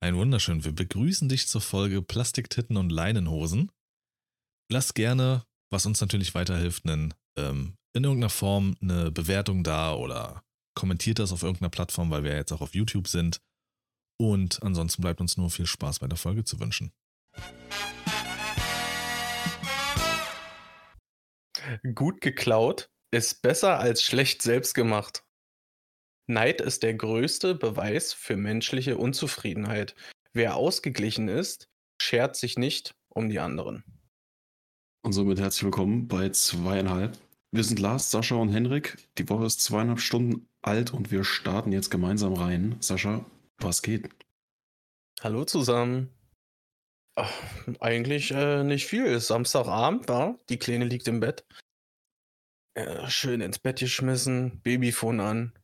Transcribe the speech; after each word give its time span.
Ein 0.00 0.14
wunderschön. 0.14 0.64
Wir 0.64 0.72
begrüßen 0.72 1.28
dich 1.28 1.48
zur 1.48 1.60
Folge 1.60 2.02
Plastiktitten 2.02 2.76
und 2.76 2.90
Leinenhosen. 2.90 3.72
Lass 4.70 4.94
gerne, 4.94 5.44
was 5.70 5.86
uns 5.86 6.00
natürlich 6.00 6.36
weiterhilft, 6.36 6.86
einen, 6.86 7.14
ähm, 7.36 7.74
in 7.96 8.04
irgendeiner 8.04 8.30
Form 8.30 8.76
eine 8.80 9.10
Bewertung 9.10 9.64
da 9.64 9.94
oder 9.94 10.44
kommentiert 10.76 11.18
das 11.18 11.32
auf 11.32 11.42
irgendeiner 11.42 11.70
Plattform, 11.70 12.10
weil 12.10 12.22
wir 12.22 12.36
jetzt 12.36 12.52
auch 12.52 12.60
auf 12.60 12.76
YouTube 12.76 13.08
sind. 13.08 13.40
Und 14.20 14.62
ansonsten 14.62 15.02
bleibt 15.02 15.20
uns 15.20 15.36
nur 15.36 15.50
viel 15.50 15.66
Spaß 15.66 15.98
bei 15.98 16.06
der 16.06 16.18
Folge 16.18 16.44
zu 16.44 16.60
wünschen. 16.60 16.92
Gut 21.94 22.20
geklaut 22.20 22.88
ist 23.10 23.42
besser 23.42 23.80
als 23.80 24.02
schlecht 24.02 24.42
selbst 24.42 24.74
gemacht. 24.74 25.24
Neid 26.30 26.60
ist 26.60 26.82
der 26.82 26.92
größte 26.92 27.54
Beweis 27.54 28.12
für 28.12 28.36
menschliche 28.36 28.98
Unzufriedenheit. 28.98 29.94
Wer 30.34 30.56
ausgeglichen 30.56 31.26
ist, 31.26 31.70
schert 32.02 32.36
sich 32.36 32.58
nicht 32.58 32.94
um 33.08 33.30
die 33.30 33.38
anderen. 33.38 33.82
Und 35.02 35.12
somit 35.12 35.40
herzlich 35.40 35.64
willkommen 35.64 36.06
bei 36.06 36.28
zweieinhalb. 36.28 37.16
Wir 37.50 37.64
sind 37.64 37.80
Lars, 37.80 38.10
Sascha 38.10 38.34
und 38.34 38.50
Henrik. 38.50 38.98
Die 39.16 39.26
Woche 39.30 39.46
ist 39.46 39.62
zweieinhalb 39.62 40.00
Stunden 40.00 40.46
alt 40.60 40.92
und 40.92 41.10
wir 41.10 41.24
starten 41.24 41.72
jetzt 41.72 41.90
gemeinsam 41.90 42.34
rein. 42.34 42.76
Sascha, 42.80 43.24
was 43.56 43.80
geht? 43.80 44.10
Hallo 45.22 45.46
zusammen. 45.46 46.10
Ach, 47.14 47.32
eigentlich 47.80 48.32
äh, 48.32 48.64
nicht 48.64 48.86
viel. 48.86 49.06
Ist 49.06 49.28
Samstagabend, 49.28 50.08
war. 50.08 50.38
Die 50.50 50.58
Kleine 50.58 50.84
liegt 50.84 51.08
im 51.08 51.20
Bett. 51.20 51.46
Äh, 52.74 53.08
schön 53.08 53.40
ins 53.40 53.58
Bett 53.58 53.78
geschmissen, 53.78 54.60
Babyphone 54.60 55.20
an, 55.20 55.58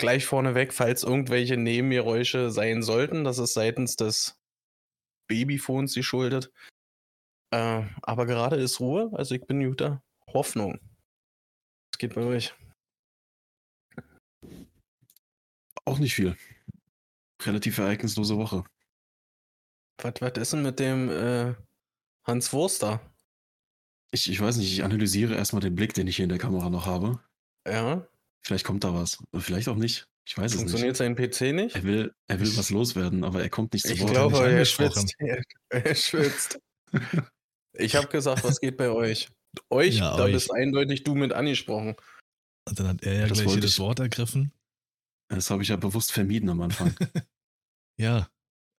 gleich 0.00 0.26
vorneweg, 0.26 0.72
falls 0.72 1.04
irgendwelche 1.04 1.56
Nebengeräusche 1.56 2.50
sein 2.50 2.82
sollten, 2.82 3.22
das 3.22 3.38
ist 3.38 3.54
seitens 3.54 3.94
des 3.94 4.40
Babyphones 5.28 5.94
geschuldet. 5.94 6.50
Äh, 7.52 7.84
aber 8.02 8.26
gerade 8.26 8.56
ist 8.56 8.80
Ruhe, 8.80 9.10
also 9.12 9.34
ich 9.34 9.46
bin 9.46 9.62
guter 9.62 10.02
Hoffnung. 10.32 10.80
Es 11.92 11.98
geht 11.98 12.14
bei 12.14 12.22
euch. 12.22 12.54
Auch 15.84 15.98
nicht 15.98 16.14
viel. 16.14 16.36
Relativ 17.42 17.78
ereignislose 17.78 18.36
Woche. 18.36 18.64
Was, 19.98 20.14
was 20.20 20.32
ist 20.36 20.52
denn 20.52 20.62
mit 20.62 20.78
dem 20.78 21.10
äh, 21.10 21.54
Hans 22.24 22.52
Wurster? 22.52 23.00
Ich, 24.12 24.30
ich 24.30 24.40
weiß 24.40 24.56
nicht, 24.56 24.72
ich 24.72 24.82
analysiere 24.82 25.34
erstmal 25.34 25.60
den 25.60 25.74
Blick, 25.74 25.94
den 25.94 26.06
ich 26.06 26.16
hier 26.16 26.24
in 26.24 26.30
der 26.30 26.38
Kamera 26.38 26.70
noch 26.70 26.86
habe. 26.86 27.20
Ja. 27.66 28.06
Vielleicht 28.44 28.64
kommt 28.64 28.84
da 28.84 28.94
was. 28.94 29.18
Vielleicht 29.38 29.68
auch 29.68 29.76
nicht. 29.76 30.06
Ich 30.26 30.36
weiß 30.38 30.54
Funktioniert 30.54 30.92
es 30.98 31.00
nicht. 31.00 31.32
sein 31.40 31.50
PC 31.50 31.54
nicht? 31.54 31.76
Er 31.76 31.82
will, 31.84 32.14
er 32.28 32.40
will 32.40 32.56
was 32.56 32.70
loswerden, 32.70 33.24
aber 33.24 33.42
er 33.42 33.50
kommt 33.50 33.72
nicht 33.72 33.86
zu 33.86 33.92
Ich 33.92 34.00
Wort. 34.00 34.10
glaube, 34.12 34.32
nicht 34.34 34.42
er 34.44 34.50
angesprochen. 34.50 35.08
schwitzt. 35.08 35.14
Er, 35.70 35.86
er 35.86 35.94
schwitzt. 35.94 36.60
Ich 37.74 37.94
habe 37.94 38.08
gesagt, 38.08 38.42
was 38.44 38.60
geht 38.60 38.76
bei 38.76 38.90
euch? 38.90 39.28
Euch, 39.70 39.96
Ja, 39.98 40.16
da 40.16 40.24
euch. 40.24 40.32
bist 40.32 40.52
eindeutig 40.52 41.04
du 41.04 41.14
mit 41.14 41.32
angesprochen. 41.32 41.94
Und 42.68 42.78
dann 42.78 42.88
hat 42.88 43.02
er 43.04 43.14
ja 43.14 43.26
Das 43.28 43.38
gleich 43.42 43.54
jedes 43.54 43.72
ich. 43.74 43.78
Wort 43.78 44.00
ergriffen. 44.00 44.52
Das 45.28 45.50
habe 45.50 45.62
ich 45.62 45.68
ja 45.68 45.76
bewusst 45.76 46.10
vermieden 46.12 46.48
am 46.50 46.60
Anfang. 46.60 46.94
Ja, 47.98 48.28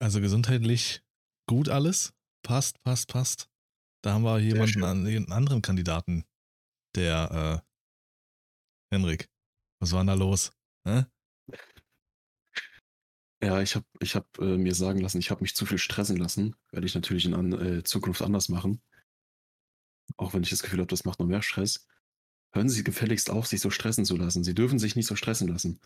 also 0.00 0.20
gesundheitlich 0.20 1.02
gut 1.48 1.68
alles. 1.68 2.12
Passt, 2.44 2.82
passt, 2.82 3.08
passt. 3.08 3.48
Da 4.02 4.12
haben 4.14 4.24
wir 4.24 4.38
jemanden, 4.40 4.82
einen 4.84 5.30
anderen 5.32 5.62
Kandidaten, 5.62 6.24
der 6.96 7.62
äh, 8.90 8.94
Henrik. 8.94 9.28
Was 9.82 9.90
war 9.90 9.98
denn 9.98 10.06
da 10.06 10.14
los? 10.14 10.52
Hä? 10.86 11.06
ja, 13.42 13.60
ich 13.60 13.74
habe 13.74 13.84
ich 13.98 14.14
hab, 14.14 14.38
äh, 14.38 14.56
mir 14.56 14.76
sagen 14.76 15.00
lassen, 15.00 15.18
ich 15.18 15.32
habe 15.32 15.42
mich 15.42 15.56
zu 15.56 15.66
viel 15.66 15.78
stressen 15.78 16.16
lassen. 16.16 16.54
Werde 16.70 16.86
ich 16.86 16.94
natürlich 16.94 17.24
in 17.24 17.34
an, 17.34 17.52
äh, 17.52 17.82
Zukunft 17.82 18.22
anders 18.22 18.48
machen. 18.48 18.80
Auch 20.16 20.34
wenn 20.34 20.44
ich 20.44 20.50
das 20.50 20.62
Gefühl 20.62 20.78
habe, 20.78 20.86
das 20.86 21.04
macht 21.04 21.18
noch 21.18 21.26
mehr 21.26 21.42
Stress. 21.42 21.88
Hören 22.54 22.68
Sie 22.68 22.84
gefälligst 22.84 23.28
auf, 23.28 23.48
sich 23.48 23.60
so 23.60 23.70
stressen 23.70 24.04
zu 24.04 24.16
lassen. 24.16 24.44
Sie 24.44 24.54
dürfen 24.54 24.78
sich 24.78 24.94
nicht 24.94 25.06
so 25.06 25.16
stressen 25.16 25.48
lassen. 25.48 25.80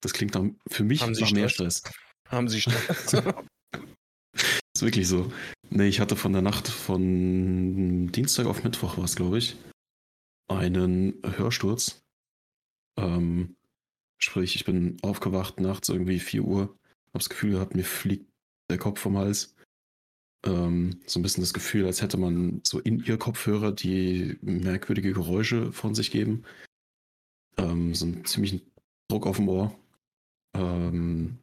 Das 0.00 0.12
klingt 0.12 0.34
nach, 0.34 0.42
für 0.68 0.82
mich 0.82 1.02
Haben 1.02 1.14
Sie 1.14 1.22
nach 1.22 1.30
mehr 1.30 1.48
Stress? 1.48 1.78
Stress. 1.78 1.94
Haben 2.26 2.48
sie 2.48 2.62
Stress? 2.62 3.12
Ist 4.74 4.82
wirklich 4.82 5.06
so. 5.06 5.32
Nee, 5.68 5.86
ich 5.86 6.00
hatte 6.00 6.16
von 6.16 6.32
der 6.32 6.42
Nacht 6.42 6.66
von 6.66 8.10
Dienstag 8.10 8.46
auf 8.46 8.64
Mittwoch 8.64 8.96
war 8.96 9.04
es, 9.04 9.14
glaube 9.14 9.38
ich, 9.38 9.56
einen 10.48 11.22
Hörsturz. 11.22 12.02
Ähm, 13.00 13.56
sprich, 14.18 14.54
ich 14.56 14.64
bin 14.64 14.98
aufgewacht 15.02 15.60
nachts 15.60 15.88
irgendwie 15.88 16.18
4 16.18 16.44
Uhr, 16.44 16.78
hab's 17.14 17.28
Gefühl 17.28 17.52
gehabt, 17.52 17.74
mir 17.74 17.84
fliegt 17.84 18.30
der 18.70 18.78
Kopf 18.78 19.00
vom 19.00 19.16
Hals. 19.18 19.54
Ähm, 20.44 21.00
so 21.06 21.18
ein 21.18 21.22
bisschen 21.22 21.42
das 21.42 21.52
Gefühl, 21.52 21.86
als 21.86 22.02
hätte 22.02 22.16
man 22.16 22.60
so 22.64 22.78
in 22.80 23.00
ihr 23.04 23.18
Kopfhörer, 23.18 23.72
die 23.72 24.38
merkwürdige 24.42 25.12
Geräusche 25.12 25.72
von 25.72 25.94
sich 25.94 26.10
geben. 26.10 26.44
Ähm, 27.56 27.94
so 27.94 28.06
einen 28.06 28.24
ziemlichen 28.24 28.62
Druck 29.08 29.26
auf 29.26 29.36
dem 29.36 29.48
Ohr. 29.48 29.78
Ähm, 30.54 31.38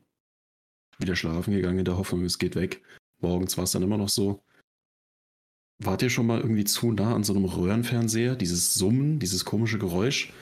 wieder 0.97 1.15
schlafen 1.15 1.53
gegangen 1.53 1.79
in 1.79 1.85
der 1.85 1.97
Hoffnung, 1.97 2.23
es 2.23 2.39
geht 2.39 2.55
weg. 2.55 2.81
Morgens 3.19 3.57
war 3.57 3.65
es 3.65 3.71
dann 3.71 3.83
immer 3.83 3.97
noch 3.97 4.09
so. 4.09 4.43
Wart 5.79 6.01
ihr 6.01 6.09
schon 6.09 6.25
mal 6.25 6.41
irgendwie 6.41 6.63
zu 6.63 6.91
nah 6.91 7.13
an 7.13 7.23
so 7.23 7.33
einem 7.33 7.45
Röhrenfernseher? 7.45 8.35
Dieses 8.35 8.73
Summen, 8.73 9.19
dieses 9.19 9.45
komische 9.45 9.77
Geräusch? 9.77 10.33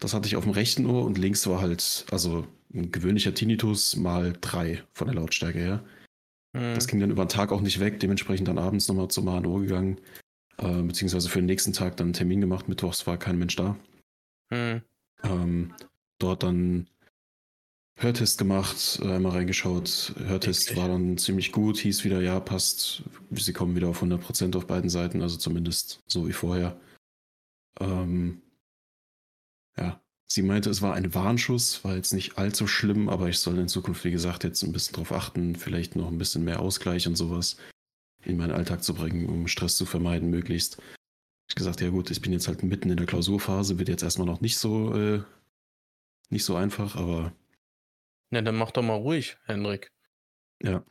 Das 0.00 0.14
hatte 0.14 0.26
ich 0.26 0.36
auf 0.36 0.44
dem 0.44 0.52
rechten 0.52 0.86
Ohr 0.86 1.04
und 1.04 1.18
links 1.18 1.46
war 1.46 1.60
halt, 1.60 2.06
also 2.10 2.46
ein 2.74 2.90
gewöhnlicher 2.90 3.34
Tinnitus 3.34 3.96
mal 3.96 4.34
drei 4.40 4.82
von 4.92 5.06
der 5.06 5.14
Lautstärke 5.14 5.58
her. 5.58 5.84
Hm. 6.56 6.74
Das 6.74 6.88
ging 6.88 7.00
dann 7.00 7.10
über 7.10 7.24
den 7.24 7.28
Tag 7.28 7.52
auch 7.52 7.60
nicht 7.60 7.80
weg, 7.80 8.00
dementsprechend 8.00 8.48
dann 8.48 8.58
abends 8.58 8.88
nochmal 8.88 9.08
zum 9.08 9.26
HNO 9.26 9.58
gegangen, 9.58 10.00
äh, 10.58 10.82
beziehungsweise 10.82 11.28
für 11.28 11.40
den 11.40 11.46
nächsten 11.46 11.72
Tag 11.72 11.96
dann 11.96 12.08
einen 12.08 12.14
Termin 12.14 12.40
gemacht. 12.40 12.68
Mittwochs 12.68 13.06
war 13.06 13.18
kein 13.18 13.38
Mensch 13.38 13.56
da. 13.56 13.76
Hm. 14.50 14.82
Ähm, 15.22 15.74
dort 16.18 16.42
dann 16.42 16.88
Hörtest 18.00 18.38
gemacht, 18.38 18.98
äh, 19.02 19.12
einmal 19.12 19.32
reingeschaut. 19.32 20.14
Hörtest 20.16 20.74
war 20.74 20.88
dann 20.88 21.18
ziemlich 21.18 21.52
gut, 21.52 21.76
hieß 21.76 22.02
wieder, 22.04 22.22
ja, 22.22 22.40
passt. 22.40 23.02
Sie 23.32 23.52
kommen 23.52 23.76
wieder 23.76 23.88
auf 23.88 24.02
100% 24.02 24.56
auf 24.56 24.66
beiden 24.66 24.88
Seiten, 24.88 25.20
also 25.20 25.36
zumindest 25.36 26.00
so 26.06 26.26
wie 26.26 26.32
vorher. 26.32 26.80
Ähm, 27.78 28.40
ja, 29.80 30.00
sie 30.26 30.42
meinte, 30.42 30.70
es 30.70 30.82
war 30.82 30.94
ein 30.94 31.14
Warnschuss, 31.14 31.82
war 31.84 31.96
jetzt 31.96 32.12
nicht 32.12 32.38
allzu 32.38 32.66
schlimm, 32.66 33.08
aber 33.08 33.28
ich 33.28 33.38
soll 33.38 33.58
in 33.58 33.68
Zukunft, 33.68 34.04
wie 34.04 34.10
gesagt, 34.10 34.44
jetzt 34.44 34.62
ein 34.62 34.72
bisschen 34.72 34.94
drauf 34.94 35.12
achten, 35.12 35.56
vielleicht 35.56 35.96
noch 35.96 36.08
ein 36.08 36.18
bisschen 36.18 36.44
mehr 36.44 36.60
Ausgleich 36.60 37.06
und 37.06 37.16
sowas 37.16 37.56
in 38.22 38.36
meinen 38.36 38.52
Alltag 38.52 38.84
zu 38.84 38.94
bringen, 38.94 39.28
um 39.28 39.48
Stress 39.48 39.76
zu 39.76 39.86
vermeiden, 39.86 40.30
möglichst. 40.30 40.80
Ich 41.48 41.54
gesagt, 41.56 41.80
ja 41.80 41.88
gut, 41.88 42.10
ich 42.10 42.20
bin 42.20 42.32
jetzt 42.32 42.46
halt 42.48 42.62
mitten 42.62 42.90
in 42.90 42.96
der 42.96 43.06
Klausurphase, 43.06 43.78
wird 43.78 43.88
jetzt 43.88 44.02
erstmal 44.02 44.26
noch 44.26 44.40
nicht 44.40 44.58
so, 44.58 44.94
äh, 44.94 45.22
nicht 46.28 46.44
so 46.44 46.54
einfach, 46.54 46.94
aber 46.96 47.32
Na, 48.30 48.40
dann 48.42 48.54
mach 48.56 48.70
doch 48.70 48.82
mal 48.82 48.94
ruhig, 48.94 49.36
Henrik. 49.46 49.90
ja. 50.62 50.84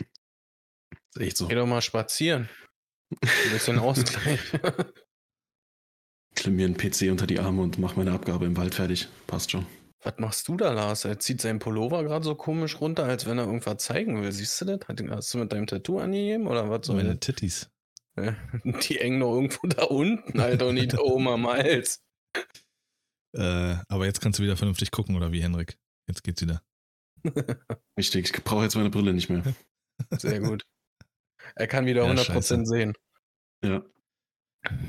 Ist 1.16 1.21
echt 1.21 1.38
so. 1.38 1.47
Geh 1.47 1.56
doch 1.56 1.66
mal 1.66 1.81
spazieren. 1.81 2.50
Ein 3.21 3.51
bisschen 3.51 3.79
Ausgleich. 3.79 4.39
Klemm 6.39 6.55
mir 6.55 6.66
einen 6.66 6.77
PC 6.77 7.11
unter 7.11 7.27
die 7.27 7.39
Arme 7.39 7.61
und 7.61 7.77
mach 7.79 7.95
meine 7.97 8.11
Abgabe 8.13 8.45
im 8.45 8.55
Wald 8.55 8.73
fertig. 8.75 9.09
Passt 9.27 9.51
schon. 9.51 9.66
Was 10.01 10.13
machst 10.17 10.47
du 10.47 10.55
da, 10.55 10.72
Lars? 10.72 11.03
Er 11.03 11.19
zieht 11.19 11.41
seinen 11.41 11.59
Pullover 11.59 12.03
gerade 12.03 12.23
so 12.23 12.33
komisch 12.35 12.79
runter, 12.79 13.03
als 13.03 13.25
wenn 13.25 13.38
er 13.38 13.45
irgendwas 13.45 13.83
zeigen 13.83 14.22
will. 14.22 14.31
Siehst 14.31 14.61
du 14.61 14.66
das? 14.66 14.79
Hast 15.09 15.33
du 15.33 15.38
mit 15.39 15.51
deinem 15.51 15.67
Tattoo 15.67 16.00
angegeben 16.00 16.47
oder 16.47 16.69
was 16.69 16.88
So 16.88 16.94
soll 16.94 17.03
meine 17.03 17.16
das? 17.16 17.19
Titties. 17.19 17.69
Die 18.17 18.95
hängen 18.95 19.19
doch 19.19 19.33
irgendwo 19.35 19.67
da 19.67 19.83
unten, 19.83 20.39
Alter, 20.39 20.67
und 20.67 20.75
nicht 20.75 20.94
da 20.94 21.00
oben 21.00 21.27
am 21.27 21.45
Hals. 21.47 22.01
Äh, 23.35 23.75
aber 23.88 24.06
jetzt 24.06 24.21
kannst 24.21 24.39
du 24.39 24.44
wieder 24.44 24.56
vernünftig 24.57 24.91
gucken, 24.91 25.16
oder 25.17 25.31
wie, 25.33 25.41
Henrik? 25.44 25.77
Jetzt 26.07 26.23
geht's 26.23 26.41
wieder. 26.41 26.61
Richtig, 27.97 28.33
ich 28.35 28.44
brauche 28.44 28.63
jetzt 28.63 28.75
meine 28.75 28.89
Brille 28.89 29.13
nicht 29.13 29.29
mehr. 29.29 29.44
Sehr 30.17 30.39
gut. 30.39 30.66
Er 31.56 31.68
kann 31.68 31.85
wieder 31.85 32.06
Ja, 32.06 32.12
100% 32.13 32.24
scheiße. 32.24 32.65
sehen. 32.65 32.94
Ja. 33.63 33.83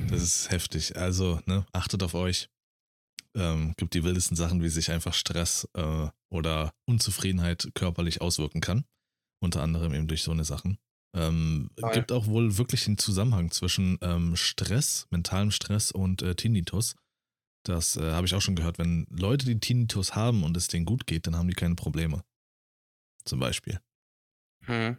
Das 0.09 0.23
ist 0.23 0.51
heftig. 0.51 0.97
Also, 0.97 1.41
ne, 1.47 1.67
achtet 1.73 2.03
auf 2.03 2.15
euch. 2.15 2.49
Ähm, 3.35 3.75
gibt 3.77 3.95
die 3.95 4.03
wildesten 4.03 4.37
Sachen, 4.37 4.63
wie 4.63 4.69
sich 4.69 4.91
einfach 4.91 5.15
Stress 5.15 5.69
äh, 5.75 6.09
oder 6.31 6.75
Unzufriedenheit 6.87 7.71
körperlich 7.75 8.21
auswirken 8.21 8.61
kann. 8.61 8.85
Unter 9.41 9.63
anderem 9.63 9.95
eben 9.95 10.09
durch 10.09 10.23
so 10.23 10.33
eine 10.33 10.45
Sachen. 10.45 10.79
Ähm, 11.15 11.71
Voll. 11.79 11.93
gibt 11.93 12.13
auch 12.13 12.27
wohl 12.27 12.59
wirklich 12.59 12.85
den 12.85 12.99
Zusammenhang 12.99 13.51
zwischen 13.51 13.99
ähm, 14.01 14.37
Stress, 14.37 15.07
mentalem 15.11 15.51
Stress 15.51 15.93
und 15.93 16.23
äh, 16.23 16.35
Tinnitus. 16.35 16.97
Das 17.65 17.97
äh, 17.97 18.13
habe 18.13 18.27
ich 18.27 18.35
auch 18.35 18.41
schon 18.41 18.57
gehört. 18.57 18.79
Wenn 18.79 19.07
Leute, 19.11 19.47
die 19.47 19.59
Tinnitus 19.59 20.15
haben 20.15 20.43
und 20.43 20.57
es 20.57 20.69
denen 20.69 20.87
gut 20.87 21.07
geht, 21.07 21.27
dann 21.27 21.37
haben 21.37 21.49
die 21.49 21.55
keine 21.55 21.75
Probleme. 21.75 22.25
Zum 23.25 23.39
Beispiel. 23.39 23.81
Hm. 24.65 24.97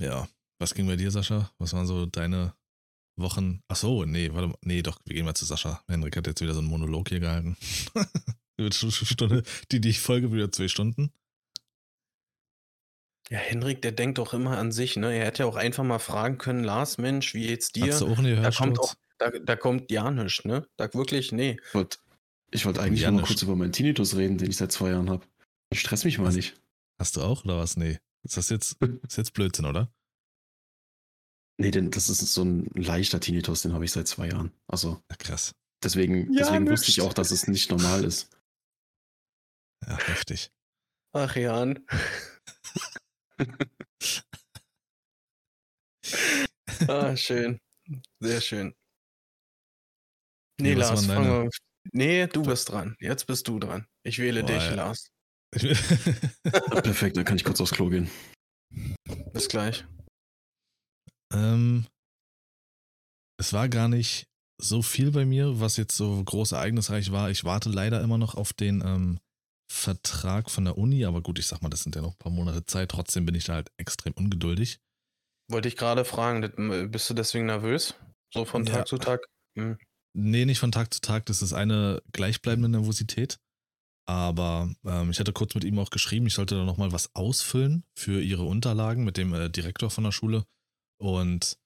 Ja. 0.00 0.28
Was 0.60 0.74
ging 0.74 0.86
bei 0.86 0.96
dir, 0.96 1.10
Sascha? 1.10 1.52
Was 1.58 1.72
waren 1.72 1.86
so 1.86 2.06
deine 2.06 2.54
Wochen? 3.18 3.62
Ach 3.68 3.76
so, 3.76 4.04
nee, 4.04 4.30
warte 4.32 4.48
mal. 4.48 4.58
Nee, 4.62 4.82
doch, 4.82 4.98
wir 5.04 5.14
gehen 5.14 5.24
mal 5.24 5.34
zu 5.34 5.44
Sascha. 5.44 5.82
Henrik 5.88 6.16
hat 6.16 6.26
jetzt 6.26 6.40
wieder 6.40 6.54
so 6.54 6.60
einen 6.60 6.68
Monolog 6.68 7.08
hier 7.08 7.20
gehalten. 7.20 7.56
Stunde, 8.70 9.42
die, 9.70 9.80
die 9.80 9.92
Folge 9.92 10.32
wieder 10.32 10.50
zwei 10.50 10.68
Stunden. 10.68 11.12
Ja, 13.30 13.38
Henrik, 13.38 13.82
der 13.82 13.92
denkt 13.92 14.18
doch 14.18 14.32
immer 14.32 14.56
an 14.56 14.72
sich, 14.72 14.96
ne? 14.96 15.14
Er 15.14 15.26
hätte 15.26 15.42
ja 15.42 15.48
auch 15.48 15.56
einfach 15.56 15.84
mal 15.84 15.98
fragen 15.98 16.38
können, 16.38 16.64
Lars, 16.64 16.98
Mensch, 16.98 17.34
wie 17.34 17.46
geht's 17.46 17.72
dir? 17.72 17.92
Hast 17.92 18.00
du 18.00 18.06
auch 18.06 18.18
einen 18.18 18.42
Da 18.42 18.50
kommt 18.50 18.80
auch, 18.80 18.94
da, 19.18 19.30
da 19.30 19.54
kommt 19.54 19.90
ja 19.90 20.10
nichts, 20.10 20.44
ne? 20.44 20.66
Da 20.76 20.92
wirklich, 20.94 21.30
nee. 21.30 21.58
Ich 21.68 21.74
wollte 21.74 21.98
ich 22.50 22.64
wollt 22.64 22.78
eigentlich 22.78 23.02
Ja, 23.02 23.10
nur 23.10 23.20
mal 23.20 23.26
kurz 23.26 23.42
über 23.42 23.54
meinen 23.54 23.72
Tinnitus 23.72 24.16
reden, 24.16 24.38
den 24.38 24.50
ich 24.50 24.56
seit 24.56 24.72
zwei 24.72 24.90
Jahren 24.90 25.10
habe. 25.10 25.26
Stress 25.74 26.04
mich 26.04 26.18
mal 26.18 26.28
Was? 26.28 26.36
nicht. 26.36 26.54
Hast 26.98 27.16
du 27.16 27.22
auch 27.22 27.44
oder 27.44 27.58
was? 27.58 27.76
Nee. 27.76 27.98
Ist 28.24 28.38
das 28.38 28.48
jetzt, 28.48 28.78
ist 29.06 29.18
jetzt 29.18 29.34
Blödsinn, 29.34 29.66
oder? 29.66 29.92
Nee, 31.60 31.70
denn 31.72 31.90
das 31.90 32.08
ist 32.08 32.20
so 32.32 32.44
ein 32.44 32.66
leichter 32.74 33.18
Tinnitus, 33.20 33.62
den 33.62 33.72
habe 33.72 33.84
ich 33.84 33.90
seit 33.92 34.06
zwei 34.06 34.28
Jahren. 34.28 34.52
Also 34.68 35.02
Ja, 35.10 35.16
krass. 35.16 35.52
deswegen, 35.82 36.32
Ja, 36.32 36.44
deswegen 36.44 36.68
wusste 36.68 36.90
ich 36.90 37.00
auch, 37.00 37.12
dass 37.12 37.30
es 37.32 37.48
nicht 37.48 37.70
normal 37.70 38.04
ist. 38.04 38.30
Ja, 39.86 39.98
heftig. 39.98 40.50
Ach, 41.12 41.34
Jan. 41.36 41.84
Ah, 46.86 47.16
schön. 47.16 47.58
Sehr 48.20 48.40
schön. 48.40 48.74
Nee, 50.60 50.74
Nee, 50.74 50.76
was 50.80 50.88
Lars, 50.90 51.06
fang 51.06 51.28
mal. 51.28 51.48
Nee, 51.92 52.26
du 52.26 52.42
bist 52.42 52.68
dran. 52.70 52.94
Jetzt 53.00 53.26
bist 53.26 53.48
du 53.48 53.58
dran. 53.58 53.86
Ich 54.04 54.18
wähle 54.18 54.42
Boah, 54.42 54.46
dich, 54.46 54.62
ja. 54.64 54.74
Lars. 54.74 55.10
Perfekt, 56.82 57.16
dann 57.16 57.24
kann 57.24 57.36
ich 57.36 57.44
kurz 57.44 57.60
aufs 57.60 57.72
Klo 57.72 57.88
gehen. 57.88 58.10
Bis 59.32 59.48
gleich. 59.48 59.84
Ähm, 61.32 61.86
es 63.40 63.52
war 63.52 63.68
gar 63.68 63.88
nicht 63.88 64.26
so 64.60 64.82
viel 64.82 65.12
bei 65.12 65.24
mir, 65.24 65.60
was 65.60 65.76
jetzt 65.76 65.96
so 65.96 66.22
groß 66.22 66.52
ereignisreich 66.52 67.12
war. 67.12 67.30
Ich 67.30 67.44
warte 67.44 67.68
leider 67.68 68.02
immer 68.02 68.18
noch 68.18 68.34
auf 68.34 68.52
den 68.52 68.80
ähm, 68.84 69.20
Vertrag 69.70 70.50
von 70.50 70.64
der 70.64 70.76
Uni, 70.78 71.04
aber 71.04 71.22
gut, 71.22 71.38
ich 71.38 71.46
sag 71.46 71.62
mal, 71.62 71.68
das 71.68 71.82
sind 71.82 71.94
ja 71.94 72.02
noch 72.02 72.12
ein 72.12 72.18
paar 72.18 72.32
Monate 72.32 72.64
Zeit. 72.66 72.90
Trotzdem 72.90 73.26
bin 73.26 73.34
ich 73.34 73.44
da 73.44 73.54
halt 73.54 73.70
extrem 73.76 74.14
ungeduldig. 74.14 74.80
Wollte 75.50 75.68
ich 75.68 75.76
gerade 75.76 76.04
fragen, 76.04 76.42
das- 76.42 76.90
bist 76.90 77.08
du 77.10 77.14
deswegen 77.14 77.46
nervös? 77.46 77.94
So 78.34 78.44
von 78.44 78.64
Ja. 78.66 78.74
Tag 78.74 78.88
zu 78.88 78.98
Tag? 78.98 79.20
Hm. 79.56 79.78
Nee, 80.14 80.44
nicht 80.44 80.58
von 80.58 80.72
Tag 80.72 80.92
zu 80.92 81.00
Tag, 81.00 81.26
das 81.26 81.42
ist 81.42 81.52
eine 81.52 82.02
gleichbleibende 82.12 82.68
Nervosität. 82.68 83.38
Aber 84.08 84.74
ähm, 84.84 85.10
ich 85.10 85.20
hatte 85.20 85.32
kurz 85.34 85.54
mit 85.54 85.64
ihm 85.64 85.78
auch 85.78 85.90
geschrieben, 85.90 86.26
ich 86.26 86.34
sollte 86.34 86.54
da 86.56 86.64
nochmal 86.64 86.92
was 86.92 87.14
ausfüllen 87.14 87.84
für 87.94 88.20
ihre 88.22 88.44
Unterlagen 88.44 89.04
mit 89.04 89.16
dem 89.18 89.34
äh, 89.34 89.50
Direktor 89.50 89.90
von 89.90 90.04
der 90.04 90.12
Schule. 90.12 90.44
Und 90.98 91.58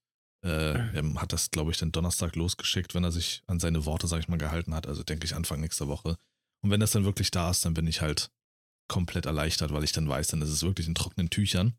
äh, 0.45 0.95
er 0.95 1.15
hat 1.15 1.33
das, 1.33 1.51
glaube 1.51 1.71
ich, 1.71 1.79
den 1.79 1.93
Donnerstag 1.93 2.37
losgeschickt, 2.37 2.95
wenn 2.95 3.05
er 3.05 3.13
sich 3.13 3.43
an 3.47 3.61
seine 3.61 3.85
Worte, 3.85 4.07
sag 4.07 4.21
ich 4.21 4.29
mal, 4.29 4.39
gehalten 4.39 4.75
hat. 4.75 4.87
Also 4.87 5.03
denke 5.03 5.25
ich 5.25 5.35
Anfang 5.35 5.61
nächster 5.61 5.89
Woche. 5.89 6.17
Und 6.63 6.71
wenn 6.71 6.81
das 6.81 6.93
dann 6.93 7.05
wirklich 7.05 7.31
da 7.31 7.51
ist, 7.51 7.65
dann 7.65 7.75
bin 7.75 7.87
ich 7.87 8.01
halt 8.01 8.31
komplett 8.89 9.27
erleichtert, 9.27 9.73
weil 9.73 9.85
ich 9.85 9.93
dann 9.93 10.09
weiß, 10.09 10.29
dann 10.29 10.43
ist 10.43 10.51
es 10.51 10.63
wirklich 10.63 10.87
in 10.87 10.95
trockenen 10.95 11.31
Tüchern. 11.31 11.79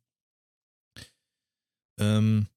Ähm, 1.99 2.47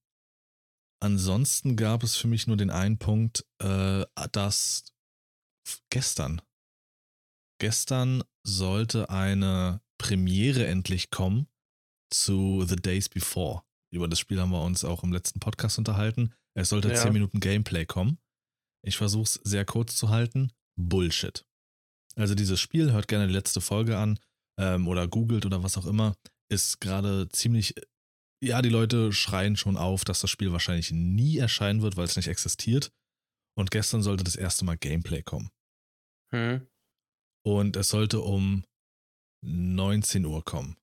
ansonsten 0.99 1.75
gab 1.75 2.03
es 2.03 2.15
für 2.15 2.27
mich 2.27 2.47
nur 2.47 2.57
den 2.57 2.71
einen 2.71 2.97
Punkt, 2.97 3.45
äh, 3.59 4.05
dass 4.31 4.93
gestern, 5.89 6.41
gestern 7.59 8.23
sollte 8.43 9.09
eine 9.09 9.81
Premiere 9.99 10.65
endlich 10.65 11.11
kommen 11.11 11.47
zu 12.09 12.65
The 12.65 12.77
Days 12.77 13.09
Before. 13.09 13.66
Über 13.91 14.07
das 14.07 14.19
Spiel 14.19 14.39
haben 14.39 14.51
wir 14.51 14.61
uns 14.61 14.83
auch 14.83 15.03
im 15.03 15.13
letzten 15.13 15.39
Podcast 15.39 15.77
unterhalten. 15.77 16.33
Es 16.53 16.69
sollte 16.69 16.89
Ja. 16.89 16.95
10 16.95 17.13
Minuten 17.13 17.39
Gameplay 17.39 17.85
kommen. 17.85 18.19
Ich 18.83 18.97
versuche 18.97 19.23
es 19.23 19.33
sehr 19.43 19.65
kurz 19.65 19.95
zu 19.95 20.09
halten. 20.09 20.51
Bullshit. 20.75 21.45
Also 22.15 22.35
dieses 22.35 22.59
Spiel, 22.59 22.91
hört 22.91 23.07
gerne 23.07 23.27
die 23.27 23.33
letzte 23.33 23.61
Folge 23.61 23.97
an 23.97 24.19
ähm, 24.59 24.87
oder 24.87 25.07
googelt 25.07 25.45
oder 25.45 25.63
was 25.63 25.77
auch 25.77 25.85
immer, 25.85 26.15
ist 26.49 26.81
gerade 26.81 27.29
ziemlich 27.29 27.75
ja, 28.43 28.61
die 28.61 28.69
Leute 28.69 29.11
schreien 29.13 29.55
schon 29.55 29.77
auf, 29.77 30.05
dass 30.05 30.21
das 30.21 30.29
Spiel 30.29 30.51
wahrscheinlich 30.51 30.91
nie 30.91 31.37
erscheinen 31.37 31.81
wird, 31.81 31.97
weil 31.97 32.05
es 32.05 32.15
nicht 32.15 32.27
existiert. 32.27 32.91
Und 33.57 33.71
gestern 33.71 34.03
sollte 34.03 34.23
das 34.23 34.35
erste 34.35 34.65
Mal 34.65 34.77
Gameplay 34.77 35.23
kommen. 35.23 35.49
Hm. 36.31 36.67
Und 37.43 37.75
es 37.75 37.89
sollte 37.89 38.21
um 38.21 38.63
19 39.43 40.25
Uhr 40.25 40.43
kommen. 40.43 40.77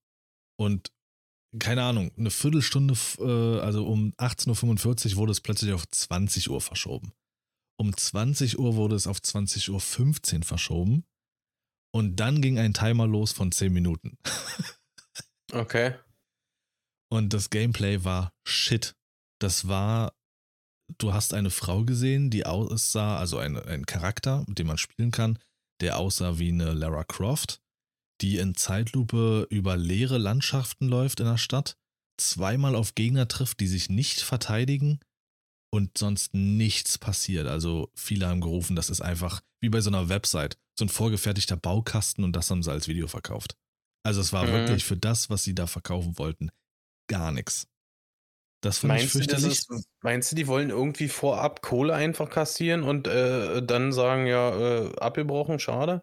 Und 0.58 0.92
keine 1.58 1.82
Ahnung, 1.82 2.10
eine 2.16 2.30
Viertelstunde, 2.30 2.94
äh, 3.18 3.60
also 3.60 3.86
um 3.86 4.12
18.45 4.18 5.12
Uhr 5.12 5.16
wurde 5.16 5.32
es 5.32 5.40
plötzlich 5.40 5.72
auf 5.72 5.88
20 5.88 6.50
Uhr 6.50 6.60
verschoben. 6.60 7.12
Um 7.78 7.96
20 7.96 8.58
Uhr 8.58 8.76
wurde 8.76 8.96
es 8.96 9.06
auf 9.06 9.18
20.15 9.18 9.70
Uhr 10.36 10.42
verschoben. 10.44 11.04
Und 11.92 12.16
dann 12.16 12.42
ging 12.42 12.58
ein 12.58 12.74
Timer 12.74 13.06
los 13.06 13.32
von 13.32 13.52
10 13.52 13.72
Minuten. 13.72 14.18
Okay. 15.52 15.94
Und 17.12 17.32
das 17.32 17.50
Gameplay 17.50 18.02
war 18.02 18.32
shit. 18.44 18.96
Das 19.40 19.68
war, 19.68 20.12
du 20.98 21.12
hast 21.12 21.32
eine 21.32 21.50
Frau 21.50 21.84
gesehen, 21.84 22.30
die 22.30 22.44
aussah, 22.44 23.18
also 23.18 23.38
ein, 23.38 23.56
ein 23.56 23.86
Charakter, 23.86 24.44
mit 24.48 24.58
dem 24.58 24.66
man 24.66 24.78
spielen 24.78 25.12
kann, 25.12 25.38
der 25.80 25.98
aussah 25.98 26.38
wie 26.38 26.48
eine 26.48 26.72
Lara 26.72 27.04
Croft, 27.04 27.60
die 28.24 28.38
in 28.38 28.56
Zeitlupe 28.56 29.46
über 29.50 29.76
leere 29.76 30.18
Landschaften 30.18 30.88
läuft 30.88 31.20
in 31.20 31.26
der 31.26 31.38
Stadt, 31.38 31.76
zweimal 32.18 32.76
auf 32.76 32.96
Gegner 32.96 33.28
trifft, 33.28 33.60
die 33.60 33.68
sich 33.68 33.90
nicht 33.90 34.22
verteidigen 34.22 35.00
und 35.72 35.98
sonst 35.98 36.34
nichts 36.34 36.98
passiert. 36.98 37.46
Also 37.48 37.90
viele 37.94 38.28
haben 38.28 38.40
gerufen, 38.40 38.76
das 38.76 38.90
ist 38.90 39.02
einfach 39.02 39.42
wie 39.60 39.70
bei 39.70 39.80
so 39.82 39.90
einer 39.90 40.08
Website, 40.08 40.56
so 40.78 40.86
ein 40.86 40.90
vorgefertigter 40.90 41.56
Baukasten 41.56 42.24
und 42.24 42.34
das 42.36 42.50
haben 42.50 42.62
sie 42.62 42.72
als 42.72 42.88
Video 42.88 43.08
verkauft. 43.08 43.56
Also 44.04 44.20
es 44.22 44.32
war 44.32 44.50
Mhm. 44.50 44.50
wirklich 44.50 44.84
für 44.84 44.96
das, 44.96 45.30
was 45.30 45.44
sie 45.44 45.54
da 45.54 45.66
verkaufen 45.66 46.18
wollten, 46.18 46.50
gar 47.08 47.32
nichts. 47.32 47.68
Das 48.62 48.78
fand 48.78 48.96
ich 48.96 49.04
Meinst 49.04 49.18
du, 49.18 49.26
das 49.26 49.44
fürchterlich. 49.44 49.44
ist, 49.44 49.70
meinst 50.02 50.30
du, 50.32 50.36
die 50.36 50.46
wollen 50.46 50.68
irgendwie 50.70 51.08
vorab 51.08 51.62
Kohle 51.62 51.94
einfach 51.94 52.28
kassieren 52.28 52.82
und 52.82 53.06
äh, 53.08 53.62
dann 53.64 53.92
sagen, 53.92 54.26
ja, 54.26 54.50
äh, 54.88 54.96
abgebrochen, 54.96 55.58
schade? 55.58 56.02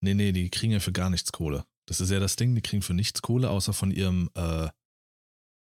Nee, 0.00 0.14
nee, 0.14 0.32
die 0.32 0.50
kriegen 0.50 0.72
ja 0.72 0.80
für 0.80 0.92
gar 0.92 1.10
nichts 1.10 1.32
Kohle. 1.32 1.64
Das 1.86 2.00
ist 2.00 2.10
ja 2.10 2.20
das 2.20 2.36
Ding, 2.36 2.54
die 2.54 2.62
kriegen 2.62 2.82
für 2.82 2.94
nichts 2.94 3.22
Kohle, 3.22 3.50
außer 3.50 3.72
von 3.72 3.90
ihrem, 3.90 4.30
äh, 4.34 4.68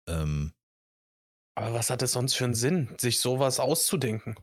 ähm, 0.07 0.53
Aber 1.55 1.73
was 1.73 1.89
hat 1.89 2.01
es 2.01 2.11
sonst 2.11 2.35
für 2.35 2.45
einen 2.45 2.55
Sinn, 2.55 2.89
sich 2.99 3.19
sowas 3.19 3.59
auszudenken? 3.59 4.35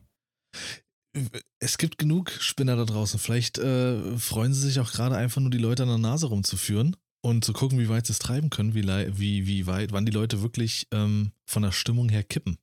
es 1.59 1.77
gibt 1.77 1.97
genug 1.97 2.31
Spinner 2.31 2.75
da 2.75 2.85
draußen. 2.85 3.19
Vielleicht 3.19 3.57
äh, 3.57 4.17
freuen 4.17 4.53
sie 4.53 4.61
sich 4.61 4.79
auch 4.79 4.91
gerade 4.91 5.15
einfach 5.15 5.41
nur, 5.41 5.49
die 5.49 5.57
Leute 5.57 5.83
an 5.83 5.89
der 5.89 5.97
Nase 5.97 6.27
rumzuführen 6.27 6.95
und 7.21 7.43
zu 7.43 7.53
gucken, 7.53 7.79
wie 7.79 7.89
weit 7.89 8.05
sie 8.07 8.13
es 8.13 8.19
treiben 8.19 8.49
können, 8.49 8.73
wie, 8.73 8.85
wie, 9.17 9.47
wie 9.47 9.67
weit, 9.67 9.91
wann 9.91 10.05
die 10.05 10.11
Leute 10.11 10.41
wirklich 10.41 10.87
ähm, 10.91 11.31
von 11.45 11.63
der 11.63 11.71
Stimmung 11.71 12.09
her 12.09 12.23
kippen. 12.23 12.57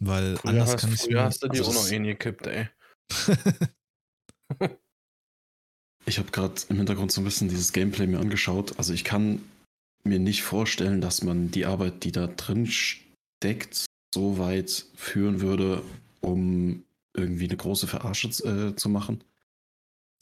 Weil 0.00 0.36
Früher, 0.36 0.50
anders 0.50 0.74
hast, 0.74 0.80
kann 0.80 0.92
ich 0.92 1.00
früher 1.00 1.24
hast 1.24 1.42
du 1.42 1.48
die 1.48 1.58
also 1.58 1.70
auch 1.70 1.74
noch 1.74 1.90
eh 1.90 1.98
gekippt, 1.98 2.46
ey. 2.46 2.68
Ich 6.08 6.18
habe 6.18 6.30
gerade 6.30 6.54
im 6.70 6.76
Hintergrund 6.76 7.12
so 7.12 7.20
ein 7.20 7.24
bisschen 7.24 7.48
dieses 7.48 7.72
Gameplay 7.72 8.06
mir 8.06 8.18
angeschaut. 8.18 8.78
Also 8.78 8.94
ich 8.94 9.04
kann 9.04 9.42
mir 10.04 10.18
nicht 10.18 10.42
vorstellen, 10.42 11.00
dass 11.00 11.22
man 11.22 11.50
die 11.50 11.66
Arbeit, 11.66 12.02
die 12.04 12.12
da 12.12 12.26
drin 12.26 12.66
steckt, 12.66 13.84
so 14.14 14.38
weit 14.38 14.86
führen 14.94 15.40
würde, 15.40 15.82
um 16.20 16.84
irgendwie 17.14 17.44
eine 17.44 17.56
große 17.56 17.86
Verarsche 17.86 18.28
äh, 18.28 18.74
zu 18.74 18.88
machen. 18.88 19.22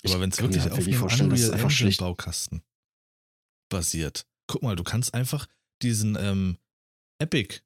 Aber 0.04 0.20
wenn 0.20 0.30
es 0.30 0.36
kann 0.36 0.46
mir 0.46 0.54
wirklich 0.54 0.62
halt 0.64 0.72
auf 0.72 0.86
einem 0.86 0.94
vorstellen, 0.94 1.30
dass 1.30 1.40
es 1.40 1.46
Unreal 1.46 1.54
einfach 1.54 1.70
Engine 1.70 1.78
schlecht 1.78 2.00
Baukasten 2.00 2.62
basiert. 3.68 4.26
Guck 4.48 4.62
mal, 4.62 4.76
du 4.76 4.84
kannst 4.84 5.14
einfach 5.14 5.46
diesen 5.82 6.16
ähm, 6.20 6.58
Epic, 7.18 7.60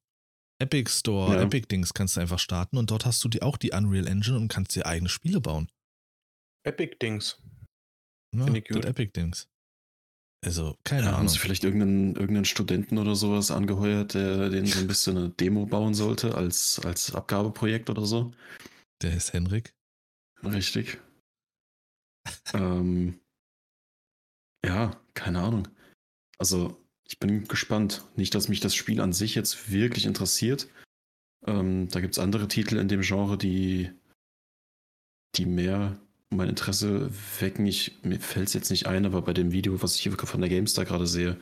Epic 0.58 0.90
Store, 0.90 1.36
Ja. 1.36 1.42
Epic 1.42 1.68
Dings 1.68 1.94
kannst 1.94 2.16
du 2.16 2.20
einfach 2.20 2.38
starten 2.38 2.76
und 2.76 2.90
dort 2.90 3.06
hast 3.06 3.24
du 3.24 3.28
die 3.28 3.42
auch 3.42 3.56
die 3.56 3.70
Unreal 3.72 4.06
Engine 4.06 4.36
und 4.36 4.48
kannst 4.48 4.74
dir 4.76 4.86
eigene 4.86 5.08
Spiele 5.08 5.40
bauen. 5.40 5.70
Epic-Dings. 6.64 7.38
Ja, 8.34 8.44
Find 8.44 8.56
ich 8.58 8.68
gut. 8.68 8.84
Epic 8.84 9.12
Dings. 9.12 9.48
Also, 10.42 10.76
keine 10.84 11.02
Ja, 11.02 11.06
haben 11.08 11.16
Ahnung. 11.16 11.28
sie 11.28 11.38
vielleicht 11.38 11.64
irgendeinen, 11.64 12.14
irgendeinen 12.16 12.46
Studenten 12.46 12.96
oder 12.96 13.14
sowas 13.14 13.50
angeheuert, 13.50 14.14
der 14.14 14.48
den 14.48 14.64
so 14.66 14.80
ein 14.80 14.86
bisschen 14.86 15.16
eine 15.18 15.28
Demo 15.30 15.66
bauen 15.66 15.92
sollte 15.94 16.34
als, 16.34 16.80
als 16.84 17.14
Abgabeprojekt 17.14 17.90
oder 17.90 18.06
so? 18.06 18.32
Der 19.02 19.14
ist 19.14 19.32
Henrik. 19.34 19.74
Richtig. 20.42 20.98
ähm, 22.54 23.20
ja, 24.64 24.98
keine 25.14 25.40
Ahnung. 25.40 25.68
Also, 26.38 26.82
ich 27.06 27.18
bin 27.18 27.44
gespannt. 27.46 28.06
Nicht, 28.16 28.34
dass 28.34 28.48
mich 28.48 28.60
das 28.60 28.74
Spiel 28.74 29.00
an 29.00 29.12
sich 29.12 29.34
jetzt 29.34 29.70
wirklich 29.70 30.06
interessiert. 30.06 30.68
Ähm, 31.46 31.88
da 31.88 32.00
gibt 32.00 32.14
es 32.14 32.18
andere 32.18 32.48
Titel 32.48 32.76
in 32.78 32.88
dem 32.88 33.02
Genre, 33.02 33.36
die, 33.36 33.90
die 35.36 35.44
mehr 35.46 36.00
mein 36.30 36.48
Interesse 36.48 37.10
wecken. 37.40 37.66
Ich, 37.66 38.02
mir 38.02 38.20
fällt 38.20 38.48
es 38.48 38.54
jetzt 38.54 38.70
nicht 38.70 38.86
ein, 38.86 39.04
aber 39.04 39.22
bei 39.22 39.32
dem 39.32 39.52
Video, 39.52 39.82
was 39.82 39.96
ich 39.96 40.02
hier 40.02 40.12
von 40.12 40.40
der 40.40 40.50
GameStar 40.50 40.84
gerade 40.84 41.06
sehe, 41.06 41.38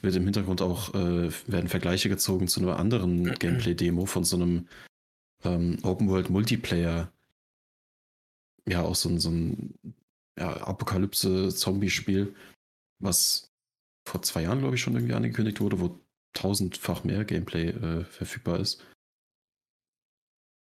wird 0.00 0.14
im 0.14 0.24
Hintergrund 0.24 0.62
auch, 0.62 0.94
äh, 0.94 1.30
werden 1.46 1.68
Vergleiche 1.68 2.08
gezogen 2.08 2.46
zu 2.46 2.60
einer 2.60 2.78
anderen 2.78 3.34
Gameplay-Demo 3.38 4.06
von 4.06 4.24
so 4.24 4.36
einem 4.36 4.68
ähm, 5.44 5.78
Open-World-Multiplayer. 5.82 7.12
Ja, 8.68 8.82
auch 8.82 8.94
so 8.94 9.08
ein, 9.08 9.18
so 9.18 9.30
ein 9.30 9.74
ja, 10.38 10.56
Apokalypse-Zombie-Spiel, 10.58 12.34
was 13.00 13.50
vor 14.06 14.22
zwei 14.22 14.42
Jahren, 14.42 14.60
glaube 14.60 14.76
ich, 14.76 14.82
schon 14.82 14.94
irgendwie 14.94 15.14
angekündigt 15.14 15.60
wurde, 15.60 15.80
wo 15.80 16.00
tausendfach 16.34 17.04
mehr 17.04 17.24
Gameplay 17.24 17.68
äh, 17.68 18.04
verfügbar 18.04 18.60
ist. 18.60 18.84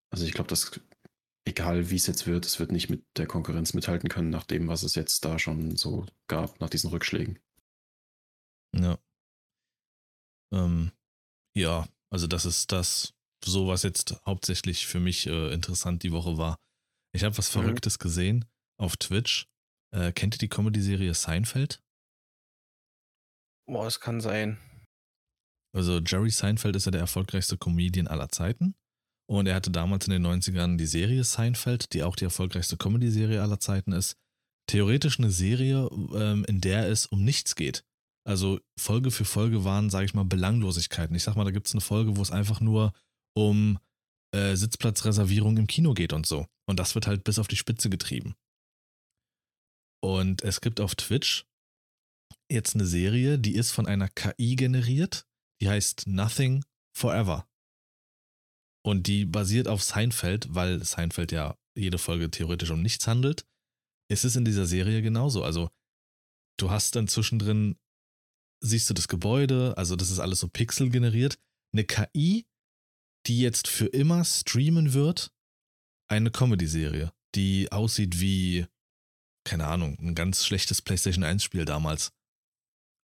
Also 0.09 0.25
ich 0.25 0.33
glaube, 0.33 0.49
dass 0.49 0.79
egal 1.47 1.89
wie 1.89 1.95
es 1.95 2.07
jetzt 2.07 2.27
wird, 2.27 2.45
es 2.45 2.59
wird 2.59 2.71
nicht 2.71 2.89
mit 2.89 3.05
der 3.17 3.27
Konkurrenz 3.27 3.73
mithalten 3.73 4.09
können, 4.09 4.29
nach 4.29 4.45
dem, 4.45 4.67
was 4.67 4.83
es 4.83 4.95
jetzt 4.95 5.25
da 5.25 5.39
schon 5.39 5.75
so 5.75 6.05
gab, 6.27 6.59
nach 6.59 6.69
diesen 6.69 6.89
Rückschlägen. 6.89 7.39
Ja. 8.75 8.97
Ähm, 10.53 10.91
ja, 11.55 11.87
also 12.09 12.27
das 12.27 12.45
ist 12.45 12.71
das, 12.71 13.13
so 13.43 13.67
was 13.67 13.83
jetzt 13.83 14.21
hauptsächlich 14.25 14.85
für 14.87 14.99
mich 14.99 15.27
äh, 15.27 15.53
interessant 15.53 16.03
die 16.03 16.11
Woche 16.11 16.37
war. 16.37 16.57
Ich 17.13 17.23
habe 17.23 17.37
was 17.37 17.53
Mhm. 17.55 17.61
Verrücktes 17.61 17.99
gesehen 17.99 18.45
auf 18.79 18.97
Twitch. 18.97 19.47
Äh, 19.93 20.11
kennt 20.11 20.35
ihr 20.35 20.39
die 20.39 20.49
Comedy-Serie 20.49 21.13
Seinfeld? 21.13 21.81
Boah, 23.65 23.87
es 23.87 23.99
kann 23.99 24.21
sein. 24.21 24.57
Also 25.75 25.99
Jerry 25.99 26.29
Seinfeld 26.29 26.75
ist 26.75 26.85
ja 26.85 26.91
der 26.91 27.01
erfolgreichste 27.01 27.57
Comedian 27.57 28.07
aller 28.07 28.29
Zeiten. 28.29 28.75
Und 29.29 29.47
er 29.47 29.55
hatte 29.55 29.71
damals 29.71 30.07
in 30.07 30.13
den 30.13 30.25
90ern 30.25 30.77
die 30.77 30.85
Serie 30.85 31.23
Seinfeld, 31.23 31.93
die 31.93 32.03
auch 32.03 32.15
die 32.15 32.23
erfolgreichste 32.23 32.77
Comedy-Serie 32.77 33.41
aller 33.41 33.59
Zeiten 33.59 33.91
ist. 33.91 34.15
Theoretisch 34.67 35.19
eine 35.19 35.31
Serie, 35.31 35.89
ähm, 36.13 36.45
in 36.47 36.61
der 36.61 36.89
es 36.89 37.05
um 37.05 37.23
nichts 37.23 37.55
geht. 37.55 37.83
Also 38.25 38.59
Folge 38.77 39.11
für 39.11 39.25
Folge 39.25 39.63
waren, 39.63 39.89
sage 39.89 40.05
ich 40.05 40.13
mal, 40.13 40.25
Belanglosigkeiten. 40.25 41.15
Ich 41.15 41.23
sag 41.23 41.35
mal, 41.35 41.45
da 41.45 41.51
gibt 41.51 41.67
es 41.67 41.73
eine 41.73 41.81
Folge, 41.81 42.17
wo 42.17 42.21
es 42.21 42.31
einfach 42.31 42.59
nur 42.59 42.93
um 43.33 43.79
äh, 44.33 44.55
Sitzplatzreservierung 44.55 45.57
im 45.57 45.67
Kino 45.67 45.93
geht 45.93 46.13
und 46.13 46.25
so. 46.25 46.47
Und 46.65 46.79
das 46.79 46.95
wird 46.95 47.07
halt 47.07 47.23
bis 47.23 47.39
auf 47.39 47.47
die 47.47 47.55
Spitze 47.55 47.89
getrieben. 47.89 48.35
Und 50.01 50.43
es 50.43 50.61
gibt 50.61 50.79
auf 50.79 50.95
Twitch 50.95 51.45
jetzt 52.51 52.75
eine 52.75 52.85
Serie, 52.85 53.39
die 53.39 53.55
ist 53.55 53.71
von 53.71 53.87
einer 53.87 54.09
KI 54.09 54.55
generiert. 54.55 55.25
Die 55.61 55.69
heißt 55.69 56.07
Nothing 56.07 56.63
Forever. 56.95 57.47
Und 58.87 59.07
die 59.07 59.25
basiert 59.25 59.67
auf 59.67 59.83
Seinfeld, 59.83 60.47
weil 60.55 60.81
Seinfeld 60.81 61.33
ja 61.33 61.57
jede 61.75 61.97
Folge 61.97 62.31
theoretisch 62.31 62.69
um 62.69 62.81
nichts 62.81 63.05
handelt. 63.05 63.45
Ist 64.09 64.23
es 64.23 64.37
in 64.37 64.45
dieser 64.45 64.65
Serie 64.65 65.01
genauso. 65.01 65.43
Also, 65.43 65.69
du 66.57 66.71
hast 66.71 66.95
dann 66.95 67.09
zwischendrin, 67.09 67.77
siehst 68.63 68.89
du 68.89 68.93
das 68.93 69.09
Gebäude, 69.09 69.73
also 69.75 69.97
das 69.97 70.09
ist 70.09 70.19
alles 70.19 70.39
so 70.39 70.47
Pixel 70.47 70.89
generiert. 70.89 71.37
Eine 71.73 71.83
KI, 71.83 72.47
die 73.25 73.41
jetzt 73.41 73.67
für 73.67 73.87
immer 73.87 74.23
streamen 74.23 74.93
wird, 74.93 75.33
eine 76.09 76.31
Comedy-Serie, 76.31 77.11
die 77.35 77.69
aussieht 77.73 78.21
wie, 78.21 78.67
keine 79.43 79.67
Ahnung, 79.67 79.99
ein 79.99 80.15
ganz 80.15 80.45
schlechtes 80.45 80.81
PlayStation 80.81 81.25
1-Spiel 81.25 81.65
damals. 81.65 82.13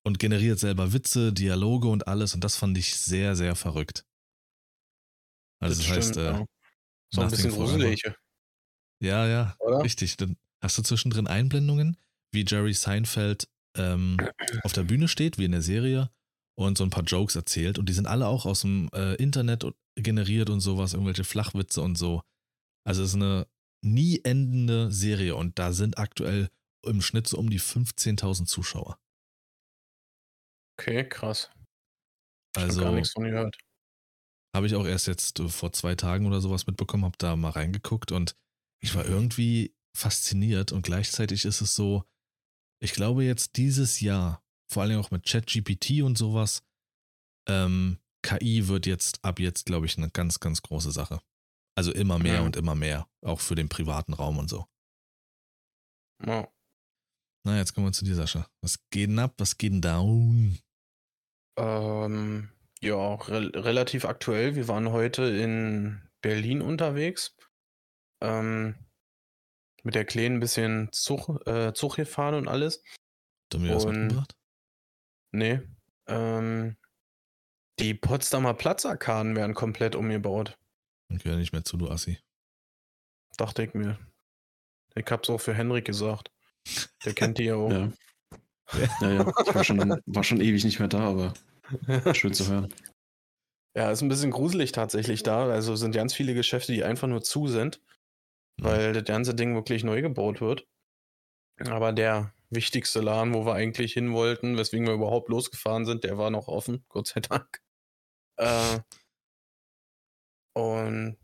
Und 0.05 0.17
generiert 0.17 0.59
selber 0.59 0.93
Witze, 0.93 1.33
Dialoge 1.33 1.89
und 1.89 2.07
alles. 2.07 2.33
Und 2.35 2.45
das 2.45 2.55
fand 2.55 2.77
ich 2.77 2.95
sehr, 2.95 3.35
sehr 3.35 3.57
verrückt. 3.57 4.05
Also 5.63 5.81
das, 5.81 5.91
heißt, 5.91 6.09
stimmt, 6.11 6.25
äh, 6.25 6.31
ja. 6.31 6.45
so 7.11 7.21
ein 7.21 7.29
bisschen 7.29 7.51
gruselig, 7.51 8.03
ja, 9.01 9.27
ja, 9.27 9.55
oder? 9.59 9.83
richtig. 9.83 10.17
Dann 10.17 10.37
hast 10.61 10.77
du 10.77 10.81
zwischendrin 10.81 11.27
Einblendungen, 11.27 11.97
wie 12.31 12.45
Jerry 12.47 12.73
Seinfeld 12.73 13.49
ähm, 13.75 14.17
auf 14.63 14.73
der 14.73 14.83
Bühne 14.83 15.07
steht, 15.07 15.37
wie 15.37 15.45
in 15.45 15.51
der 15.51 15.61
Serie, 15.61 16.09
und 16.55 16.77
so 16.77 16.83
ein 16.83 16.89
paar 16.89 17.03
Jokes 17.03 17.35
erzählt. 17.35 17.77
Und 17.77 17.89
die 17.89 17.93
sind 17.93 18.07
alle 18.07 18.27
auch 18.27 18.45
aus 18.45 18.61
dem 18.61 18.89
äh, 18.93 19.15
Internet 19.15 19.65
generiert 19.95 20.49
und 20.49 20.61
sowas, 20.61 20.93
irgendwelche 20.93 21.23
Flachwitze 21.23 21.81
und 21.81 21.97
so. 21.97 22.23
Also 22.85 23.03
es 23.03 23.09
ist 23.09 23.15
eine 23.15 23.47
nie 23.83 24.21
endende 24.23 24.91
Serie 24.91 25.35
und 25.35 25.59
da 25.59 25.73
sind 25.73 25.97
aktuell 25.97 26.49
im 26.85 27.01
Schnitt 27.01 27.27
so 27.27 27.37
um 27.37 27.49
die 27.49 27.59
15.000 27.59 28.45
Zuschauer. 28.45 28.99
Okay, 30.77 31.07
krass. 31.07 31.49
Ich 32.55 32.63
Also 32.63 32.81
gar 32.81 32.91
nichts 32.91 33.11
von 33.11 33.23
gehört. 33.23 33.57
Habe 34.55 34.67
ich 34.67 34.75
auch 34.75 34.85
erst 34.85 35.07
jetzt 35.07 35.39
äh, 35.39 35.49
vor 35.49 35.73
zwei 35.73 35.95
Tagen 35.95 36.25
oder 36.27 36.41
sowas 36.41 36.67
mitbekommen, 36.67 37.05
habe 37.05 37.17
da 37.17 37.35
mal 37.35 37.49
reingeguckt 37.49 38.11
und 38.11 38.35
ich 38.81 38.93
war 38.95 39.05
irgendwie 39.05 39.75
fasziniert 39.95 40.71
und 40.71 40.81
gleichzeitig 40.83 41.45
ist 41.45 41.61
es 41.61 41.75
so, 41.75 42.03
ich 42.81 42.93
glaube 42.93 43.23
jetzt 43.23 43.57
dieses 43.57 43.99
Jahr, 44.01 44.43
vor 44.71 44.83
allem 44.83 44.99
auch 44.99 45.11
mit 45.11 45.25
ChatGPT 45.25 46.01
und 46.01 46.17
sowas, 46.17 46.63
ähm, 47.47 47.99
KI 48.25 48.67
wird 48.67 48.85
jetzt 48.85 49.23
ab 49.23 49.39
jetzt, 49.39 49.65
glaube 49.65 49.85
ich, 49.85 49.97
eine 49.97 50.09
ganz, 50.09 50.39
ganz 50.39 50.61
große 50.61 50.91
Sache. 50.91 51.21
Also 51.75 51.91
immer 51.91 52.19
mehr 52.19 52.35
Ja. 52.35 52.41
und 52.41 52.55
immer 52.55 52.75
mehr, 52.75 53.09
auch 53.21 53.39
für 53.39 53.55
den 53.55 53.67
privaten 53.69 54.13
Raum 54.13 54.37
und 54.37 54.49
so. 54.49 54.65
Ja. 56.25 56.47
Na, 57.45 57.57
jetzt 57.57 57.73
kommen 57.73 57.87
wir 57.87 57.91
zu 57.91 58.05
dir, 58.05 58.15
Sascha. 58.15 58.47
Was 58.61 58.79
geht 58.89 59.09
denn 59.09 59.19
ab? 59.19 59.33
Was 59.37 59.57
geht 59.57 59.73
denn 59.73 59.81
down? 59.81 60.59
Ähm, 61.57 62.49
ja, 62.83 63.15
rel 63.15 63.49
relativ 63.55 64.05
aktuell. 64.05 64.55
Wir 64.55 64.67
waren 64.67 64.91
heute 64.91 65.23
in 65.23 66.01
Berlin 66.21 66.61
unterwegs. 66.61 67.35
Ähm, 68.21 68.75
mit 69.83 69.95
der 69.95 70.05
Kleinen 70.05 70.37
ein 70.37 70.39
bisschen 70.39 70.91
Zug, 70.91 71.45
äh, 71.47 71.73
Zug 71.73 71.95
gefahren 71.95 72.35
und 72.35 72.47
alles. 72.47 72.83
Hast 72.83 73.53
du 73.53 73.59
mir 73.59 73.75
was 73.75 73.85
mitgebracht? 73.85 74.35
Nee. 75.31 75.61
Ähm, 76.07 76.77
die 77.79 77.93
Potsdamer 77.93 78.53
Platzarkaden 78.53 79.35
werden 79.35 79.55
komplett 79.55 79.95
umgebaut. 79.95 80.57
Ich 81.09 81.23
höre 81.25 81.37
nicht 81.37 81.53
mehr 81.53 81.63
zu, 81.63 81.77
du 81.77 81.89
Assi. 81.89 82.19
Dachte 83.37 83.63
ich 83.63 83.73
mir. 83.73 83.97
Ich 84.95 85.05
hab's 85.09 85.29
auch 85.29 85.39
für 85.39 85.53
Henrik 85.53 85.85
gesagt. 85.85 86.31
Der 87.03 87.13
kennt 87.13 87.37
die 87.37 87.45
ja 87.45 87.55
auch. 87.55 87.71
Ja. 88.71 88.89
Ja, 89.01 89.11
ja. 89.11 89.33
Ich 89.45 89.53
war 89.53 89.63
schon, 89.63 90.01
war 90.05 90.23
schon 90.23 90.39
ewig 90.39 90.63
nicht 90.63 90.79
mehr 90.79 90.87
da, 90.87 91.01
aber 91.01 91.33
schön 92.13 92.33
zu 92.33 92.47
hören. 92.47 92.73
Ja, 93.75 93.89
ist 93.89 94.03
ein 94.03 94.07
bisschen 94.07 94.29
gruselig 94.29 94.71
tatsächlich 94.71 95.23
da. 95.23 95.47
Also 95.49 95.75
sind 95.75 95.95
ganz 95.95 96.13
viele 96.13 96.35
Geschäfte, 96.35 96.73
die 96.73 96.83
einfach 96.83 97.07
nur 97.07 97.23
zu 97.23 97.47
sind, 97.47 97.81
Mhm. 98.59 98.63
weil 98.65 98.93
das 98.93 99.03
ganze 99.03 99.33
Ding 99.33 99.55
wirklich 99.55 99.83
neu 99.83 100.03
gebaut 100.03 100.41
wird. 100.41 100.67
Aber 101.59 101.91
der 101.91 102.31
wichtigste 102.51 103.01
Laden, 103.01 103.33
wo 103.33 103.47
wir 103.47 103.53
eigentlich 103.55 103.93
hin 103.93 104.13
wollten, 104.13 104.57
weswegen 104.57 104.85
wir 104.85 104.93
überhaupt 104.93 105.27
losgefahren 105.29 105.85
sind, 105.85 106.03
der 106.03 106.19
war 106.19 106.29
noch 106.29 106.47
offen, 106.49 106.85
Gott 106.89 107.07
sei 107.07 107.21
Dank. 107.21 107.63
Äh, 108.37 108.79
und 110.55 111.17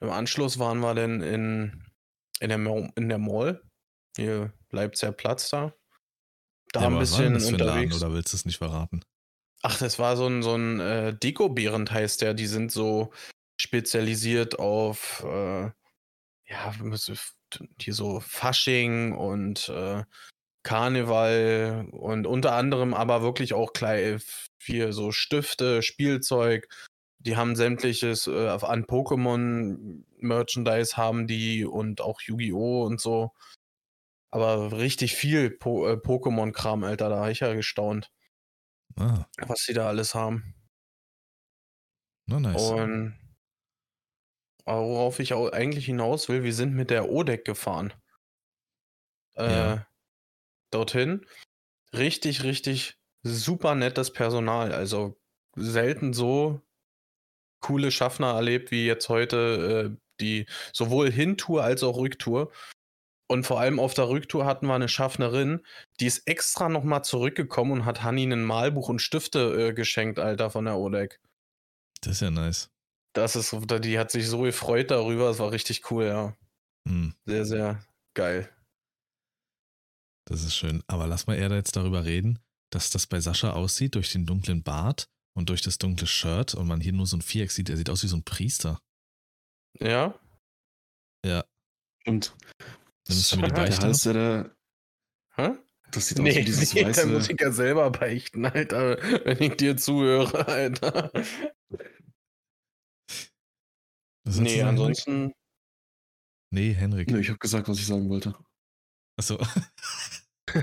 im 0.00 0.10
Anschluss 0.10 0.58
waren 0.58 0.80
wir 0.80 0.94
dann 0.94 1.22
in, 1.22 1.84
in, 2.40 2.48
der, 2.50 2.58
Mo- 2.58 2.90
in 2.96 3.08
der 3.08 3.18
Mall, 3.18 3.62
hier 4.16 4.52
Leipziger 4.70 5.12
Platz 5.12 5.48
da. 5.48 5.72
Da 6.72 6.82
Ja, 6.82 6.88
ein 6.88 6.98
bisschen 6.98 7.34
ein 7.34 7.40
Laden 7.40 7.54
unterwegs. 7.54 7.96
oder 7.96 8.12
willst 8.12 8.32
du 8.34 8.36
es 8.36 8.44
nicht 8.44 8.58
verraten? 8.58 9.02
Ach, 9.62 9.78
das 9.78 9.98
war 9.98 10.16
so 10.16 10.26
ein, 10.26 10.42
so 10.42 10.54
ein 10.54 10.80
äh, 10.80 11.14
Deko-Behrend 11.14 11.90
heißt 11.90 12.22
der. 12.22 12.34
Die 12.34 12.46
sind 12.46 12.70
so 12.70 13.10
spezialisiert 13.60 14.58
auf, 14.58 15.24
äh, 15.24 15.70
ja, 16.46 16.74
hier 17.80 17.94
so 17.94 18.20
Fasching 18.20 19.14
und 19.14 19.68
äh, 19.68 20.04
Karneval 20.62 21.88
und 21.92 22.26
unter 22.26 22.54
anderem 22.54 22.94
aber 22.94 23.22
wirklich 23.22 23.54
auch 23.54 23.72
klein, 23.72 24.20
hier 24.60 24.92
so 24.92 25.12
Stifte, 25.12 25.82
Spielzeug. 25.82 26.68
Die 27.20 27.36
haben 27.36 27.56
sämtliches 27.56 28.26
äh, 28.28 28.48
an 28.48 28.84
Pokémon-Merchandise 28.84 30.96
haben 30.96 31.26
die 31.26 31.64
und 31.64 32.00
auch 32.00 32.20
Yu-Gi-Oh! 32.20 32.84
und 32.84 33.00
so. 33.00 33.32
Aber 34.30 34.72
richtig 34.72 35.16
viel 35.16 35.50
po 35.50 35.86
äh, 35.88 35.94
Pokémon-Kram, 35.94 36.84
Alter, 36.84 37.08
da 37.08 37.20
habe 37.20 37.32
ich 37.32 37.40
ja 37.40 37.54
gestaunt 37.54 38.10
Ah, 38.96 39.26
was 39.46 39.60
sie 39.64 39.74
da 39.74 39.88
alles 39.88 40.14
haben. 40.14 40.54
na 42.26 42.38
nice. 42.40 42.70
Und 42.70 43.14
worauf 44.66 45.18
ich 45.18 45.32
auch 45.32 45.50
eigentlich 45.52 45.86
hinaus 45.86 46.28
will, 46.28 46.42
wir 46.42 46.52
sind 46.52 46.74
mit 46.74 46.90
der 46.90 47.08
ODEC 47.10 47.44
gefahren. 47.44 47.92
Äh, 49.36 49.50
Ja. 49.50 49.86
Dorthin. 50.70 51.26
Richtig, 51.94 52.42
richtig 52.44 52.98
super 53.22 53.74
nettes 53.74 54.12
Personal. 54.12 54.72
Also 54.72 55.18
selten 55.56 56.12
so 56.12 56.60
coole 57.60 57.90
Schaffner 57.90 58.34
erlebt 58.34 58.70
wie 58.70 58.86
jetzt 58.86 59.08
heute 59.08 59.96
äh, 59.96 60.00
die 60.20 60.46
sowohl 60.72 61.10
Hintour 61.10 61.64
als 61.64 61.82
auch 61.82 61.96
Rücktour. 61.96 62.52
Und 63.30 63.44
vor 63.46 63.60
allem 63.60 63.78
auf 63.78 63.92
der 63.92 64.08
Rücktour 64.08 64.46
hatten 64.46 64.66
wir 64.66 64.74
eine 64.74 64.88
Schaffnerin, 64.88 65.60
die 66.00 66.06
ist 66.06 66.26
extra 66.26 66.68
nochmal 66.70 67.04
zurückgekommen 67.04 67.72
und 67.72 67.84
hat 67.84 68.02
Hanni 68.02 68.24
ein 68.24 68.42
Malbuch 68.42 68.88
und 68.88 69.00
Stifte 69.00 69.68
äh, 69.68 69.74
geschenkt, 69.74 70.18
Alter, 70.18 70.50
von 70.50 70.64
der 70.64 70.78
ODEC. 70.78 71.20
Das 72.00 72.12
ist 72.14 72.20
ja 72.20 72.30
nice. 72.30 72.70
Das 73.12 73.36
ist, 73.36 73.54
die 73.84 73.98
hat 73.98 74.10
sich 74.10 74.28
so 74.28 74.42
gefreut 74.42 74.90
darüber, 74.90 75.28
es 75.30 75.38
war 75.38 75.52
richtig 75.52 75.90
cool, 75.90 76.04
ja. 76.06 76.36
Hm, 76.88 77.14
Sehr, 77.26 77.44
sehr 77.44 77.84
geil. 78.14 78.48
das 80.24 80.42
ist 80.42 80.54
schön. 80.56 80.82
Aber 80.86 81.06
lass 81.06 81.26
mal 81.26 81.36
eher 81.36 81.50
jetzt 81.50 81.76
darüber 81.76 82.04
reden, 82.04 82.38
dass 82.70 82.90
das 82.90 83.06
bei 83.06 83.20
Sascha 83.20 83.52
aussieht 83.52 83.94
durch 83.94 84.12
den 84.12 84.24
dunklen 84.26 84.62
Bart 84.62 85.08
und 85.34 85.50
durch 85.50 85.60
das 85.62 85.78
dunkle 85.78 86.06
Shirt 86.06 86.54
und 86.54 86.66
man 86.66 86.80
hier 86.80 86.92
nur 86.92 87.06
so 87.06 87.16
ein 87.16 87.22
Viereck 87.22 87.50
sieht. 87.50 87.68
Er 87.68 87.76
sieht 87.76 87.90
aus 87.90 88.02
wie 88.02 88.08
so 88.08 88.16
ein 88.16 88.24
Priester. 88.24 88.80
Ja? 89.80 90.18
Ja. 91.26 91.44
Und 93.08 93.14
Nimmst 93.16 93.32
du 93.32 93.36
mir 93.36 93.48
die 93.48 93.54
der 93.54 93.62
Beichte 93.62 93.86
Hals, 93.86 94.02
der 94.02 94.12
da, 94.14 94.50
Hä? 95.36 95.58
Das 95.90 96.08
sieht 96.08 96.20
aus 96.20 96.24
Nee, 96.24 96.36
wie 96.36 96.44
dieses 96.44 96.74
nee 96.74 96.84
weiße. 96.84 97.32
ich 97.32 97.40
ja 97.40 97.50
selber 97.52 97.90
beichten, 97.90 98.44
Alter, 98.44 98.98
wenn 99.24 99.40
ich 99.42 99.56
dir 99.56 99.76
zuhöre, 99.76 100.46
Alter. 100.46 101.10
Was 104.24 104.36
Nee, 104.36 104.62
ansonsten, 104.62 105.12
Henrik? 105.12 105.36
Nee, 106.50 106.72
Henrik. 106.74 107.10
Nö, 107.10 107.20
ich 107.20 107.28
habe 107.28 107.38
gesagt, 107.38 107.68
was 107.68 107.78
ich 107.78 107.86
sagen 107.86 108.08
wollte. 108.10 108.34
Achso. 109.18 109.38
nee, 110.54 110.60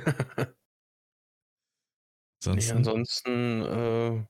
Ansonsten. 2.45 2.77
ansonsten 2.77 3.61
äh, 3.61 4.25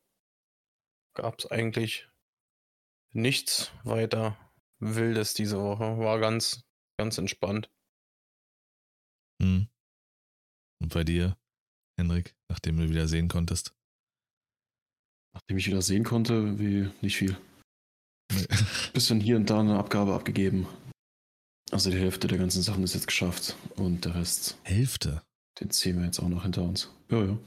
gab 1.16 1.40
es 1.40 1.46
eigentlich 1.52 2.10
nichts 3.14 3.72
weiter 3.84 4.38
Wildes 4.80 5.34
diese 5.34 5.62
Woche. 5.62 5.98
War 5.98 6.20
ganz, 6.20 6.64
ganz 6.98 7.18
entspannt. 7.18 7.70
Hm. 9.42 9.68
Und 10.82 10.94
bei 10.94 11.04
dir, 11.04 11.38
Henrik, 12.00 12.36
nachdem 12.50 12.78
du 12.78 12.90
wieder 12.90 13.08
sehen 13.08 13.28
konntest? 13.28 13.74
Nachdem 15.34 15.58
ich 15.58 15.68
wieder 15.68 15.82
sehen 15.82 16.04
konnte, 16.04 16.58
wie 16.60 16.90
nicht 17.02 17.18
viel. 17.18 17.38
Nee. 18.32 18.46
Bisschen 18.94 19.20
hier 19.20 19.36
und 19.36 19.50
da 19.50 19.60
eine 19.60 19.78
Abgabe 19.78 20.14
abgegeben. 20.14 20.68
Also 21.72 21.90
die 21.90 21.98
Hälfte 22.00 22.28
der 22.28 22.38
ganzen 22.38 22.62
Sachen 22.62 22.84
ist 22.84 22.94
jetzt 22.94 23.08
geschafft 23.08 23.56
und 23.76 24.06
der 24.06 24.16
Rest, 24.16 24.58
Hälfte. 24.64 25.22
den 25.60 25.72
ziehen 25.72 25.98
wir 25.98 26.06
jetzt 26.06 26.20
auch 26.20 26.30
noch 26.30 26.44
hinter 26.44 26.62
uns. 26.64 26.90
Ja, 27.10 27.24
ja. 27.26 27.38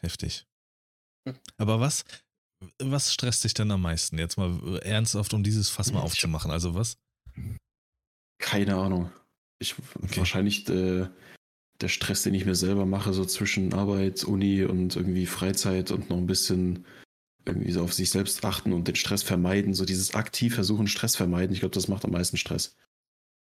Heftig. 0.00 0.46
Hm. 1.28 1.38
Aber 1.58 1.80
was, 1.80 2.04
was 2.78 3.12
stresst 3.12 3.44
dich 3.44 3.52
denn 3.54 3.70
am 3.70 3.82
meisten? 3.82 4.18
Jetzt 4.18 4.38
mal 4.38 4.78
ernsthaft, 4.82 5.34
um 5.34 5.42
dieses 5.42 5.68
Fass 5.68 5.92
mal 5.92 5.98
Ich- 5.98 6.04
aufzumachen. 6.06 6.50
Also 6.50 6.74
was? 6.74 6.96
Keine 8.40 8.76
Ahnung. 8.76 9.12
Ich 9.60 9.76
Okay. 10.02 10.18
wahrscheinlich 10.18 10.68
äh, 10.68 11.08
der 11.80 11.88
Stress, 11.88 12.22
den 12.22 12.34
ich 12.34 12.46
mir 12.46 12.54
selber 12.54 12.86
mache, 12.86 13.12
so 13.12 13.24
zwischen 13.24 13.72
Arbeit, 13.72 14.24
Uni 14.24 14.64
und 14.64 14.96
irgendwie 14.96 15.26
Freizeit 15.26 15.90
und 15.90 16.10
noch 16.10 16.16
ein 16.16 16.26
bisschen 16.26 16.86
irgendwie 17.46 17.72
so 17.72 17.82
auf 17.82 17.92
sich 17.92 18.10
selbst 18.10 18.44
achten 18.44 18.72
und 18.72 18.88
den 18.88 18.96
Stress 18.96 19.22
vermeiden. 19.22 19.74
So 19.74 19.84
dieses 19.84 20.14
aktiv 20.14 20.54
versuchen, 20.54 20.86
Stress 20.86 21.16
vermeiden. 21.16 21.52
Ich 21.52 21.60
glaube, 21.60 21.74
das 21.74 21.88
macht 21.88 22.04
am 22.04 22.12
meisten 22.12 22.36
Stress. 22.36 22.76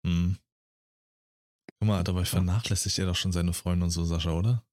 Hm. 0.06 0.36
Guck 1.80 1.88
mal, 1.88 2.02
dabei 2.04 2.24
vernachlässigt 2.24 2.98
er 2.98 3.06
doch 3.06 3.16
schon 3.16 3.32
seine 3.32 3.52
Freunde 3.52 3.84
und 3.84 3.90
so, 3.90 4.04
Sascha, 4.04 4.32
oder? 4.32 4.64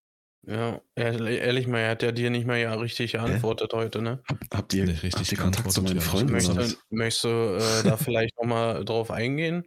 Ja, 0.48 0.80
ehrlich, 0.96 1.68
mal, 1.68 1.80
er 1.80 1.92
hat 1.92 2.04
ja 2.04 2.12
dir 2.12 2.30
nicht 2.30 2.46
mal 2.46 2.60
ja 2.60 2.74
richtig 2.76 3.14
geantwortet 3.14 3.74
heute, 3.74 4.02
ne? 4.02 4.24
Habt 4.54 4.74
ihr, 4.76 4.86
Nee, 4.86 4.92
richtig 4.92 5.14
habt 5.14 5.32
ihr 5.32 5.38
Kontakt 5.40 5.72
zu 5.72 5.82
meinen 5.82 6.00
Freunden? 6.00 6.34
nicht 6.34 6.54
Möchtest, 6.54 6.84
möchtest 6.92 7.24
du 7.24 7.28
äh, 7.30 7.84
da 7.84 7.98
vielleicht 7.98 8.38
nochmal 8.38 8.86
drauf 8.86 9.10
eingehen? 9.10 9.66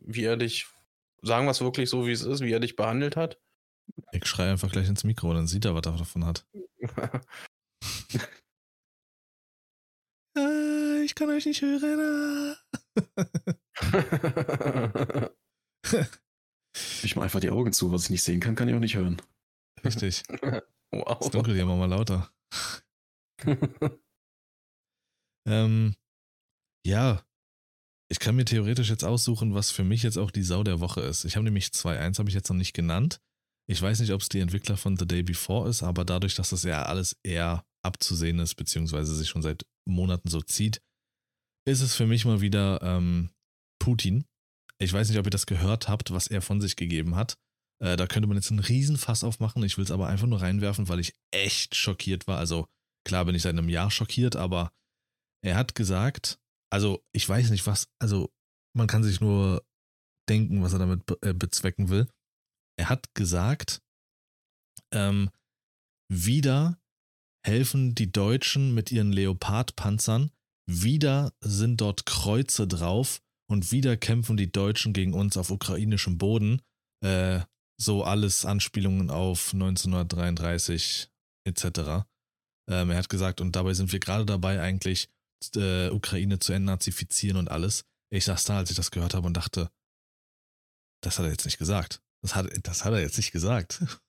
Wie 0.00 0.24
er 0.24 0.36
dich, 0.36 0.66
sagen 1.22 1.46
wir 1.46 1.50
es 1.50 1.60
wirklich 1.60 1.90
so, 1.90 2.06
wie 2.06 2.12
es 2.12 2.22
ist, 2.22 2.40
wie 2.40 2.52
er 2.52 2.60
dich 2.60 2.76
behandelt 2.76 3.16
hat? 3.16 3.40
Ich 4.12 4.26
schreie 4.26 4.50
einfach 4.50 4.70
gleich 4.70 4.88
ins 4.88 5.04
Mikro, 5.04 5.32
dann 5.32 5.46
sieht 5.46 5.64
er, 5.64 5.74
was 5.74 5.86
er 5.86 5.96
davon 5.96 6.24
hat. 6.24 6.46
Äh, 10.36 11.02
ich 11.02 11.14
kann 11.14 11.30
euch 11.30 11.46
nicht 11.46 11.62
hören. 11.62 12.56
Ich 17.02 17.16
mache 17.16 17.24
einfach 17.24 17.40
die 17.40 17.50
Augen 17.50 17.72
zu. 17.72 17.90
Was 17.90 18.04
ich 18.04 18.10
nicht 18.10 18.22
sehen 18.22 18.40
kann, 18.40 18.54
kann 18.54 18.68
ich 18.68 18.74
auch 18.74 18.80
nicht 18.80 18.96
hören. 18.96 19.16
Richtig. 19.82 20.22
wow. 20.90 21.20
Ist 21.20 21.34
dunkel 21.34 21.54
hier, 21.54 21.64
mal 21.64 21.86
lauter. 21.86 22.30
Ähm, 25.48 25.94
ja, 26.84 27.24
ich 28.08 28.18
kann 28.18 28.36
mir 28.36 28.44
theoretisch 28.44 28.88
jetzt 28.88 29.04
aussuchen, 29.04 29.54
was 29.54 29.70
für 29.70 29.84
mich 29.84 30.02
jetzt 30.02 30.18
auch 30.18 30.30
die 30.30 30.42
Sau 30.42 30.62
der 30.62 30.80
Woche 30.80 31.00
ist. 31.00 31.24
Ich 31.24 31.36
habe 31.36 31.44
nämlich 31.44 31.66
2.1, 31.66 32.18
habe 32.18 32.28
ich 32.28 32.34
jetzt 32.34 32.48
noch 32.48 32.56
nicht 32.56 32.72
genannt. 32.72 33.20
Ich 33.68 33.82
weiß 33.82 33.98
nicht, 34.00 34.12
ob 34.12 34.20
es 34.20 34.28
die 34.28 34.38
Entwickler 34.38 34.76
von 34.76 34.96
The 34.96 35.06
Day 35.06 35.22
Before 35.22 35.68
ist, 35.68 35.82
aber 35.82 36.04
dadurch, 36.04 36.36
dass 36.36 36.50
das 36.50 36.62
ja 36.62 36.84
alles 36.84 37.16
eher 37.24 37.64
abzusehen 37.84 38.38
ist, 38.38 38.54
beziehungsweise 38.54 39.14
sich 39.14 39.28
schon 39.28 39.42
seit 39.42 39.66
Monaten 39.88 40.28
so 40.28 40.40
zieht, 40.40 40.80
ist 41.66 41.80
es 41.80 41.96
für 41.96 42.06
mich 42.06 42.24
mal 42.24 42.40
wieder 42.40 42.80
ähm, 42.82 43.30
Putin. 43.80 44.24
Ich 44.78 44.92
weiß 44.92 45.08
nicht, 45.08 45.18
ob 45.18 45.26
ihr 45.26 45.30
das 45.30 45.46
gehört 45.46 45.88
habt, 45.88 46.12
was 46.12 46.28
er 46.28 46.42
von 46.42 46.60
sich 46.60 46.76
gegeben 46.76 47.16
hat. 47.16 47.38
Äh, 47.82 47.96
da 47.96 48.06
könnte 48.06 48.28
man 48.28 48.36
jetzt 48.36 48.50
einen 48.50 48.60
Riesenfass 48.60 49.24
aufmachen. 49.24 49.64
Ich 49.64 49.76
will 49.76 49.84
es 49.84 49.90
aber 49.90 50.06
einfach 50.06 50.26
nur 50.26 50.40
reinwerfen, 50.40 50.88
weil 50.88 51.00
ich 51.00 51.14
echt 51.32 51.74
schockiert 51.74 52.28
war. 52.28 52.38
Also 52.38 52.66
klar 53.04 53.24
bin 53.24 53.34
ich 53.34 53.42
seit 53.42 53.52
einem 53.52 53.68
Jahr 53.68 53.90
schockiert, 53.90 54.36
aber 54.36 54.70
er 55.42 55.56
hat 55.56 55.74
gesagt, 55.74 56.38
also 56.76 57.02
ich 57.12 57.26
weiß 57.26 57.48
nicht 57.48 57.66
was, 57.66 57.88
also 57.98 58.30
man 58.76 58.86
kann 58.86 59.02
sich 59.02 59.22
nur 59.22 59.64
denken, 60.28 60.62
was 60.62 60.74
er 60.74 60.78
damit 60.78 61.10
äh, 61.22 61.32
bezwecken 61.32 61.88
will. 61.88 62.06
Er 62.78 62.90
hat 62.90 63.14
gesagt, 63.14 63.80
ähm, 64.92 65.30
wieder 66.12 66.78
helfen 67.46 67.94
die 67.94 68.12
Deutschen 68.12 68.74
mit 68.74 68.92
ihren 68.92 69.10
Leopard-Panzern, 69.10 70.32
wieder 70.68 71.32
sind 71.40 71.80
dort 71.80 72.04
Kreuze 72.04 72.68
drauf 72.68 73.22
und 73.50 73.72
wieder 73.72 73.96
kämpfen 73.96 74.36
die 74.36 74.52
Deutschen 74.52 74.92
gegen 74.92 75.14
uns 75.14 75.38
auf 75.38 75.50
ukrainischem 75.50 76.18
Boden. 76.18 76.60
Äh, 77.02 77.40
so 77.80 78.04
alles 78.04 78.44
Anspielungen 78.44 79.08
auf 79.08 79.54
1933 79.54 81.10
etc. 81.46 82.04
Ähm, 82.68 82.90
er 82.90 82.98
hat 82.98 83.08
gesagt, 83.08 83.40
und 83.40 83.56
dabei 83.56 83.72
sind 83.72 83.92
wir 83.92 84.00
gerade 84.00 84.26
dabei, 84.26 84.60
eigentlich 84.60 85.08
äh, 85.54 85.90
Ukraine 85.90 86.38
zu 86.38 86.52
entnazifizieren 86.52 87.36
und 87.36 87.50
alles. 87.50 87.84
Ich 88.10 88.24
saß 88.24 88.44
da, 88.44 88.58
als 88.58 88.70
ich 88.70 88.76
das 88.76 88.90
gehört 88.90 89.14
habe 89.14 89.26
und 89.26 89.36
dachte, 89.36 89.70
das 91.02 91.18
hat 91.18 91.26
er 91.26 91.30
jetzt 91.30 91.44
nicht 91.44 91.58
gesagt. 91.58 92.02
Das 92.22 92.34
hat, 92.34 92.46
das 92.66 92.84
hat 92.84 92.92
er 92.92 93.00
jetzt 93.00 93.16
nicht 93.16 93.32
gesagt. 93.32 93.82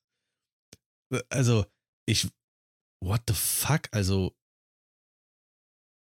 Also, 1.30 1.66
ich, 2.06 2.28
what 3.02 3.22
the 3.30 3.34
fuck? 3.34 3.88
Also, 3.94 4.36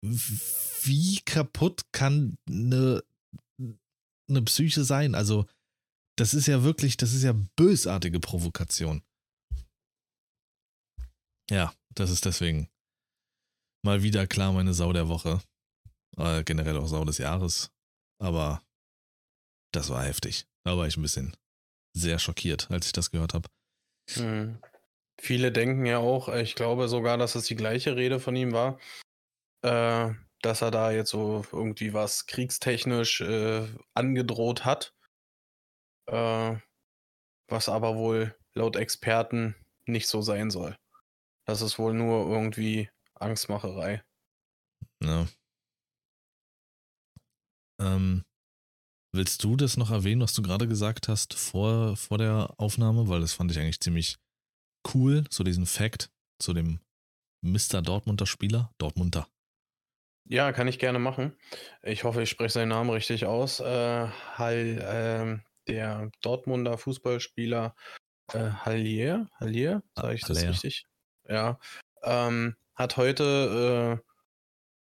wie 0.01 1.21
kaputt 1.25 1.83
kann 1.91 2.39
eine, 2.49 3.03
eine 4.27 4.41
Psyche 4.41 4.83
sein? 4.83 5.13
Also, 5.13 5.45
das 6.17 6.33
ist 6.33 6.47
ja 6.47 6.63
wirklich, 6.63 6.97
das 6.97 7.13
ist 7.13 7.21
ja 7.21 7.33
bösartige 7.55 8.19
Provokation. 8.19 9.03
Ja, 11.51 11.73
das 11.93 12.09
ist 12.09 12.25
deswegen 12.25 12.67
mal 13.83 14.03
wieder 14.03 14.27
klar 14.27 14.51
meine 14.51 14.73
Sau 14.73 14.93
der 14.93 15.07
Woche. 15.07 15.39
Äh, 16.17 16.43
generell 16.43 16.77
auch 16.77 16.87
Sau 16.87 17.05
des 17.05 17.17
Jahres. 17.17 17.71
Aber 18.19 18.61
das 19.71 19.89
war 19.89 20.03
heftig. 20.03 20.45
Da 20.63 20.77
war 20.77 20.87
ich 20.87 20.97
ein 20.97 21.01
bisschen 21.01 21.35
sehr 21.93 22.19
schockiert, 22.19 22.69
als 22.71 22.87
ich 22.87 22.91
das 22.91 23.11
gehört 23.11 23.33
habe. 23.33 23.49
Hm. 24.13 24.61
Viele 25.21 25.51
denken 25.51 25.85
ja 25.85 25.97
auch, 25.97 26.29
ich 26.29 26.55
glaube 26.55 26.87
sogar, 26.87 27.17
dass 27.17 27.35
es 27.35 27.45
die 27.45 27.55
gleiche 27.55 27.95
Rede 27.95 28.19
von 28.19 28.35
ihm 28.35 28.53
war, 28.53 28.79
äh, 29.63 30.13
dass 30.41 30.61
er 30.61 30.71
da 30.71 30.91
jetzt 30.91 31.09
so 31.09 31.45
irgendwie 31.51 31.93
was 31.93 32.25
kriegstechnisch 32.25 33.21
äh, 33.21 33.67
angedroht 33.93 34.63
hat. 34.63 34.93
Äh, 36.07 36.57
was 37.49 37.67
aber 37.67 37.95
wohl 37.95 38.35
laut 38.53 38.75
Experten 38.75 39.55
nicht 39.85 40.07
so 40.07 40.21
sein 40.21 40.49
soll. 40.51 40.77
Das 41.45 41.61
ist 41.61 41.79
wohl 41.79 41.93
nur 41.93 42.29
irgendwie 42.29 42.89
Angstmacherei. 43.19 44.03
Ja. 45.03 45.27
Ähm, 47.81 48.23
willst 49.13 49.43
du 49.43 49.55
das 49.55 49.77
noch 49.77 49.91
erwähnen, 49.91 50.21
was 50.21 50.33
du 50.33 50.41
gerade 50.41 50.67
gesagt 50.67 51.07
hast 51.07 51.33
vor, 51.33 51.95
vor 51.95 52.17
der 52.17 52.53
Aufnahme? 52.57 53.07
Weil 53.07 53.21
das 53.21 53.33
fand 53.33 53.51
ich 53.51 53.59
eigentlich 53.59 53.79
ziemlich 53.79 54.17
cool, 54.93 55.25
so 55.29 55.43
diesen 55.43 55.65
Fact 55.65 56.11
zu 56.41 56.53
dem 56.53 56.79
Mr. 57.41 57.81
Dortmunder 57.81 58.25
Spieler. 58.25 58.71
Dortmunder. 58.77 59.27
Ja, 60.25 60.51
kann 60.51 60.67
ich 60.67 60.77
gerne 60.77 60.99
machen. 60.99 61.35
Ich 61.81 62.03
hoffe, 62.03 62.21
ich 62.21 62.29
spreche 62.29 62.53
seinen 62.53 62.69
Namen 62.69 62.89
richtig 62.91 63.25
aus. 63.25 63.59
Äh, 63.59 64.07
Hall, 64.07 64.79
ähm, 64.83 65.43
der 65.67 66.11
Dortmunder 66.21 66.77
Fußballspieler 66.77 67.75
äh, 68.33 68.51
Hallier, 68.51 69.27
Hallier, 69.39 69.81
sage 69.95 70.13
ich 70.15 70.21
das 70.21 70.39
Haller. 70.39 70.49
richtig? 70.51 70.85
Ja. 71.27 71.59
Ähm, 72.03 72.55
hat 72.79 72.97
heute 72.97 74.01
äh, 74.01 74.09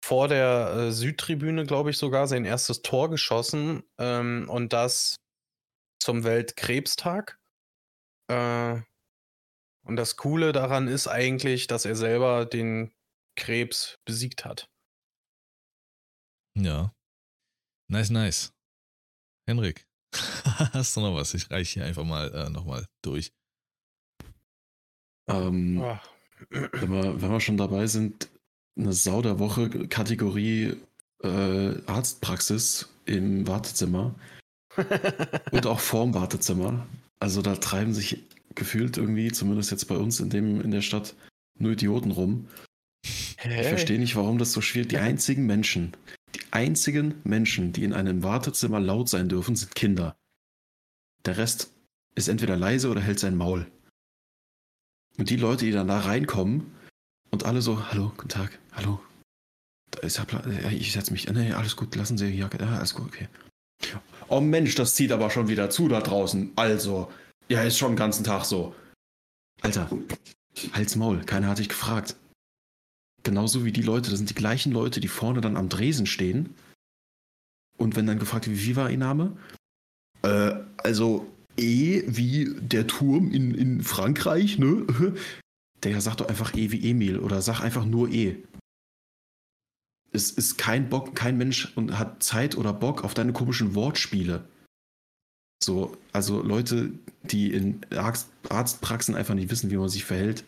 vor 0.03 0.27
der 0.27 0.73
äh, 0.75 0.91
Südtribüne, 0.91 1.65
glaube 1.65 1.91
ich, 1.91 1.97
sogar 1.97 2.27
sein 2.27 2.43
erstes 2.43 2.81
Tor 2.81 3.09
geschossen 3.09 3.83
ähm, 3.99 4.49
und 4.49 4.73
das 4.73 5.17
zum 5.99 6.23
Weltkrebstag. 6.23 7.39
Äh, 8.27 8.81
und 9.83 9.95
das 9.97 10.17
Coole 10.17 10.51
daran 10.51 10.87
ist 10.87 11.07
eigentlich, 11.07 11.67
dass 11.67 11.85
er 11.85 11.95
selber 11.95 12.45
den 12.45 12.91
Krebs 13.37 13.99
besiegt 14.05 14.45
hat. 14.45 14.67
Ja. 16.57 16.93
Nice, 17.87 18.09
nice. 18.09 18.53
Henrik, 19.47 19.87
hast 20.73 20.95
du 20.97 21.01
noch 21.01 21.15
was? 21.15 21.35
Ich 21.35 21.51
reiche 21.51 21.75
hier 21.75 21.85
einfach 21.85 22.03
mal 22.03 22.33
äh, 22.33 22.49
nochmal 22.49 22.87
durch. 23.03 23.31
Ähm. 25.27 25.99
Wenn, 26.49 26.91
wir, 26.91 27.21
wenn 27.21 27.31
wir 27.31 27.39
schon 27.39 27.57
dabei 27.57 27.87
sind, 27.87 28.29
eine 28.77 28.93
Sau 28.93 29.21
der 29.21 29.39
Woche, 29.39 29.69
Kategorie 29.87 30.75
äh, 31.23 31.73
Arztpraxis 31.85 32.89
im 33.05 33.47
Wartezimmer 33.47 34.15
und 35.51 35.65
auch 35.65 35.79
vorm 35.79 36.13
Wartezimmer. 36.13 36.85
Also 37.19 37.41
da 37.41 37.55
treiben 37.55 37.93
sich 37.93 38.23
gefühlt 38.53 38.97
irgendwie, 38.97 39.31
zumindest 39.31 39.71
jetzt 39.71 39.87
bei 39.87 39.95
uns 39.95 40.19
in 40.19 40.29
dem 40.29 40.61
in 40.61 40.71
der 40.71 40.81
Stadt, 40.81 41.15
nur 41.57 41.71
Idioten 41.71 42.11
rum. 42.11 42.47
Hä? 43.37 43.61
Ich 43.61 43.67
verstehe 43.67 43.99
nicht, 43.99 44.15
warum 44.15 44.37
das 44.37 44.51
so 44.51 44.61
schwierig. 44.61 44.89
Die 44.89 44.97
einzigen 44.97 45.45
Menschen, 45.45 45.95
die 46.33 46.41
einzigen 46.51 47.15
Menschen, 47.23 47.73
die 47.73 47.83
in 47.83 47.93
einem 47.93 48.23
Wartezimmer 48.23 48.79
laut 48.79 49.09
sein 49.09 49.29
dürfen, 49.29 49.55
sind 49.55 49.75
Kinder. 49.75 50.15
Der 51.25 51.37
Rest 51.37 51.71
ist 52.15 52.27
entweder 52.27 52.55
leise 52.55 52.89
oder 52.89 53.01
hält 53.01 53.19
sein 53.19 53.35
Maul. 53.35 53.67
Und 55.17 55.29
die 55.29 55.37
Leute, 55.37 55.65
die 55.65 55.71
dann 55.71 55.87
da 55.87 55.99
reinkommen 55.99 56.71
und 57.31 57.45
alle 57.45 57.61
so, 57.61 57.89
hallo, 57.89 58.11
guten 58.17 58.29
Tag, 58.29 58.59
hallo. 58.73 58.99
Ich 60.03 60.91
setze 60.91 61.11
mich, 61.11 61.27
nee, 61.29 61.53
alles 61.53 61.75
gut, 61.75 61.95
lassen 61.95 62.17
Sie 62.17 62.29
hier, 62.29 62.49
ja, 62.59 62.77
alles 62.77 62.93
gut, 62.93 63.07
okay. 63.07 63.27
Oh 64.27 64.41
Mensch, 64.41 64.75
das 64.75 64.95
zieht 64.95 65.11
aber 65.11 65.29
schon 65.29 65.47
wieder 65.47 65.69
zu 65.69 65.87
da 65.87 66.01
draußen. 66.01 66.51
Also, 66.55 67.11
ja, 67.47 67.61
ist 67.63 67.77
schon 67.77 67.91
den 67.91 67.97
ganzen 67.97 68.23
Tag 68.23 68.45
so. 68.45 68.75
Alter, 69.61 69.89
halt's 70.73 70.95
Maul, 70.95 71.23
keiner 71.23 71.47
hat 71.47 71.59
dich 71.59 71.69
gefragt. 71.69 72.15
Genauso 73.23 73.65
wie 73.65 73.71
die 73.71 73.81
Leute, 73.81 74.09
das 74.09 74.19
sind 74.19 74.29
die 74.29 74.35
gleichen 74.35 74.71
Leute, 74.71 74.99
die 74.99 75.07
vorne 75.07 75.41
dann 75.41 75.57
am 75.57 75.69
Dresen 75.69 76.05
stehen. 76.05 76.55
Und 77.77 77.95
wenn 77.95 78.05
dann 78.05 78.19
gefragt 78.19 78.47
wird, 78.47 78.57
wie 78.57 78.75
war 78.75 78.89
Ihr 78.89 78.97
Name? 78.97 79.37
Äh, 80.21 80.55
also 80.77 81.25
E 81.57 82.03
wie 82.07 82.53
der 82.59 82.87
Turm 82.87 83.31
in, 83.31 83.53
in 83.53 83.81
Frankreich, 83.81 84.57
ne? 84.57 84.85
Der 85.83 86.01
sagt 86.01 86.21
doch 86.21 86.29
einfach 86.29 86.55
E 86.55 86.71
wie 86.71 86.89
Emil 86.89 87.19
oder 87.19 87.41
sag 87.41 87.61
einfach 87.61 87.85
nur 87.85 88.09
E. 88.09 88.37
Es 90.11 90.31
ist 90.31 90.57
kein 90.57 90.89
Bock, 90.89 91.15
kein 91.15 91.37
Mensch 91.37 91.71
und 91.75 91.99
hat 91.99 92.23
Zeit 92.23 92.57
oder 92.57 92.73
Bock 92.73 93.03
auf 93.03 93.13
deine 93.13 93.33
komischen 93.33 93.75
Wortspiele. 93.75 94.47
So, 95.63 95.97
also 96.11 96.41
Leute, 96.41 96.91
die 97.23 97.53
in 97.53 97.81
Arzt, 97.91 98.29
Arztpraxen 98.49 99.15
einfach 99.15 99.35
nicht 99.35 99.51
wissen, 99.51 99.69
wie 99.69 99.77
man 99.77 99.89
sich 99.89 100.05
verhält. 100.05 100.43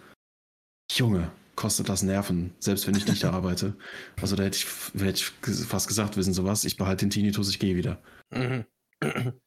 Junge, 0.91 1.31
kostet 1.55 1.89
das 1.89 2.03
Nerven, 2.03 2.53
selbst 2.59 2.87
wenn 2.87 2.95
ich 2.95 3.07
nicht 3.07 3.23
da 3.23 3.31
arbeite. 3.33 3.75
Also 4.21 4.35
da 4.35 4.43
hätte 4.43 4.57
ich, 4.57 4.67
hätte 4.99 5.19
ich 5.19 5.65
fast 5.65 5.87
gesagt, 5.87 6.17
wissen 6.17 6.33
Sie 6.33 6.43
was, 6.45 6.65
ich 6.65 6.77
behalte 6.77 7.05
den 7.05 7.09
Tinnitus, 7.09 7.49
ich 7.49 7.59
gehe 7.59 7.75
wieder. 7.75 8.01
Mhm. 8.31 8.65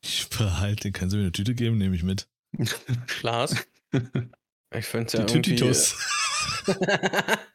Ich 0.03 0.29
behalte, 0.31 0.83
den 0.85 0.93
kannst 0.93 1.13
du 1.13 1.17
mir 1.19 1.25
eine 1.25 1.33
Tüte 1.33 1.55
geben, 1.55 1.79
nehme 1.79 1.97
ich 1.97 2.03
mit. 2.03 2.29
Lars? 3.23 3.57
Ich 4.73 4.87
finde 4.87 5.07
es 5.09 5.13
ja 5.15 5.25
Die 5.25 5.33
irgendwie... 5.35 5.57
Tütitus. 5.57 5.97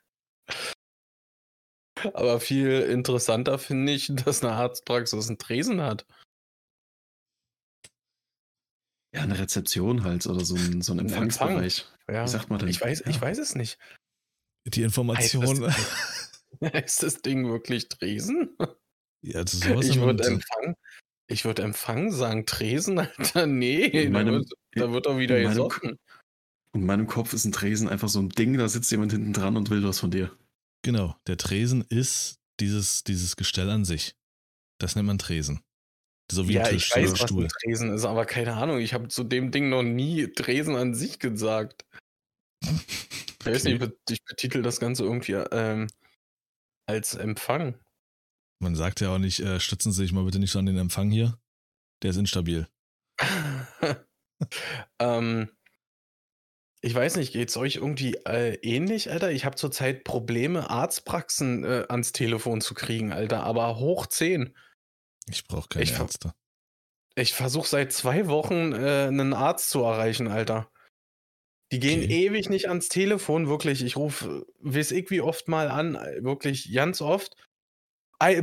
Aber 2.14 2.42
viel 2.42 2.82
interessanter 2.82 3.58
finde 3.58 3.94
ich, 3.94 4.12
dass 4.14 4.44
eine 4.44 4.52
Arztpraxis 4.54 5.30
einen 5.30 5.38
Tresen 5.38 5.80
hat. 5.82 6.06
Ja, 9.16 9.22
eine 9.22 9.40
Rezeption 9.40 10.04
halt 10.04 10.28
oder 10.28 10.44
so 10.44 10.56
ein, 10.56 10.82
so 10.82 10.92
ein 10.94 11.00
Empfangsbereich. 11.00 11.86
Ja. 12.10 12.26
Wie 12.26 12.28
sagt 12.28 12.50
man 12.50 12.60
denn? 12.60 12.68
Ich 12.68 12.82
weiß, 12.82 13.00
ich 13.08 13.16
Ja. 13.16 13.22
weiß 13.22 13.38
es 13.38 13.56
nicht. 13.56 13.80
Die 14.68 14.82
Information. 14.84 15.72
Ist 16.60 17.02
das 17.04 17.22
Ding 17.22 17.48
wirklich 17.48 17.88
Tresen? 17.88 18.58
ja, 19.24 19.42
das 19.42 19.54
ist 19.54 19.64
sowas 19.64 19.86
Ich 19.88 19.98
würde 20.02 20.16
mit- 20.16 20.26
Empfang, 20.26 20.76
ich 21.28 21.46
würde 21.46 21.64
Empfang 21.64 22.12
sagen, 22.12 22.46
Tresen, 22.46 23.00
Alter, 23.18 23.46
nee, 23.48 23.90
da, 24.06 24.10
meinem- 24.10 24.34
wird, 24.36 24.52
da 24.74 24.92
wird 24.92 25.06
doch 25.06 25.18
wieder 25.18 25.38
in 25.38 25.44
meinem 25.46 25.56
gesoffen. 25.56 25.98
In 26.74 26.86
meinem 26.86 27.08
Kopf 27.08 27.34
ist 27.34 27.46
ein 27.46 27.52
Tresen 27.54 27.88
einfach 27.88 28.10
so 28.10 28.20
ein 28.20 28.30
Ding, 28.30 28.58
da 28.58 28.68
sitzt 28.68 28.92
jemand 28.92 29.12
hinten 29.14 29.32
dran 29.34 29.56
und 29.56 29.70
will 29.70 29.84
was 29.84 30.00
von 30.00 30.12
dir. 30.12 30.36
Genau, 30.84 31.16
der 31.26 31.38
Tresen 31.38 31.86
ist 31.88 32.36
dieses, 32.60 33.04
dieses 33.04 33.36
Gestell 33.38 33.70
an 33.70 33.86
sich. 33.86 34.16
Das 34.80 34.96
nennt 34.96 35.08
man 35.08 35.18
Tresen. 35.18 35.62
So 36.32 36.48
wie 36.50 36.54
Ja, 36.54 36.64
ein 36.66 36.76
ich 36.76 36.84
Tisch 36.90 36.96
weiß, 36.96 37.12
oder 37.12 37.20
was 37.22 37.30
Stuhl. 37.30 37.44
ein 37.46 37.50
Tresen 37.50 37.94
ist, 37.94 38.04
aber 38.04 38.26
keine 38.26 38.54
Ahnung, 38.56 38.80
ich 38.80 38.94
habe 38.94 39.08
zu 39.08 39.24
dem 39.24 39.52
Ding 39.52 39.70
noch 39.70 39.84
nie 39.84 40.28
Tresen 40.28 40.76
an 40.76 40.94
sich 40.94 41.20
gesagt. 41.20 41.86
Ich 43.48 43.52
weiß 43.52 43.66
nicht, 43.66 43.80
ich 43.80 43.90
ich 44.10 44.24
betitel 44.26 44.64
das 44.64 44.80
Ganze 44.80 45.04
irgendwie 45.04 45.34
ähm, 45.34 45.86
als 46.88 47.14
Empfang. 47.14 47.76
Man 48.60 48.76
sagt 48.76 49.02
ja 49.02 49.14
auch 49.14 49.18
nicht, 49.18 49.40
äh, 49.40 49.60
stützen 49.60 49.92
Sie 49.92 50.02
sich 50.02 50.12
mal 50.14 50.24
bitte 50.24 50.40
nicht 50.40 50.52
so 50.52 50.60
an 50.60 50.66
den 50.66 50.78
Empfang 50.78 51.12
hier. 51.12 51.38
Der 52.02 52.12
ist 52.12 52.18
instabil. 52.18 52.68
ähm, 55.00 55.50
ich 56.82 56.94
weiß 56.94 57.16
nicht, 57.16 57.34
geht's 57.34 57.58
euch 57.58 57.78
irgendwie 57.78 58.16
äh, 58.26 58.56
ähnlich, 58.62 59.12
Alter? 59.12 59.32
Ich 59.32 59.46
habe 59.46 59.56
zurzeit 59.56 60.04
Probleme, 60.04 60.70
Arztpraxen 60.70 61.64
äh, 61.64 61.86
ans 61.90 62.12
Telefon 62.12 62.62
zu 62.62 62.74
kriegen, 62.74 63.12
Alter, 63.12 63.44
aber 63.44 63.78
hoch 63.78 64.06
10. 64.06 64.56
Ich 65.28 65.48
brauche 65.48 65.68
keine 65.68 65.84
Ich 65.84 65.94
Ärzte. 65.94 66.34
Ich 67.16 67.34
versuche 67.34 67.68
seit 67.68 67.94
zwei 67.94 68.28
Wochen 68.28 68.74
äh, 68.74 69.08
einen 69.08 69.34
Arzt 69.34 69.70
zu 69.70 69.82
erreichen, 69.82 70.28
Alter. 70.28 70.70
Die 71.72 71.80
gehen 71.80 72.04
Okay. 72.04 72.26
ewig 72.26 72.50
nicht 72.50 72.70
ans 72.70 72.90
Telefon, 72.90 73.48
wirklich. 73.48 73.84
Ich 73.84 73.96
rufe, 73.96 74.46
weiß 74.60 74.92
ich 74.92 75.10
wie 75.10 75.22
oft 75.22 75.48
mal 75.48 75.70
an, 75.70 75.96
äh, 75.96 76.24
wirklich 76.24 76.72
ganz 76.72 77.02
oft. 77.02 77.36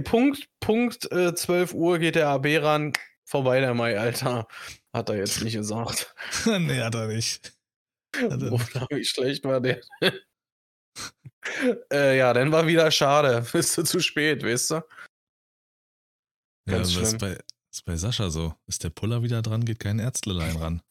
Punkt, 0.04 0.48
Punkt 0.60 1.10
äh, 1.12 1.34
12 1.34 1.74
Uhr 1.74 1.98
geht 1.98 2.14
der 2.14 2.28
AB 2.28 2.46
ran. 2.60 2.92
Vorbei 3.24 3.60
der 3.60 3.74
Mai, 3.74 3.98
Alter. 3.98 4.46
Hat 4.92 5.08
er 5.08 5.16
jetzt 5.16 5.42
nicht 5.42 5.54
gesagt. 5.54 6.14
nee, 6.46 6.80
hat 6.80 6.94
er 6.94 7.08
nicht. 7.08 7.56
Hat 8.14 8.42
er. 8.42 8.52
Oder 8.52 8.86
wie 8.90 9.04
schlecht 9.04 9.44
war 9.44 9.60
der? 9.60 9.80
äh, 11.90 12.18
ja, 12.18 12.32
dann 12.32 12.52
war 12.52 12.66
wieder 12.66 12.90
schade. 12.90 13.46
Bist 13.52 13.78
du 13.78 13.84
zu 13.84 14.00
spät, 14.00 14.44
weißt 14.44 14.72
du? 14.72 14.74
Ja, 16.68 16.76
Ganz 16.76 16.94
was 16.96 17.12
ist 17.14 17.18
bei, 17.18 17.38
ist 17.72 17.84
bei 17.84 17.96
Sascha 17.96 18.30
so? 18.30 18.54
Ist 18.66 18.84
der 18.84 18.90
Puller 18.90 19.22
wieder 19.22 19.42
dran, 19.42 19.64
geht 19.64 19.80
kein 19.80 19.98
Ärztlein 19.98 20.56
ran. 20.56 20.82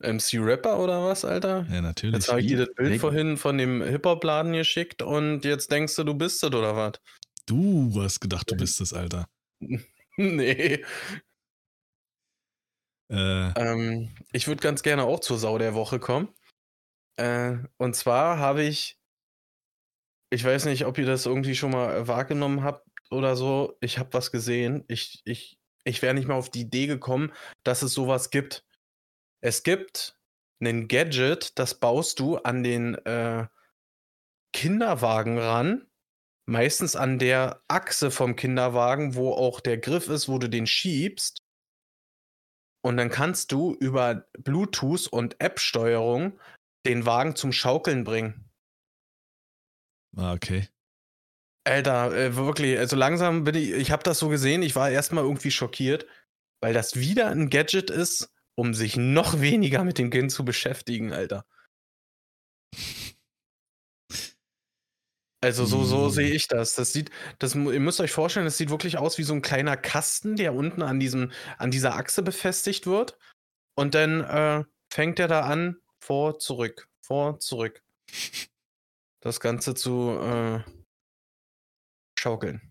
MC 0.00 0.34
Rapper 0.34 0.78
oder 0.78 1.04
was, 1.04 1.24
Alter? 1.24 1.66
Ja, 1.70 1.80
natürlich. 1.80 2.16
Jetzt 2.16 2.28
habe 2.28 2.40
ich 2.40 2.48
dir 2.48 2.66
das 2.66 2.74
Bild 2.74 3.00
vorhin 3.00 3.36
von 3.36 3.56
dem 3.56 3.82
Hip-Hop-Laden 3.82 4.52
geschickt 4.52 5.00
und 5.00 5.44
jetzt 5.44 5.70
denkst 5.70 5.96
du, 5.96 6.04
du 6.04 6.14
bist 6.14 6.42
es 6.42 6.44
oder 6.44 6.76
was? 6.76 7.00
Du 7.46 7.92
hast 8.02 8.20
gedacht, 8.20 8.50
du 8.50 8.56
bist 8.56 8.80
es, 8.80 8.92
Alter. 8.92 9.28
nee. 10.16 10.84
Äh, 13.10 13.52
Ähm, 13.56 14.14
ich 14.32 14.48
würde 14.48 14.62
ganz 14.62 14.82
gerne 14.82 15.04
auch 15.04 15.20
zur 15.20 15.38
Sau 15.38 15.58
der 15.58 15.74
Woche 15.74 15.98
kommen. 15.98 16.34
Äh, 17.16 17.58
und 17.76 17.94
zwar 17.94 18.38
habe 18.38 18.62
ich, 18.64 18.98
ich 20.30 20.44
weiß 20.44 20.64
nicht, 20.64 20.86
ob 20.86 20.98
ihr 20.98 21.06
das 21.06 21.26
irgendwie 21.26 21.54
schon 21.54 21.70
mal 21.70 21.94
äh, 21.96 22.08
wahrgenommen 22.08 22.62
habt 22.62 22.88
oder 23.10 23.36
so. 23.36 23.76
Ich 23.80 23.98
habe 23.98 24.12
was 24.12 24.32
gesehen. 24.32 24.84
Ich, 24.88 25.22
ich, 25.24 25.58
ich 25.84 26.02
wäre 26.02 26.14
nicht 26.14 26.26
mal 26.26 26.34
auf 26.34 26.50
die 26.50 26.62
Idee 26.62 26.86
gekommen, 26.86 27.32
dass 27.62 27.82
es 27.82 27.92
sowas 27.92 28.30
gibt. 28.30 28.64
Es 29.42 29.62
gibt 29.62 30.18
ein 30.60 30.88
Gadget, 30.88 31.58
das 31.58 31.78
baust 31.78 32.18
du 32.20 32.38
an 32.38 32.62
den 32.62 32.94
äh, 33.04 33.46
Kinderwagen 34.52 35.38
ran. 35.38 35.86
Meistens 36.46 36.94
an 36.94 37.18
der 37.18 37.62
Achse 37.68 38.10
vom 38.10 38.36
Kinderwagen, 38.36 39.14
wo 39.14 39.32
auch 39.32 39.60
der 39.60 39.78
Griff 39.78 40.08
ist, 40.08 40.28
wo 40.28 40.38
du 40.38 40.48
den 40.48 40.66
schiebst. 40.66 41.38
Und 42.84 42.98
dann 42.98 43.08
kannst 43.08 43.50
du 43.50 43.74
über 43.74 44.26
Bluetooth 44.38 45.06
und 45.06 45.40
App-Steuerung 45.40 46.38
den 46.86 47.06
Wagen 47.06 47.34
zum 47.34 47.52
Schaukeln 47.52 48.04
bringen. 48.04 48.50
ah, 50.16 50.34
okay. 50.34 50.68
Alter, 51.66 52.14
äh, 52.14 52.36
wirklich, 52.36 52.78
also 52.78 52.94
langsam 52.94 53.44
bin 53.44 53.54
ich, 53.54 53.70
ich 53.70 53.90
habe 53.90 54.02
das 54.02 54.18
so 54.18 54.28
gesehen, 54.28 54.62
ich 54.62 54.76
war 54.76 54.90
erstmal 54.90 55.24
irgendwie 55.24 55.50
schockiert, 55.50 56.06
weil 56.60 56.74
das 56.74 56.96
wieder 56.96 57.28
ein 57.28 57.48
Gadget 57.48 57.90
ist, 57.90 58.30
um 58.54 58.74
sich 58.74 58.96
noch 58.96 59.40
weniger 59.40 59.82
mit 59.82 59.96
dem 59.96 60.10
Kind 60.10 60.30
zu 60.30 60.44
beschäftigen, 60.44 61.12
Alter. 61.14 61.46
Also 65.44 65.66
so, 65.66 65.84
so 65.84 66.06
Mm. 66.06 66.10
sehe 66.10 66.30
ich 66.30 66.48
das. 66.48 66.74
Das 66.74 66.94
sieht, 66.94 67.10
das, 67.38 67.54
ihr 67.54 67.80
müsst 67.80 68.00
euch 68.00 68.12
vorstellen, 68.12 68.46
das 68.46 68.56
sieht 68.56 68.70
wirklich 68.70 68.96
aus 68.96 69.18
wie 69.18 69.24
so 69.24 69.34
ein 69.34 69.42
kleiner 69.42 69.76
Kasten, 69.76 70.36
der 70.36 70.54
unten 70.54 70.80
an 70.80 70.98
diesem, 70.98 71.32
an 71.58 71.70
dieser 71.70 71.96
Achse 71.96 72.22
befestigt 72.22 72.86
wird. 72.86 73.18
Und 73.74 73.94
dann 73.94 74.22
äh, 74.22 74.64
fängt 74.90 75.18
er 75.18 75.28
da 75.28 75.42
an, 75.42 75.76
vor, 76.00 76.38
zurück, 76.38 76.88
vor, 77.02 77.40
zurück. 77.40 77.82
Das 79.20 79.38
Ganze 79.38 79.74
zu 79.74 80.18
äh, 80.18 80.60
schaukeln. 82.18 82.62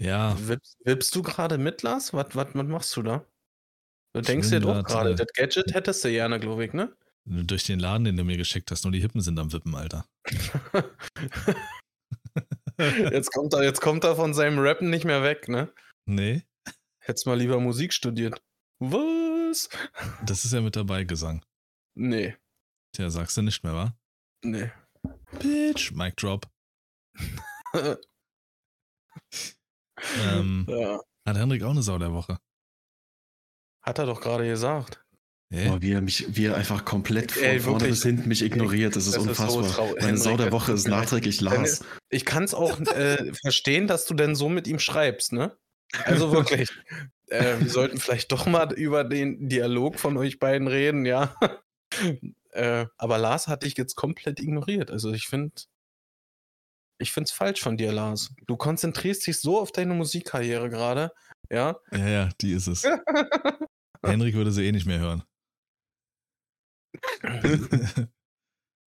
Ja, 0.00 0.36
Wippst, 0.48 0.78
wippst 0.84 1.14
du 1.14 1.22
gerade 1.22 1.58
mit, 1.58 1.82
Lars? 1.82 2.12
Was, 2.12 2.34
was, 2.34 2.48
was 2.54 2.66
machst 2.66 2.96
du 2.96 3.02
da? 3.02 3.24
Du 4.14 4.20
denkst 4.20 4.50
dir 4.50 4.58
doch 4.58 4.82
gerade, 4.82 5.14
das 5.14 5.28
Gadget 5.32 5.74
hättest 5.74 6.04
du 6.04 6.10
gerne, 6.10 6.40
glaube 6.40 6.64
ich, 6.64 6.72
ne? 6.72 6.92
Durch 7.28 7.64
den 7.64 7.78
Laden, 7.78 8.04
den 8.04 8.16
du 8.16 8.24
mir 8.24 8.36
geschickt 8.36 8.70
hast, 8.70 8.84
nur 8.84 8.92
die 8.92 9.00
Hippen 9.00 9.20
sind 9.20 9.38
am 9.38 9.52
Wippen, 9.52 9.74
Alter. 9.74 10.06
jetzt, 13.12 13.30
kommt 13.32 13.52
er, 13.54 13.62
jetzt 13.64 13.80
kommt 13.80 14.04
er 14.04 14.16
von 14.16 14.34
seinem 14.34 14.58
Rappen 14.58 14.90
nicht 14.90 15.04
mehr 15.04 15.22
weg, 15.22 15.48
ne? 15.48 15.72
nee, 16.06 16.42
Hättest 17.00 17.26
mal 17.26 17.38
lieber 17.38 17.58
Musik 17.60 17.92
studiert. 17.94 18.42
Was? 18.80 19.68
das 20.24 20.44
ist 20.44 20.52
ja 20.52 20.60
mit 20.60 20.76
dabei, 20.76 21.04
Gesang. 21.04 21.44
Nee, 21.94 22.36
Tja, 22.94 23.10
sagst 23.10 23.36
du 23.36 23.42
nicht 23.42 23.62
mehr, 23.64 23.74
wa? 23.74 23.96
nee. 24.44 24.70
Bitch, 25.40 25.92
Mic 25.92 26.16
Drop. 26.16 26.46
Ähm, 30.22 30.64
ja. 30.68 31.00
hat 31.26 31.36
Henrik 31.36 31.62
auch 31.64 31.72
eine 31.72 31.82
Sau 31.82 31.98
der 31.98 32.12
Woche. 32.12 32.38
Hat 33.82 33.98
er 33.98 34.06
doch 34.06 34.20
gerade 34.20 34.46
gesagt. 34.46 35.04
Hä? 35.50 35.68
Boah, 35.68 35.80
wie, 35.80 35.92
er 35.92 36.02
mich, 36.02 36.26
wie 36.36 36.44
er 36.44 36.56
einfach 36.56 36.84
komplett 36.84 37.32
von 37.32 37.42
Ey, 37.42 37.58
vorne 37.60 37.88
bis 37.88 38.02
hinten 38.02 38.28
mich 38.28 38.42
ignoriert. 38.42 38.96
Das 38.96 39.06
ist 39.06 39.16
Das 39.16 39.24
ist 39.24 39.36
so 39.38 39.58
unfassbar. 39.58 39.86
trau- 39.88 40.00
Meine 40.02 40.18
Sau 40.18 40.36
der 40.36 40.52
Woche 40.52 40.72
ist 40.72 40.86
nachträglich 40.88 41.40
Lars. 41.40 41.82
Ich 42.10 42.26
kann 42.26 42.44
es 42.44 42.52
auch 42.52 42.78
äh, 42.80 43.32
verstehen, 43.32 43.86
dass 43.86 44.04
du 44.04 44.12
denn 44.14 44.34
so 44.34 44.50
mit 44.50 44.66
ihm 44.66 44.78
schreibst, 44.78 45.32
ne? 45.32 45.56
Also 46.04 46.32
wirklich. 46.32 46.68
äh, 47.28 47.58
wir 47.60 47.70
sollten 47.70 47.98
vielleicht 47.98 48.30
doch 48.30 48.44
mal 48.46 48.70
über 48.74 49.04
den 49.04 49.48
Dialog 49.48 49.98
von 49.98 50.18
euch 50.18 50.38
beiden 50.38 50.68
reden, 50.68 51.06
ja. 51.06 51.34
äh, 52.50 52.84
aber 52.98 53.16
Lars 53.16 53.48
hat 53.48 53.62
dich 53.62 53.74
jetzt 53.78 53.94
komplett 53.94 54.40
ignoriert. 54.40 54.90
Also 54.90 55.12
ich 55.14 55.28
finde, 55.28 55.52
ich 56.98 57.10
finde 57.10 57.24
es 57.28 57.32
falsch 57.32 57.62
von 57.62 57.78
dir, 57.78 57.90
Lars. 57.92 58.34
Du 58.46 58.58
konzentrierst 58.58 59.26
dich 59.26 59.40
so 59.40 59.58
auf 59.58 59.72
deine 59.72 59.94
Musikkarriere 59.94 60.68
gerade, 60.68 61.10
ja. 61.50 61.76
Ja, 61.90 62.06
ja, 62.08 62.28
die 62.42 62.52
ist 62.52 62.66
es. 62.66 62.86
Henrik 64.04 64.34
würde 64.34 64.52
sie 64.52 64.66
eh 64.66 64.72
nicht 64.72 64.86
mehr 64.86 64.98
hören. 64.98 65.22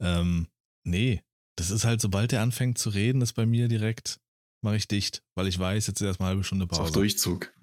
ähm, 0.01 0.47
nee, 0.83 1.23
das 1.57 1.69
ist 1.69 1.85
halt, 1.85 2.01
sobald 2.01 2.33
er 2.33 2.41
anfängt 2.41 2.77
zu 2.77 2.89
reden, 2.89 3.21
ist 3.21 3.33
bei 3.33 3.45
mir 3.45 3.67
direkt, 3.67 4.19
mache 4.63 4.75
ich 4.77 4.87
dicht, 4.87 5.23
weil 5.35 5.47
ich 5.47 5.59
weiß, 5.59 5.87
jetzt 5.87 6.01
ist 6.01 6.07
erstmal 6.07 6.27
eine 6.27 6.35
halbe 6.35 6.43
Stunde 6.43 6.65
Ist 6.65 6.71
auf 6.71 6.79
Pause. 6.79 6.93
Durchzug. 6.93 7.53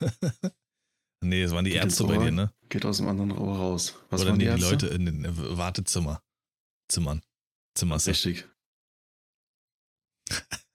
nee, 1.22 1.42
es 1.42 1.52
waren 1.52 1.64
die 1.64 1.72
Geht 1.72 1.82
Ärzte 1.82 2.04
bei 2.04 2.18
dir, 2.18 2.30
ne? 2.30 2.52
Geht 2.68 2.84
aus 2.84 2.98
dem 2.98 3.08
anderen 3.08 3.32
Ohr 3.32 3.56
raus. 3.56 3.96
Was 4.10 4.22
Oder 4.22 4.30
waren 4.30 4.38
nee, 4.38 4.44
die 4.44 4.50
Ärzte? 4.50 4.70
Leute 4.70 4.86
in 4.88 5.06
den 5.06 5.24
äh, 5.24 5.56
Wartezimmer. 5.56 6.22
Zimmern. 6.88 7.22
Zimmerste. 7.74 8.10
Richtig. 8.10 8.48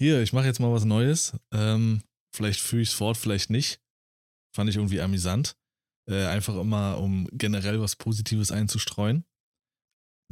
Hier, 0.00 0.22
ich 0.22 0.32
mache 0.32 0.46
jetzt 0.46 0.60
mal 0.60 0.72
was 0.72 0.84
Neues. 0.84 1.34
Ähm, 1.52 2.02
vielleicht 2.34 2.60
führe 2.60 2.82
ich 2.82 2.88
es 2.90 2.94
fort, 2.94 3.16
vielleicht 3.16 3.50
nicht. 3.50 3.80
Fand 4.54 4.70
ich 4.70 4.76
irgendwie 4.76 5.00
amüsant. 5.00 5.56
Äh, 6.10 6.26
einfach 6.26 6.56
immer, 6.56 6.98
um 6.98 7.28
generell 7.32 7.80
was 7.80 7.94
Positives 7.94 8.50
einzustreuen. 8.50 9.24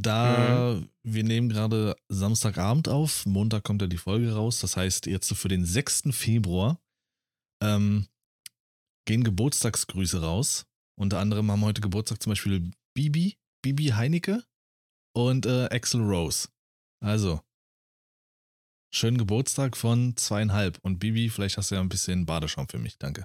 Da 0.00 0.82
wir 1.02 1.24
nehmen 1.24 1.48
gerade 1.48 1.96
Samstagabend 2.08 2.88
auf, 2.88 3.26
Montag 3.26 3.64
kommt 3.64 3.82
ja 3.82 3.88
die 3.88 3.96
Folge 3.96 4.32
raus. 4.32 4.60
Das 4.60 4.76
heißt, 4.76 5.06
jetzt 5.06 5.28
so 5.28 5.34
für 5.34 5.48
den 5.48 5.64
6. 5.64 6.10
Februar 6.10 6.80
ähm, 7.62 8.06
gehen 9.06 9.24
Geburtstagsgrüße 9.24 10.20
raus. 10.20 10.66
Unter 10.98 11.20
anderem 11.20 11.50
haben 11.50 11.64
heute 11.64 11.80
Geburtstag 11.80 12.22
zum 12.22 12.32
Beispiel 12.32 12.70
Bibi, 12.94 13.38
Bibi 13.62 13.86
Heinecke 13.88 14.44
und 15.16 15.46
äh, 15.46 15.68
Axel 15.70 16.02
Rose. 16.02 16.48
Also, 17.00 17.40
schönen 18.92 19.18
Geburtstag 19.18 19.76
von 19.76 20.16
zweieinhalb. 20.16 20.78
Und 20.82 20.98
Bibi, 20.98 21.30
vielleicht 21.30 21.56
hast 21.56 21.70
du 21.70 21.76
ja 21.76 21.80
ein 21.80 21.88
bisschen 21.88 22.26
Badeschaum 22.26 22.68
für 22.68 22.78
mich. 22.78 22.98
Danke. 22.98 23.24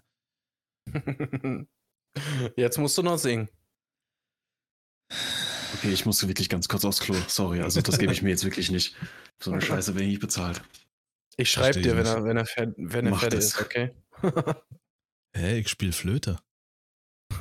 Jetzt 2.56 2.78
musst 2.78 2.98
du 2.98 3.04
noch 3.04 3.18
singen. 3.18 3.50
Okay, 5.76 5.92
ich 5.92 6.06
muss 6.06 6.26
wirklich 6.28 6.50
ganz 6.50 6.68
kurz 6.68 6.86
aufs 6.86 7.00
Klo. 7.00 7.16
Sorry, 7.28 7.62
also 7.62 7.82
das 7.82 7.98
gebe 7.98 8.14
ich 8.14 8.22
mir 8.22 8.30
jetzt 8.30 8.44
wirklich 8.44 8.72
nicht. 8.72 8.96
So 9.40 9.52
eine 9.52 9.62
Scheiße 9.62 9.94
bin 9.94 10.04
ich 10.04 10.10
nicht 10.10 10.22
bezahlt. 10.22 10.62
Ich 11.38 11.52
schreibe 11.52 11.82
dir, 11.82 11.98
wenn 11.98 12.06
er, 12.06 12.24
wenn 12.24 12.38
er, 12.38 12.46
wenn 12.78 13.08
er 13.08 13.16
fertig 13.16 13.40
das. 13.40 13.46
ist, 13.46 13.62
okay? 13.62 13.92
Hä, 15.36 15.60
ich 15.60 15.68
spiele 15.68 15.92
Flöte. 15.92 16.38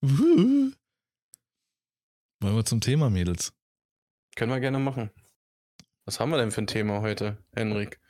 Wollen 0.00 0.76
wir 2.40 2.64
zum 2.64 2.80
Thema, 2.80 3.10
Mädels? 3.10 3.52
Können 4.36 4.52
wir 4.52 4.60
gerne 4.60 4.78
machen. 4.78 5.10
Was 6.04 6.20
haben 6.20 6.30
wir 6.30 6.38
denn 6.38 6.52
für 6.52 6.62
ein 6.62 6.66
Thema 6.66 7.00
heute, 7.00 7.38
Henrik? 7.54 8.00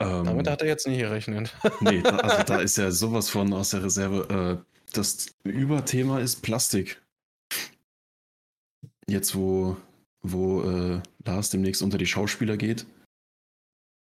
Ähm, 0.00 0.24
Damit 0.24 0.48
hat 0.48 0.62
er 0.62 0.68
jetzt 0.68 0.86
nicht 0.86 0.98
gerechnet. 0.98 1.54
nee, 1.80 2.00
da, 2.00 2.16
also 2.16 2.42
da 2.44 2.60
ist 2.60 2.78
ja 2.78 2.90
sowas 2.90 3.28
von 3.28 3.52
aus 3.52 3.70
der 3.70 3.84
Reserve. 3.84 4.62
Äh, 4.64 4.70
das 4.92 5.26
Überthema 5.44 6.20
ist 6.20 6.42
Plastik. 6.42 7.02
Jetzt, 9.06 9.34
wo, 9.34 9.76
wo 10.22 10.62
äh, 10.62 11.02
Lars 11.24 11.50
demnächst 11.50 11.82
unter 11.82 11.98
die 11.98 12.06
Schauspieler 12.06 12.56
geht, 12.56 12.86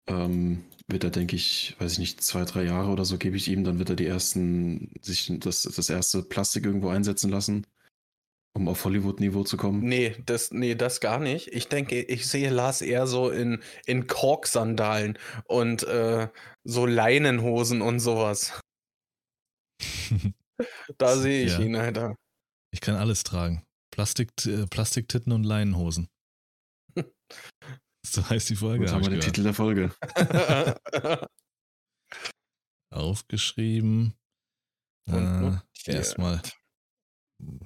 ähm, 0.06 0.64
wird 0.86 1.04
er, 1.04 1.10
denke 1.10 1.36
ich, 1.36 1.76
weiß 1.78 1.92
ich 1.92 1.98
nicht, 1.98 2.22
zwei, 2.22 2.44
drei 2.44 2.64
Jahre 2.64 2.90
oder 2.90 3.04
so 3.04 3.18
gebe 3.18 3.36
ich 3.36 3.48
ihm, 3.48 3.64
dann 3.64 3.78
wird 3.78 3.90
er 3.90 3.96
die 3.96 4.06
ersten, 4.06 4.92
sich 5.00 5.32
das, 5.38 5.62
das 5.62 5.88
erste 5.90 6.22
Plastik 6.22 6.64
irgendwo 6.66 6.88
einsetzen 6.88 7.30
lassen, 7.30 7.66
um 8.56 8.68
auf 8.68 8.84
Hollywood-Niveau 8.84 9.44
zu 9.44 9.56
kommen. 9.56 9.80
Nee, 9.80 10.16
das, 10.26 10.50
nee, 10.50 10.74
das 10.74 11.00
gar 11.00 11.18
nicht. 11.18 11.48
Ich 11.48 11.68
denke, 11.68 12.00
ich 12.02 12.26
sehe 12.26 12.50
Lars 12.50 12.82
eher 12.82 13.06
so 13.06 13.30
in, 13.30 13.62
in 13.86 14.06
Korksandalen 14.06 15.18
und 15.44 15.82
äh, 15.84 16.28
so 16.64 16.86
Leinenhosen 16.86 17.80
und 17.82 18.00
sowas. 18.00 18.60
Da 20.98 21.16
sehe 21.16 21.46
ich 21.46 21.52
Ja. 21.52 21.60
ihn, 21.60 21.74
Alter. 21.74 22.16
Ich 22.70 22.82
kann 22.82 22.94
alles 22.94 23.22
tragen. 23.22 23.64
Plastik, 23.90 24.28
äh, 24.46 24.66
Plastiktitten 24.66 25.32
und 25.32 25.44
Leinenhosen. 25.44 26.08
So 28.06 28.28
heißt 28.28 28.48
die 28.50 28.56
Folge. 28.56 28.84
Gut, 28.84 28.88
hab 28.88 28.94
haben 28.96 29.02
wir 29.04 29.10
den 29.10 29.20
gehört. 29.20 29.34
Titel 29.34 29.42
der 29.44 29.54
Folge. 29.54 29.94
Aufgeschrieben. 32.92 34.14
Und 35.08 35.62
Äh, 35.86 35.92
erstmal 35.92 36.40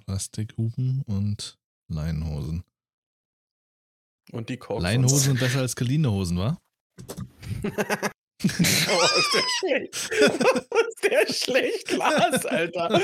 Plastikhupen 0.07 1.03
und 1.03 1.59
Leinenhosen. 1.89 2.65
Und 4.33 4.49
die 4.49 4.57
Korks. 4.57 4.83
Leinenhosen 4.83 5.19
sind 5.19 5.41
besser 5.41 5.61
als 5.61 5.77
geliehene 5.77 6.11
Hosen, 6.11 6.39
wa? 6.39 6.59
Oh, 8.45 9.19
ist 9.19 9.35
der 9.35 9.43
schlecht. 9.59 9.95
ist 10.11 11.05
der 11.05 11.33
schlecht, 11.33 11.93
Lars, 11.93 12.45
Alter. 12.45 13.01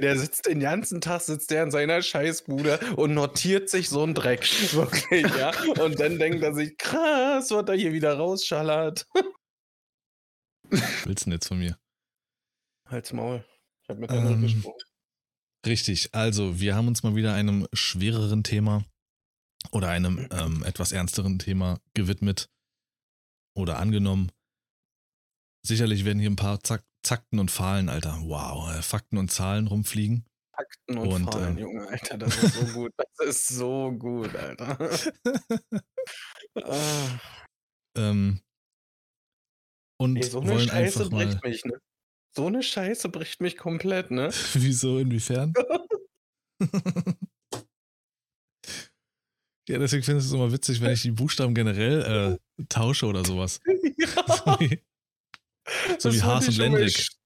Der 0.00 0.18
sitzt 0.18 0.46
den 0.46 0.60
ganzen 0.60 1.00
Tag, 1.00 1.22
sitzt 1.22 1.50
der 1.50 1.64
in 1.64 1.70
seiner 1.70 2.02
Scheißbude 2.02 2.78
und 2.96 3.14
notiert 3.14 3.70
sich 3.70 3.88
so 3.88 4.02
einen 4.02 4.14
Dreck. 4.14 4.42
Wirklich, 4.72 5.26
ja. 5.36 5.52
Und 5.82 5.98
dann 5.98 6.18
denkt 6.18 6.42
er 6.42 6.54
sich, 6.54 6.76
krass, 6.78 7.50
was 7.50 7.68
er 7.68 7.74
hier 7.74 7.92
wieder 7.92 8.14
rausschallert. 8.14 9.06
Was 10.70 11.06
willst 11.06 11.22
du 11.22 11.30
denn 11.30 11.32
jetzt 11.32 11.48
von 11.48 11.58
mir? 11.58 11.76
Halt's 12.90 13.12
Maul. 13.12 13.44
Ich 13.82 13.88
hab 13.88 13.98
mit 13.98 14.10
Ähm, 14.10 14.18
Henrik 14.18 14.40
gesprochen. 14.40 14.82
Richtig, 15.66 16.14
also 16.14 16.58
wir 16.58 16.74
haben 16.74 16.88
uns 16.88 17.02
mal 17.02 17.14
wieder 17.14 17.34
einem 17.34 17.66
schwereren 17.72 18.42
Thema 18.42 18.84
oder 19.72 19.88
einem 19.90 20.26
ähm, 20.30 20.64
etwas 20.64 20.92
ernsteren 20.92 21.38
Thema 21.38 21.80
gewidmet 21.94 22.48
oder 23.54 23.78
angenommen. 23.78 24.32
Sicherlich 25.62 26.04
werden 26.04 26.18
hier 26.18 26.30
ein 26.30 26.36
paar 26.36 26.60
Zack 26.62 26.82
Zakten 27.02 27.38
und 27.38 27.50
Fahlen, 27.50 27.88
Alter, 27.88 28.18
wow, 28.24 28.70
äh, 28.74 28.82
Fakten 28.82 29.16
und 29.16 29.30
Zahlen 29.30 29.66
rumfliegen. 29.66 30.26
Fakten 30.54 30.98
und, 30.98 31.08
und, 31.08 31.32
Zahlen, 31.32 31.56
ähm, 31.56 31.58
Junge, 31.58 31.88
Alter, 31.88 32.18
das 32.18 32.42
ist 32.42 32.54
so 32.54 32.66
gut. 32.74 32.92
Das 32.96 33.26
ist 33.26 33.48
so 33.48 33.92
gut, 33.92 34.36
Alter. 34.36 34.78
ah, 36.62 37.18
ähm, 37.96 38.42
und 39.98 40.16
ey, 40.16 40.22
so 40.22 40.40
eine 40.40 40.50
wollen 40.50 40.68
Scheiße 40.68 41.04
einfach 41.04 41.10
mal. 41.10 41.26
bricht 41.26 41.44
mich, 41.44 41.64
ne? 41.64 41.80
So 42.32 42.46
eine 42.46 42.62
Scheiße 42.62 43.08
bricht 43.08 43.40
mich 43.40 43.56
komplett, 43.56 44.10
ne? 44.10 44.30
Wieso, 44.54 44.98
inwiefern? 44.98 45.52
ja, 49.68 49.78
deswegen 49.78 50.02
finde 50.02 50.20
ich 50.20 50.26
es 50.26 50.32
immer 50.32 50.52
witzig, 50.52 50.80
wenn 50.80 50.92
ich 50.92 51.02
die 51.02 51.10
Buchstaben 51.10 51.54
generell 51.54 52.38
äh, 52.60 52.64
tausche 52.68 53.06
oder 53.06 53.24
sowas. 53.24 53.60
ja. 53.66 54.06
So 54.26 54.60
wie, 54.60 54.80
so 55.98 56.12
wie 56.12 56.22
Haas 56.22 56.46
und 56.48 56.54
sch- 56.54 57.16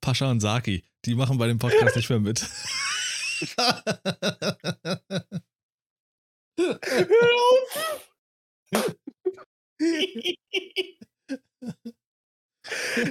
Pascha 0.00 0.30
und 0.30 0.40
Saki, 0.40 0.84
die 1.04 1.14
machen 1.14 1.38
bei 1.38 1.46
dem 1.46 1.58
Podcast 1.58 1.96
nicht 1.96 2.10
mehr 2.10 2.20
mit. 2.20 2.46
Hör 3.56 3.82
auf! 8.74 8.96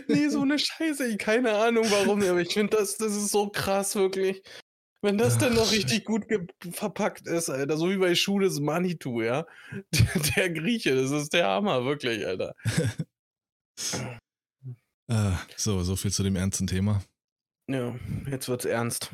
Nee, 0.08 0.30
so 0.30 0.42
eine 0.42 0.60
Scheiße. 0.60 1.08
Ich 1.08 1.18
keine 1.18 1.54
Ahnung 1.54 1.86
warum, 1.90 2.22
aber 2.22 2.42
ich 2.42 2.54
finde 2.54 2.78
das, 2.78 2.98
das 2.98 3.16
ist 3.16 3.32
so 3.32 3.50
krass, 3.50 3.96
wirklich. 3.96 4.42
Wenn 5.02 5.18
das 5.18 5.38
dann 5.38 5.54
noch 5.56 5.72
richtig 5.72 6.04
gut 6.04 6.26
verpackt 6.72 7.26
ist, 7.26 7.50
Alter. 7.50 7.78
So 7.78 7.90
wie 7.90 7.98
bei 7.98 8.16
Schules 8.16 8.60
Manitou, 8.60 9.22
ja. 9.22 9.46
Der, 9.94 10.22
der 10.36 10.50
Grieche, 10.50 10.94
das 10.96 11.12
ist 11.12 11.34
der 11.34 11.48
Hammer, 11.48 11.86
wirklich, 11.86 12.26
Alter. 12.26 12.54
äh, 15.08 15.32
so, 15.56 15.82
so 15.84 15.96
viel 15.96 16.12
zu 16.12 16.24
dem 16.24 16.36
ernsten 16.36 16.68
Thema. 16.68 17.02
Ja, 17.70 17.96
jetzt 18.30 18.50
wird's 18.50 18.66
ernst. 18.66 19.12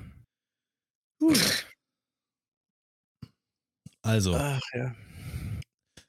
Also, 4.02 4.36
Ach 4.36 4.62
ja. 4.74 4.96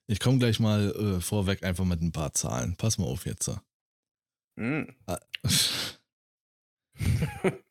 Ich 0.06 0.20
komme 0.20 0.38
gleich 0.38 0.60
mal 0.60 0.90
äh, 0.90 1.20
vorweg 1.20 1.62
einfach 1.62 1.84
mit 1.84 2.02
ein 2.02 2.12
paar 2.12 2.32
Zahlen. 2.32 2.76
Pass 2.76 2.98
mal 2.98 3.06
auf 3.06 3.26
jetzt. 3.26 3.48
Ah. 3.48 3.60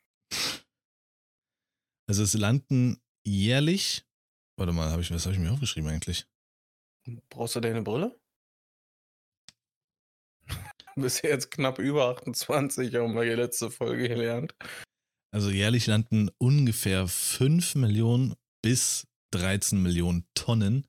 Also 2.07 2.21
es 2.21 2.33
landen 2.35 3.01
jährlich, 3.25 4.05
warte 4.57 4.73
mal, 4.73 4.91
hab 4.91 4.99
ich, 4.99 5.11
was 5.11 5.25
habe 5.25 5.33
ich 5.33 5.41
mir 5.41 5.51
aufgeschrieben 5.51 5.89
eigentlich? 5.89 6.27
Brauchst 7.29 7.55
du 7.55 7.59
deine 7.59 7.81
Brille? 7.81 8.19
Bist 10.95 11.23
jetzt 11.23 11.49
knapp 11.51 11.79
über 11.79 12.09
28, 12.09 12.93
haben 12.95 13.15
wir 13.15 13.23
die 13.23 13.31
letzte 13.31 13.71
Folge 13.71 14.07
gelernt. 14.07 14.55
Also 15.33 15.49
jährlich 15.49 15.87
landen 15.87 16.29
ungefähr 16.37 17.07
5 17.07 17.75
Millionen 17.75 18.35
bis 18.61 19.07
13 19.31 19.81
Millionen 19.81 20.27
Tonnen 20.35 20.87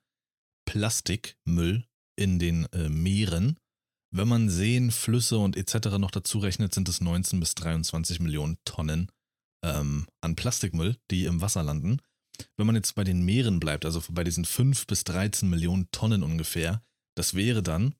Plastikmüll 0.67 1.87
in 2.17 2.39
den 2.39 2.67
äh, 2.73 2.91
Meeren. 2.91 3.59
Wenn 4.15 4.29
man 4.29 4.51
Seen, 4.51 4.91
Flüsse 4.91 5.39
und 5.39 5.57
etc. 5.57 5.99
noch 5.99 6.11
dazu 6.11 6.39
rechnet, 6.39 6.75
sind 6.75 6.89
es 6.89 7.01
19 7.01 7.41
bis 7.41 7.55
23 7.55 8.21
Millionen 8.21 8.59
Tonnen 8.65 9.11
ähm, 9.65 10.07
an 10.21 10.37
Plastikmüll, 10.37 10.97
die 11.11 11.25
im 11.25 11.41
Wasser 11.41 11.63
landen. 11.63 12.01
Wenn 12.57 12.67
man 12.67 12.77
jetzt 12.77 12.95
bei 12.95 13.05
den 13.05 13.25
Meeren 13.25 13.61
bleibt, 13.61 13.85
also 13.85 14.03
bei 14.11 14.25
diesen 14.25 14.45
5 14.45 14.87
bis 14.87 15.05
13 15.05 15.49
Millionen 15.49 15.91
Tonnen 15.91 16.23
ungefähr, 16.23 16.83
das 17.17 17.35
wäre 17.35 17.63
dann 17.63 17.95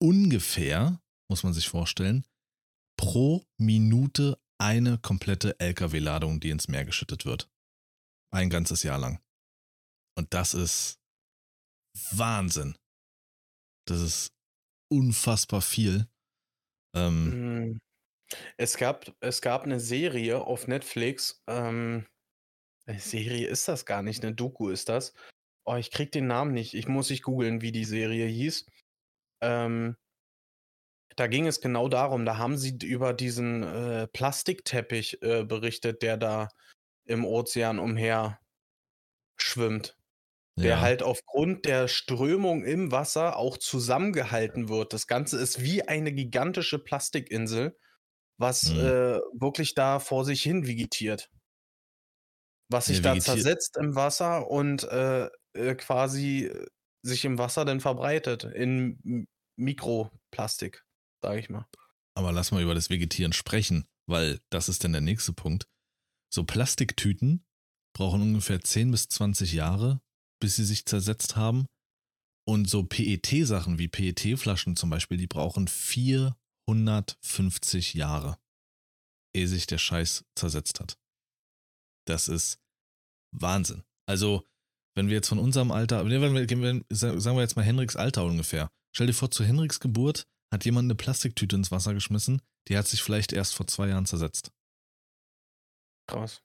ungefähr, 0.00 1.00
muss 1.28 1.42
man 1.42 1.52
sich 1.52 1.68
vorstellen, 1.68 2.24
pro 2.96 3.44
Minute 3.58 4.38
eine 4.58 4.98
komplette 4.98 5.58
LKW-Ladung, 5.58 6.38
die 6.38 6.50
ins 6.50 6.68
Meer 6.68 6.84
geschüttet 6.84 7.24
wird. 7.24 7.50
Ein 8.32 8.50
ganzes 8.50 8.84
Jahr 8.84 8.98
lang. 8.98 9.20
Und 10.16 10.32
das 10.34 10.54
ist 10.54 11.01
Wahnsinn. 12.12 12.76
Das 13.86 14.00
ist 14.00 14.32
unfassbar 14.90 15.62
viel. 15.62 16.06
Ähm, 16.94 17.72
Mm. 17.72 17.80
Es 18.56 18.76
gab, 18.76 19.14
es 19.20 19.42
gab 19.42 19.64
eine 19.64 19.80
Serie 19.80 20.40
auf 20.40 20.66
Netflix. 20.66 21.42
Ähm, 21.46 22.06
eine 22.86 22.98
Serie 22.98 23.46
ist 23.46 23.68
das 23.68 23.86
gar 23.86 24.02
nicht, 24.02 24.24
eine 24.24 24.34
Doku 24.34 24.68
ist 24.68 24.88
das. 24.88 25.14
Oh, 25.64 25.76
ich 25.76 25.90
krieg 25.90 26.12
den 26.12 26.26
Namen 26.26 26.52
nicht. 26.52 26.74
Ich 26.74 26.88
muss 26.88 27.10
ich 27.10 27.22
googeln, 27.22 27.60
wie 27.60 27.72
die 27.72 27.84
Serie 27.84 28.26
hieß. 28.26 28.66
Ähm, 29.42 29.96
da 31.16 31.26
ging 31.26 31.46
es 31.46 31.60
genau 31.60 31.88
darum, 31.88 32.24
da 32.24 32.38
haben 32.38 32.56
sie 32.56 32.76
über 32.82 33.12
diesen 33.12 33.62
äh, 33.62 34.08
Plastikteppich 34.08 35.22
äh, 35.22 35.44
berichtet, 35.44 36.02
der 36.02 36.16
da 36.16 36.48
im 37.04 37.24
Ozean 37.24 37.78
umher 37.78 38.40
schwimmt. 39.36 39.98
Der 40.58 40.70
ja. 40.70 40.80
halt 40.80 41.02
aufgrund 41.02 41.64
der 41.64 41.88
Strömung 41.88 42.62
im 42.64 42.92
Wasser 42.92 43.36
auch 43.36 43.56
zusammengehalten 43.56 44.68
wird. 44.68 44.92
Das 44.92 45.06
Ganze 45.06 45.38
ist 45.38 45.62
wie 45.62 45.82
eine 45.88 46.12
gigantische 46.12 46.78
Plastikinsel, 46.78 47.78
was 48.38 48.70
Mhm. 48.70 48.78
äh, 48.80 49.18
wirklich 49.32 49.74
da 49.74 49.98
vor 49.98 50.24
sich 50.26 50.42
hin 50.42 50.66
vegetiert. 50.66 51.30
Was 52.70 52.86
Ja, 52.88 52.94
sich 52.94 53.02
da 53.02 53.12
vegetiert- 53.14 53.24
zersetzt 53.24 53.76
im 53.78 53.94
Wasser 53.94 54.50
und 54.50 54.84
äh, 54.84 55.28
äh, 55.54 55.74
quasi 55.74 56.46
äh, 56.46 56.66
sich 57.02 57.24
im 57.24 57.38
Wasser 57.38 57.64
dann 57.64 57.80
verbreitet 57.80 58.44
in 58.44 59.26
Mikroplastik, 59.56 60.84
sage 61.22 61.40
ich 61.40 61.50
mal. 61.50 61.66
Aber 62.14 62.30
lass 62.32 62.52
mal 62.52 62.62
über 62.62 62.74
das 62.74 62.90
Vegetieren 62.90 63.32
sprechen, 63.32 63.86
weil 64.06 64.40
das 64.50 64.68
ist 64.68 64.84
dann 64.84 64.92
der 64.92 65.00
nächste 65.00 65.32
Punkt. 65.32 65.66
So 66.32 66.44
Plastiktüten 66.44 67.44
brauchen 67.94 68.22
ungefähr 68.22 68.60
10 68.60 68.90
bis 68.90 69.08
20 69.08 69.52
Jahre, 69.52 70.00
bis 70.42 70.56
sie 70.56 70.64
sich 70.64 70.84
zersetzt 70.84 71.36
haben. 71.36 71.66
Und 72.44 72.68
so 72.68 72.82
PET-Sachen 72.82 73.78
wie 73.78 73.86
PET-Flaschen 73.86 74.74
zum 74.74 74.90
Beispiel, 74.90 75.16
die 75.16 75.28
brauchen 75.28 75.68
450 75.68 77.94
Jahre, 77.94 78.36
ehe 79.32 79.46
sich 79.46 79.68
der 79.68 79.78
Scheiß 79.78 80.24
zersetzt 80.34 80.80
hat. 80.80 80.98
Das 82.08 82.26
ist 82.26 82.58
Wahnsinn. 83.30 83.84
Also, 84.06 84.44
wenn 84.96 85.06
wir 85.06 85.14
jetzt 85.14 85.28
von 85.28 85.38
unserem 85.38 85.70
Alter, 85.70 86.04
wenn 86.04 86.34
wir, 86.34 86.84
sagen 86.90 87.36
wir 87.36 87.42
jetzt 87.42 87.54
mal 87.54 87.62
Henriks 87.62 87.94
Alter 87.94 88.24
ungefähr. 88.24 88.72
Stell 88.92 89.06
dir 89.06 89.14
vor, 89.14 89.30
zu 89.30 89.44
Henriks 89.44 89.78
Geburt 89.78 90.26
hat 90.52 90.64
jemand 90.64 90.86
eine 90.86 90.96
Plastiktüte 90.96 91.54
ins 91.54 91.70
Wasser 91.70 91.94
geschmissen, 91.94 92.42
die 92.66 92.76
hat 92.76 92.88
sich 92.88 93.04
vielleicht 93.04 93.32
erst 93.32 93.54
vor 93.54 93.68
zwei 93.68 93.86
Jahren 93.86 94.06
zersetzt. 94.06 94.50
Krass. 96.08 96.42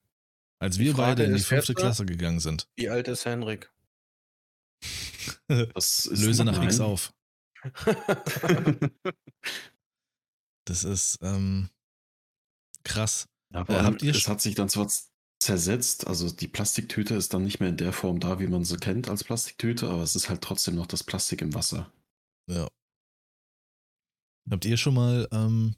Als 0.59 0.77
wir 0.77 0.93
beide 0.93 1.23
in 1.23 1.35
die 1.35 1.41
fünfte 1.41 1.73
Klasse 1.73 2.05
gegangen 2.05 2.39
sind. 2.39 2.69
Wie 2.75 2.89
alt 2.89 3.07
ist 3.07 3.25
Henrik? 3.25 3.71
Löse 5.49 6.43
nach. 6.45 6.61
X 6.63 6.79
auf. 6.79 7.13
Das 10.67 10.83
ist 10.83 11.19
ähm, 11.21 11.69
krass. 12.83 13.29
Ja, 13.53 13.61
Äh, 13.69 13.83
habt 13.83 14.03
ihr 14.03 14.13
es 14.13 14.27
hat 14.27 14.41
sich 14.41 14.55
dann 14.55 14.67
zwar 14.67 14.91
zersetzt, 15.39 16.07
also 16.07 16.29
die 16.29 16.49
Plastiktüte 16.49 17.15
ist 17.15 17.33
dann 17.33 17.43
nicht 17.43 17.59
mehr 17.59 17.69
in 17.69 17.77
der 17.77 17.93
Form 17.93 18.19
da, 18.19 18.39
wie 18.39 18.47
man 18.47 18.65
sie 18.65 18.75
kennt 18.75 19.07
als 19.07 19.23
Plastiktüte, 19.23 19.89
aber 19.89 20.01
es 20.01 20.15
ist 20.15 20.29
halt 20.29 20.41
trotzdem 20.41 20.75
noch 20.75 20.87
das 20.87 21.03
Plastik 21.03 21.41
im 21.41 21.53
Wasser. 21.53 21.91
Ja. 22.49 22.67
Habt 24.49 24.65
ihr 24.65 24.75
schon 24.77 24.95
mal 24.95 25.27
ähm, 25.31 25.75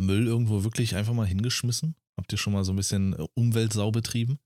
Müll 0.00 0.26
irgendwo 0.26 0.64
wirklich 0.64 0.96
einfach 0.96 1.12
mal 1.14 1.26
hingeschmissen? 1.26 1.96
Habt 2.16 2.32
ihr 2.32 2.38
schon 2.38 2.52
mal 2.52 2.64
so 2.64 2.72
ein 2.72 2.76
bisschen 2.76 3.12
äh, 3.14 3.26
Umweltsau 3.34 3.90
betrieben? 3.90 4.38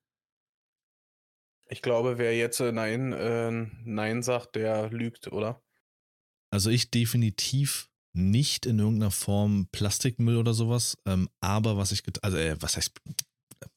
Ich 1.68 1.82
glaube, 1.82 2.18
wer 2.18 2.36
jetzt 2.36 2.60
äh, 2.60 2.72
Nein, 2.72 3.12
äh, 3.12 3.50
Nein 3.84 4.22
sagt, 4.22 4.56
der 4.56 4.90
lügt, 4.90 5.28
oder? 5.28 5.62
Also 6.50 6.70
ich 6.70 6.90
definitiv 6.90 7.90
nicht 8.14 8.66
in 8.66 8.78
irgendeiner 8.78 9.10
Form 9.10 9.68
Plastikmüll 9.70 10.36
oder 10.36 10.54
sowas. 10.54 10.96
Ähm, 11.06 11.28
aber 11.40 11.76
was 11.76 11.92
ich 11.92 12.02
also 12.22 12.36
äh, 12.36 12.56
was 12.60 12.76
heißt 12.76 12.92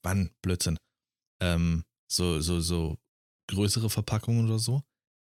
wann 0.03 0.31
Blödsinn? 0.41 0.77
Ähm, 1.41 1.83
so 2.09 2.39
so 2.39 2.61
so 2.61 2.97
größere 3.47 3.89
Verpackungen 3.89 4.45
oder 4.45 4.59
so. 4.59 4.83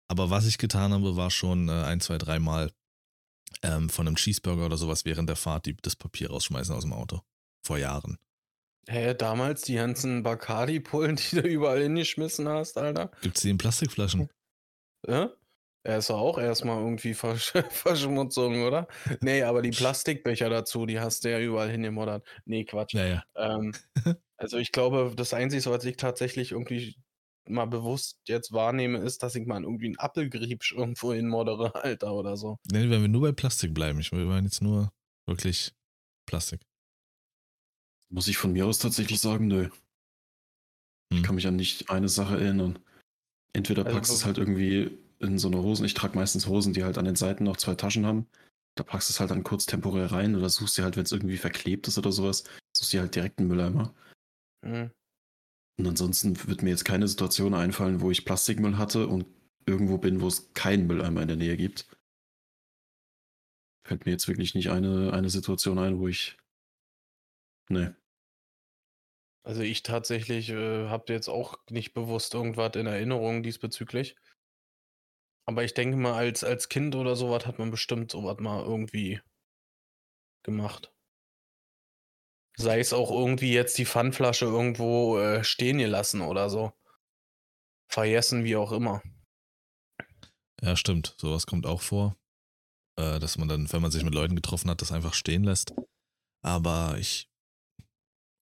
Aber 0.08 0.28
was 0.28 0.46
ich 0.46 0.58
getan 0.58 0.92
habe, 0.92 1.16
war 1.16 1.30
schon 1.30 1.68
äh, 1.68 1.84
ein, 1.84 2.00
zwei, 2.00 2.18
dreimal 2.18 2.72
ähm, 3.62 3.88
von 3.88 4.06
einem 4.06 4.16
Cheeseburger 4.16 4.66
oder 4.66 4.76
sowas 4.76 5.04
während 5.04 5.28
der 5.28 5.36
Fahrt 5.36 5.66
die, 5.66 5.76
das 5.76 5.96
Papier 5.96 6.30
rausschmeißen 6.30 6.74
aus 6.74 6.82
dem 6.82 6.92
Auto. 6.92 7.22
Vor 7.64 7.78
Jahren. 7.78 8.18
Hä, 8.88 9.14
damals 9.14 9.62
die 9.62 9.74
ganzen 9.74 10.22
Bacardi-Pullen, 10.22 11.16
die 11.32 11.36
du 11.36 11.48
überall 11.48 11.82
hingeschmissen 11.82 12.48
hast, 12.48 12.78
Alter? 12.78 13.10
Gibt's 13.22 13.42
die 13.42 13.50
in 13.50 13.58
Plastikflaschen? 13.58 14.28
Ja? 15.06 15.30
Er 15.82 15.98
ist 15.98 16.10
auch 16.10 16.38
erstmal 16.38 16.78
irgendwie 16.78 17.14
Versch 17.14 17.52
Verschmutzung, 17.70 18.62
oder? 18.64 18.86
Nee, 19.20 19.42
aber 19.42 19.62
die 19.62 19.70
Plastikbecher 19.70 20.50
dazu, 20.50 20.84
die 20.84 21.00
hast 21.00 21.24
du 21.24 21.30
ja 21.30 21.40
überall 21.40 21.70
hingemoddert. 21.70 22.26
Nee, 22.44 22.64
Quatsch. 22.64 22.92
Ja, 22.92 23.06
ja. 23.06 23.24
Ähm, 23.34 23.72
also 24.36 24.58
ich 24.58 24.72
glaube, 24.72 25.12
das 25.16 25.32
Einzige, 25.32 25.64
was 25.70 25.84
ich 25.84 25.96
tatsächlich 25.96 26.52
irgendwie 26.52 26.96
mal 27.48 27.64
bewusst 27.64 28.18
jetzt 28.26 28.52
wahrnehme, 28.52 28.98
ist, 28.98 29.22
dass 29.22 29.34
ich 29.34 29.46
mal 29.46 29.62
irgendwie 29.62 29.86
einen 29.86 29.98
Apfelgriebsch 29.98 30.72
irgendwo 30.72 31.14
hinmoddere, 31.14 31.74
Alter, 31.74 32.12
oder 32.12 32.36
so. 32.36 32.58
Nee, 32.70 32.90
wenn 32.90 33.00
wir 33.00 33.08
nur 33.08 33.22
bei 33.22 33.32
Plastik 33.32 33.72
bleiben. 33.72 34.00
Ich 34.00 34.12
meine 34.12 34.44
jetzt 34.44 34.62
nur 34.62 34.92
wirklich 35.26 35.72
Plastik. 36.26 36.60
Muss 38.12 38.28
ich 38.28 38.36
von 38.36 38.52
mir 38.52 38.66
aus 38.66 38.78
tatsächlich 38.78 39.20
sagen, 39.20 39.46
nö. 39.46 39.68
Ich 41.10 41.18
Hm. 41.18 41.24
kann 41.24 41.34
mich 41.34 41.46
an 41.46 41.56
nicht 41.56 41.90
eine 41.90 42.08
Sache 42.08 42.40
erinnern. 42.40 42.78
Entweder 43.52 43.84
Also 43.84 43.96
packst 43.96 44.10
du 44.10 44.14
es 44.14 44.24
halt 44.24 44.38
irgendwie 44.38 44.98
in 45.18 45.38
so 45.38 45.48
eine 45.48 45.62
Hosen, 45.62 45.84
ich 45.84 45.94
trage 45.94 46.16
meistens 46.16 46.46
Hosen, 46.46 46.72
die 46.72 46.84
halt 46.84 46.98
an 46.98 47.04
den 47.04 47.16
Seiten 47.16 47.44
noch 47.44 47.56
zwei 47.56 47.74
Taschen 47.74 48.06
haben. 48.06 48.26
Da 48.76 48.84
packst 48.84 49.08
du 49.08 49.12
es 49.12 49.20
halt 49.20 49.30
dann 49.30 49.42
kurz 49.42 49.66
temporär 49.66 50.10
rein 50.12 50.36
oder 50.36 50.48
suchst 50.48 50.78
dir 50.78 50.84
halt, 50.84 50.96
wenn 50.96 51.04
es 51.04 51.12
irgendwie 51.12 51.36
verklebt 51.36 51.88
ist 51.88 51.98
oder 51.98 52.12
sowas, 52.12 52.44
suchst 52.72 52.92
dir 52.92 53.00
halt 53.00 53.14
direkt 53.14 53.38
einen 53.38 53.48
Mülleimer. 53.48 53.94
Hm. 54.64 54.90
Und 55.78 55.86
ansonsten 55.86 56.36
wird 56.46 56.62
mir 56.62 56.70
jetzt 56.70 56.84
keine 56.84 57.08
Situation 57.08 57.54
einfallen, 57.54 58.00
wo 58.00 58.10
ich 58.10 58.24
Plastikmüll 58.24 58.78
hatte 58.78 59.06
und 59.06 59.26
irgendwo 59.66 59.98
bin, 59.98 60.20
wo 60.20 60.28
es 60.28 60.52
keinen 60.54 60.86
Mülleimer 60.86 61.22
in 61.22 61.28
der 61.28 61.36
Nähe 61.36 61.56
gibt. 61.56 61.86
Fällt 63.86 64.06
mir 64.06 64.12
jetzt 64.12 64.28
wirklich 64.28 64.54
nicht 64.54 64.70
eine, 64.70 65.12
eine 65.12 65.30
Situation 65.30 65.78
ein, 65.78 65.98
wo 65.98 66.08
ich. 66.08 66.36
Nee. 67.68 67.90
Also 69.42 69.62
ich 69.62 69.82
tatsächlich 69.82 70.50
äh, 70.50 70.88
habe 70.88 71.12
jetzt 71.12 71.28
auch 71.28 71.58
nicht 71.70 71.94
bewusst 71.94 72.34
irgendwas 72.34 72.76
in 72.76 72.86
Erinnerung 72.86 73.42
diesbezüglich. 73.42 74.16
Aber 75.46 75.64
ich 75.64 75.74
denke 75.74 75.96
mal, 75.96 76.14
als, 76.14 76.44
als 76.44 76.68
Kind 76.68 76.94
oder 76.94 77.16
sowas 77.16 77.46
hat 77.46 77.58
man 77.58 77.70
bestimmt 77.70 78.10
sowas 78.10 78.38
mal 78.38 78.62
irgendwie 78.62 79.20
gemacht. 80.42 80.92
Sei 82.56 82.78
es 82.80 82.92
auch 82.92 83.10
irgendwie 83.10 83.52
jetzt 83.52 83.78
die 83.78 83.86
Pfandflasche 83.86 84.44
irgendwo 84.44 85.18
äh, 85.18 85.42
stehen 85.42 85.78
gelassen 85.78 86.20
oder 86.20 86.50
so. 86.50 86.72
Vergessen, 87.88 88.44
wie 88.44 88.56
auch 88.56 88.72
immer. 88.72 89.02
Ja, 90.62 90.76
stimmt. 90.76 91.14
Sowas 91.18 91.46
kommt 91.46 91.66
auch 91.66 91.80
vor. 91.80 92.16
Äh, 92.96 93.18
dass 93.18 93.38
man 93.38 93.48
dann, 93.48 93.72
wenn 93.72 93.82
man 93.82 93.90
sich 93.90 94.04
mit 94.04 94.14
Leuten 94.14 94.36
getroffen 94.36 94.70
hat, 94.70 94.82
das 94.82 94.92
einfach 94.92 95.14
stehen 95.14 95.44
lässt. 95.44 95.74
Aber 96.42 96.96
ich. 96.98 97.29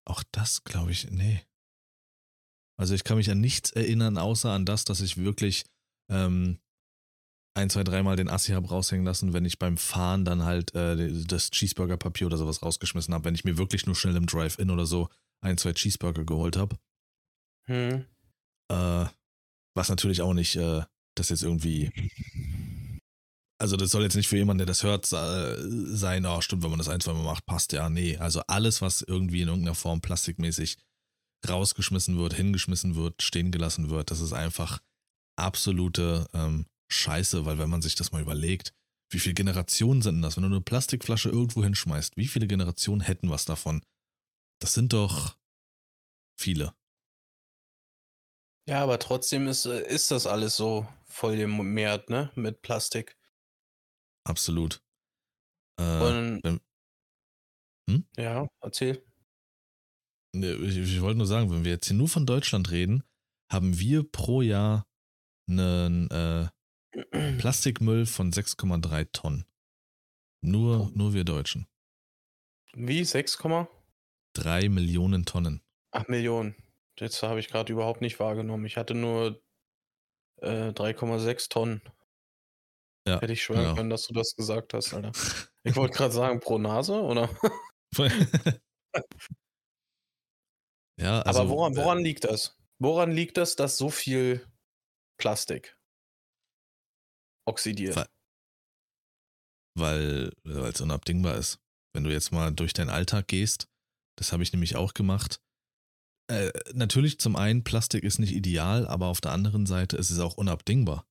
Auch 0.09 0.23
das 0.33 0.65
glaube 0.65 0.91
ich, 0.91 1.11
nee. 1.11 1.43
Also 2.79 2.95
ich 2.95 3.05
kann 3.05 3.19
mich 3.19 3.31
an 3.31 3.41
nichts 3.41 3.71
erinnern, 3.71 4.17
außer 4.17 4.51
an 4.51 4.65
das, 4.65 4.85
dass 4.85 5.01
ich 5.01 5.19
wirklich 5.19 5.65
ähm, 6.11 6.59
ein, 7.55 7.69
zwei, 7.71 7.85
dreimal 7.85 8.17
den 8.17 8.31
Assi 8.31 8.53
habe 8.53 8.69
raushängen 8.69 9.05
lassen, 9.05 9.33
wenn 9.33 9.45
ich 9.45 9.59
beim 9.59 9.77
Fahren 9.77 10.25
dann 10.25 10.45
halt 10.45 10.75
äh, 10.75 11.25
das 11.25 11.51
Cheeseburger-Papier 11.51 12.29
oder 12.29 12.39
sowas 12.39 12.63
rausgeschmissen 12.63 13.13
habe, 13.13 13.25
wenn 13.25 13.35
ich 13.35 13.45
mir 13.45 13.59
wirklich 13.59 13.85
nur 13.85 13.97
schnell 13.97 14.17
im 14.17 14.27
Drive-In 14.27 14.71
oder 14.71 14.87
so 14.87 15.11
ein, 15.41 15.59
zwei 15.59 15.73
Cheeseburger 15.73 16.25
geholt 16.25 16.57
habe. 16.57 16.79
Hm. 17.67 18.07
Äh, 18.71 19.07
was 19.75 19.89
natürlich 19.89 20.23
auch 20.23 20.35
nicht, 20.35 20.57
äh, 20.57 20.83
das 21.17 21.29
jetzt 21.29 21.43
irgendwie. 21.43 21.93
Also, 23.61 23.77
das 23.77 23.91
soll 23.91 24.03
jetzt 24.03 24.15
nicht 24.15 24.29
für 24.29 24.37
jemanden, 24.37 24.59
der 24.59 24.67
das 24.67 24.85
hört, 24.85 25.05
sein, 25.07 26.27
oh, 26.27 26.41
stimmt, 26.41 26.63
wenn 26.63 26.71
man 26.71 26.79
das 26.79 26.89
ein, 26.89 27.01
zwei 27.01 27.13
Mal 27.13 27.25
macht, 27.25 27.45
passt 27.47 27.73
ja. 27.73 27.89
Nee, 27.91 28.17
also 28.17 28.41
alles, 28.47 28.81
was 28.81 29.03
irgendwie 29.03 29.43
in 29.43 29.49
irgendeiner 29.49 29.75
Form 29.75 30.01
plastikmäßig 30.01 30.79
rausgeschmissen 31.49 32.19
wird, 32.19 32.35
hingeschmissen 32.35 32.95
wird, 32.95 33.23
stehen 33.23 33.51
gelassen 33.51 33.91
wird, 33.91 34.11
das 34.11 34.21
ist 34.21 34.33
einfach 34.33 34.81
absolute 35.37 36.29
ähm, 36.35 36.67
Scheiße, 36.91 37.45
weil 37.45 37.59
wenn 37.59 37.71
man 37.71 37.83
sich 37.83 37.95
das 37.95 38.13
mal 38.13 38.23
überlegt, 38.23 38.73
wie 39.11 39.19
viele 39.19 39.35
Generationen 39.35 40.03
sind 40.03 40.17
denn 40.17 40.23
das? 40.23 40.37
Wenn 40.37 40.43
du 40.43 40.49
eine 40.49 40.61
Plastikflasche 40.61 41.31
irgendwo 41.31 41.63
hinschmeißt, 41.63 42.17
wie 42.17 42.27
viele 42.27 42.47
Generationen 42.47 43.01
hätten 43.01 43.31
was 43.31 43.45
davon? 43.45 43.83
Das 44.61 44.75
sind 44.75 44.93
doch 44.93 45.37
viele. 46.39 46.75
Ja, 48.69 48.83
aber 48.83 48.99
trotzdem 48.99 49.49
ist, 49.49 49.65
äh, 49.65 49.87
ist 49.89 50.11
das 50.11 50.27
alles 50.27 50.57
so 50.57 50.87
voll 51.07 51.37
gemäht, 51.37 52.11
ne? 52.11 52.31
Mit 52.35 52.61
Plastik. 52.61 53.18
Absolut. 54.29 54.83
Äh, 55.81 55.83
Und, 55.83 56.45
wenn, 56.45 56.61
Hm? 57.89 58.05
ja, 58.19 58.47
erzähl. 58.61 59.03
ne, 60.35 60.53
ich, 60.57 60.77
ich 60.77 61.01
wollte 61.01 61.17
nur 61.19 61.27
sagen, 61.27 61.51
wenn 61.51 61.65
wir 61.65 61.73
jetzt 61.73 61.87
hier 61.87 61.97
nur 61.97 62.09
von 62.09 62.27
Deutschland 62.27 62.71
reden, 62.71 63.03
haben 63.51 63.79
wir 63.79 64.03
pro 64.03 64.43
Jahr 64.43 64.87
einen 65.49 66.11
äh, 66.11 66.49
Plastikmüll 67.39 68.05
von 68.05 68.31
6,3 68.31 69.09
Tonnen. 69.13 69.47
Nur, 70.45 70.91
nur 70.95 71.15
wir 71.15 71.25
Deutschen. 71.25 71.67
Wie? 72.75 73.03
6, 73.03 73.39
Drei 74.35 74.69
Millionen 74.69 75.25
Tonnen. 75.25 75.63
Ach, 75.91 76.07
Millionen. 76.09 76.55
Jetzt 76.99 77.23
habe 77.23 77.41
ich 77.41 77.49
gerade 77.49 77.73
überhaupt 77.73 78.03
nicht 78.03 78.21
wahrgenommen. 78.21 78.67
Ich 78.67 78.77
hatte 78.77 78.95
nur 78.95 79.43
äh, 80.43 80.69
3,6 80.71 81.49
Tonnen. 81.49 81.81
Ja, 83.09 83.21
Hätte 83.21 83.33
ich 83.33 83.43
schwören 83.43 83.63
genau. 83.63 83.75
können, 83.75 83.89
dass 83.91 84.07
du 84.07 84.13
das 84.13 84.37
gesagt 84.37 84.75
hast, 84.75 84.93
Alter. 84.93 85.13
Ich 85.65 85.77
wollte 85.77 85.97
gerade 85.97 86.15
sagen, 86.15 86.41
pro 86.41 86.57
Nase, 86.57 86.95
oder? 86.95 87.29
ja, 90.99 91.21
also, 91.23 91.41
Aber 91.41 91.51
woran, 91.51 91.75
äh, 91.75 91.77
woran 91.77 91.99
liegt 91.99 92.25
das? 92.25 92.57
Woran 92.79 93.11
liegt 93.11 93.37
das, 93.37 93.55
dass 93.55 93.77
so 93.77 93.91
viel 93.91 94.47
Plastik 95.19 95.77
oxidiert? 97.47 98.09
Weil 99.77 100.33
es 100.45 100.81
unabdingbar 100.81 101.35
ist. 101.37 101.59
Wenn 101.93 102.05
du 102.05 102.11
jetzt 102.11 102.33
mal 102.33 102.51
durch 102.53 102.73
deinen 102.73 102.91
Alltag 102.91 103.29
gehst, 103.29 103.69
das 104.19 104.33
habe 104.33 104.43
ich 104.43 104.53
nämlich 104.53 104.77
auch 104.77 104.95
gemacht. 104.95 105.43
Äh, 106.31 106.53
natürlich 106.73 107.19
zum 107.19 107.37
einen, 107.37 107.65
Plastik 107.65 108.05
ist 108.05 108.19
nicht 108.19 108.33
ideal, 108.33 108.87
aber 108.87 109.07
auf 109.07 109.21
der 109.21 109.33
anderen 109.33 109.67
Seite 109.67 109.97
ist 109.97 110.11
es 110.11 110.19
auch 110.19 110.37
unabdingbar. 110.37 111.08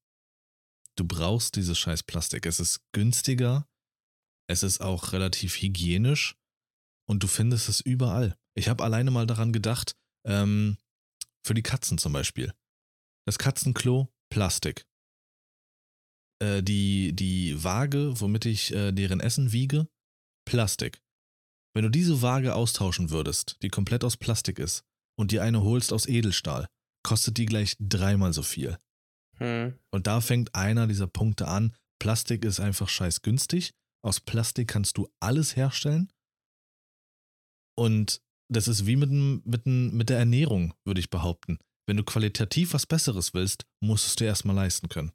Du 0.97 1.05
brauchst 1.05 1.55
dieses 1.55 1.77
scheiß 1.77 2.03
Plastik. 2.03 2.45
Es 2.45 2.59
ist 2.59 2.81
günstiger, 2.91 3.67
es 4.49 4.63
ist 4.63 4.81
auch 4.81 5.13
relativ 5.13 5.61
hygienisch 5.61 6.35
und 7.07 7.23
du 7.23 7.27
findest 7.27 7.69
es 7.69 7.81
überall. 7.81 8.37
Ich 8.55 8.69
habe 8.69 8.83
alleine 8.83 9.11
mal 9.11 9.27
daran 9.27 9.53
gedacht, 9.53 9.95
ähm, 10.25 10.77
für 11.45 11.53
die 11.53 11.63
Katzen 11.63 11.97
zum 11.97 12.13
Beispiel. 12.13 12.53
Das 13.25 13.37
Katzenklo, 13.37 14.09
Plastik 14.29 14.87
äh, 16.39 16.63
die, 16.63 17.13
die 17.13 17.63
Waage, 17.63 18.19
womit 18.19 18.45
ich 18.45 18.73
äh, 18.73 18.91
deren 18.91 19.19
Essen 19.19 19.51
wiege, 19.51 19.87
Plastik. 20.45 21.01
Wenn 21.73 21.83
du 21.83 21.89
diese 21.89 22.21
Waage 22.21 22.55
austauschen 22.55 23.09
würdest, 23.09 23.57
die 23.61 23.69
komplett 23.69 24.03
aus 24.03 24.17
Plastik 24.17 24.59
ist, 24.59 24.83
und 25.19 25.31
dir 25.31 25.41
eine 25.43 25.63
holst 25.63 25.93
aus 25.93 26.07
Edelstahl, 26.07 26.67
kostet 27.03 27.37
die 27.37 27.45
gleich 27.45 27.75
dreimal 27.79 28.33
so 28.33 28.43
viel. 28.43 28.77
Hm. 29.37 29.77
Und 29.91 30.07
da 30.07 30.21
fängt 30.21 30.55
einer 30.55 30.87
dieser 30.87 31.07
Punkte 31.07 31.47
an. 31.47 31.75
Plastik 31.99 32.45
ist 32.45 32.59
einfach 32.59 32.89
scheiß 32.89 33.21
günstig. 33.21 33.73
Aus 34.03 34.19
Plastik 34.19 34.67
kannst 34.67 34.97
du 34.97 35.07
alles 35.19 35.55
herstellen. 35.55 36.11
Und 37.77 38.21
das 38.51 38.67
ist 38.67 38.85
wie 38.85 38.95
mit, 38.95 39.09
dem- 39.09 39.41
mit, 39.45 39.65
dem- 39.65 39.95
mit 39.95 40.09
der 40.09 40.17
Ernährung, 40.19 40.73
würde 40.85 40.99
ich 40.99 41.09
behaupten. 41.09 41.59
Wenn 41.87 41.97
du 41.97 42.03
qualitativ 42.03 42.73
was 42.73 42.85
Besseres 42.85 43.33
willst, 43.33 43.65
musst 43.81 44.05
du 44.05 44.07
es 44.09 44.15
dir 44.15 44.25
erstmal 44.25 44.55
leisten 44.55 44.89
können. 44.89 45.11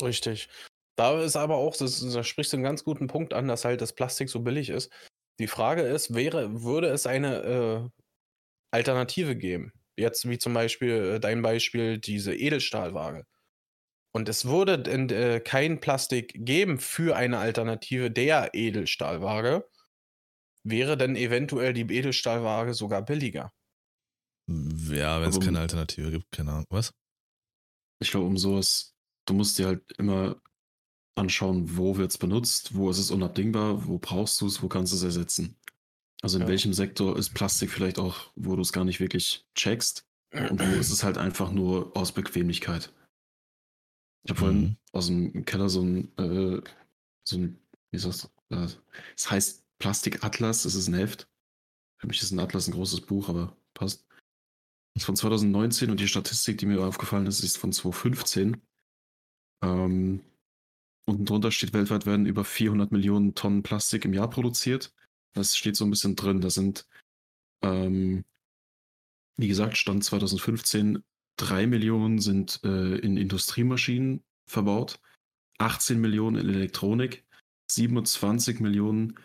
Richtig. 0.00 0.48
Da 0.96 1.22
ist 1.22 1.36
aber 1.36 1.56
auch, 1.56 1.76
das, 1.76 2.00
da 2.00 2.22
sprichst 2.22 2.52
du 2.52 2.56
einen 2.56 2.64
ganz 2.64 2.84
guten 2.84 3.06
Punkt 3.06 3.32
an, 3.32 3.48
dass 3.48 3.64
halt 3.64 3.80
das 3.80 3.94
Plastik 3.94 4.28
so 4.28 4.40
billig 4.40 4.68
ist. 4.68 4.92
Die 5.38 5.46
Frage 5.46 5.82
ist, 5.82 6.14
wäre, 6.14 6.62
würde 6.62 6.88
es 6.88 7.06
eine 7.06 7.42
äh, 7.42 7.88
Alternative 8.72 9.36
geben? 9.36 9.72
Jetzt 10.00 10.28
wie 10.28 10.38
zum 10.38 10.54
Beispiel 10.54 11.14
äh, 11.14 11.20
dein 11.20 11.42
Beispiel, 11.42 11.98
diese 11.98 12.34
Edelstahlwaage. 12.34 13.26
Und 14.12 14.28
es 14.28 14.46
würde 14.46 14.78
denn, 14.78 15.08
äh, 15.10 15.40
kein 15.40 15.80
Plastik 15.80 16.32
geben 16.34 16.78
für 16.78 17.16
eine 17.16 17.38
Alternative 17.38 18.10
der 18.10 18.54
Edelstahlwaage, 18.54 19.68
wäre 20.64 20.96
denn 20.96 21.16
eventuell 21.16 21.72
die 21.72 21.82
Edelstahlwaage 21.82 22.74
sogar 22.74 23.04
billiger. 23.04 23.52
Ja, 24.48 25.20
wenn 25.20 25.30
es 25.30 25.38
keine 25.38 25.60
Alternative 25.60 26.10
gibt, 26.10 26.32
keine 26.32 26.52
Ahnung. 26.52 26.66
Was? 26.70 26.92
Ich 28.02 28.10
glaube, 28.10 28.26
um 28.26 28.36
sowas, 28.36 28.96
du 29.26 29.34
musst 29.34 29.58
dir 29.58 29.66
halt 29.66 29.92
immer 29.98 30.40
anschauen, 31.14 31.76
wo 31.76 31.96
wird 31.96 32.10
es 32.10 32.18
benutzt, 32.18 32.74
wo 32.74 32.90
ist 32.90 32.98
es 32.98 33.10
unabdingbar, 33.10 33.86
wo 33.86 33.98
brauchst 33.98 34.40
du 34.40 34.46
es, 34.46 34.62
wo 34.62 34.68
kannst 34.68 34.92
du 34.92 34.96
es 34.96 35.02
ersetzen. 35.02 35.59
Also 36.22 36.36
in 36.36 36.42
Ja. 36.42 36.48
welchem 36.48 36.72
Sektor 36.72 37.16
ist 37.16 37.34
Plastik 37.34 37.70
vielleicht 37.70 37.98
auch, 37.98 38.30
wo 38.36 38.54
du 38.56 38.62
es 38.62 38.72
gar 38.72 38.84
nicht 38.84 39.00
wirklich 39.00 39.46
checkst 39.54 40.06
und 40.32 40.60
wo 40.60 40.78
ist 40.78 40.90
es 40.90 41.02
halt 41.02 41.18
einfach 41.18 41.50
nur 41.52 41.96
aus 41.96 42.12
Bequemlichkeit. 42.12 42.92
Ich 44.24 44.30
habe 44.30 44.38
vorhin 44.40 44.60
Mhm. 44.62 44.76
aus 44.92 45.06
dem 45.06 45.44
Keller 45.46 45.68
so 45.70 45.82
ein, 45.82 46.16
äh, 46.18 46.60
so 47.24 47.36
ein, 47.38 47.58
wie 47.90 47.96
ist 47.96 48.04
das? 48.04 48.30
Äh, 48.50 48.66
Es 49.16 49.30
heißt 49.30 49.64
Plastikatlas, 49.78 50.66
es 50.66 50.74
ist 50.74 50.88
ein 50.88 50.94
Heft. 50.94 51.26
Für 51.98 52.06
mich 52.06 52.20
ist 52.20 52.30
ein 52.32 52.38
Atlas 52.38 52.68
ein 52.68 52.72
großes 52.72 53.02
Buch, 53.02 53.28
aber 53.28 53.56
passt. 53.74 54.06
ist 54.96 55.04
von 55.06 55.16
2019 55.16 55.90
und 55.90 56.00
die 56.00 56.08
Statistik, 56.08 56.58
die 56.58 56.66
mir 56.66 56.80
aufgefallen 56.84 57.26
ist, 57.26 57.40
ist 57.44 57.56
von 57.56 57.72
2015. 57.72 58.60
Ähm, 59.62 60.20
unten 61.06 61.24
drunter 61.24 61.50
steht, 61.52 61.72
weltweit 61.72 62.04
werden 62.06 62.26
über 62.26 62.44
400 62.44 62.90
Millionen 62.92 63.34
Tonnen 63.34 63.62
Plastik 63.62 64.04
im 64.04 64.12
Jahr 64.12 64.28
produziert. 64.28 64.92
Das 65.34 65.56
steht 65.56 65.76
so 65.76 65.84
ein 65.84 65.90
bisschen 65.90 66.16
drin. 66.16 66.40
Das 66.40 66.54
sind, 66.54 66.86
ähm, 67.62 68.24
wie 69.36 69.48
gesagt, 69.48 69.76
Stand 69.76 70.04
2015, 70.04 71.02
3 71.36 71.66
Millionen 71.66 72.18
sind 72.18 72.60
äh, 72.64 72.96
in 72.96 73.16
Industriemaschinen 73.16 74.22
verbaut, 74.46 75.00
18 75.58 76.00
Millionen 76.00 76.36
in 76.36 76.48
Elektronik, 76.48 77.24
27 77.70 78.60
Millionen 78.60 79.18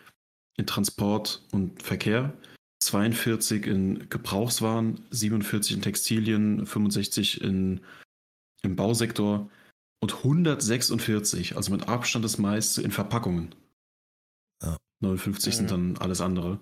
in 0.56 0.66
Transport 0.66 1.44
und 1.52 1.82
Verkehr, 1.82 2.36
42 2.80 3.66
in 3.66 4.08
Gebrauchswaren, 4.08 5.04
47 5.10 5.76
in 5.76 5.82
Textilien, 5.82 6.66
65 6.66 7.40
in, 7.42 7.80
im 8.62 8.76
Bausektor 8.76 9.50
und 10.00 10.14
146, 10.14 11.56
also 11.56 11.72
mit 11.72 11.88
Abstand 11.88 12.24
das 12.24 12.38
meiste 12.38 12.82
in 12.82 12.90
Verpackungen. 12.90 13.54
Ja. 15.00 15.08
59 15.08 15.52
Mhm. 15.52 15.56
sind 15.56 15.70
dann 15.70 15.96
alles 15.98 16.20
andere. 16.20 16.60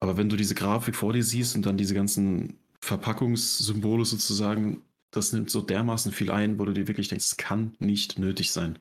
Aber 0.00 0.16
wenn 0.16 0.28
du 0.28 0.36
diese 0.36 0.54
Grafik 0.54 0.94
vor 0.96 1.12
dir 1.12 1.24
siehst 1.24 1.56
und 1.56 1.66
dann 1.66 1.76
diese 1.76 1.94
ganzen 1.94 2.58
Verpackungssymbole 2.80 4.04
sozusagen, 4.04 4.82
das 5.10 5.32
nimmt 5.32 5.50
so 5.50 5.60
dermaßen 5.62 6.12
viel 6.12 6.30
ein, 6.30 6.58
wo 6.58 6.64
du 6.64 6.72
dir 6.72 6.86
wirklich 6.86 7.08
denkst, 7.08 7.24
es 7.24 7.36
kann 7.36 7.74
nicht 7.78 8.18
nötig 8.18 8.52
sein. 8.52 8.78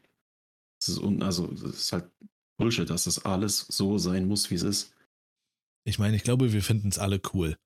Das 0.79 0.89
ist, 0.89 0.99
un 0.99 1.23
also, 1.23 1.47
das 1.47 1.75
ist 1.75 1.91
halt 1.93 2.11
Bullshit, 2.59 2.89
dass 2.89 3.05
das 3.05 3.25
alles 3.25 3.65
so 3.69 3.97
sein 3.97 4.27
muss, 4.27 4.51
wie 4.51 4.55
es 4.55 4.63
ist. 4.63 4.93
Ich 5.85 5.99
meine, 5.99 6.15
ich 6.15 6.23
glaube, 6.23 6.53
wir 6.53 6.61
finden 6.61 6.89
es 6.89 6.99
alle 6.99 7.21
cool, 7.33 7.57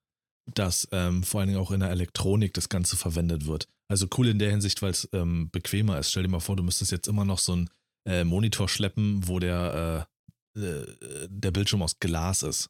dass 0.54 0.88
ähm, 0.92 1.24
vor 1.24 1.40
allen 1.40 1.50
Dingen 1.50 1.60
auch 1.60 1.72
in 1.72 1.80
der 1.80 1.90
Elektronik 1.90 2.54
das 2.54 2.70
Ganze 2.70 2.96
verwendet 2.96 3.48
wird. 3.48 3.68
Also 3.90 4.08
cool 4.18 4.28
in 4.28 4.40
der 4.40 4.52
Hinsicht, 4.52 4.82
weil 4.82 4.92
es 4.92 5.10
ähm, 5.12 5.50
bequemer 5.52 6.00
ist. 6.00 6.12
Stell 6.12 6.24
dir 6.24 6.30
mal 6.30 6.40
vor, 6.40 6.56
du 6.56 6.64
müsstest 6.64 6.92
jetzt 6.92 7.08
immer 7.08 7.26
noch 7.26 7.40
so 7.40 7.54
einen 7.54 7.70
äh, 8.08 8.24
Monitor 8.24 8.70
schleppen, 8.70 9.28
wo 9.28 9.40
der, 9.40 10.08
äh, 10.08 10.11
äh, 10.56 11.28
der 11.30 11.52
Bildschirm 11.52 11.82
aus 11.82 12.00
Glas 12.00 12.44
ist. 12.44 12.70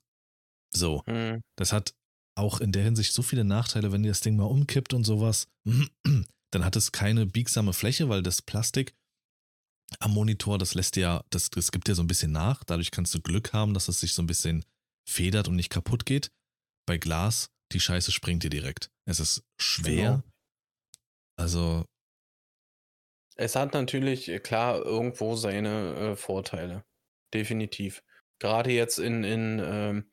So, 0.76 1.04
Hm. 1.06 1.42
das 1.58 1.74
hat 1.74 1.94
auch 2.38 2.62
in 2.62 2.72
der 2.72 2.84
Hinsicht 2.84 3.14
so 3.14 3.22
viele 3.22 3.44
Nachteile, 3.44 3.92
wenn 3.92 4.04
dir 4.04 4.10
das 4.10 4.22
Ding 4.22 4.36
mal 4.36 4.46
umkippt 4.46 4.94
und 4.94 5.04
sowas. 5.04 5.48
Dann 6.54 6.66
hat 6.66 6.76
es 6.76 6.92
keine 6.92 7.26
biegsame 7.26 7.74
Fläche, 7.74 8.10
weil 8.10 8.24
das 8.24 8.42
Plastik 8.42 8.94
am 10.00 10.14
Monitor, 10.14 10.58
das 10.58 10.74
lässt 10.74 10.96
dir 10.96 11.02
ja, 11.02 11.24
das, 11.30 11.50
das 11.50 11.72
gibt 11.72 11.88
dir 11.88 11.96
so 11.96 12.02
ein 12.04 12.08
bisschen 12.08 12.32
nach. 12.32 12.64
Dadurch 12.64 12.92
kannst 12.92 13.14
du 13.14 13.22
Glück 13.22 13.52
haben, 13.54 13.74
dass 13.74 13.90
es 13.90 14.00
sich 14.00 14.14
so 14.14 14.22
ein 14.22 14.28
bisschen 14.28 14.64
federt 15.08 15.48
und 15.50 15.56
nicht 15.56 15.70
kaputt 15.70 16.06
geht. 16.06 16.32
Bei 16.88 16.98
Glas, 16.98 17.50
die 17.74 17.80
Scheiße 17.80 18.12
springt 18.12 18.44
dir 18.44 18.50
direkt. 18.50 18.90
Es 19.06 19.20
ist 19.20 19.44
schwer. 19.60 19.96
Genau. 19.96 20.24
Also, 21.38 21.86
Es 23.36 23.56
hat 23.56 23.74
natürlich, 23.74 24.30
äh, 24.30 24.40
klar, 24.40 24.78
irgendwo 24.84 25.36
seine 25.36 25.96
äh, 25.96 26.16
Vorteile. 26.16 26.84
Definitiv. 27.34 28.04
Gerade 28.40 28.72
jetzt 28.72 29.00
in, 29.00 29.24
in, 29.24 29.62
ähm, 29.64 30.12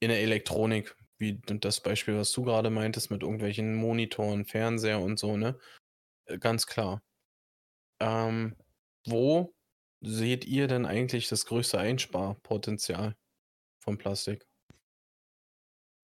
in 0.00 0.08
der 0.08 0.20
Elektronik, 0.20 0.96
wie 1.18 1.40
das 1.44 1.80
Beispiel, 1.80 2.16
was 2.16 2.32
du 2.32 2.42
gerade 2.42 2.70
meintest, 2.70 3.10
mit 3.10 3.22
irgendwelchen 3.22 3.74
Monitoren, 3.74 4.44
Fernseher 4.44 5.00
und 5.00 5.18
so, 5.18 5.36
ne? 5.36 5.58
Äh, 6.26 6.38
ganz 6.38 6.66
klar. 6.66 7.02
Ähm, 8.00 8.56
wo 9.06 9.54
seht 10.00 10.44
ihr 10.44 10.66
denn 10.66 10.86
eigentlich 10.86 11.28
das 11.28 11.46
größte 11.46 11.78
Einsparpotenzial 11.78 13.16
von 13.78 13.98
Plastik? 13.98 14.46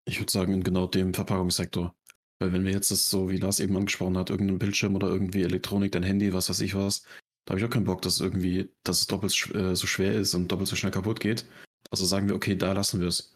Ich 0.06 0.20
würde 0.20 0.32
sagen, 0.32 0.54
in 0.54 0.64
genau 0.64 0.88
dem 0.88 1.14
Verpackungssektor. 1.14 1.96
Weil 2.40 2.54
wenn 2.54 2.66
wir 2.66 2.72
jetzt 2.72 2.92
das 2.92 3.10
so, 3.10 3.30
wie 3.30 3.38
Lars 3.38 3.60
eben 3.60 3.76
angesprochen 3.76 4.18
hat, 4.18 4.30
irgendein 4.30 4.60
Bildschirm 4.60 4.96
oder 4.96 5.08
irgendwie 5.08 5.42
Elektronik, 5.42 5.92
dein 5.92 6.04
Handy, 6.04 6.34
was 6.34 6.50
weiß 6.50 6.62
ich 6.62 6.76
was, 6.76 7.04
da 7.48 7.52
habe 7.52 7.60
ich 7.62 7.66
auch 7.66 7.70
keinen 7.70 7.86
Bock, 7.86 8.02
dass 8.02 8.20
irgendwie, 8.20 8.70
dass 8.84 9.00
es 9.00 9.08
doppelt 9.08 9.56
äh, 9.56 9.74
so 9.74 9.88
schwer 9.88 10.14
ist 10.14 10.34
und 10.36 10.50
doppelt 10.50 10.68
so 10.68 10.76
schnell 10.76 10.92
kaputt 10.92 11.22
geht. 11.22 11.46
Also 11.90 12.06
sagen 12.06 12.28
wir, 12.28 12.36
okay, 12.36 12.58
da 12.58 12.74
lassen 12.74 13.00
wir 13.00 13.08
es. 13.08 13.34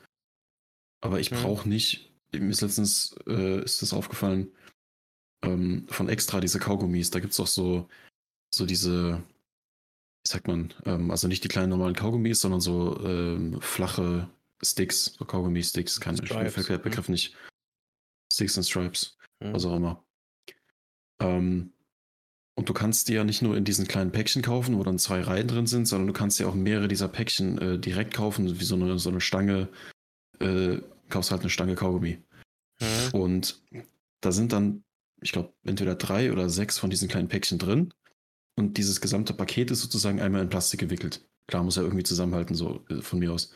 Aber 0.99 1.22
ich 1.22 1.32
Mhm. 1.32 1.36
brauche 1.38 1.70
nicht, 1.70 2.12
mir 2.34 2.49
ist 2.49 2.59
letztens, 2.59 3.16
äh, 3.26 3.64
ist 3.64 3.82
das 3.82 3.93
aufgefallen, 3.93 4.51
ähm, 5.43 5.88
von 5.89 6.09
extra 6.09 6.41
diese 6.41 6.59
Kaugummis, 6.59 7.09
da 7.09 7.22
gibt 7.22 7.32
es 7.32 7.39
auch 7.39 7.47
so, 7.47 7.88
so 8.53 8.66
diese, 8.66 9.20
wie 9.20 10.30
sagt 10.30 10.47
man, 10.47 10.74
ähm, 10.86 11.09
also 11.09 11.30
nicht 11.30 11.45
die 11.45 11.47
kleinen 11.47 11.70
normalen 11.70 11.95
Kaugummis, 11.95 12.41
sondern 12.41 12.59
so 12.59 12.99
ähm, 13.05 13.62
flache 13.62 14.30
Sticks, 14.62 15.05
so 15.18 15.24
Kaugummi-Sticks, 15.24 16.01
kann 16.01 16.16
ich, 16.16 16.22
mir 16.22 16.28
Stripes, 16.28 16.53
fällt 16.53 16.68
der 16.70 16.78
mhm. 16.80 16.84
Begriff 16.84 17.07
nicht. 17.07 17.36
Sticks 18.32 18.57
and 18.57 18.68
Stripes, 18.68 19.18
Mhm. 19.39 19.53
was 19.53 19.64
auch 19.66 19.78
immer. 19.78 20.03
Ähm, 21.22 21.74
und 22.55 22.69
du 22.69 22.73
kannst 22.73 23.07
die 23.07 23.13
ja 23.13 23.23
nicht 23.23 23.41
nur 23.41 23.55
in 23.55 23.63
diesen 23.63 23.87
kleinen 23.87 24.11
Päckchen 24.11 24.41
kaufen, 24.41 24.77
wo 24.77 24.83
dann 24.83 24.99
zwei 24.99 25.21
Reihen 25.21 25.47
drin 25.47 25.67
sind, 25.67 25.87
sondern 25.87 26.07
du 26.07 26.13
kannst 26.13 26.39
ja 26.39 26.47
auch 26.47 26.55
mehrere 26.55 26.87
dieser 26.87 27.07
Päckchen 27.07 27.57
äh, 27.57 27.79
direkt 27.79 28.13
kaufen, 28.13 28.59
wie 28.59 28.63
so 28.63 28.75
eine, 28.75 28.99
so 28.99 29.09
eine 29.09 29.21
Stange, 29.21 29.69
äh, 30.39 30.77
kaufst 31.09 31.31
halt 31.31 31.41
eine 31.41 31.49
Stange 31.49 31.75
Kaugummi. 31.75 32.21
Mhm. 32.79 33.19
Und 33.19 33.63
da 34.21 34.31
sind 34.31 34.51
dann, 34.51 34.83
ich 35.21 35.31
glaube, 35.31 35.53
entweder 35.63 35.95
drei 35.95 36.31
oder 36.31 36.49
sechs 36.49 36.77
von 36.77 36.89
diesen 36.89 37.07
kleinen 37.07 37.29
Päckchen 37.29 37.57
drin. 37.57 37.93
Und 38.57 38.77
dieses 38.77 38.99
gesamte 38.99 39.33
Paket 39.33 39.71
ist 39.71 39.81
sozusagen 39.81 40.19
einmal 40.19 40.41
in 40.41 40.49
Plastik 40.49 40.81
gewickelt. 40.81 41.25
Klar, 41.47 41.63
muss 41.63 41.77
ja 41.77 41.83
irgendwie 41.83 42.03
zusammenhalten, 42.03 42.55
so 42.55 42.85
äh, 42.89 43.01
von 43.01 43.19
mir 43.19 43.31
aus. 43.31 43.53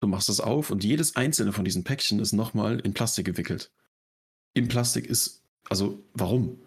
Du 0.00 0.08
machst 0.08 0.28
das 0.28 0.40
auf 0.40 0.70
und 0.70 0.82
jedes 0.82 1.14
einzelne 1.14 1.52
von 1.52 1.64
diesen 1.64 1.84
Päckchen 1.84 2.18
ist 2.18 2.32
nochmal 2.32 2.80
in 2.80 2.94
Plastik 2.94 3.26
gewickelt. 3.26 3.70
Im 4.54 4.66
Plastik 4.66 5.06
ist, 5.06 5.44
also 5.68 6.02
warum? 6.14 6.60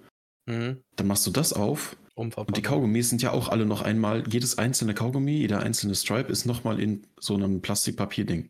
Mhm. 0.45 0.81
Dann 0.95 1.07
machst 1.07 1.25
du 1.25 1.31
das 1.31 1.53
auf 1.53 1.95
und 2.15 2.35
die. 2.55 2.61
Kaugummis 2.61 3.09
sind 3.09 3.21
ja 3.21 3.31
auch 3.31 3.49
alle 3.49 3.65
noch 3.65 3.81
einmal, 3.81 4.23
jedes 4.27 4.57
einzelne 4.57 4.93
Kaugummi, 4.93 5.37
jeder 5.37 5.61
einzelne 5.61 5.95
Stripe 5.95 6.31
ist 6.31 6.45
nochmal 6.45 6.79
in 6.79 7.07
so 7.19 7.35
einem 7.35 7.61
Plastikpapierding. 7.61 8.49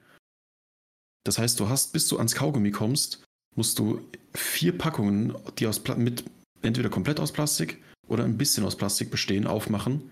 Das 1.23 1.37
heißt, 1.37 1.59
du 1.59 1.69
hast, 1.69 1.93
bis 1.93 2.07
du 2.07 2.17
ans 2.17 2.35
Kaugummi 2.35 2.71
kommst, 2.71 3.23
musst 3.55 3.79
du 3.79 4.01
vier 4.33 4.77
Packungen, 4.77 5.35
die 5.57 5.67
aus 5.67 5.79
Pla 5.79 5.95
mit 5.95 6.25
entweder 6.61 6.89
komplett 6.89 7.19
aus 7.19 7.31
Plastik 7.31 7.81
oder 8.07 8.23
ein 8.25 8.37
bisschen 8.37 8.65
aus 8.65 8.75
Plastik 8.75 9.11
bestehen, 9.11 9.47
aufmachen. 9.47 10.11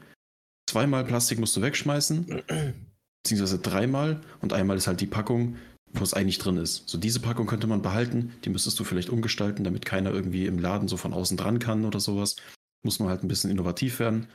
Zweimal 0.70 1.04
Plastik 1.04 1.40
musst 1.40 1.56
du 1.58 1.62
wegschmeißen, 1.62 2.44
beziehungsweise 3.24 3.60
dreimal 3.60 4.22
und 4.42 4.54
einmal 4.54 4.78
ist 4.78 4.88
halt 4.88 5.02
die 5.02 5.08
Packung, 5.08 5.58
wo 5.94 6.04
es 6.04 6.14
eigentlich 6.14 6.40
drin 6.40 6.58
ist. 6.58 6.88
So 6.88 6.98
diese 6.98 7.20
Packung 7.20 7.48
könnte 7.48 7.68
man 7.68 7.82
behalten, 7.82 8.34
die 8.44 8.50
müsstest 8.50 8.80
du 8.80 8.84
vielleicht 8.84 9.10
umgestalten, 9.10 9.64
damit 9.64 9.86
keiner 9.86 10.12
irgendwie 10.12 10.46
im 10.46 10.60
Laden 10.60 10.88
so 10.88 10.98
von 10.98 11.14
außen 11.14 11.38
dran 11.38 11.60
kann 11.60 11.86
oder 11.86 12.00
sowas. 12.00 12.36
Muss 12.84 13.00
man 13.00 13.10
halt 13.10 13.24
ein 13.24 13.28
bisschen 13.28 13.52
innovativ 13.52 14.00
werden. 14.00 14.28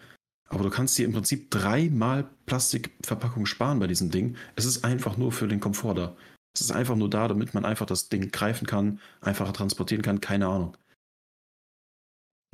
Aber 0.49 0.63
du 0.63 0.71
kannst 0.71 0.97
dir 0.97 1.07
im 1.07 1.13
Prinzip 1.13 1.51
dreimal 1.51 2.29
Plastikverpackung 2.47 3.47
sparen 3.47 3.81
bei 3.81 3.87
diesem 3.87 4.11
Ding. 4.11 4.37
Es 4.55 4.65
ist 4.65 4.85
einfach 4.85 5.17
nur 5.17 5.33
für 5.33 5.49
den 5.49 5.61
Komfort 5.61 5.95
da. 5.95 6.17
Es 6.55 6.61
ist 6.61 6.71
einfach 6.71 6.97
nur 6.97 7.11
da, 7.11 7.29
damit 7.29 7.53
man 7.53 7.65
einfach 7.65 7.87
das 7.87 8.09
Ding 8.09 8.31
greifen 8.31 8.67
kann, 8.67 9.01
einfacher 9.21 9.53
transportieren 9.53 10.03
kann, 10.03 10.21
keine 10.21 10.47
Ahnung. 10.47 10.77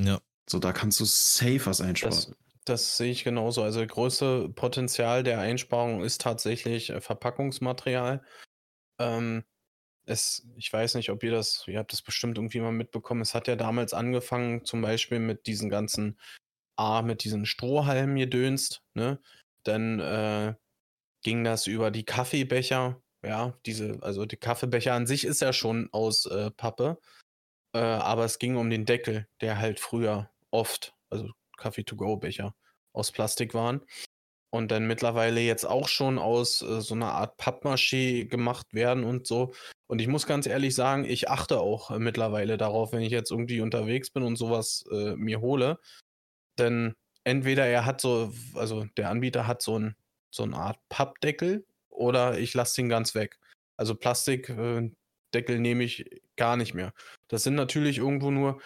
Ja. 0.01 0.21
So, 0.49 0.59
da 0.59 0.73
kannst 0.73 0.99
du 1.01 1.05
safe 1.05 1.67
was 1.67 1.81
einsparen. 1.81 2.17
Das, 2.17 2.35
das 2.65 2.97
sehe 2.97 3.13
ich 3.13 3.25
genauso. 3.25 3.63
Also, 3.63 3.87
größte 3.87 4.49
Potenzial 4.49 5.23
der 5.23 5.39
Einsparung 5.39 6.03
ist 6.03 6.21
tatsächlich 6.21 6.91
äh, 6.91 7.01
Verpackungsmaterial. 7.01 8.23
Ähm, 8.99 9.45
es, 10.05 10.47
ich 10.57 10.73
weiß 10.73 10.95
nicht, 10.97 11.11
ob 11.11 11.23
ihr 11.23 11.31
das, 11.31 11.65
ihr 11.67 11.79
habt 11.79 11.93
das 11.93 12.03
bestimmt 12.03 12.39
irgendwie 12.39 12.61
mal 12.61 12.73
mitbekommen. 12.73 13.21
Es 13.21 13.35
hat 13.35 13.49
ja 13.49 13.57
damals 13.57 13.95
angefangen, 13.95 14.65
zum 14.65 14.83
Beispiel 14.83 15.19
mit 15.19 15.47
diesen 15.47 15.71
ganzen, 15.71 16.19
A, 16.77 17.03
mit 17.03 17.25
diesen 17.25 17.47
Strohhalmen 17.47 18.17
gedönst, 18.17 18.83
ne? 18.95 19.21
Dann 19.65 20.01
äh, 20.01 20.55
ging 21.23 21.45
das 21.45 21.67
über 21.67 21.91
die 21.91 22.05
Kaffeebecher, 22.05 23.01
ja, 23.25 23.57
diese, 23.67 23.99
also 24.03 24.27
die 24.27 24.37
Kaffeebecher 24.37 24.95
an 24.95 25.07
sich 25.07 25.25
ist 25.25 25.41
ja 25.41 25.53
schon 25.53 25.89
aus 25.93 26.27
äh, 26.27 26.51
Pappe, 26.51 26.99
äh, 27.75 27.79
aber 27.79 28.25
es 28.25 28.39
ging 28.39 28.57
um 28.57 28.71
den 28.71 28.87
Deckel, 28.87 29.29
der 29.41 29.59
halt 29.59 29.79
früher 29.79 30.31
oft, 30.51 30.95
also 31.11 31.31
Kaffee-to-go-Becher, 31.57 32.55
aus 32.93 33.13
Plastik 33.13 33.55
waren. 33.55 33.83
Und 34.55 34.71
dann 34.71 34.87
mittlerweile 34.87 35.41
jetzt 35.41 35.65
auch 35.65 35.89
schon 35.89 36.19
aus 36.19 36.61
äh, 36.61 36.83
so 36.83 36.95
einer 36.95 37.13
Art 37.13 37.41
Pappmaché 37.41 38.27
gemacht 38.27 38.75
werden 38.75 39.03
und 39.03 39.27
so. 39.27 39.55
Und 39.87 39.99
ich 40.01 40.09
muss 40.09 40.27
ganz 40.27 40.47
ehrlich 40.47 40.75
sagen, 40.75 41.07
ich 41.07 41.31
achte 41.31 41.59
auch 41.59 41.91
äh, 41.91 41.99
mittlerweile 41.99 42.59
darauf, 42.59 42.93
wenn 42.93 43.01
ich 43.01 43.13
jetzt 43.13 43.31
irgendwie 43.31 43.63
unterwegs 43.63 44.11
bin 44.11 44.23
und 44.23 44.37
sowas 44.37 44.85
äh, 44.93 45.17
mir 45.17 45.41
hole. 45.41 45.79
Denn 46.59 46.95
entweder 47.25 47.67
er 47.67 47.87
hat 47.87 48.03
so, 48.03 48.31
also 48.55 48.85
der 48.99 49.09
Anbieter 49.09 49.47
hat 49.47 49.63
so, 49.63 49.79
ein, 49.79 49.97
so 50.31 50.43
eine 50.43 50.57
Art 50.57 50.79
Pappdeckel 50.91 51.65
oder 51.89 52.39
ich 52.39 52.53
lasse 52.53 52.77
den 52.77 52.91
ganz 52.91 53.15
weg. 53.15 53.39
Also 53.79 53.95
Plastikdeckel 53.95 54.93
nehme 55.61 55.85
ich 55.85 56.23
gar 56.37 56.59
nicht 56.59 56.75
mehr. 56.75 56.93
Das 57.29 57.43
sind 57.43 57.55
natürlich 57.55 57.99
irgendwo 57.99 58.31
nur 58.31 58.61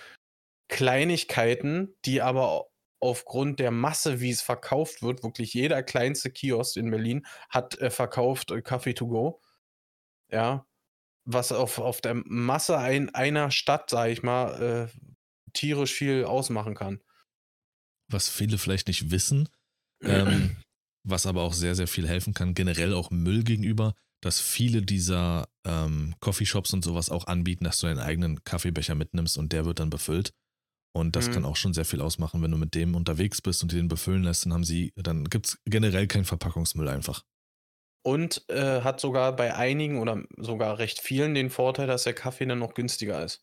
Kleinigkeiten, 0.66 1.94
die 2.04 2.22
aber 2.22 2.66
aufgrund 3.00 3.60
der 3.60 3.70
Masse, 3.70 4.20
wie 4.20 4.30
es 4.30 4.42
verkauft 4.42 5.02
wird, 5.02 5.22
wirklich 5.22 5.54
jeder 5.54 5.82
kleinste 5.82 6.30
Kiosk 6.30 6.76
in 6.76 6.90
Berlin 6.90 7.26
hat 7.48 7.78
äh, 7.78 7.90
verkauft 7.90 8.50
äh, 8.50 8.62
Kaffee 8.62 8.94
to 8.94 9.06
go. 9.06 9.40
Ja. 10.30 10.66
Was 11.24 11.52
auf, 11.52 11.78
auf 11.78 12.00
der 12.00 12.14
Masse 12.14 12.78
ein, 12.78 13.14
einer 13.14 13.50
Stadt, 13.50 13.90
sag 13.90 14.10
ich 14.10 14.22
mal, 14.22 14.88
äh, 14.92 15.12
tierisch 15.52 15.92
viel 15.92 16.24
ausmachen 16.24 16.74
kann. 16.74 17.00
Was 18.08 18.28
viele 18.28 18.58
vielleicht 18.58 18.86
nicht 18.86 19.10
wissen, 19.10 19.48
ähm, 20.02 20.56
was 21.02 21.26
aber 21.26 21.42
auch 21.42 21.52
sehr, 21.52 21.74
sehr 21.74 21.88
viel 21.88 22.06
helfen 22.06 22.34
kann, 22.34 22.54
generell 22.54 22.94
auch 22.94 23.10
Müll 23.10 23.42
gegenüber, 23.42 23.94
dass 24.22 24.40
viele 24.40 24.82
dieser 24.82 25.48
ähm, 25.64 26.14
Coffeeshops 26.20 26.72
und 26.72 26.84
sowas 26.84 27.10
auch 27.10 27.26
anbieten, 27.26 27.64
dass 27.64 27.78
du 27.78 27.86
deinen 27.86 27.98
eigenen 27.98 28.44
Kaffeebecher 28.44 28.94
mitnimmst 28.94 29.36
und 29.36 29.52
der 29.52 29.64
wird 29.64 29.80
dann 29.80 29.90
befüllt. 29.90 30.32
Und 30.96 31.14
das 31.14 31.26
Mhm. 31.26 31.34
kann 31.34 31.44
auch 31.44 31.56
schon 31.56 31.74
sehr 31.74 31.84
viel 31.84 32.00
ausmachen, 32.00 32.42
wenn 32.42 32.50
du 32.50 32.56
mit 32.56 32.74
dem 32.74 32.94
unterwegs 32.94 33.42
bist 33.42 33.62
und 33.62 33.70
den 33.72 33.88
befüllen 33.88 34.22
lässt, 34.24 34.46
dann 34.46 34.54
haben 34.54 34.64
sie, 34.64 34.92
dann 34.96 35.24
gibt 35.24 35.46
es 35.48 35.58
generell 35.66 36.06
keinen 36.06 36.24
Verpackungsmüll 36.24 36.88
einfach. 36.88 37.22
Und 38.02 38.48
äh, 38.48 38.80
hat 38.82 39.00
sogar 39.00 39.34
bei 39.36 39.54
einigen 39.54 39.98
oder 40.00 40.22
sogar 40.38 40.78
recht 40.78 41.00
vielen 41.00 41.34
den 41.34 41.50
Vorteil, 41.50 41.86
dass 41.88 42.04
der 42.04 42.14
Kaffee 42.14 42.46
dann 42.46 42.60
noch 42.60 42.72
günstiger 42.74 43.22
ist. 43.24 43.42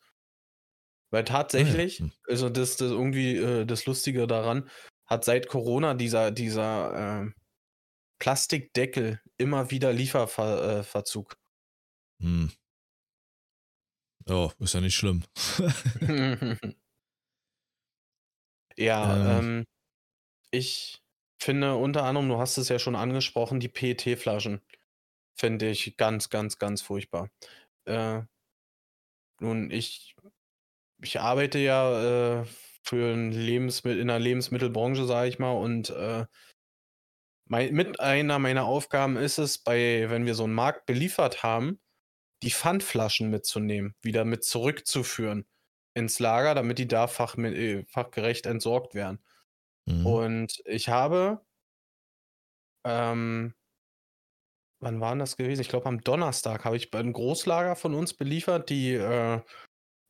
Weil 1.11 1.23
tatsächlich, 1.25 1.99
Hm. 1.99 2.11
also 2.27 2.49
das, 2.49 2.77
das 2.77 2.91
irgendwie 2.91 3.37
äh, 3.37 3.65
das 3.65 3.85
Lustige 3.85 4.25
daran, 4.27 4.69
hat 5.05 5.23
seit 5.25 5.47
Corona 5.47 5.93
dieser, 5.93 6.31
dieser 6.31 7.23
äh, 7.25 7.31
Plastikdeckel 8.19 9.21
immer 9.37 9.71
wieder 9.71 9.93
Lieferverzug. 9.93 11.37
Hm. 12.21 12.47
Oh, 14.29 14.51
ist 14.59 14.73
ja 14.73 14.81
nicht 14.81 14.95
schlimm. 14.95 15.23
ja, 18.77 19.37
Äh. 19.37 19.39
ähm, 19.39 19.65
ich 20.51 21.01
finde 21.39 21.75
unter 21.75 22.03
anderem, 22.03 22.29
du 22.29 22.37
hast 22.39 22.57
es 22.57 22.69
ja 22.69 22.79
schon 22.79 22.95
angesprochen, 22.95 23.59
die 23.59 23.69
PET-Flaschen 23.69 24.61
finde 25.35 25.69
ich 25.69 25.97
ganz, 25.97 26.29
ganz, 26.29 26.59
ganz 26.59 26.81
furchtbar. 26.81 27.29
Äh, 27.85 28.21
nun, 29.39 29.71
ich, 29.71 30.15
ich 31.01 31.19
arbeite 31.19 31.59
ja 31.59 32.41
äh, 32.41 32.45
für 32.83 33.13
ein 33.13 33.31
Lebensmittel, 33.31 33.99
in 33.99 34.07
der 34.07 34.19
Lebensmittelbranche, 34.19 35.05
sage 35.05 35.29
ich 35.29 35.39
mal, 35.39 35.51
und 35.51 35.89
äh, 35.91 36.25
mein, 37.45 37.73
mit 37.73 37.99
einer 37.99 38.39
meiner 38.39 38.65
Aufgaben 38.65 39.17
ist 39.17 39.37
es, 39.37 39.57
bei, 39.57 40.09
wenn 40.09 40.25
wir 40.25 40.35
so 40.35 40.45
einen 40.45 40.53
Markt 40.53 40.85
beliefert 40.85 41.43
haben, 41.43 41.79
die 42.43 42.51
Pfandflaschen 42.51 43.29
mitzunehmen, 43.29 43.95
wieder 44.01 44.25
mit 44.25 44.43
zurückzuführen 44.43 45.45
ins 45.93 46.19
Lager, 46.19 46.55
damit 46.55 46.79
die 46.79 46.87
da 46.87 47.07
fach, 47.07 47.37
äh, 47.37 47.83
fachgerecht 47.85 48.45
entsorgt 48.45 48.95
werden. 48.95 49.19
Mhm. 49.85 50.05
Und 50.05 50.63
ich 50.65 50.89
habe, 50.89 51.41
ähm, 52.85 53.53
wann 54.79 54.99
war 54.99 55.11
denn 55.11 55.19
das 55.19 55.37
gewesen? 55.37 55.61
Ich 55.61 55.69
glaube, 55.69 55.85
am 55.87 56.01
Donnerstag 56.01 56.65
habe 56.65 56.77
ich 56.77 56.93
einem 56.93 57.13
Großlager 57.13 57.75
von 57.75 57.93
uns 57.93 58.13
beliefert, 58.13 58.69
die, 58.69 58.93
äh, 58.93 59.41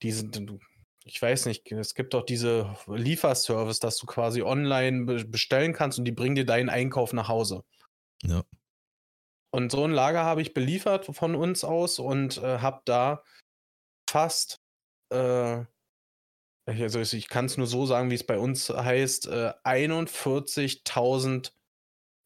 die 0.02 0.12
sind, 0.12 0.60
ich 1.06 1.22
weiß 1.22 1.46
nicht, 1.46 1.72
es 1.72 1.96
gibt 1.96 2.14
doch 2.14 2.26
diese 2.26 2.76
Lieferservice, 2.88 3.80
dass 3.80 3.98
du 3.98 4.06
quasi 4.06 4.42
online 4.42 5.06
be 5.06 5.26
bestellen 5.26 5.74
kannst 5.74 6.00
und 6.00 6.06
die 6.06 6.12
bringen 6.12 6.36
dir 6.36 6.46
deinen 6.46 6.70
Einkauf 6.70 7.14
nach 7.14 7.28
Hause. 7.28 7.64
Ja. 8.24 8.44
Und 9.52 9.72
so 9.72 9.84
ein 9.84 9.92
Lager 9.92 10.24
habe 10.24 10.42
ich 10.42 10.54
beliefert 10.54 11.06
von 11.06 11.36
uns 11.36 11.64
aus 11.64 12.00
und 12.00 12.38
äh, 12.38 12.60
habe 12.60 12.82
da 12.86 13.24
fast, 14.10 14.62
äh, 15.10 15.64
also 16.66 17.00
ich 17.00 17.28
kann 17.28 17.46
es 17.46 17.58
nur 17.58 17.68
so 17.68 17.86
sagen, 17.86 18.10
wie 18.10 18.16
es 18.16 18.26
bei 18.26 18.40
uns 18.40 18.70
heißt, 18.70 19.28
äh, 19.28 19.54
41.000 19.64 21.52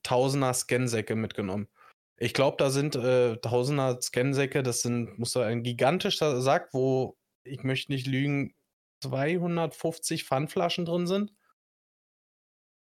Tausender 0.03 0.53
Scansäcke 0.53 1.15
mitgenommen. 1.15 1.67
Ich 2.17 2.33
glaube, 2.33 2.57
da 2.57 2.69
sind 2.69 2.95
äh, 2.95 3.37
Tausender 3.37 3.99
Scansäcke, 4.01 4.63
das 4.63 4.81
sind, 4.81 5.19
muss 5.19 5.33
da 5.33 5.45
ein 5.45 5.63
gigantischer 5.63 6.41
Sack, 6.41 6.69
wo, 6.73 7.17
ich 7.43 7.63
möchte 7.63 7.91
nicht 7.91 8.07
lügen, 8.07 8.53
250 9.01 10.23
Pfandflaschen 10.23 10.85
drin 10.85 11.07
sind. 11.07 11.33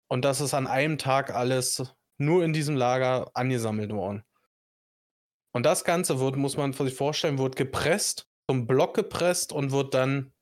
Und 0.09 0.25
das 0.25 0.41
ist 0.41 0.53
an 0.53 0.67
einem 0.67 0.99
Tag 0.99 1.35
alles 1.35 1.95
nur 2.19 2.45
in 2.45 2.53
diesem 2.53 2.77
Lager 2.77 3.31
angesammelt 3.35 3.93
worden. 3.93 4.25
Und 5.53 5.65
das 5.65 5.85
Ganze 5.85 6.19
wird, 6.19 6.37
muss 6.37 6.57
man 6.57 6.73
sich 6.73 6.95
vorstellen, 6.95 7.39
wird 7.39 7.57
gepresst, 7.57 8.29
zum 8.49 8.67
Block 8.67 8.95
gepresst 8.95 9.53
und 9.53 9.71
wird 9.71 9.95
dann 9.95 10.33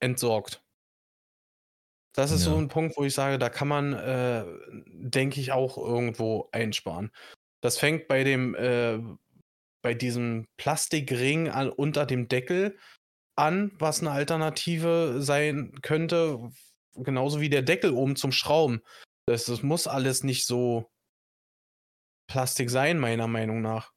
entsorgt. 0.00 0.62
Das 2.14 2.32
ist 2.32 2.44
ja. 2.44 2.52
so 2.52 2.58
ein 2.58 2.68
Punkt, 2.68 2.96
wo 2.96 3.04
ich 3.04 3.14
sage, 3.14 3.38
da 3.38 3.48
kann 3.48 3.68
man, 3.68 3.92
äh, 3.92 4.44
denke 4.86 5.40
ich, 5.40 5.52
auch 5.52 5.78
irgendwo 5.78 6.48
einsparen. 6.52 7.12
Das 7.62 7.78
fängt 7.78 8.08
bei 8.08 8.24
dem, 8.24 8.54
äh, 8.56 8.98
bei 9.82 9.94
diesem 9.94 10.46
Plastikring 10.56 11.48
an, 11.48 11.70
unter 11.70 12.06
dem 12.06 12.28
Deckel 12.28 12.76
an, 13.36 13.72
was 13.78 14.00
eine 14.00 14.10
Alternative 14.10 15.22
sein 15.22 15.72
könnte, 15.82 16.50
genauso 16.94 17.40
wie 17.40 17.48
der 17.48 17.62
Deckel 17.62 17.92
oben 17.92 18.16
zum 18.16 18.32
Schrauben. 18.32 18.82
Das, 19.26 19.44
das 19.44 19.62
muss 19.62 19.86
alles 19.86 20.24
nicht 20.24 20.46
so 20.46 20.90
Plastik 22.28 22.70
sein, 22.70 22.98
meiner 22.98 23.28
Meinung 23.28 23.60
nach. 23.60 23.92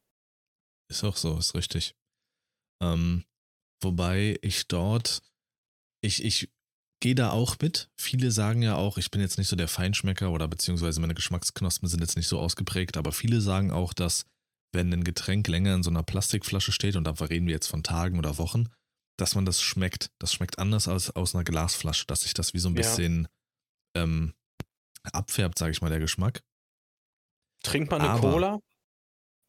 Ist 0.90 1.04
auch 1.04 1.18
so, 1.18 1.38
ist 1.38 1.56
richtig. 1.56 1.96
Ähm, 2.82 3.26
wobei 3.82 4.38
ich 4.42 4.68
dort, 4.68 5.22
ich, 6.04 6.24
ich 6.24 6.50
gehe 7.00 7.16
da 7.16 7.32
auch 7.32 7.58
mit. 7.62 7.90
Viele 8.00 8.32
sagen 8.32 8.62
ja 8.62 8.76
auch, 8.76 8.98
ich 8.98 9.12
bin 9.12 9.22
jetzt 9.22 9.38
nicht 9.38 9.48
so 9.48 9.56
der 9.56 9.68
Feinschmecker 9.68 10.32
oder 10.32 10.48
beziehungsweise 10.48 11.02
meine 11.02 11.16
Geschmacksknospen 11.16 11.90
sind 11.90 12.02
jetzt 12.02 12.16
nicht 12.16 12.28
so 12.28 12.40
ausgeprägt, 12.40 12.98
aber 12.98 13.12
viele 13.12 13.42
sagen 13.42 13.72
auch, 13.72 13.94
dass 13.94 14.26
wenn 14.74 14.92
ein 14.92 15.04
Getränk 15.04 15.48
länger 15.48 15.76
in 15.76 15.84
so 15.84 15.90
einer 15.90 16.04
Plastikflasche 16.04 16.72
steht, 16.72 16.96
und 16.96 17.06
da 17.06 17.12
reden 17.12 17.48
wir 17.48 17.54
jetzt 17.54 17.68
von 17.68 17.84
Tagen 17.84 18.18
oder 18.18 18.38
Wochen, 18.38 18.70
dass 19.18 19.36
man 19.36 19.46
das 19.46 19.62
schmeckt. 19.62 20.12
Das 20.20 20.34
schmeckt 20.34 20.60
anders 20.60 20.88
als 20.88 21.16
aus 21.16 21.36
einer 21.36 21.44
Glasflasche, 21.44 22.06
dass 22.08 22.22
sich 22.22 22.34
das 22.34 22.54
wie 22.54 22.60
so 22.60 22.70
ein 22.70 22.74
bisschen 22.74 23.28
ja. 23.96 24.04
ähm, 24.04 24.34
abfärbt, 25.12 25.60
sage 25.60 25.72
ich 25.72 25.82
mal, 25.82 25.90
der 25.90 26.00
Geschmack. 26.00 26.42
Trinkt 27.64 27.92
man 27.92 28.02
eine 28.02 28.10
Aber, 28.12 28.32
Cola? 28.32 28.60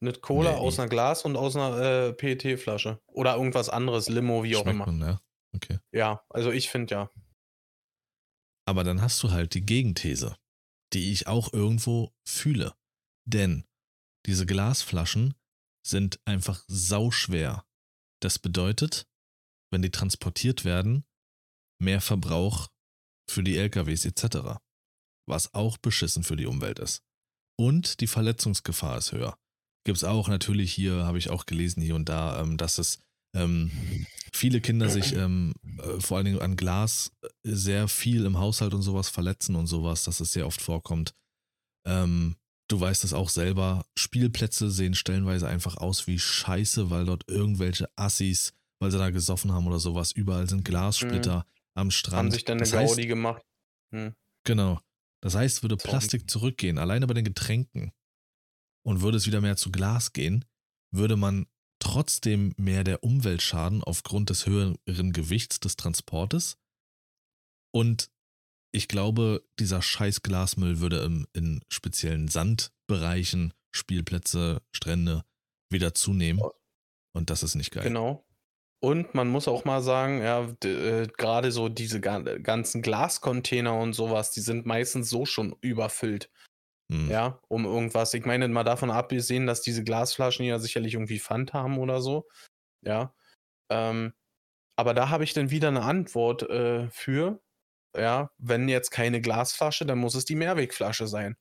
Eine 0.01 0.13
Cola 0.13 0.51
nee, 0.51 0.57
aus 0.57 0.79
einer 0.79 0.89
Glas 0.89 1.25
und 1.25 1.35
aus 1.35 1.55
einer 1.55 1.79
äh, 1.79 2.13
PET-Flasche. 2.13 2.99
Oder 3.07 3.35
irgendwas 3.35 3.69
anderes, 3.69 4.07
Limo, 4.09 4.43
wie 4.43 4.55
auch 4.55 4.65
immer. 4.67 4.85
Man, 4.85 4.99
ja? 4.99 5.19
Okay. 5.55 5.79
ja, 5.91 6.23
also 6.29 6.51
ich 6.51 6.69
finde 6.69 6.93
ja. 6.93 7.11
Aber 8.67 8.83
dann 8.83 9.01
hast 9.01 9.21
du 9.23 9.31
halt 9.31 9.53
die 9.53 9.65
Gegenthese, 9.65 10.37
die 10.93 11.11
ich 11.11 11.27
auch 11.27 11.53
irgendwo 11.53 12.13
fühle. 12.27 12.75
Denn 13.27 13.65
diese 14.25 14.45
Glasflaschen 14.45 15.35
sind 15.85 16.19
einfach 16.25 16.63
sauschwer. 16.67 17.65
Das 18.21 18.39
bedeutet, 18.39 19.07
wenn 19.71 19.81
die 19.81 19.91
transportiert 19.91 20.65
werden, 20.65 21.05
mehr 21.79 22.01
Verbrauch 22.01 22.69
für 23.29 23.43
die 23.43 23.57
LKWs 23.57 24.05
etc. 24.05 24.59
Was 25.27 25.53
auch 25.53 25.77
beschissen 25.77 26.23
für 26.23 26.35
die 26.35 26.45
Umwelt 26.45 26.79
ist. 26.79 27.03
Und 27.57 28.01
die 28.01 28.07
Verletzungsgefahr 28.07 28.97
ist 28.97 29.11
höher. 29.11 29.37
Gibt 29.85 29.97
es 29.97 30.03
auch 30.03 30.27
natürlich 30.27 30.73
hier, 30.73 31.05
habe 31.05 31.19
ich 31.19 31.29
auch 31.29 31.45
gelesen 31.45 31.81
hier 31.81 31.95
und 31.95 32.09
da, 32.09 32.41
ähm, 32.41 32.57
dass 32.57 32.79
es 32.79 33.04
ähm, 33.35 33.71
viele 34.33 34.61
Kinder 34.61 34.89
sich 34.89 35.13
ähm, 35.13 35.53
äh, 35.77 35.99
vor 35.99 36.17
allen 36.17 36.25
Dingen 36.25 36.41
an 36.41 36.55
Glas 36.55 37.11
äh, 37.21 37.27
sehr 37.43 37.87
viel 37.87 38.25
im 38.25 38.39
Haushalt 38.39 38.73
und 38.73 38.81
sowas 38.81 39.09
verletzen 39.09 39.55
und 39.55 39.67
sowas, 39.67 40.03
dass 40.03 40.19
es 40.19 40.33
sehr 40.33 40.47
oft 40.47 40.61
vorkommt. 40.61 41.13
Ähm, 41.85 42.35
du 42.67 42.79
weißt 42.79 43.03
es 43.03 43.13
auch 43.13 43.29
selber, 43.29 43.85
Spielplätze 43.95 44.71
sehen 44.71 44.95
stellenweise 44.95 45.47
einfach 45.47 45.77
aus 45.77 46.07
wie 46.07 46.17
Scheiße, 46.17 46.89
weil 46.89 47.05
dort 47.05 47.29
irgendwelche 47.29 47.89
Assis 47.95 48.53
weil 48.79 48.91
sie 48.91 48.97
da 48.97 49.09
gesoffen 49.09 49.51
haben 49.51 49.67
oder 49.67 49.79
sowas. 49.79 50.11
Überall 50.11 50.47
sind 50.49 50.65
Glassplitter 50.65 51.37
mhm. 51.39 51.43
am 51.75 51.91
Strand. 51.91 52.17
Haben 52.17 52.31
sich 52.31 52.45
dann 52.45 52.57
eine 52.57 52.63
das 52.63 52.71
Gaudi 52.71 53.01
heißt, 53.01 53.07
gemacht. 53.07 53.43
Mhm. 53.91 54.13
Genau. 54.43 54.79
Das 55.21 55.35
heißt, 55.35 55.63
würde 55.63 55.77
Plastik 55.77 56.29
zurückgehen, 56.29 56.77
alleine 56.77 57.07
bei 57.07 57.13
den 57.13 57.25
Getränken, 57.25 57.91
und 58.85 59.01
würde 59.01 59.17
es 59.17 59.25
wieder 59.25 59.41
mehr 59.41 59.55
zu 59.55 59.71
Glas 59.71 60.13
gehen, 60.13 60.45
würde 60.91 61.15
man 61.15 61.47
trotzdem 61.85 62.55
mehr 62.57 62.83
der 62.83 63.03
Umwelt 63.03 63.43
schaden 63.43 63.83
aufgrund 63.83 64.31
des 64.31 64.47
höheren 64.47 65.13
Gewichts 65.13 65.59
des 65.59 65.75
Transportes. 65.75 66.57
Und 67.71 68.09
ich 68.71 68.87
glaube, 68.87 69.43
dieser 69.59 69.83
scheiß 69.83 70.23
Glasmüll 70.23 70.79
würde 70.79 71.03
im, 71.03 71.27
in 71.33 71.63
speziellen 71.69 72.27
Sandbereichen, 72.27 73.53
Spielplätze, 73.71 74.63
Strände 74.71 75.25
wieder 75.69 75.93
zunehmen. 75.93 76.41
Und 77.13 77.29
das 77.29 77.43
ist 77.43 77.53
nicht 77.53 77.71
geil. 77.71 77.83
Genau. 77.83 78.25
Und 78.79 79.13
man 79.13 79.27
muss 79.27 79.47
auch 79.47 79.63
mal 79.63 79.83
sagen, 79.83 80.23
ja, 80.23 80.43
äh, 80.63 81.07
gerade 81.17 81.51
so 81.51 81.69
diese 81.69 82.01
ganzen 82.01 82.81
Glascontainer 82.81 83.77
und 83.77 83.93
sowas, 83.93 84.31
die 84.31 84.41
sind 84.41 84.65
meistens 84.65 85.11
so 85.11 85.27
schon 85.27 85.55
überfüllt. 85.61 86.31
Hm. 86.91 87.09
Ja, 87.09 87.39
um 87.47 87.65
irgendwas. 87.65 88.13
Ich 88.13 88.25
meine, 88.25 88.47
mal 88.47 88.63
davon 88.63 88.91
abgesehen, 88.91 89.47
dass 89.47 89.61
diese 89.61 89.83
Glasflaschen 89.83 90.45
ja 90.45 90.59
sicherlich 90.59 90.93
irgendwie 90.93 91.19
Pfand 91.19 91.53
haben 91.53 91.79
oder 91.79 92.01
so. 92.01 92.27
Ja. 92.81 93.13
Ähm, 93.71 94.13
aber 94.77 94.93
da 94.93 95.09
habe 95.09 95.23
ich 95.23 95.33
dann 95.33 95.51
wieder 95.51 95.69
eine 95.69 95.83
Antwort 95.83 96.43
äh, 96.49 96.89
für. 96.91 97.41
Ja, 97.97 98.31
wenn 98.37 98.69
jetzt 98.69 98.91
keine 98.91 99.21
Glasflasche, 99.21 99.85
dann 99.85 99.99
muss 99.99 100.15
es 100.15 100.25
die 100.25 100.35
Mehrwegflasche 100.35 101.07
sein. 101.07 101.37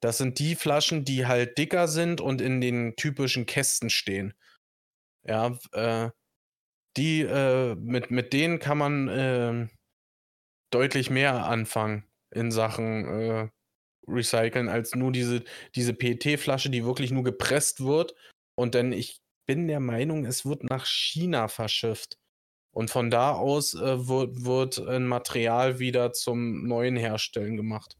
Das 0.00 0.18
sind 0.18 0.38
die 0.40 0.56
Flaschen, 0.56 1.04
die 1.04 1.26
halt 1.26 1.58
dicker 1.58 1.86
sind 1.86 2.20
und 2.20 2.40
in 2.40 2.60
den 2.60 2.96
typischen 2.96 3.46
Kästen 3.46 3.88
stehen. 3.88 4.34
Ja, 5.24 5.58
äh, 5.72 6.10
die, 6.96 7.22
äh, 7.22 7.74
mit, 7.76 8.10
mit 8.10 8.32
denen 8.32 8.58
kann 8.58 8.78
man 8.78 9.08
äh, 9.08 9.68
deutlich 10.70 11.10
mehr 11.10 11.46
anfangen 11.46 12.04
in 12.30 12.50
Sachen 12.50 13.06
äh, 13.06 13.48
Recyceln, 14.06 14.68
als 14.68 14.94
nur 14.94 15.12
diese, 15.12 15.44
diese 15.74 15.94
PET-Flasche, 15.94 16.70
die 16.70 16.84
wirklich 16.84 17.10
nur 17.10 17.24
gepresst 17.24 17.84
wird. 17.84 18.14
Und 18.54 18.74
dann, 18.74 18.92
ich 18.92 19.20
bin 19.46 19.68
der 19.68 19.80
Meinung, 19.80 20.24
es 20.24 20.44
wird 20.44 20.64
nach 20.64 20.86
China 20.86 21.48
verschifft. 21.48 22.18
Und 22.74 22.90
von 22.90 23.10
da 23.10 23.32
aus 23.32 23.74
äh, 23.74 24.08
wird, 24.08 24.44
wird 24.44 24.78
ein 24.78 25.06
Material 25.06 25.78
wieder 25.78 26.12
zum 26.12 26.66
neuen 26.66 26.96
Herstellen 26.96 27.56
gemacht. 27.56 27.98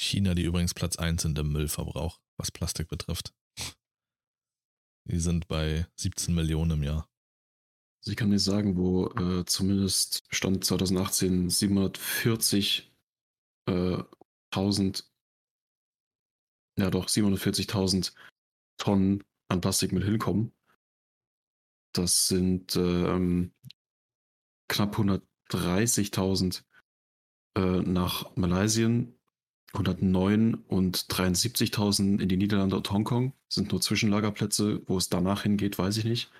China, 0.00 0.34
die 0.34 0.42
übrigens 0.42 0.74
Platz 0.74 0.96
1 0.96 1.22
sind 1.22 1.38
im 1.38 1.52
Müllverbrauch, 1.52 2.20
was 2.36 2.50
Plastik 2.50 2.88
betrifft. 2.88 3.32
Die 5.04 5.18
sind 5.18 5.48
bei 5.48 5.86
17 5.96 6.34
Millionen 6.34 6.72
im 6.72 6.82
Jahr. 6.82 7.08
Also 8.00 8.12
ich 8.12 8.16
kann 8.16 8.30
nicht 8.30 8.44
sagen, 8.44 8.76
wo 8.76 9.08
äh, 9.08 9.44
zumindest 9.44 10.22
Stand 10.30 10.64
2018 10.64 11.50
740.000, 11.50 12.84
äh, 13.66 14.02
ja 16.78 16.90
doch, 16.90 17.06
740.000 17.06 18.12
Tonnen 18.78 19.24
an 19.48 19.60
Plastikmüll 19.60 20.04
hinkommen. 20.04 20.52
Das 21.92 22.28
sind 22.28 22.76
äh, 22.76 23.48
knapp 24.68 24.96
130.000 24.96 26.62
äh, 27.56 27.60
nach 27.60 28.36
Malaysia, 28.36 28.88
109 29.72 30.54
und 30.54 30.96
73.000 30.96 32.20
in 32.20 32.28
die 32.28 32.36
Niederlande 32.36 32.76
und 32.76 32.90
Hongkong. 32.90 33.32
Sind 33.48 33.72
nur 33.72 33.80
Zwischenlagerplätze. 33.80 34.82
Wo 34.86 34.96
es 34.96 35.08
danach 35.08 35.42
hingeht, 35.42 35.78
weiß 35.78 35.96
ich 35.98 36.04
nicht. 36.04 36.30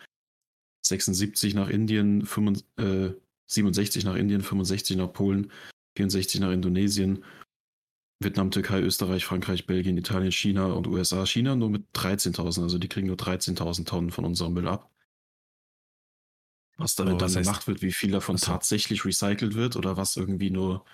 76 0.82 1.54
nach 1.54 1.68
Indien, 1.68 2.24
65, 2.24 2.66
äh, 2.78 3.14
67 3.46 4.04
nach 4.04 4.14
Indien, 4.14 4.42
65 4.42 4.96
nach 4.96 5.12
Polen, 5.12 5.50
64 5.96 6.40
nach 6.40 6.52
Indonesien, 6.52 7.24
Vietnam, 8.20 8.50
Türkei, 8.50 8.80
Österreich, 8.80 9.24
Frankreich, 9.24 9.66
Belgien, 9.66 9.96
Italien, 9.96 10.32
China 10.32 10.72
und 10.72 10.88
USA. 10.88 11.24
China 11.24 11.54
nur 11.54 11.70
mit 11.70 11.86
13.000, 11.94 12.62
also 12.62 12.78
die 12.78 12.88
kriegen 12.88 13.06
nur 13.06 13.16
13.000 13.16 13.86
Tonnen 13.86 14.10
von 14.10 14.24
unserem 14.24 14.54
Müll 14.54 14.66
ab. 14.66 14.90
Was 16.78 16.94
damit 16.94 17.14
oh, 17.14 17.20
was 17.20 17.34
dann 17.34 17.42
gemacht 17.42 17.66
wird, 17.66 17.82
wie 17.82 17.92
viel 17.92 18.10
davon 18.10 18.36
also. 18.36 18.46
tatsächlich 18.46 19.04
recycelt 19.04 19.54
wird 19.54 19.76
oder 19.76 19.96
was 19.96 20.16
irgendwie 20.16 20.50
nur, 20.50 20.84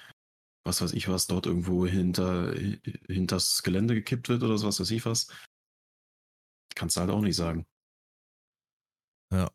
was 0.65 0.83
weiß 0.83 0.93
ich 0.93 1.09
was, 1.09 1.27
dort 1.27 1.47
irgendwo 1.47 1.87
hinter, 1.87 2.55
hinter 3.07 3.37
das 3.37 3.63
Gelände 3.63 3.95
gekippt 3.95 4.29
wird 4.29 4.43
oder 4.43 4.59
so, 4.59 4.67
was 4.67 4.81
weiß 4.81 4.91
ich 4.91 5.05
was. 5.07 5.29
Kannst 6.75 6.97
du 6.97 7.01
halt 7.01 7.11
auch 7.11 7.21
nicht 7.21 7.37
sagen. 7.37 7.67
Ja. 9.31 9.51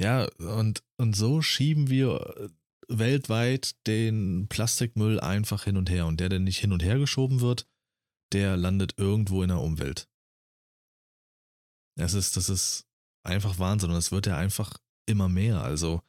Ja, 0.00 0.28
und, 0.38 0.82
und 0.96 1.14
so 1.14 1.42
schieben 1.42 1.90
wir 1.90 2.50
weltweit 2.90 3.74
den 3.86 4.48
Plastikmüll 4.48 5.20
einfach 5.20 5.64
hin 5.64 5.76
und 5.76 5.90
her. 5.90 6.06
Und 6.06 6.20
der, 6.20 6.28
der 6.28 6.40
nicht 6.40 6.58
hin 6.58 6.72
und 6.72 6.82
her 6.82 6.98
geschoben 6.98 7.40
wird, 7.40 7.66
der 8.32 8.56
landet 8.56 8.98
irgendwo 8.98 9.42
in 9.42 9.48
der 9.48 9.60
Umwelt. 9.60 10.08
Das 11.96 12.14
ist, 12.14 12.36
das 12.36 12.48
ist 12.48 12.86
einfach 13.22 13.58
Wahnsinn 13.58 13.90
und 13.90 13.96
es 13.96 14.12
wird 14.12 14.26
ja 14.26 14.36
einfach 14.36 14.78
immer 15.06 15.28
mehr. 15.28 15.62
Also, 15.62 16.02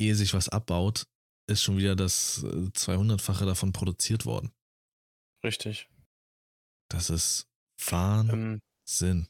ehe 0.00 0.14
sich 0.14 0.34
was 0.34 0.48
abbaut, 0.48 1.06
ist 1.48 1.62
schon 1.62 1.78
wieder 1.78 1.96
das 1.96 2.44
200-fache 2.44 3.46
davon 3.46 3.72
produziert 3.72 4.26
worden. 4.26 4.52
Richtig. 5.42 5.88
Das 6.90 7.10
ist 7.10 7.48
Wahnsinn. 7.88 8.60
Ähm, 9.00 9.28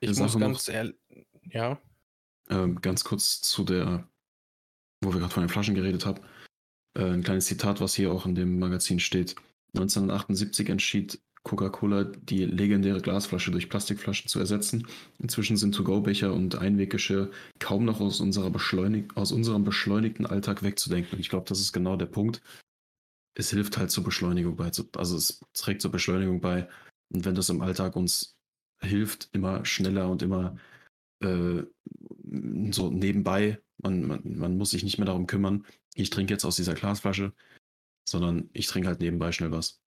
ich 0.00 0.18
muss 0.18 0.38
ganz 0.38 0.68
ehrlich, 0.68 0.96
ja, 1.44 1.80
Ähm, 2.48 2.80
ganz 2.80 3.04
kurz 3.04 3.40
zu 3.40 3.64
der, 3.64 4.08
wo 5.02 5.12
wir 5.12 5.20
gerade 5.20 5.32
von 5.32 5.42
den 5.42 5.50
Flaschen 5.50 5.74
geredet 5.74 6.06
haben. 6.06 6.22
Äh, 6.96 7.04
ein 7.04 7.22
kleines 7.22 7.46
Zitat, 7.46 7.80
was 7.80 7.94
hier 7.94 8.12
auch 8.12 8.26
in 8.26 8.34
dem 8.34 8.58
Magazin 8.58 9.00
steht. 9.00 9.36
1978 9.74 10.68
entschied 10.68 11.20
Coca-Cola, 11.44 12.04
die 12.04 12.44
legendäre 12.44 13.00
Glasflasche 13.00 13.50
durch 13.50 13.68
Plastikflaschen 13.68 14.28
zu 14.28 14.38
ersetzen. 14.38 14.86
Inzwischen 15.18 15.56
sind 15.56 15.74
To-Go-Becher 15.74 16.32
und 16.32 16.54
Einweggeschirr 16.54 17.30
kaum 17.58 17.84
noch 17.84 18.00
aus, 18.00 18.20
unserer 18.20 18.52
aus 19.16 19.32
unserem 19.32 19.64
beschleunigten 19.64 20.26
Alltag 20.26 20.62
wegzudenken. 20.62 21.14
Und 21.14 21.20
ich 21.20 21.28
glaube, 21.28 21.48
das 21.48 21.60
ist 21.60 21.72
genau 21.72 21.96
der 21.96 22.06
Punkt. 22.06 22.42
Es 23.34 23.50
hilft 23.50 23.76
halt 23.76 23.90
zur 23.90 24.04
Beschleunigung 24.04 24.56
bei. 24.56 24.70
Also 24.96 25.16
es 25.16 25.40
trägt 25.54 25.82
zur 25.82 25.90
Beschleunigung 25.90 26.40
bei. 26.40 26.68
Und 27.12 27.24
wenn 27.24 27.34
das 27.34 27.48
im 27.48 27.60
Alltag 27.60 27.96
uns 27.96 28.36
hilft, 28.80 29.28
immer 29.32 29.64
schneller 29.64 30.08
und 30.08 30.22
immer 30.22 30.56
äh, 31.20 31.62
so 32.72 32.90
nebenbei, 32.90 33.60
man, 33.78 34.06
man, 34.06 34.20
man 34.24 34.56
muss 34.56 34.70
sich 34.70 34.84
nicht 34.84 34.98
mehr 34.98 35.06
darum 35.06 35.26
kümmern, 35.26 35.64
ich 35.94 36.10
trinke 36.10 36.32
jetzt 36.32 36.44
aus 36.44 36.56
dieser 36.56 36.74
Glasflasche, 36.74 37.32
sondern 38.08 38.48
ich 38.52 38.66
trinke 38.66 38.88
halt 38.88 39.00
nebenbei 39.00 39.32
schnell 39.32 39.52
was. 39.52 39.80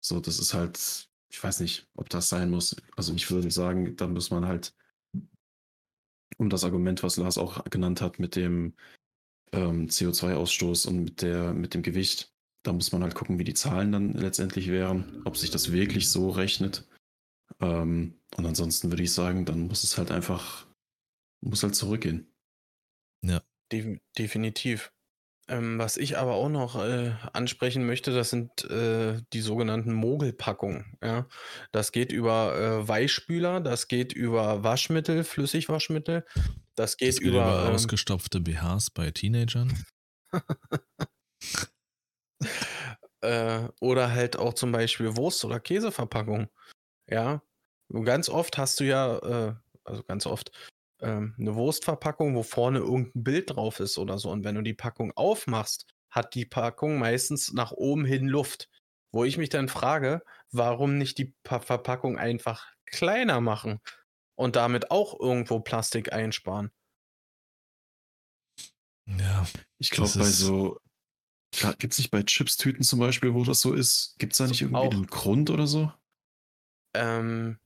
So, 0.00 0.20
das 0.20 0.38
ist 0.38 0.54
halt, 0.54 1.08
ich 1.28 1.42
weiß 1.42 1.60
nicht, 1.60 1.88
ob 1.94 2.08
das 2.08 2.28
sein 2.28 2.50
muss. 2.50 2.76
Also 2.96 3.14
ich 3.14 3.30
würde 3.30 3.50
sagen, 3.50 3.96
da 3.96 4.06
muss 4.06 4.30
man 4.30 4.46
halt, 4.46 4.74
um 6.38 6.50
das 6.50 6.64
Argument, 6.64 7.02
was 7.02 7.16
Lars 7.16 7.38
auch 7.38 7.64
genannt 7.64 8.00
hat, 8.00 8.18
mit 8.18 8.36
dem 8.36 8.74
ähm, 9.52 9.88
CO2-Ausstoß 9.88 10.86
und 10.86 11.04
mit, 11.04 11.22
der, 11.22 11.54
mit 11.54 11.74
dem 11.74 11.82
Gewicht, 11.82 12.32
da 12.62 12.72
muss 12.72 12.92
man 12.92 13.02
halt 13.02 13.14
gucken, 13.14 13.38
wie 13.38 13.44
die 13.44 13.54
Zahlen 13.54 13.92
dann 13.92 14.12
letztendlich 14.12 14.68
wären, 14.68 15.22
ob 15.24 15.36
sich 15.36 15.50
das 15.50 15.72
wirklich 15.72 16.10
so 16.10 16.30
rechnet. 16.30 16.86
Ähm, 17.60 18.14
und 18.36 18.46
ansonsten 18.46 18.90
würde 18.90 19.02
ich 19.02 19.12
sagen, 19.12 19.44
dann 19.44 19.68
muss 19.68 19.84
es 19.84 19.98
halt 19.98 20.10
einfach, 20.10 20.66
muss 21.40 21.62
halt 21.62 21.74
zurückgehen. 21.74 22.32
def 23.72 23.98
definitiv. 24.18 24.92
Ähm, 25.48 25.78
was 25.78 25.96
ich 25.96 26.18
aber 26.18 26.34
auch 26.34 26.48
noch 26.48 26.74
äh, 26.82 27.12
ansprechen 27.32 27.86
möchte, 27.86 28.12
das 28.12 28.30
sind 28.30 28.64
äh, 28.64 29.22
die 29.32 29.40
sogenannten 29.40 29.92
Mogelpackungen. 29.92 30.98
Ja? 31.00 31.28
Das 31.70 31.92
geht 31.92 32.10
über 32.10 32.56
äh, 32.56 32.88
Weichspüler, 32.88 33.60
das 33.60 33.86
geht 33.86 34.12
über 34.12 34.64
Waschmittel, 34.64 35.22
Flüssigwaschmittel, 35.22 36.26
das 36.74 36.96
geht 36.96 37.10
Das 37.10 37.18
geht 37.18 37.28
über, 37.28 37.42
über 37.42 37.66
ähm, 37.68 37.74
ausgestopfte 37.74 38.40
BHs 38.40 38.90
bei 38.90 39.12
Teenagern. 39.12 39.72
äh, 43.20 43.68
oder 43.80 44.10
halt 44.10 44.36
auch 44.36 44.54
zum 44.54 44.72
Beispiel 44.72 45.16
Wurst- 45.16 45.44
oder 45.44 45.60
Käseverpackungen. 45.60 46.48
Ja, 47.08 47.40
ganz 48.02 48.28
oft 48.28 48.58
hast 48.58 48.80
du 48.80 48.84
ja, 48.84 49.18
äh, 49.18 49.54
also 49.84 50.02
ganz 50.02 50.26
oft, 50.26 50.50
ähm, 51.00 51.34
eine 51.38 51.54
Wurstverpackung, 51.54 52.34
wo 52.34 52.42
vorne 52.42 52.78
irgendein 52.78 53.22
Bild 53.22 53.50
drauf 53.54 53.80
ist 53.80 53.98
oder 53.98 54.18
so. 54.18 54.30
Und 54.30 54.44
wenn 54.44 54.54
du 54.54 54.62
die 54.62 54.74
Packung 54.74 55.12
aufmachst, 55.16 55.86
hat 56.10 56.34
die 56.34 56.46
Packung 56.46 56.98
meistens 56.98 57.52
nach 57.52 57.72
oben 57.72 58.04
hin 58.04 58.26
Luft. 58.26 58.68
Wo 59.12 59.24
ich 59.24 59.38
mich 59.38 59.48
dann 59.48 59.68
frage, 59.68 60.22
warum 60.50 60.98
nicht 60.98 61.18
die 61.18 61.34
pa 61.42 61.60
Verpackung 61.60 62.18
einfach 62.18 62.66
kleiner 62.86 63.40
machen 63.40 63.80
und 64.34 64.56
damit 64.56 64.90
auch 64.90 65.18
irgendwo 65.18 65.60
Plastik 65.60 66.12
einsparen. 66.12 66.70
Ja, 69.06 69.46
Ich 69.78 69.90
glaube, 69.90 70.10
bei 70.18 70.24
so, 70.24 70.78
gibt 71.78 71.92
es 71.92 71.98
nicht 71.98 72.10
bei 72.10 72.22
Chipstüten 72.22 72.82
zum 72.82 72.98
Beispiel, 72.98 73.34
wo 73.34 73.44
das 73.44 73.60
so 73.60 73.72
ist, 73.72 74.16
gibt 74.18 74.32
es 74.32 74.38
da 74.38 74.46
nicht 74.46 74.62
irgendwie 74.62 74.80
Auch. 74.80 74.92
einen 74.92 75.06
Grund 75.06 75.50
oder 75.50 75.66
so? 75.66 75.92
Ähm, 76.94 77.58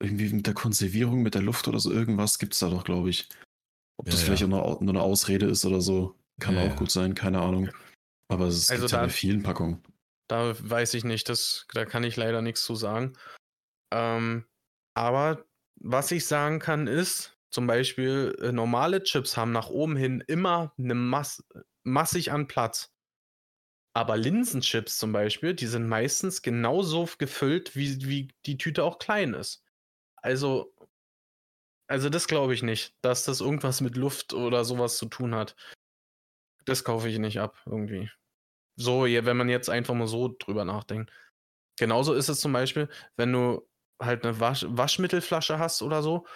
Irgendwie 0.00 0.32
mit 0.32 0.46
der 0.46 0.54
Konservierung, 0.54 1.22
mit 1.22 1.34
der 1.34 1.42
Luft 1.42 1.68
oder 1.68 1.80
so, 1.80 1.90
irgendwas 1.90 2.38
gibt 2.38 2.52
es 2.52 2.58
da 2.60 2.68
doch, 2.68 2.84
glaube 2.84 3.10
ich. 3.10 3.28
Ob 3.98 4.06
Ja, 4.06 4.12
das 4.12 4.20
ja. 4.20 4.26
vielleicht 4.26 4.44
auch 4.44 4.48
nur, 4.48 4.82
nur 4.82 4.94
eine 4.94 5.02
Ausrede 5.02 5.46
ist 5.46 5.64
oder 5.64 5.80
so, 5.80 6.18
kann 6.38 6.56
Ja, 6.56 6.62
auch 6.62 6.68
ja. 6.68 6.74
gut 6.74 6.90
sein, 6.90 7.14
keine 7.14 7.40
Ahnung. 7.40 7.70
Aber 8.28 8.46
es 8.46 8.68
Also 8.70 8.82
gibt 8.82 8.92
ja 8.92 8.98
da- 8.98 9.04
bei 9.04 9.10
vielen 9.10 9.42
Packungen. 9.42 9.82
Da 10.28 10.54
weiß 10.58 10.94
ich 10.94 11.04
nicht, 11.04 11.28
das, 11.28 11.66
da 11.72 11.84
kann 11.84 12.02
ich 12.02 12.16
leider 12.16 12.42
nichts 12.42 12.62
zu 12.64 12.74
sagen. 12.74 13.16
Ähm, 13.92 14.44
aber 14.94 15.46
was 15.76 16.10
ich 16.10 16.26
sagen 16.26 16.58
kann, 16.58 16.88
ist, 16.88 17.38
zum 17.50 17.66
Beispiel, 17.66 18.36
äh, 18.42 18.50
normale 18.52 19.02
Chips 19.04 19.36
haben 19.36 19.52
nach 19.52 19.68
oben 19.70 19.96
hin 19.96 20.22
immer 20.26 20.74
eine 20.78 20.94
Mass 20.94 21.44
massig 21.84 22.32
an 22.32 22.48
Platz. 22.48 22.92
Aber 23.94 24.16
Linsenchips 24.16 24.98
zum 24.98 25.12
Beispiel, 25.12 25.54
die 25.54 25.66
sind 25.66 25.86
meistens 25.88 26.42
genauso 26.42 27.08
gefüllt, 27.18 27.76
wie, 27.76 28.04
wie 28.06 28.28
die 28.44 28.58
Tüte 28.58 28.84
auch 28.84 28.98
klein 28.98 29.32
ist. 29.32 29.62
Also, 30.26 30.74
also 31.88 32.10
das 32.10 32.26
glaube 32.26 32.52
ich 32.52 32.64
nicht, 32.64 32.96
dass 33.00 33.22
das 33.22 33.40
irgendwas 33.40 33.80
mit 33.80 33.96
Luft 33.96 34.34
oder 34.34 34.64
sowas 34.64 34.98
zu 34.98 35.06
tun 35.06 35.36
hat. 35.36 35.54
Das 36.64 36.82
kaufe 36.82 37.08
ich 37.08 37.20
nicht 37.20 37.38
ab, 37.38 37.56
irgendwie. 37.64 38.10
So, 38.74 39.04
wenn 39.04 39.36
man 39.36 39.48
jetzt 39.48 39.70
einfach 39.70 39.94
mal 39.94 40.08
so 40.08 40.34
drüber 40.36 40.64
nachdenkt. 40.64 41.12
Genauso 41.78 42.12
ist 42.12 42.28
es 42.28 42.40
zum 42.40 42.52
Beispiel, 42.52 42.88
wenn 43.14 43.32
du 43.32 43.68
halt 44.02 44.24
eine 44.24 44.40
Wasch 44.40 44.66
Waschmittelflasche 44.68 45.60
hast 45.60 45.80
oder 45.80 46.02
so 46.02 46.26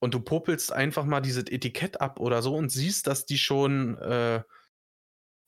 und 0.00 0.14
du 0.14 0.20
popelst 0.20 0.72
einfach 0.72 1.04
mal 1.04 1.20
dieses 1.20 1.44
Etikett 1.44 2.00
ab 2.00 2.20
oder 2.20 2.40
so 2.40 2.54
und 2.54 2.70
siehst, 2.70 3.06
dass 3.06 3.26
die 3.26 3.36
schon 3.36 3.98
äh, 3.98 4.42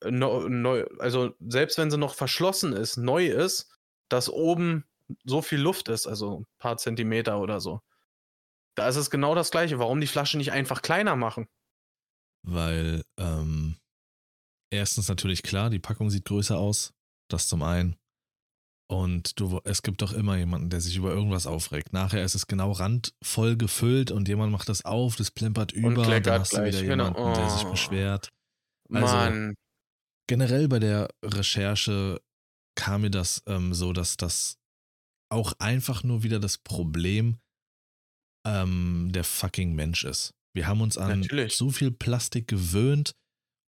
neu, 0.04 0.46
neu, 0.50 0.84
also 0.98 1.34
selbst 1.40 1.78
wenn 1.78 1.90
sie 1.90 1.96
noch 1.96 2.14
verschlossen 2.14 2.74
ist, 2.74 2.98
neu 2.98 3.28
ist, 3.28 3.74
dass 4.10 4.28
oben 4.28 4.84
so 5.24 5.42
viel 5.42 5.60
Luft 5.60 5.88
ist, 5.88 6.06
also 6.06 6.40
ein 6.40 6.46
paar 6.58 6.76
Zentimeter 6.76 7.40
oder 7.40 7.60
so. 7.60 7.80
Da 8.76 8.88
ist 8.88 8.96
es 8.96 9.10
genau 9.10 9.34
das 9.34 9.50
gleiche. 9.50 9.78
Warum 9.78 10.00
die 10.00 10.06
Flasche 10.06 10.36
nicht 10.38 10.52
einfach 10.52 10.82
kleiner 10.82 11.16
machen? 11.16 11.48
weil 12.44 13.02
ähm, 13.18 13.76
erstens 14.72 15.08
natürlich 15.08 15.42
klar, 15.42 15.70
die 15.70 15.80
Packung 15.80 16.08
sieht 16.08 16.24
größer 16.24 16.56
aus, 16.56 16.94
das 17.28 17.48
zum 17.48 17.62
einen. 17.62 17.96
Und 18.90 19.38
du, 19.38 19.60
es 19.64 19.82
gibt 19.82 20.00
doch 20.00 20.12
immer 20.12 20.36
jemanden, 20.36 20.70
der 20.70 20.80
sich 20.80 20.96
über 20.96 21.10
irgendwas 21.12 21.46
aufregt. 21.46 21.92
Nachher 21.92 22.24
ist 22.24 22.34
es 22.36 22.46
genau 22.46 22.72
randvoll 22.72 23.56
gefüllt 23.56 24.10
und 24.12 24.28
jemand 24.28 24.50
macht 24.52 24.68
das 24.70 24.84
auf, 24.84 25.16
das 25.16 25.30
plempert 25.30 25.72
über 25.72 25.88
und, 25.88 25.94
dann 25.96 26.04
kleckert 26.06 26.40
hast 26.40 26.52
du 26.52 26.56
gleich, 26.58 26.74
wieder 26.76 26.86
genau. 26.86 27.08
jemanden, 27.08 27.34
der 27.34 27.50
sich 27.50 27.64
Oh. 27.66 27.70
beschwert. 27.72 28.28
Also- 28.92 29.14
Mann, 29.14 29.54
Generell 30.30 30.68
bei 30.68 30.78
der 30.78 31.08
Recherche 31.24 32.20
kam 32.76 33.00
mir 33.02 33.10
das 33.10 33.42
ähm, 33.46 33.74
so, 33.74 33.92
dass 33.92 34.16
das 34.16 34.56
auch 35.30 35.52
einfach 35.58 36.02
nur 36.04 36.22
wieder 36.22 36.40
das 36.40 36.58
Problem 36.58 37.38
ähm, 38.46 39.10
der 39.12 39.24
fucking 39.24 39.74
Mensch 39.74 40.04
ist. 40.04 40.34
Wir 40.54 40.66
haben 40.66 40.80
uns 40.80 40.96
an 40.96 41.20
Natürlich. 41.20 41.56
so 41.56 41.70
viel 41.70 41.90
Plastik 41.90 42.48
gewöhnt 42.48 43.14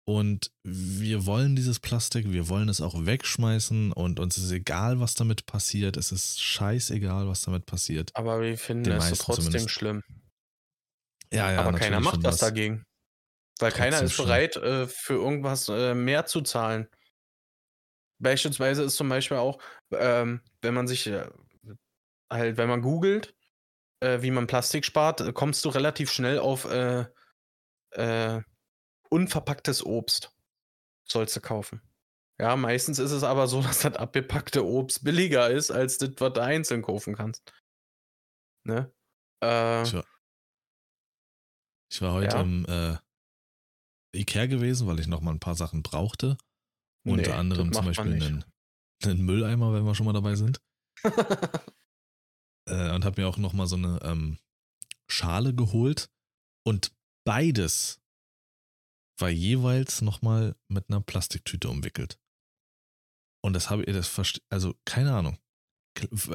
und 0.08 0.52
wir 0.64 1.26
wollen 1.26 1.56
dieses 1.56 1.80
Plastik, 1.80 2.32
wir 2.32 2.48
wollen 2.48 2.70
es 2.70 2.80
auch 2.80 3.06
wegschmeißen 3.06 3.92
und 3.92 4.20
uns 4.20 4.38
ist 4.38 4.52
egal, 4.52 5.00
was 5.00 5.16
damit 5.16 5.46
passiert. 5.46 5.98
Es 5.98 6.12
ist 6.12 6.42
scheißegal, 6.42 7.28
was 7.28 7.42
damit 7.42 7.66
passiert. 7.66 8.16
aber 8.16 8.42
wir 8.42 8.58
finden 8.58 8.86
Den 8.86 8.94
es 8.94 9.18
trotzdem 9.20 9.46
zumindest. 9.46 9.72
schlimm. 9.72 10.04
Ja, 11.34 11.52
ja, 11.52 11.62
aber 11.62 11.78
keiner 11.78 12.00
macht 12.00 12.24
was 12.24 12.38
das- 12.38 12.40
dagegen. 12.40 12.84
Weil 13.60 13.72
keiner 13.72 14.02
ist 14.04 14.16
bereit, 14.16 14.56
äh, 14.58 14.88
für 14.88 15.16
irgendwas 15.16 15.68
äh, 15.68 15.96
mehr 15.96 16.28
zu 16.28 16.42
zahlen. 16.42 16.88
Beispielsweise 18.20 18.84
ist 18.84 18.96
zum 18.96 19.10
Beispiel 19.10 19.38
auch, 19.38 19.60
ähm, 19.92 20.42
wenn 20.62 20.74
man 20.76 20.88
sich 20.88 21.08
äh, 21.08 21.28
halt, 22.30 22.58
wenn 22.58 22.70
man 22.70 22.82
googelt, 22.82 23.36
äh, 24.00 24.22
wie 24.22 24.32
man 24.32 24.48
Plastik 24.48 24.86
spart, 24.86 25.22
äh, 25.22 25.34
kommst 25.34 25.64
du 25.66 25.70
relativ 25.70 26.12
schnell 26.12 26.40
auf 26.40 26.66
äh, 26.66 27.06
äh, 27.92 28.42
unverpacktes 29.10 29.86
Obst. 29.86 30.34
Sollst 31.08 31.36
du 31.36 31.42
kaufen. 31.42 31.82
Ja, 32.40 32.56
meistens 32.56 33.00
ist 33.00 33.12
es 33.12 33.24
aber 33.24 33.48
so, 33.48 33.62
dass 33.64 33.82
das 33.82 33.96
abgepackte 33.96 34.66
Obst 34.66 35.04
billiger 35.04 35.50
ist, 35.50 35.72
als 35.72 35.98
das, 35.98 36.12
was 36.18 36.34
du 36.34 36.42
einzeln 36.42 36.82
kaufen 36.82 37.16
kannst. 37.16 37.52
Ne? 38.66 38.94
Äh, 39.44 39.84
Ich 39.84 39.94
war, 39.94 40.06
ich 41.92 42.02
war 42.02 42.14
heute 42.14 42.36
Ja? 42.36 42.42
im 42.42 42.66
äh, 42.66 42.98
Ikea 44.16 44.48
gewesen, 44.48 44.88
weil 44.88 45.00
ich 45.00 45.08
noch 45.08 45.22
mal 45.22 45.32
ein 45.32 45.40
paar 45.40 45.56
Sachen 45.56 45.84
brauchte. 45.84 46.38
Unter 47.06 47.32
nee, 47.32 47.38
anderem 47.38 47.72
zum 47.72 47.86
Beispiel 47.86 48.14
einen, 48.14 48.44
einen 49.04 49.22
Mülleimer, 49.22 49.74
wenn 49.74 49.86
wir 49.86 49.96
schon 49.96 50.06
mal 50.06 50.14
dabei 50.14 50.36
sind. 50.36 50.60
Äh, 52.68 52.94
und 52.94 53.06
habe 53.06 53.22
mir 53.22 53.28
auch 53.28 53.38
noch 53.38 53.54
mal 53.54 53.68
so 53.68 53.76
eine 53.76 54.00
ähm, 54.04 54.38
Schale 55.10 55.54
geholt. 55.54 56.10
Und 56.66 56.92
beides 57.26 58.02
war 59.20 59.30
jeweils 59.30 60.02
noch 60.02 60.22
mal 60.22 60.56
mit 60.68 60.90
einer 60.90 61.02
Plastiktüte 61.02 61.70
umwickelt. 61.70 62.20
Und 63.44 63.54
das 63.54 63.70
habe 63.70 63.84
ich, 63.84 63.94
das 63.94 64.08
verstehe, 64.08 64.44
also 64.50 64.76
keine 64.86 65.16
Ahnung. 65.16 65.38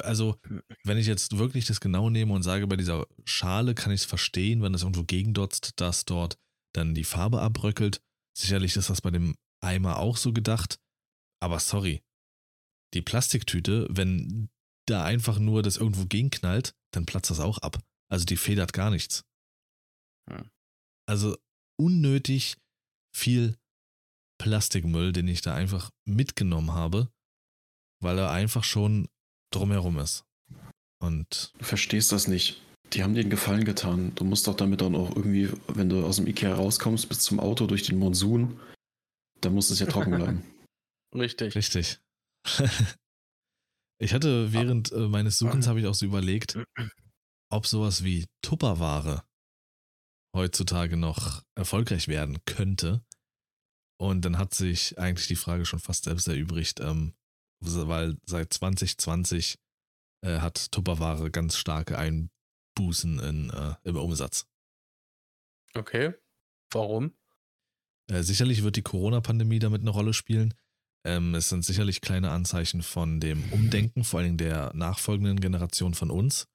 Also, 0.01 0.41
wenn 0.83 0.97
ich 0.97 1.07
jetzt 1.07 1.37
wirklich 1.37 1.65
das 1.65 1.79
genau 1.79 2.09
nehme 2.09 2.33
und 2.33 2.43
sage, 2.43 2.67
bei 2.67 2.75
dieser 2.75 3.07
Schale 3.23 3.75
kann 3.75 3.93
ich 3.93 4.01
es 4.01 4.05
verstehen, 4.05 4.61
wenn 4.61 4.73
es 4.73 4.81
irgendwo 4.81 5.05
gegendotzt, 5.05 5.79
dass 5.79 6.03
dort 6.03 6.37
dann 6.73 6.93
die 6.93 7.05
Farbe 7.05 7.41
abbröckelt. 7.41 8.01
Sicherlich 8.37 8.75
ist 8.75 8.89
das 8.89 9.01
bei 9.01 9.11
dem 9.11 9.35
Eimer 9.61 9.99
auch 9.99 10.17
so 10.17 10.33
gedacht. 10.33 10.81
Aber 11.39 11.59
sorry. 11.59 12.03
Die 12.93 13.01
Plastiktüte, 13.01 13.87
wenn 13.89 14.49
da 14.85 15.03
einfach 15.03 15.39
nur 15.39 15.63
das 15.63 15.77
irgendwo 15.77 16.03
gegenknallt, 16.03 16.73
dann 16.91 17.05
platzt 17.05 17.29
das 17.29 17.39
auch 17.39 17.57
ab. 17.59 17.79
Also 18.09 18.25
die 18.25 18.37
federt 18.37 18.73
gar 18.73 18.89
nichts. 18.89 19.23
Hm. 20.29 20.49
Also 21.07 21.37
unnötig 21.79 22.57
viel 23.15 23.57
Plastikmüll, 24.39 25.13
den 25.13 25.27
ich 25.27 25.41
da 25.41 25.55
einfach 25.55 25.89
mitgenommen 26.05 26.73
habe, 26.73 27.09
weil 28.01 28.17
er 28.17 28.31
einfach 28.31 28.63
schon 28.63 29.07
drumherum 29.53 29.99
ist. 29.99 30.25
Und 31.01 31.53
Du 31.57 31.65
verstehst 31.65 32.11
das 32.11 32.27
nicht. 32.27 32.61
Die 32.93 33.03
haben 33.03 33.13
dir 33.13 33.21
einen 33.21 33.29
Gefallen 33.29 33.65
getan. 33.65 34.13
Du 34.15 34.23
musst 34.23 34.47
doch 34.47 34.55
damit 34.55 34.81
dann 34.81 34.95
auch 34.95 35.15
irgendwie, 35.15 35.49
wenn 35.67 35.89
du 35.89 36.05
aus 36.05 36.17
dem 36.17 36.27
Ikea 36.27 36.53
rauskommst, 36.53 37.09
bis 37.09 37.19
zum 37.19 37.39
Auto 37.39 37.65
durch 37.65 37.83
den 37.83 37.97
Monsun, 37.97 38.59
dann 39.41 39.53
muss 39.53 39.69
es 39.69 39.79
ja 39.79 39.85
trocken 39.85 40.15
bleiben. 40.15 40.43
Richtig. 41.15 41.55
richtig. 41.55 41.99
ich 43.99 44.13
hatte 44.13 44.53
während 44.53 44.91
äh, 44.91 45.07
meines 45.07 45.37
Suchens 45.37 45.67
habe 45.67 45.79
ich 45.79 45.87
auch 45.87 45.93
so 45.93 46.05
überlegt, 46.05 46.57
ob 47.49 47.67
sowas 47.67 48.03
wie 48.03 48.25
Tupperware 48.41 49.23
heutzutage 50.35 50.97
noch 50.97 51.43
erfolgreich 51.55 52.07
werden 52.07 52.43
könnte. 52.45 53.05
Und 53.99 54.25
dann 54.25 54.37
hat 54.37 54.53
sich 54.53 54.97
eigentlich 54.97 55.27
die 55.27 55.35
Frage 55.35 55.65
schon 55.65 55.79
fast 55.79 56.05
selbst 56.05 56.27
erübrigt, 56.27 56.79
ähm, 56.79 57.13
weil 57.61 58.17
seit 58.25 58.51
2020 58.51 59.59
äh, 60.23 60.39
hat 60.39 60.71
Tupperware 60.71 61.29
ganz 61.29 61.55
starke 61.57 61.97
Einbußen 61.97 63.19
in, 63.19 63.49
äh, 63.51 63.75
im 63.83 63.95
Umsatz. 63.95 64.47
Okay. 65.75 66.13
Warum? 66.71 67.13
Äh, 68.09 68.23
sicherlich 68.23 68.63
wird 68.63 68.75
die 68.75 68.81
Corona-Pandemie 68.81 69.59
damit 69.59 69.81
eine 69.81 69.91
Rolle 69.91 70.13
spielen. 70.13 70.53
Ähm, 71.05 71.35
es 71.35 71.49
sind 71.49 71.65
sicherlich 71.65 72.01
kleine 72.01 72.31
Anzeichen 72.31 72.81
von 72.81 73.19
dem 73.19 73.51
Umdenken, 73.51 74.03
vor 74.03 74.21
allem 74.21 74.37
der 74.37 74.71
nachfolgenden 74.73 75.39
Generation 75.39 75.93
von 75.93 76.09
uns. 76.09 76.47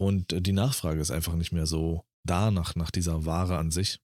Und 0.00 0.32
äh, 0.32 0.40
die 0.40 0.52
Nachfrage 0.52 1.00
ist 1.00 1.10
einfach 1.10 1.34
nicht 1.34 1.52
mehr 1.52 1.66
so 1.66 2.04
da 2.26 2.50
nach, 2.50 2.74
nach 2.74 2.90
dieser 2.90 3.24
Ware 3.24 3.58
an 3.58 3.70
sich. 3.70 4.00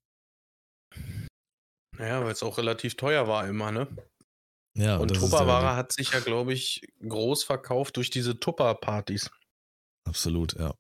Naja, 1.96 2.22
weil 2.24 2.32
es 2.32 2.42
auch 2.42 2.59
relativ 2.59 2.96
teuer 2.96 3.26
war 3.26 3.48
immer, 3.48 3.72
ne? 3.72 3.88
Ja, 4.76 4.98
Und 4.98 5.12
Tupperware 5.12 5.74
hat 5.74 5.92
sich 5.92 6.12
ja, 6.12 6.20
glaube 6.20 6.52
ich, 6.52 6.82
groß 7.00 7.42
verkauft 7.42 7.96
durch 7.96 8.11
diese 8.11 8.38
Tupper-Partys. 8.38 9.28
Absolut, 10.06 10.54
ja. 10.54 10.72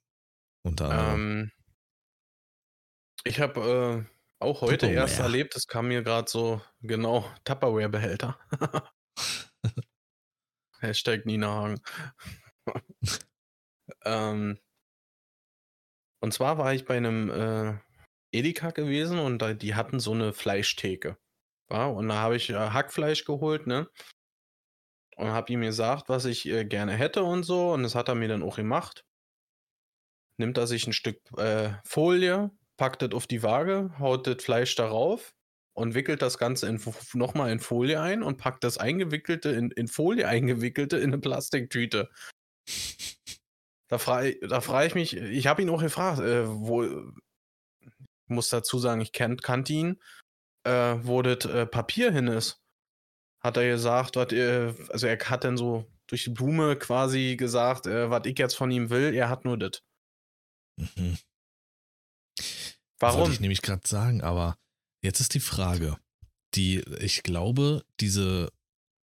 Unter 0.64 0.90
anderem. 0.90 1.20
Ähm, 1.20 1.52
ich 3.24 3.40
habe 3.40 4.06
äh, 4.08 4.17
auch 4.40 4.60
heute 4.60 4.86
erst 4.86 5.16
Tupperware. 5.16 5.32
erlebt, 5.32 5.56
es 5.56 5.66
kam 5.66 5.88
mir 5.88 6.02
gerade 6.02 6.30
so, 6.30 6.60
genau, 6.80 7.24
Tupperware-Behälter. 7.44 8.38
Hashtag 10.80 11.26
Nina 11.26 11.48
Hagen. 11.48 11.80
ähm, 14.04 14.58
und 16.20 16.34
zwar 16.34 16.58
war 16.58 16.72
ich 16.74 16.84
bei 16.84 16.96
einem 16.96 17.30
äh, 17.30 17.78
Edeka 18.32 18.70
gewesen 18.70 19.18
und 19.18 19.40
da, 19.40 19.54
die 19.54 19.74
hatten 19.74 20.00
so 20.00 20.12
eine 20.12 20.32
Fleischtheke. 20.32 21.16
Ja, 21.70 21.86
und 21.86 22.08
da 22.08 22.16
habe 22.16 22.36
ich 22.36 22.50
äh, 22.50 22.54
Hackfleisch 22.54 23.24
geholt, 23.24 23.66
ne? 23.66 23.88
Und 25.16 25.28
habe 25.28 25.52
ihm 25.52 25.62
gesagt, 25.62 26.08
was 26.08 26.24
ich 26.24 26.46
äh, 26.46 26.64
gerne 26.64 26.92
hätte 26.92 27.24
und 27.24 27.42
so. 27.42 27.72
Und 27.72 27.82
das 27.82 27.94
hat 27.94 28.08
er 28.08 28.14
mir 28.14 28.28
dann 28.28 28.42
auch 28.42 28.56
gemacht. 28.56 29.04
Nimmt 30.38 30.56
er 30.56 30.68
sich 30.68 30.86
ein 30.86 30.92
Stück 30.92 31.20
äh, 31.36 31.72
Folie, 31.84 32.50
packt 32.78 33.02
das 33.02 33.12
auf 33.12 33.26
die 33.26 33.42
Waage, 33.42 33.90
haut 33.98 34.26
das 34.26 34.42
Fleisch 34.42 34.74
darauf 34.74 35.34
und 35.74 35.94
wickelt 35.94 36.22
das 36.22 36.38
Ganze 36.38 36.74
nochmal 37.12 37.52
in 37.52 37.60
Folie 37.60 38.00
ein 38.00 38.22
und 38.22 38.38
packt 38.38 38.64
das 38.64 38.78
eingewickelte, 38.78 39.50
in, 39.50 39.70
in 39.72 39.88
Folie 39.88 40.26
eingewickelte 40.26 40.96
in 40.96 41.10
eine 41.12 41.18
Plastiktüte. 41.18 42.08
Da 43.88 43.98
frage 43.98 44.38
da 44.46 44.60
frag 44.60 44.86
ich 44.86 44.94
mich, 44.94 45.16
ich 45.16 45.46
habe 45.46 45.62
ihn 45.62 45.70
auch 45.70 45.82
gefragt, 45.82 46.20
äh, 46.20 46.46
wo, 46.48 46.84
ich 46.84 46.90
muss 48.28 48.48
dazu 48.48 48.78
sagen, 48.78 49.00
ich 49.00 49.12
kennt, 49.12 49.42
kannte 49.42 49.72
ihn, 49.72 50.02
äh, 50.64 50.96
wo 51.02 51.22
das 51.22 51.44
äh, 51.46 51.66
Papier 51.66 52.12
hin 52.12 52.28
ist. 52.28 52.60
Hat 53.40 53.56
er 53.56 53.68
gesagt, 53.68 54.16
wat, 54.16 54.32
äh, 54.32 54.74
also 54.90 55.06
er 55.06 55.18
hat 55.18 55.44
dann 55.44 55.56
so 55.56 55.86
durch 56.06 56.24
die 56.24 56.30
Blume 56.30 56.76
quasi 56.76 57.36
gesagt, 57.36 57.86
äh, 57.86 58.10
was 58.10 58.26
ich 58.26 58.38
jetzt 58.38 58.54
von 58.54 58.70
ihm 58.70 58.90
will, 58.90 59.14
er 59.14 59.28
hat 59.28 59.44
nur 59.44 59.56
das. 59.58 59.82
Mhm. 60.76 61.18
Warum? 62.98 63.20
Wollte 63.20 63.34
ich 63.34 63.40
nämlich 63.40 63.62
gerade 63.62 63.86
sagen, 63.86 64.22
aber 64.22 64.56
jetzt 65.02 65.20
ist 65.20 65.34
die 65.34 65.40
Frage. 65.40 65.96
Die, 66.54 66.78
ich 67.00 67.22
glaube, 67.22 67.84
diese 68.00 68.50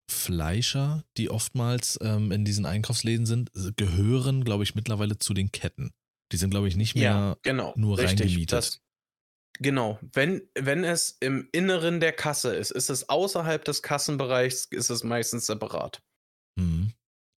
Fleischer, 0.10 1.04
die 1.18 1.30
oftmals 1.30 1.98
ähm, 2.02 2.32
in 2.32 2.46
diesen 2.46 2.66
Einkaufsläden 2.66 3.26
sind, 3.26 3.52
gehören, 3.76 4.44
glaube 4.44 4.64
ich, 4.64 4.76
mittlerweile 4.76 5.18
zu 5.18 5.34
den 5.34 5.52
Ketten. 5.52 5.92
Die 6.32 6.38
sind, 6.38 6.50
glaube 6.50 6.68
ich, 6.68 6.76
nicht 6.76 6.96
mehr. 6.96 7.04
Ja, 7.04 7.38
genau. 7.44 7.74
nur 7.76 8.00
reingemietet. 8.00 8.52
Das, 8.52 8.82
genau. 9.60 10.00
Wenn, 10.02 10.42
wenn 10.56 10.84
es 10.84 11.18
im 11.20 11.50
Inneren 11.52 12.00
der 12.00 12.14
Kasse 12.14 12.56
ist, 12.56 12.72
ist 12.72 12.90
es 12.90 13.10
außerhalb 13.10 13.64
des 13.64 13.82
Kassenbereichs, 13.82 14.66
ist 14.66 14.90
es 14.90 15.04
meistens 15.04 15.46
separat. 15.46 16.02
Mhm. 16.56 16.94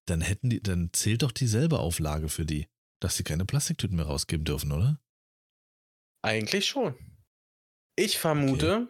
Dann 0.07 0.21
hätten 0.23 0.51
die, 0.51 0.63
dann 0.63 0.91
zählt 0.93 1.23
doch 1.23 1.33
dieselbe 1.33 1.79
Auflage 1.79 2.29
für 2.29 2.47
die, 2.47 2.67
dass 3.01 3.17
sie 3.17 3.25
keine 3.25 3.45
Plastiktüten 3.45 3.97
mehr 3.97 4.07
rausgeben 4.07 4.45
dürfen, 4.45 4.73
oder? 4.73 4.99
Eigentlich 6.23 6.66
schon. 6.66 6.95
Ich 7.97 8.19
vermute, 8.19 8.89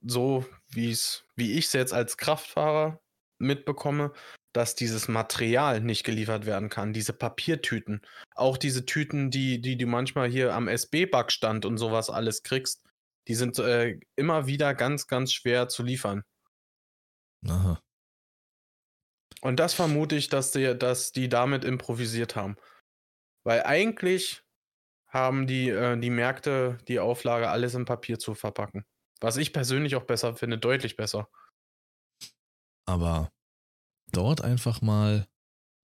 so 0.00 0.44
wie's, 0.68 1.24
wie 1.36 1.52
ich 1.52 1.66
es 1.66 1.72
jetzt 1.72 1.92
als 1.92 2.16
Kraftfahrer 2.16 3.00
mitbekomme, 3.38 4.12
dass 4.52 4.74
dieses 4.74 5.08
Material 5.08 5.80
nicht 5.80 6.04
geliefert 6.04 6.44
werden 6.46 6.68
kann, 6.68 6.92
diese 6.92 7.12
Papiertüten. 7.12 8.02
Auch 8.34 8.56
diese 8.56 8.84
Tüten, 8.84 9.30
die, 9.30 9.60
die 9.60 9.76
du 9.76 9.86
manchmal 9.86 10.28
hier 10.28 10.54
am 10.54 10.68
SB-Backstand 10.68 11.64
und 11.64 11.78
sowas 11.78 12.10
alles 12.10 12.42
kriegst, 12.42 12.84
die 13.28 13.34
sind 13.34 13.58
äh, 13.58 13.98
immer 14.16 14.46
wieder 14.46 14.74
ganz, 14.74 15.06
ganz 15.06 15.32
schwer 15.32 15.68
zu 15.68 15.82
liefern. 15.82 16.22
Aha. 17.48 17.80
Und 19.40 19.58
das 19.58 19.74
vermute 19.74 20.16
ich, 20.16 20.28
dass 20.28 20.52
die, 20.52 20.76
dass 20.76 21.12
die 21.12 21.28
damit 21.28 21.64
improvisiert 21.64 22.36
haben. 22.36 22.56
Weil 23.44 23.64
eigentlich 23.64 24.44
haben 25.12 25.46
die, 25.46 25.68
äh, 25.68 25.98
die 25.98 26.10
Märkte 26.10 26.78
die 26.88 26.98
Auflage, 26.98 27.50
alles 27.50 27.74
in 27.74 27.84
Papier 27.84 28.18
zu 28.18 28.34
verpacken. 28.34 28.84
Was 29.20 29.36
ich 29.36 29.52
persönlich 29.52 29.94
auch 29.94 30.04
besser 30.04 30.34
finde, 30.34 30.58
deutlich 30.58 30.96
besser. 30.96 31.28
Aber 32.86 33.30
dort 34.10 34.42
einfach 34.42 34.80
mal 34.80 35.28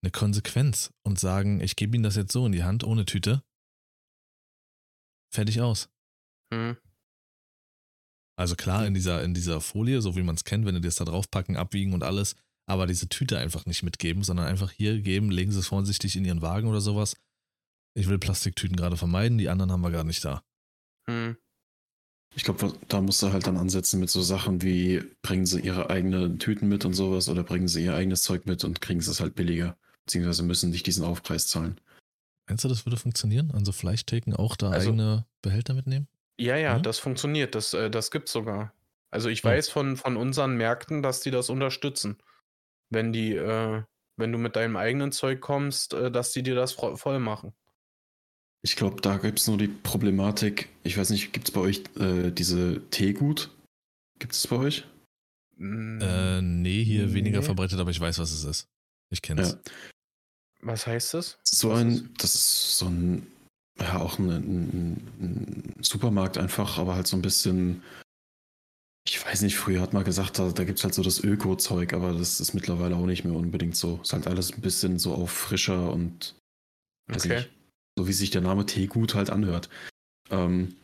eine 0.02 0.10
Konsequenz 0.10 0.92
und 1.04 1.18
sagen, 1.20 1.60
ich 1.60 1.76
gebe 1.76 1.96
Ihnen 1.96 2.04
das 2.04 2.16
jetzt 2.16 2.32
so 2.32 2.46
in 2.46 2.52
die 2.52 2.64
Hand 2.64 2.84
ohne 2.84 3.04
Tüte. 3.04 3.42
Fertig 5.32 5.60
aus. 5.60 5.90
Hm. 6.52 6.76
Also 8.38 8.54
klar, 8.54 8.86
in 8.86 8.94
dieser, 8.94 9.22
in 9.22 9.34
dieser 9.34 9.60
Folie, 9.60 10.00
so 10.00 10.16
wie 10.16 10.22
man 10.22 10.36
es 10.36 10.44
kennt, 10.44 10.64
wenn 10.64 10.74
die 10.74 10.80
das 10.80 10.96
da 10.96 11.04
draufpacken, 11.04 11.56
abwiegen 11.56 11.92
und 11.92 12.02
alles, 12.02 12.36
aber 12.68 12.86
diese 12.86 13.08
Tüte 13.08 13.38
einfach 13.38 13.66
nicht 13.66 13.82
mitgeben, 13.82 14.22
sondern 14.22 14.46
einfach 14.46 14.70
hier 14.70 15.00
geben, 15.00 15.30
legen 15.30 15.50
sie 15.50 15.58
es 15.58 15.66
vorsichtig 15.66 16.16
in 16.16 16.24
ihren 16.24 16.42
Wagen 16.42 16.68
oder 16.68 16.80
sowas. 16.80 17.16
Ich 17.98 18.08
will 18.08 18.18
Plastiktüten 18.18 18.76
gerade 18.76 18.96
vermeiden, 18.96 19.38
die 19.38 19.48
anderen 19.48 19.72
haben 19.72 19.80
wir 19.80 19.90
gar 19.90 20.04
nicht 20.04 20.24
da. 20.24 20.42
Hm. 21.08 21.36
Ich 22.36 22.44
glaube, 22.44 22.72
da 22.86 23.00
musst 23.00 23.22
du 23.22 23.32
halt 23.32 23.46
dann 23.46 23.56
ansetzen 23.56 23.98
mit 23.98 24.08
so 24.10 24.22
Sachen 24.22 24.62
wie, 24.62 25.02
bringen 25.22 25.46
sie 25.46 25.60
ihre 25.60 25.90
eigenen 25.90 26.38
Tüten 26.38 26.68
mit 26.68 26.84
und 26.84 26.92
sowas 26.94 27.28
oder 27.28 27.42
bringen 27.42 27.66
sie 27.66 27.84
ihr 27.84 27.94
eigenes 27.94 28.22
Zeug 28.22 28.46
mit 28.46 28.62
und 28.62 28.80
kriegen 28.80 29.00
sie 29.00 29.10
es 29.10 29.20
halt 29.20 29.34
billiger. 29.34 29.76
Beziehungsweise 30.04 30.44
müssen 30.44 30.70
nicht 30.70 30.86
diesen 30.86 31.04
Aufpreis 31.04 31.48
zahlen. 31.48 31.80
Meinst 32.48 32.62
du, 32.64 32.68
das 32.68 32.86
würde 32.86 32.96
funktionieren? 32.98 33.50
An 33.50 33.64
so 33.64 33.72
Fleischtheken 33.72 34.34
auch 34.36 34.54
da 34.56 34.70
Also- 34.70 34.90
eigene 34.90 35.26
Behälter 35.42 35.74
mitnehmen? 35.74 36.06
Ja, 36.38 36.56
ja, 36.56 36.78
Mhm. 36.78 36.82
das 36.84 36.98
funktioniert. 37.00 37.54
Das, 37.56 37.74
äh, 37.74 37.90
das 37.90 38.12
gibt's 38.12 38.30
sogar. 38.32 38.72
Also 39.10 39.28
ich 39.28 39.42
weiß 39.42 39.70
von, 39.70 39.96
von 39.96 40.16
unseren 40.16 40.56
Märkten, 40.56 41.02
dass 41.02 41.20
die 41.20 41.32
das 41.32 41.50
unterstützen. 41.50 42.18
Wenn 42.90 43.12
die, 43.12 43.34
äh, 43.34 43.82
wenn 44.16 44.30
du 44.32 44.38
mit 44.38 44.54
deinem 44.54 44.76
eigenen 44.76 45.10
Zeug 45.10 45.40
kommst, 45.40 45.94
äh, 45.94 46.12
dass 46.12 46.30
die 46.32 46.42
dir 46.44 46.54
das 46.54 46.72
voll 46.72 47.18
machen. 47.18 47.54
Ich 48.62 48.74
glaube, 48.76 49.00
da 49.00 49.16
gibt 49.18 49.38
es 49.38 49.46
nur 49.46 49.56
die 49.56 49.68
Problematik, 49.68 50.68
ich 50.82 50.98
weiß 50.98 51.10
nicht, 51.10 51.32
gibt 51.32 51.48
es 51.48 51.52
bei 51.54 51.60
euch 51.60 51.82
äh, 51.98 52.30
diese 52.32 52.80
Teegut? 52.90 53.50
Gibt 54.18 54.32
es 54.32 54.46
bei 54.46 54.56
euch? 54.56 54.84
Mm, 55.56 56.00
Äh, 56.00 56.42
nee, 56.42 56.82
hier 56.84 57.14
weniger 57.14 57.38
Nee. 57.40 57.44
verbreitet, 57.46 57.78
aber 57.78 57.90
ich 57.90 58.00
weiß, 58.00 58.18
was 58.18 58.32
es 58.32 58.44
ist. 58.44 58.66
Ich 59.10 59.22
kenne 59.22 59.42
es. 59.42 59.50
Ja. 59.52 59.58
Was 60.62 60.86
heißt 60.88 61.14
das? 61.14 61.38
So 61.44 61.70
Was 61.70 61.80
ein, 61.80 61.90
ist- 61.90 62.04
das 62.18 62.34
ist 62.34 62.78
so 62.78 62.86
ein, 62.86 63.26
ja, 63.80 64.00
auch 64.00 64.18
ein, 64.18 64.28
ein, 64.28 64.92
ein 65.20 65.74
Supermarkt 65.82 66.36
einfach, 66.36 66.78
aber 66.78 66.96
halt 66.96 67.06
so 67.06 67.16
ein 67.16 67.22
bisschen, 67.22 67.82
Ich 69.06 69.24
weiß 69.24 69.42
nicht, 69.42 69.56
früher 69.56 69.80
hat 69.80 69.92
man 69.94 70.02
gesagt, 70.04 70.38
da, 70.40 70.50
da 70.50 70.64
gibt 70.64 70.78
es 70.78 70.84
halt 70.84 70.94
so 70.94 71.02
das 71.02 71.22
Öko-Zeug, 71.22 71.92
aber 71.94 72.12
das 72.12 72.40
ist 72.40 72.52
mittlerweile 72.54 72.96
auch 72.96 73.06
nicht 73.06 73.24
mehr 73.24 73.34
unbedingt 73.34 73.76
so. 73.76 74.00
Ist 74.02 74.12
halt 74.12 74.26
alles 74.26 74.52
ein 74.52 74.60
bisschen 74.60 74.98
so 74.98 75.14
auf 75.14 75.30
frischer 75.30 75.92
und 75.92 76.34
weiß 77.06 77.24
Okay. 77.24 77.36
nicht, 77.36 77.50
so 77.98 78.06
wie 78.06 78.12
sich 78.12 78.30
der 78.30 78.42
Name 78.42 78.64
Teegut 78.64 79.16
halt 79.16 79.28
anhört. 79.28 79.68
Ähm, 80.30 80.76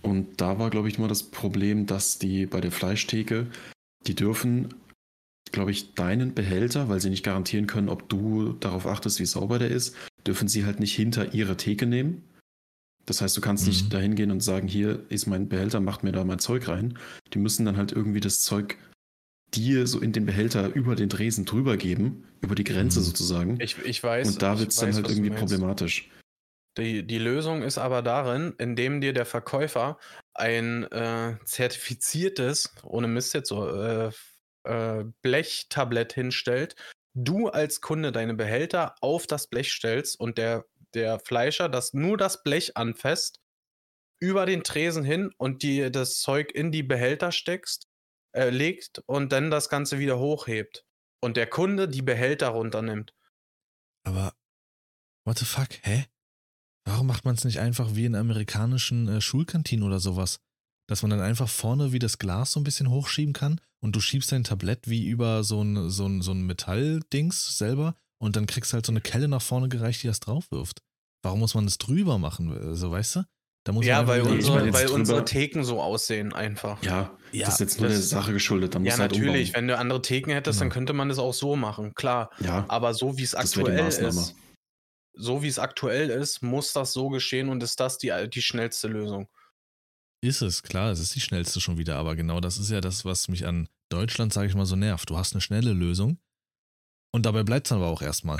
und 0.00 0.40
da 0.40 0.60
war, 0.60 0.70
glaube 0.70 0.88
ich, 0.88 0.96
immer 0.96 1.08
das 1.08 1.24
Problem, 1.24 1.86
dass 1.86 2.20
die 2.20 2.46
bei 2.46 2.60
der 2.60 2.70
Fleischtheke, 2.70 3.48
die 4.06 4.14
dürfen, 4.14 4.72
glaube 5.50 5.72
ich, 5.72 5.94
deinen 5.94 6.32
Behälter, 6.32 6.88
weil 6.88 7.00
sie 7.00 7.10
nicht 7.10 7.24
garantieren 7.24 7.66
können, 7.66 7.88
ob 7.88 8.08
du 8.08 8.52
darauf 8.52 8.86
achtest, 8.86 9.18
wie 9.18 9.26
sauber 9.26 9.58
der 9.58 9.72
ist, 9.72 9.96
dürfen 10.24 10.46
sie 10.46 10.64
halt 10.64 10.78
nicht 10.78 10.94
hinter 10.94 11.34
ihre 11.34 11.56
Theke 11.56 11.86
nehmen. 11.86 12.22
Das 13.06 13.20
heißt, 13.20 13.36
du 13.36 13.40
kannst 13.40 13.64
Mhm. 13.64 13.70
nicht 13.70 13.92
dahin 13.92 14.14
gehen 14.14 14.30
und 14.30 14.40
sagen, 14.40 14.68
hier 14.68 15.04
ist 15.08 15.26
mein 15.26 15.48
Behälter, 15.48 15.80
macht 15.80 16.04
mir 16.04 16.12
da 16.12 16.22
mein 16.22 16.38
Zeug 16.38 16.68
rein. 16.68 16.96
Die 17.32 17.40
müssen 17.40 17.66
dann 17.66 17.76
halt 17.76 17.90
irgendwie 17.90 18.20
das 18.20 18.40
Zeug 18.42 18.78
dir 19.56 19.86
so 19.86 20.00
in 20.00 20.12
den 20.12 20.26
Behälter 20.26 20.68
über 20.74 20.96
den 20.96 21.08
Dresen 21.08 21.44
drüber 21.44 21.76
geben, 21.76 22.24
über 22.40 22.54
die 22.54 22.64
Grenze 22.64 23.00
Mhm. 23.00 23.04
sozusagen. 23.04 23.60
Ich, 23.60 23.78
ich 23.84 24.02
weiß. 24.02 24.28
und 24.28 24.42
da 24.42 24.58
wird 24.58 24.70
es 24.70 24.76
dann 24.76 24.94
halt 24.94 25.08
irgendwie 25.08 25.30
problematisch. 25.30 26.10
Die, 26.76 27.06
die 27.06 27.18
Lösung 27.18 27.62
ist 27.62 27.78
aber 27.78 28.02
darin, 28.02 28.54
indem 28.58 29.00
dir 29.00 29.12
der 29.12 29.26
Verkäufer 29.26 29.98
ein 30.34 30.84
äh, 30.90 31.36
zertifiziertes, 31.44 32.74
ohne 32.82 33.06
Mist 33.06 33.32
jetzt 33.34 33.48
so, 33.48 33.68
äh, 33.68 34.10
äh, 34.64 35.04
Blechtablett 35.22 36.12
hinstellt, 36.12 36.74
du 37.14 37.48
als 37.48 37.80
Kunde 37.80 38.10
deine 38.10 38.34
Behälter 38.34 38.96
auf 39.00 39.26
das 39.28 39.46
Blech 39.46 39.70
stellst 39.72 40.18
und 40.18 40.36
der, 40.36 40.64
der 40.94 41.20
Fleischer 41.20 41.68
das 41.68 41.94
nur 41.94 42.16
das 42.16 42.42
Blech 42.42 42.76
anfasst, 42.76 43.38
über 44.20 44.46
den 44.46 44.64
Tresen 44.64 45.04
hin 45.04 45.30
und 45.36 45.62
dir 45.62 45.90
das 45.90 46.18
Zeug 46.18 46.50
in 46.52 46.72
die 46.72 46.82
Behälter 46.82 47.30
steckst, 47.30 47.86
äh, 48.34 48.50
legt 48.50 49.00
und 49.06 49.32
dann 49.32 49.50
das 49.50 49.68
Ganze 49.68 49.98
wieder 49.98 50.18
hochhebt. 50.18 50.84
Und 51.20 51.36
der 51.36 51.46
Kunde 51.46 51.88
die 51.88 52.02
Behälter 52.02 52.48
runternimmt. 52.48 53.14
Aber, 54.06 54.34
what 55.24 55.38
the 55.38 55.44
fuck, 55.44 55.68
hä? 55.82 56.04
Warum 56.86 57.06
macht 57.06 57.24
man 57.24 57.34
es 57.34 57.44
nicht 57.44 57.60
einfach 57.60 57.94
wie 57.94 58.04
in 58.04 58.14
amerikanischen 58.14 59.08
äh, 59.08 59.20
Schulkantinen 59.20 59.86
oder 59.86 60.00
sowas? 60.00 60.40
Dass 60.86 61.00
man 61.00 61.10
dann 61.10 61.20
einfach 61.20 61.48
vorne 61.48 61.92
wie 61.92 61.98
das 61.98 62.18
Glas 62.18 62.52
so 62.52 62.60
ein 62.60 62.64
bisschen 62.64 62.90
hochschieben 62.90 63.32
kann 63.32 63.58
und 63.80 63.96
du 63.96 64.00
schiebst 64.00 64.32
dein 64.32 64.44
Tablett 64.44 64.86
wie 64.88 65.06
über 65.06 65.44
so 65.44 65.62
ein, 65.62 65.88
so 65.88 66.06
ein, 66.06 66.20
so 66.20 66.32
ein 66.32 66.44
Metalldings 66.44 67.56
selber 67.56 67.96
und 68.20 68.36
dann 68.36 68.46
kriegst 68.46 68.72
du 68.72 68.74
halt 68.74 68.84
so 68.84 68.92
eine 68.92 69.00
Kelle 69.00 69.28
nach 69.28 69.40
vorne 69.40 69.70
gereicht, 69.70 70.02
die 70.02 70.08
das 70.08 70.20
drauf 70.20 70.50
wirft. 70.50 70.82
Warum 71.22 71.40
muss 71.40 71.54
man 71.54 71.64
das 71.64 71.78
drüber 71.78 72.18
machen? 72.18 72.74
So, 72.74 72.90
weißt 72.90 73.16
du? 73.16 73.24
Da 73.64 73.72
muss 73.72 73.86
Ja, 73.86 74.06
weil, 74.06 74.20
unsere, 74.22 74.72
weil 74.74 74.88
unsere 74.88 75.24
Theken 75.24 75.64
so 75.64 75.80
aussehen 75.80 76.32
einfach. 76.34 76.82
Ja, 76.82 77.16
Ja, 77.32 77.46
das 77.46 77.54
ist 77.54 77.60
jetzt 77.60 77.80
nur 77.80 77.88
das- 77.88 77.98
der 77.98 78.06
Sache 78.20 78.32
geschuldet. 78.34 78.74
Da 78.74 78.78
muss 78.78 78.88
Ja, 78.88 78.98
halt 78.98 79.12
natürlich. 79.12 79.48
umbauen. 79.48 79.54
Wenn 79.54 79.68
du 79.68 79.78
andere 79.78 80.02
Theken 80.02 80.32
hättest, 80.32 80.60
dann 80.60 80.68
Genau. 80.68 80.74
könnte 80.74 80.92
man 80.92 81.08
das 81.08 81.18
auch 81.18 81.32
so 81.32 81.56
machen, 81.56 81.94
klar. 81.94 82.30
Ja, 82.40 82.66
Aber 82.68 82.92
so 82.94 83.16
wie 83.16 83.22
es 83.22 83.34
aktuell 83.34 83.78
ist, 83.88 84.34
so 85.14 85.42
wie 85.42 85.48
es 85.48 85.58
aktuell 85.58 86.10
ist, 86.10 86.42
muss 86.42 86.72
das 86.74 86.92
so 86.92 87.08
geschehen 87.08 87.48
und 87.48 87.62
ist 87.62 87.80
das 87.80 87.98
die, 87.98 88.12
die 88.32 88.42
schnellste 88.42 88.88
Lösung. 88.88 89.28
Ist 90.22 90.42
es, 90.42 90.62
klar, 90.62 90.90
es 90.90 91.00
ist 91.00 91.14
die 91.14 91.20
schnellste 91.20 91.60
schon 91.60 91.78
wieder, 91.78 91.96
aber 91.96 92.16
genau 92.16 92.40
das 92.40 92.58
ist 92.58 92.70
ja 92.70 92.80
das, 92.80 93.04
was 93.04 93.28
mich 93.28 93.46
an 93.46 93.68
Deutschland, 93.90 94.32
sage 94.32 94.48
ich 94.48 94.54
mal, 94.54 94.66
so 94.66 94.76
nervt. 94.76 95.08
Du 95.10 95.16
hast 95.16 95.32
eine 95.34 95.40
schnelle 95.40 95.72
Lösung 95.72 96.18
und 97.14 97.24
dabei 97.26 97.44
bleibt 97.44 97.66
es 97.66 97.68
dann 97.68 97.78
aber 97.78 97.88
auch 97.88 98.02
erstmal. 98.02 98.38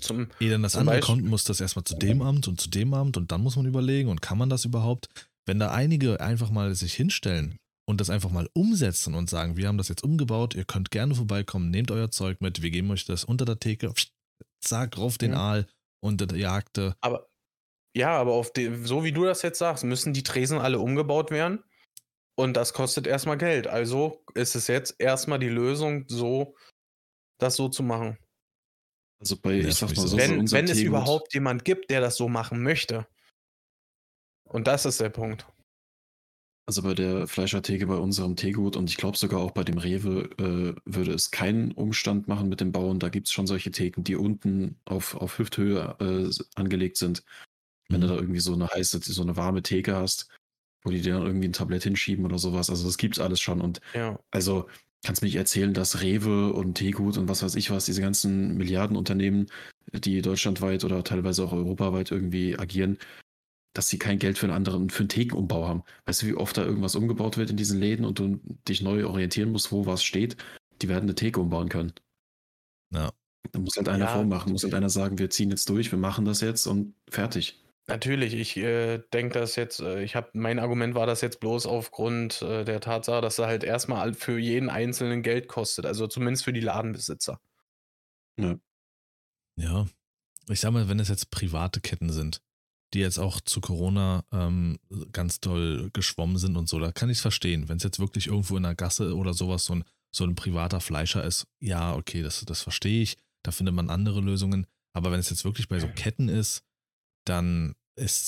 Zum, 0.00 0.28
Ehe 0.40 0.50
dann 0.50 0.62
das 0.62 0.76
andere 0.76 0.96
Beispiel- 0.96 1.16
kommt, 1.16 1.26
muss 1.28 1.44
das 1.44 1.60
erstmal 1.60 1.84
zu 1.84 1.96
dem 1.96 2.22
Amt 2.22 2.48
und 2.48 2.60
zu 2.60 2.70
dem 2.70 2.94
Amt 2.94 3.16
und 3.16 3.30
dann 3.32 3.42
muss 3.42 3.56
man 3.56 3.66
überlegen 3.66 4.08
und 4.08 4.22
kann 4.22 4.38
man 4.38 4.48
das 4.48 4.64
überhaupt? 4.64 5.08
Wenn 5.46 5.58
da 5.58 5.70
einige 5.72 6.20
einfach 6.20 6.50
mal 6.50 6.74
sich 6.74 6.94
hinstellen 6.94 7.56
und 7.86 8.00
das 8.00 8.10
einfach 8.10 8.30
mal 8.30 8.48
umsetzen 8.54 9.14
und 9.14 9.28
sagen, 9.28 9.56
wir 9.56 9.68
haben 9.68 9.78
das 9.78 9.88
jetzt 9.88 10.04
umgebaut, 10.04 10.54
ihr 10.54 10.64
könnt 10.64 10.90
gerne 10.90 11.14
vorbeikommen, 11.14 11.70
nehmt 11.70 11.90
euer 11.90 12.10
Zeug 12.10 12.40
mit, 12.40 12.62
wir 12.62 12.70
geben 12.70 12.90
euch 12.90 13.04
das 13.04 13.24
unter 13.24 13.44
der 13.44 13.58
Theke, 13.58 13.92
zack, 14.60 14.96
rauf 14.98 15.18
den 15.18 15.32
Mhm. 15.32 15.36
Aal 15.36 15.66
und 16.00 16.20
der 16.20 16.36
Jagde. 16.38 16.94
aber 17.00 17.26
ja, 17.96 18.10
aber 18.16 18.32
auf 18.32 18.52
die, 18.52 18.70
so 18.84 19.02
wie 19.04 19.12
du 19.12 19.24
das 19.24 19.42
jetzt 19.42 19.58
sagst, 19.58 19.82
müssen 19.84 20.12
die 20.12 20.22
Tresen 20.22 20.58
alle 20.58 20.78
umgebaut 20.78 21.30
werden. 21.30 21.64
Und 22.36 22.56
das 22.56 22.72
kostet 22.72 23.06
erstmal 23.08 23.38
Geld. 23.38 23.66
Also 23.66 24.22
ist 24.34 24.54
es 24.54 24.68
jetzt 24.68 24.94
erstmal 25.00 25.40
die 25.40 25.48
Lösung, 25.48 26.04
so 26.06 26.54
das 27.38 27.56
so 27.56 27.68
zu 27.68 27.82
machen. 27.82 28.18
Also 29.20 29.36
bei, 29.36 29.54
Ja, 29.54 29.68
ich 29.68 29.74
sag 29.74 29.96
mal 29.96 30.06
so, 30.06 30.16
wenn 30.16 30.38
unserem 30.38 30.66
wenn 30.66 30.70
es 30.70 30.80
überhaupt 30.80 31.34
jemand 31.34 31.64
gibt, 31.64 31.90
der 31.90 32.00
das 32.00 32.16
so 32.16 32.28
machen 32.28 32.62
möchte. 32.62 33.06
Und 34.44 34.66
das 34.66 34.84
ist 34.84 35.00
der 35.00 35.10
Punkt. 35.10 35.46
Also 36.66 36.82
bei 36.82 36.92
der 36.92 37.26
Fleischertheke 37.26 37.86
bei 37.86 37.96
unserem 37.96 38.36
Teegut 38.36 38.76
und 38.76 38.90
ich 38.90 38.98
glaube 38.98 39.16
sogar 39.16 39.40
auch 39.40 39.52
bei 39.52 39.64
dem 39.64 39.78
Rewe 39.78 40.24
äh, 40.38 40.74
würde 40.84 41.12
es 41.12 41.30
keinen 41.30 41.72
Umstand 41.72 42.28
machen 42.28 42.50
mit 42.50 42.60
dem 42.60 42.72
Bauen. 42.72 42.98
Da 42.98 43.08
gibt 43.08 43.26
es 43.26 43.32
schon 43.32 43.46
solche 43.46 43.70
Theken, 43.70 44.04
die 44.04 44.16
unten 44.16 44.78
auf, 44.84 45.14
auf 45.14 45.38
Hüfthöhe 45.38 45.96
äh, 45.98 46.30
angelegt 46.60 46.98
sind. 46.98 47.24
Wenn 47.88 48.02
du 48.02 48.06
Mhm. 48.06 48.10
da 48.10 48.16
irgendwie 48.16 48.40
so 48.40 48.52
eine 48.52 48.68
heiße, 48.68 49.00
so 49.02 49.22
eine 49.22 49.36
warme 49.38 49.62
Theke 49.62 49.96
hast, 49.96 50.28
wo 50.84 50.90
die 50.90 51.00
dir 51.00 51.14
dann 51.14 51.26
irgendwie 51.26 51.48
ein 51.48 51.54
Tablett 51.54 51.84
hinschieben 51.84 52.26
oder 52.26 52.38
sowas. 52.38 52.68
Also 52.68 52.84
das 52.86 52.98
gibt's 52.98 53.18
alles 53.18 53.40
schon. 53.40 53.62
Und 53.62 53.80
Ja. 53.94 54.18
also 54.30 54.68
kannst 55.04 55.22
mir 55.22 55.26
nicht 55.26 55.36
erzählen, 55.36 55.74
dass 55.74 56.02
Rewe 56.02 56.52
und 56.52 56.74
Teegut 56.74 57.16
und 57.18 57.28
was 57.28 57.42
weiß 57.42 57.54
ich 57.56 57.70
was, 57.70 57.86
diese 57.86 58.00
ganzen 58.00 58.56
Milliardenunternehmen, 58.56 59.46
die 59.92 60.22
deutschlandweit 60.22 60.84
oder 60.84 61.04
teilweise 61.04 61.44
auch 61.44 61.52
europaweit 61.52 62.10
irgendwie 62.10 62.58
agieren, 62.58 62.98
dass 63.74 63.88
sie 63.88 63.98
kein 63.98 64.18
Geld 64.18 64.38
für 64.38 64.46
einen 64.46 64.54
anderen, 64.54 64.90
für 64.90 65.00
einen 65.00 65.08
Thekenumbau 65.10 65.68
haben. 65.68 65.84
Weißt 66.06 66.22
du, 66.22 66.26
wie 66.26 66.34
oft 66.34 66.56
da 66.58 66.64
irgendwas 66.64 66.96
umgebaut 66.96 67.36
wird 67.38 67.50
in 67.50 67.56
diesen 67.56 67.80
Läden 67.80 68.04
und 68.04 68.18
du 68.18 68.40
dich 68.68 68.82
neu 68.82 69.06
orientieren 69.06 69.52
musst, 69.52 69.72
wo 69.72 69.86
was 69.86 70.02
steht? 70.04 70.36
Die 70.82 70.88
werden 70.88 71.04
eine 71.04 71.14
Theke 71.14 71.40
umbauen 71.40 71.68
können. 71.68 71.92
Ja. 72.90 73.12
Da 73.52 73.58
muss 73.60 73.76
halt 73.76 73.88
einer 73.88 74.06
Ja. 74.06 74.14
vormachen, 74.14 74.52
muss 74.52 74.62
halt 74.64 74.74
einer 74.74 74.90
sagen, 74.90 75.18
wir 75.18 75.30
ziehen 75.30 75.50
jetzt 75.50 75.68
durch, 75.68 75.90
wir 75.92 75.98
machen 75.98 76.24
das 76.24 76.40
jetzt 76.40 76.66
und 76.66 76.94
fertig. 77.10 77.62
Natürlich, 77.88 78.34
ich 78.34 78.58
äh, 78.58 78.98
denke 79.14 79.38
das 79.38 79.56
jetzt, 79.56 79.80
äh, 79.80 80.02
ich 80.02 80.14
habe, 80.14 80.28
mein 80.34 80.58
Argument 80.58 80.94
war 80.94 81.06
das 81.06 81.22
jetzt 81.22 81.40
bloß 81.40 81.64
aufgrund 81.66 82.42
äh, 82.42 82.64
der 82.64 82.80
Tatsache, 82.80 83.22
dass 83.22 83.38
er 83.38 83.46
halt 83.46 83.64
erstmal 83.64 84.12
für 84.12 84.38
jeden 84.38 84.68
Einzelnen 84.68 85.22
Geld 85.22 85.48
kostet, 85.48 85.86
also 85.86 86.06
zumindest 86.06 86.44
für 86.44 86.52
die 86.52 86.60
Ladenbesitzer. 86.60 87.40
Ja, 89.56 89.86
ich 90.50 90.60
sag 90.60 90.72
mal, 90.72 90.88
wenn 90.88 91.00
es 91.00 91.08
jetzt 91.08 91.30
private 91.30 91.80
Ketten 91.80 92.10
sind, 92.10 92.42
die 92.92 93.00
jetzt 93.00 93.18
auch 93.18 93.40
zu 93.40 93.60
Corona 93.62 94.24
ähm, 94.32 94.78
ganz 95.12 95.40
toll 95.40 95.88
geschwommen 95.94 96.36
sind 96.36 96.56
und 96.56 96.68
so, 96.68 96.78
da 96.78 96.92
kann 96.92 97.08
ich 97.08 97.18
es 97.18 97.22
verstehen. 97.22 97.70
Wenn 97.70 97.78
es 97.78 97.84
jetzt 97.84 97.98
wirklich 97.98 98.26
irgendwo 98.26 98.56
in 98.58 98.62
der 98.64 98.74
Gasse 98.74 99.16
oder 99.16 99.32
sowas 99.32 99.64
so 99.64 99.76
ein, 99.76 99.84
so 100.10 100.24
ein 100.24 100.34
privater 100.34 100.80
Fleischer 100.80 101.24
ist, 101.24 101.46
ja, 101.58 101.94
okay, 101.94 102.22
das, 102.22 102.44
das 102.44 102.62
verstehe 102.62 103.02
ich. 103.02 103.16
Da 103.42 103.50
findet 103.50 103.74
man 103.74 103.88
andere 103.88 104.20
Lösungen. 104.20 104.66
Aber 104.92 105.10
wenn 105.10 105.20
es 105.20 105.30
jetzt 105.30 105.44
wirklich 105.44 105.68
bei 105.68 105.78
so 105.80 105.88
Ketten 105.88 106.28
ist, 106.28 106.64
dann 107.24 107.74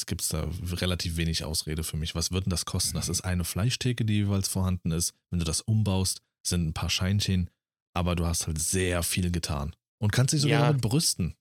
gibt 0.06 0.22
es 0.22 0.28
da 0.28 0.48
relativ 0.62 1.16
wenig 1.16 1.44
Ausrede 1.44 1.84
für 1.84 1.96
mich. 1.96 2.14
Was 2.14 2.32
wird 2.32 2.46
denn 2.46 2.50
das 2.50 2.64
kosten? 2.64 2.94
Das 2.96 3.08
ist 3.08 3.20
eine 3.22 3.44
Fleischtheke, 3.44 4.04
die 4.04 4.14
jeweils 4.14 4.48
vorhanden 4.48 4.90
ist. 4.90 5.14
Wenn 5.30 5.38
du 5.38 5.44
das 5.44 5.60
umbaust, 5.60 6.22
sind 6.46 6.66
ein 6.68 6.74
paar 6.74 6.90
Scheinchen, 6.90 7.50
aber 7.94 8.16
du 8.16 8.26
hast 8.26 8.46
halt 8.46 8.58
sehr 8.60 9.02
viel 9.02 9.30
getan. 9.30 9.74
Und 9.98 10.12
kannst 10.12 10.32
dich 10.34 10.40
sogar 10.40 10.60
Ja. 10.60 10.66
damit 10.68 10.82
brüsten. 10.82 11.36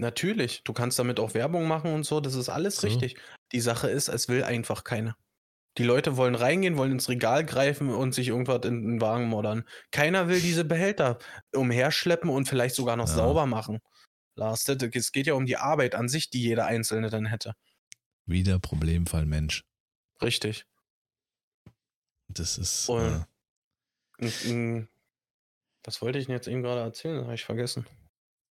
Natürlich, 0.00 0.62
du 0.64 0.72
kannst 0.72 0.98
damit 0.98 1.18
auch 1.18 1.34
Werbung 1.34 1.66
machen 1.66 1.92
und 1.92 2.04
so, 2.04 2.20
das 2.20 2.34
ist 2.34 2.48
alles 2.48 2.76
So. 2.76 2.86
richtig. 2.86 3.16
Die 3.52 3.60
Sache 3.60 3.88
ist, 3.90 4.08
es 4.08 4.28
will 4.28 4.44
einfach 4.44 4.84
keiner. 4.84 5.16
Die 5.76 5.84
Leute 5.84 6.16
wollen 6.16 6.34
reingehen, 6.34 6.76
wollen 6.76 6.92
ins 6.92 7.08
Regal 7.08 7.44
greifen 7.44 7.88
und 7.90 8.12
sich 8.14 8.28
irgendwas 8.28 8.64
in 8.64 8.82
den 8.82 9.00
Wagen 9.00 9.26
moddern. 9.28 9.64
Keiner 9.90 10.28
will 10.28 10.40
diese 10.40 10.64
Behälter 10.64 11.18
umherschleppen 11.54 12.30
und 12.30 12.48
vielleicht 12.48 12.74
sogar 12.74 12.96
noch 12.96 13.08
Ja. 13.08 13.14
sauber 13.14 13.46
machen. 13.46 13.78
Das- 14.38 14.68
es 14.68 15.12
geht 15.12 15.26
ja 15.26 15.34
um 15.34 15.46
die 15.46 15.56
Arbeit 15.56 15.94
an 15.94 16.08
sich, 16.08 16.30
die 16.30 16.40
jeder 16.42 16.66
Einzelne 16.66 17.10
dann 17.10 17.26
hätte. 17.26 17.54
Wieder 18.26 18.58
Problemfall 18.58 19.26
Mensch. 19.26 19.64
Richtig. 20.22 20.66
Das 22.28 22.58
ist. 22.58 22.88
Und- 22.88 23.26
Äh, 24.20 24.86
was 25.84 26.02
wollte 26.02 26.18
ich 26.18 26.26
denn 26.26 26.34
jetzt 26.34 26.48
eben 26.48 26.62
gerade 26.62 26.80
erzählen? 26.80 27.22
Habe 27.24 27.34
ich 27.34 27.44
vergessen. 27.44 27.86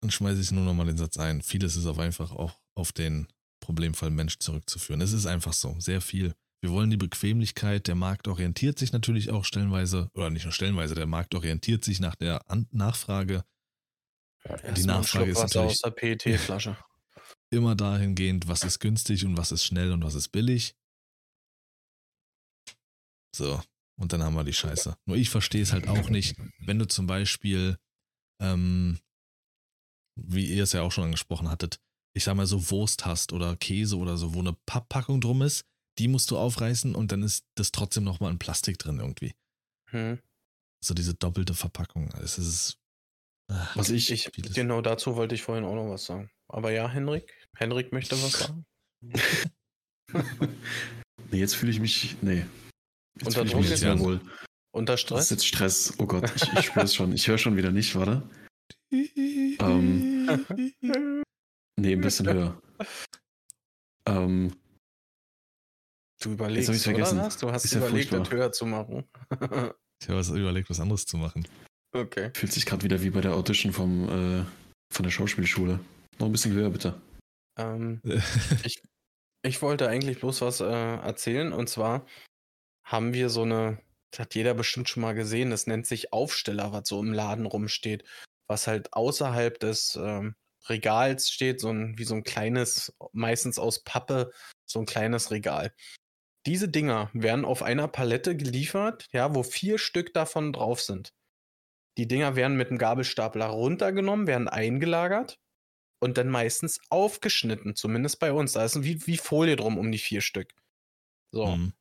dann 0.01 0.11
schmeiße 0.11 0.39
ich 0.39 0.51
nur 0.51 0.63
nochmal 0.63 0.85
den 0.85 0.97
Satz 0.97 1.17
ein. 1.17 1.41
Vieles 1.41 1.75
ist 1.75 1.87
auf 1.87 1.97
einfach 1.97 2.31
auch 2.31 2.59
auf 2.75 2.91
den 2.91 3.27
Problemfall 3.59 4.11
Mensch 4.11 4.37
zurückzuführen. 4.37 5.01
Es 5.01 5.13
ist 5.13 5.25
einfach 5.25 5.53
so, 5.53 5.75
sehr 5.79 5.99
viel. 6.01 6.35
Wir 6.61 6.69
wollen 6.71 6.91
die 6.91 6.97
Bequemlichkeit. 6.97 7.87
Der 7.87 7.95
Markt 7.95 8.27
orientiert 8.27 8.77
sich 8.77 8.91
natürlich 8.93 9.31
auch 9.31 9.43
stellenweise, 9.45 10.11
oder 10.13 10.29
nicht 10.29 10.43
nur 10.43 10.51
stellenweise, 10.53 10.93
der 10.93 11.07
Markt 11.07 11.33
orientiert 11.33 11.83
sich 11.83 11.99
nach 11.99 12.13
der 12.15 12.41
Nachfrage 12.69 13.43
Erstmal 14.45 14.73
die 14.73 14.85
Nachfrage 14.85 15.31
ist 15.31 15.39
natürlich- 15.39 15.71
aus 15.71 15.77
der 15.79 15.91
PET-Flasche. 15.91 16.77
immer 17.51 17.75
dahingehend, 17.75 18.47
was 18.47 18.63
ist 18.63 18.79
günstig 18.79 19.25
und 19.25 19.37
was 19.37 19.51
ist 19.51 19.63
schnell 19.63 19.91
und 19.91 20.03
was 20.03 20.15
ist 20.15 20.29
billig. 20.29 20.75
So, 23.35 23.61
und 23.99 24.13
dann 24.13 24.23
haben 24.23 24.35
wir 24.35 24.43
die 24.43 24.53
Scheiße. 24.53 24.97
Nur 25.05 25.17
ich 25.17 25.29
verstehe 25.29 25.61
es 25.61 25.73
halt 25.73 25.87
auch 25.87 26.09
nicht, 26.09 26.35
wenn 26.59 26.79
du 26.79 26.87
zum 26.87 27.07
Beispiel, 27.07 27.77
ähm, 28.41 28.99
wie 30.17 30.45
ihr 30.45 30.63
es 30.63 30.73
ja 30.73 30.81
auch 30.81 30.91
schon 30.91 31.05
angesprochen 31.05 31.49
hattet, 31.49 31.79
ich 32.13 32.23
sag 32.23 32.35
mal 32.35 32.45
so 32.45 32.69
Wurst 32.71 33.05
hast 33.05 33.33
oder 33.33 33.55
Käse 33.57 33.97
oder 33.97 34.15
so, 34.17 34.33
wo 34.33 34.39
eine 34.39 34.53
Papppackung 34.65 35.19
drum 35.19 35.41
ist, 35.41 35.65
die 35.97 36.07
musst 36.07 36.31
du 36.31 36.37
aufreißen 36.37 36.95
und 36.95 37.11
dann 37.11 37.23
ist 37.23 37.45
das 37.55 37.71
trotzdem 37.71 38.03
nochmal 38.03 38.31
in 38.31 38.39
Plastik 38.39 38.77
drin 38.79 38.99
irgendwie. 38.99 39.33
Hm. 39.89 40.19
So 40.83 40.93
diese 40.93 41.13
doppelte 41.13 41.53
Verpackung. 41.53 42.11
Es 42.21 42.37
ist. 42.37 42.77
Ah, 43.49 43.67
Was 43.75 43.89
ich, 43.89 44.11
Ich, 44.11 44.31
genau 44.53 44.81
dazu 44.81 45.15
wollte 45.15 45.35
ich 45.35 45.41
vorhin 45.43 45.65
auch 45.65 45.75
noch 45.75 45.89
was 45.89 46.05
sagen. 46.05 46.29
Aber 46.47 46.71
ja, 46.71 46.87
Henrik. 46.89 47.47
Henrik 47.57 47.91
möchte 47.91 48.15
was 48.21 48.31
sagen. 48.39 48.65
nee, 51.31 51.39
jetzt 51.39 51.55
fühle 51.55 51.71
ich 51.71 51.79
mich, 51.79 52.15
nee. 52.21 52.45
Jetzt 53.17 53.27
Unter 53.27 53.31
fühle 53.31 53.45
ich 53.45 53.51
Druck 53.51 53.61
mich 53.61 53.69
jetzt 53.71 53.83
ja. 53.83 53.99
wohl. 53.99 54.21
Unter 54.73 54.93
Das 54.93 54.99
ist 55.01 55.05
Stress? 55.07 55.29
jetzt 55.29 55.47
Stress. 55.47 55.93
Oh 55.99 56.05
Gott, 56.05 56.29
ich, 56.35 56.43
ich 56.53 56.65
spüre 56.65 56.85
es 56.85 56.93
schon. 56.95 57.13
Ich 57.13 57.27
höre 57.27 57.37
schon 57.37 57.55
wieder 57.55 57.71
nicht, 57.71 57.95
warte. 57.95 58.23
Ähm, 58.91 60.45
Nee, 61.77 61.93
ein 61.93 62.01
bisschen 62.01 62.31
höher. 62.31 62.61
Ähm, 64.07 64.55
Du 66.21 66.31
überlegst, 66.31 66.69
ich's 66.69 66.83
vergessen. 66.83 67.17
oder 67.17 67.27
was? 67.27 67.37
Du 67.37 67.51
hast 67.51 67.65
Ist 67.65 67.73
ja 67.73 67.79
überlegt, 67.79 68.11
das 68.11 68.17
furchtbar. 68.19 68.37
höher 68.37 68.51
zu 68.51 68.65
machen. 68.65 69.03
Ich 70.01 70.09
habe 70.09 70.39
überlegt, 70.39 70.69
was 70.69 70.79
anderes 70.81 71.05
zu 71.05 71.17
machen. 71.17 71.47
Okay. 71.95 72.31
fühlt 72.33 72.51
sich 72.51 72.65
gerade 72.65 72.83
wieder 72.83 73.01
wie 73.01 73.09
bei 73.09 73.21
der 73.21 73.33
Audition 73.33 73.73
vom, 73.73 74.09
äh, 74.09 74.45
von 74.93 75.03
der 75.03 75.11
Schauspielschule. 75.11 75.79
Noch 76.19 76.27
ein 76.27 76.31
bisschen 76.31 76.53
höher, 76.53 76.69
bitte. 76.69 77.01
Ähm, 77.57 78.01
ich 79.43 79.61
wollte 79.61 79.87
eigentlich 79.87 80.19
bloß 80.19 80.41
was 80.41 80.59
äh, 80.59 80.65
erzählen. 80.65 81.53
Und 81.53 81.69
zwar 81.69 82.05
haben 82.83 83.13
wir 83.13 83.29
so 83.29 83.43
eine, 83.43 83.79
das 84.11 84.21
hat 84.21 84.35
jeder 84.35 84.53
bestimmt 84.53 84.89
schon 84.89 85.01
mal 85.01 85.13
gesehen, 85.13 85.49
das 85.49 85.67
nennt 85.67 85.87
sich 85.87 86.13
Aufsteller, 86.13 86.71
was 86.71 86.87
so 86.87 86.99
im 86.99 87.13
Laden 87.13 87.45
rumsteht. 87.45 88.03
Was 88.47 88.67
halt 88.67 88.93
außerhalb 88.93 89.59
des 89.59 89.95
ähm, 89.95 90.35
Regals 90.69 91.29
steht, 91.29 91.59
so 91.59 91.69
ein, 91.69 91.97
wie 91.97 92.03
so 92.03 92.15
ein 92.15 92.23
kleines, 92.23 92.95
meistens 93.11 93.57
aus 93.57 93.83
Pappe, 93.83 94.31
so 94.65 94.79
ein 94.79 94.85
kleines 94.85 95.31
Regal. 95.31 95.73
Diese 96.45 96.69
Dinger 96.69 97.09
werden 97.13 97.43
auf 97.43 97.63
einer 97.63 97.87
Palette 97.87 98.37
geliefert, 98.37 99.07
ja, 99.11 99.33
wo 99.33 99.41
vier 99.41 99.79
Stück 99.79 100.13
davon 100.13 100.53
drauf 100.53 100.79
sind. 100.79 101.11
Die 101.97 102.07
Dinger 102.07 102.35
werden 102.35 102.57
mit 102.57 102.69
dem 102.69 102.77
Gabelstapler 102.77 103.45
runtergenommen, 103.45 104.27
werden 104.27 104.47
eingelagert 104.47 105.39
und 105.99 106.17
dann 106.17 106.29
meistens 106.29 106.81
aufgeschnitten, 106.89 107.75
zumindest 107.75 108.19
bei 108.19 108.33
uns. 108.33 108.53
Da 108.53 108.65
ist 108.65 108.83
wie, 108.83 109.05
wie 109.07 109.17
Folie 109.17 109.55
drum 109.55 109.77
um 109.77 109.91
die 109.91 109.97
vier 109.97 110.21
Stück. 110.21 110.53
So. 111.31 111.53
Hm. 111.53 111.73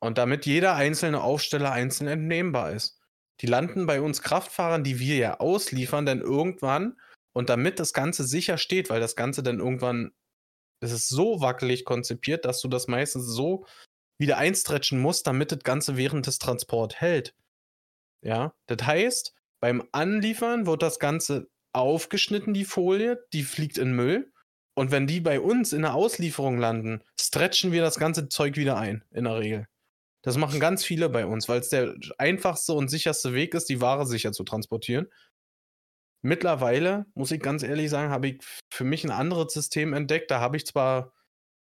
Und 0.00 0.18
damit 0.18 0.46
jeder 0.46 0.74
einzelne 0.74 1.22
Aufsteller 1.22 1.72
einzeln 1.72 2.08
entnehmbar 2.08 2.72
ist. 2.72 3.00
Die 3.40 3.46
landen 3.46 3.86
bei 3.86 4.00
uns 4.00 4.22
Kraftfahrern, 4.22 4.84
die 4.84 5.00
wir 5.00 5.16
ja 5.16 5.40
ausliefern, 5.40 6.06
dann 6.06 6.20
irgendwann. 6.20 7.00
Und 7.32 7.48
damit 7.48 7.80
das 7.80 7.92
Ganze 7.92 8.24
sicher 8.24 8.58
steht, 8.58 8.90
weil 8.90 9.00
das 9.00 9.16
Ganze 9.16 9.42
dann 9.42 9.58
irgendwann, 9.58 10.12
es 10.80 10.92
ist 10.92 11.08
so 11.08 11.40
wackelig 11.40 11.84
konzipiert, 11.84 12.44
dass 12.44 12.60
du 12.60 12.68
das 12.68 12.86
meistens 12.86 13.26
so 13.26 13.66
wieder 14.18 14.38
einstretchen 14.38 15.00
musst, 15.00 15.26
damit 15.26 15.50
das 15.50 15.60
Ganze 15.60 15.96
während 15.96 16.26
des 16.26 16.38
Transport 16.38 17.00
hält. 17.00 17.34
Ja, 18.24 18.54
das 18.66 18.86
heißt, 18.86 19.34
beim 19.60 19.86
Anliefern 19.92 20.66
wird 20.66 20.82
das 20.82 20.98
Ganze 20.98 21.48
aufgeschnitten, 21.72 22.54
die 22.54 22.64
Folie, 22.64 23.22
die 23.32 23.42
fliegt 23.42 23.78
in 23.78 23.92
Müll. 23.92 24.32
Und 24.74 24.90
wenn 24.90 25.06
die 25.06 25.20
bei 25.20 25.38
uns 25.40 25.72
in 25.72 25.82
der 25.82 25.94
Auslieferung 25.94 26.58
landen, 26.58 27.04
stretchen 27.20 27.70
wir 27.70 27.82
das 27.82 27.98
ganze 27.98 28.28
Zeug 28.28 28.56
wieder 28.56 28.76
ein, 28.76 29.04
in 29.12 29.24
der 29.24 29.38
Regel. 29.38 29.68
Das 30.22 30.38
machen 30.38 30.58
ganz 30.58 30.84
viele 30.84 31.10
bei 31.10 31.26
uns, 31.26 31.48
weil 31.48 31.60
es 31.60 31.68
der 31.68 31.94
einfachste 32.16 32.72
und 32.72 32.88
sicherste 32.88 33.34
Weg 33.34 33.54
ist, 33.54 33.68
die 33.68 33.82
Ware 33.82 34.06
sicher 34.06 34.32
zu 34.32 34.42
transportieren. 34.42 35.06
Mittlerweile, 36.22 37.04
muss 37.14 37.30
ich 37.30 37.42
ganz 37.42 37.62
ehrlich 37.62 37.90
sagen, 37.90 38.10
habe 38.10 38.28
ich 38.28 38.40
für 38.72 38.84
mich 38.84 39.04
ein 39.04 39.10
anderes 39.10 39.52
System 39.52 39.92
entdeckt. 39.92 40.30
Da 40.30 40.40
habe 40.40 40.56
ich 40.56 40.64
zwar, 40.64 41.12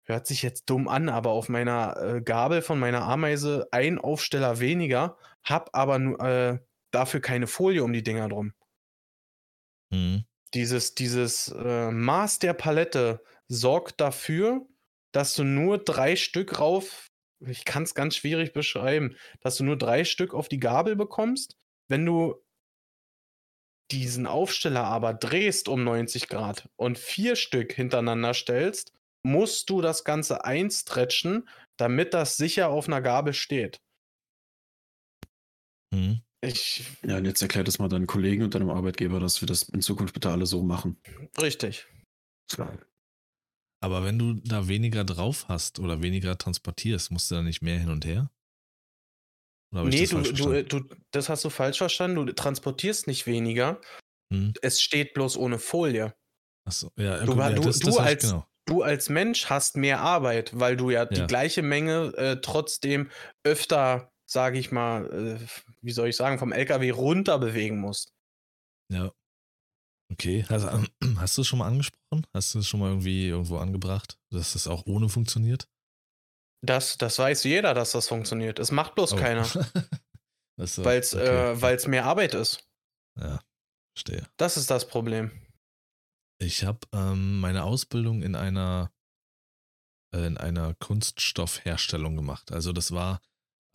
hört 0.03 0.25
sich 0.25 0.41
jetzt 0.41 0.67
dumm 0.67 0.87
an, 0.87 1.09
aber 1.09 1.29
auf 1.29 1.47
meiner 1.47 1.95
äh, 2.01 2.21
Gabel 2.21 2.63
von 2.63 2.79
meiner 2.79 3.03
Ameise 3.03 3.67
ein 3.71 3.99
Aufsteller 3.99 4.59
weniger, 4.59 5.15
habe 5.43 5.73
aber 5.73 5.97
äh, 6.19 6.59
dafür 6.91 7.21
keine 7.21 7.47
Folie 7.47 7.83
um 7.83 7.93
die 7.93 8.03
Dinger 8.03 8.29
drum. 8.29 8.53
Hm. 9.93 10.23
Dieses, 10.53 10.95
dieses 10.95 11.49
äh, 11.49 11.91
Maß 11.91 12.39
der 12.39 12.53
Palette 12.53 13.23
sorgt 13.47 14.01
dafür, 14.01 14.65
dass 15.11 15.33
du 15.33 15.43
nur 15.43 15.77
drei 15.77 16.15
Stück 16.15 16.59
rauf, 16.59 17.09
ich 17.39 17.65
kann 17.65 17.83
es 17.83 17.95
ganz 17.95 18.15
schwierig 18.15 18.53
beschreiben, 18.53 19.15
dass 19.41 19.57
du 19.57 19.63
nur 19.63 19.77
drei 19.77 20.03
Stück 20.03 20.33
auf 20.33 20.49
die 20.49 20.59
Gabel 20.59 20.95
bekommst. 20.95 21.57
Wenn 21.87 22.05
du 22.05 22.35
diesen 23.91 24.27
Aufsteller 24.27 24.83
aber 24.83 25.13
drehst 25.13 25.67
um 25.67 25.83
90 25.83 26.27
Grad 26.27 26.69
und 26.75 26.99
vier 26.99 27.35
Stück 27.35 27.73
hintereinander 27.73 28.33
stellst, 28.33 28.93
musst 29.23 29.69
du 29.69 29.81
das 29.81 30.03
Ganze 30.03 30.45
einstretchen, 30.45 31.47
damit 31.77 32.13
das 32.13 32.37
sicher 32.37 32.69
auf 32.69 32.87
einer 32.87 33.01
Gabel 33.01 33.33
steht. 33.33 33.81
Hm. 35.93 36.21
Ich, 36.41 36.83
Ja, 37.05 37.17
und 37.17 37.25
jetzt 37.25 37.41
erklärt 37.41 37.67
es 37.67 37.79
mal 37.79 37.89
deinen 37.89 38.07
Kollegen 38.07 38.43
und 38.43 38.55
deinem 38.55 38.69
Arbeitgeber, 38.69 39.19
dass 39.19 39.41
wir 39.41 39.47
das 39.47 39.63
in 39.63 39.81
Zukunft 39.81 40.13
bitte 40.13 40.29
alle 40.29 40.45
so 40.45 40.63
machen. 40.63 40.97
richtig. 41.41 41.85
Aber 43.81 44.03
wenn 44.03 44.19
du 44.19 44.33
da 44.33 44.67
weniger 44.67 45.03
drauf 45.05 45.47
hast 45.47 45.79
oder 45.79 46.01
weniger 46.01 46.37
transportierst, 46.37 47.11
musst 47.11 47.31
du 47.31 47.35
da 47.35 47.41
nicht 47.41 47.61
mehr 47.61 47.79
hin 47.79 47.89
und 47.89 48.05
her? 48.05 48.29
Oder 49.73 49.83
Nee, 49.85 50.05
das 50.05 50.09
du, 50.09 50.33
du, 50.33 50.63
du, 50.63 50.95
das 51.11 51.29
hast 51.29 51.45
du 51.45 51.49
falsch 51.49 51.77
verstanden. 51.77 52.25
Du 52.25 52.33
transportierst 52.33 53.07
nicht 53.07 53.27
weniger. 53.27 53.79
Hm. 54.33 54.53
Es 54.61 54.81
steht 54.81 55.13
bloß 55.13 55.37
ohne 55.37 55.59
Folie. 55.59 56.13
Achso, 56.67 56.91
ja, 56.97 57.23
Du 57.23 57.37
ja, 57.37 57.51
du- 57.51 57.61
das, 57.61 57.79
das 57.79 57.97
als- 57.97 58.23
genau. 58.23 58.45
Du 58.65 58.83
als 58.83 59.09
Mensch 59.09 59.47
hast 59.49 59.77
mehr 59.77 59.99
Arbeit, 60.01 60.59
weil 60.59 60.77
du 60.77 60.91
ja, 60.91 61.05
die 61.05 61.19
Ja. 61.21 61.25
gleiche 61.25 61.63
Menge 61.63 62.13
äh, 62.17 62.39
trotzdem 62.41 63.09
öfter, 63.43 64.11
sage 64.29 64.59
ich 64.59 64.71
mal, 64.71 65.05
äh, 65.11 65.47
wie 65.81 65.91
soll 65.91 66.09
ich 66.09 66.15
sagen, 66.15 66.39
vom 66.39 66.51
LKW 66.51 66.91
runter 66.91 67.39
bewegen 67.39 67.79
musst. 67.79 68.13
Ja. 68.91 69.11
Okay. 70.11 70.45
Hast, 70.49 70.65
hast 71.17 71.37
du 71.37 71.41
es 71.41 71.47
schon 71.47 71.59
mal 71.59 71.67
angesprochen? 71.67 72.25
Hast 72.33 72.53
du 72.53 72.59
es 72.59 72.67
schon 72.67 72.79
mal 72.79 72.89
irgendwie 72.89 73.27
irgendwo 73.27 73.57
angebracht, 73.57 74.17
dass 74.31 74.53
das 74.53 74.67
auch 74.67 74.85
ohne 74.85 75.09
funktioniert? 75.09 75.67
Das, 76.65 76.97
das 76.97 77.17
weiß 77.17 77.43
jeder, 77.45 77.73
dass 77.73 77.91
das 77.91 78.07
funktioniert. 78.07 78.59
Es 78.59 78.71
macht 78.71 78.95
bloß 78.95 79.13
Oh. 79.13 79.15
keiner, 79.15 79.45
äh, 79.45 80.67
weil 80.77 80.99
es 80.99 81.15
okay. 81.15 81.63
äh, 81.63 81.87
mehr 81.87 82.05
Arbeit 82.05 82.33
ist. 82.33 82.67
Ja, 83.17 83.41
verstehe. 83.95 84.27
Das 84.37 84.57
ist 84.57 84.69
das 84.69 84.87
Problem. 84.87 85.31
Ich 86.41 86.63
habe 86.63 86.79
ähm, 86.93 87.39
meine 87.39 87.63
Ausbildung 87.63 88.21
in 88.23 88.35
einer 88.35 88.91
äh, 90.13 90.25
in 90.25 90.37
einer 90.37 90.73
Kunststoffherstellung 90.75 92.15
gemacht. 92.15 92.51
Also 92.51 92.73
das 92.73 92.91
war, 92.91 93.21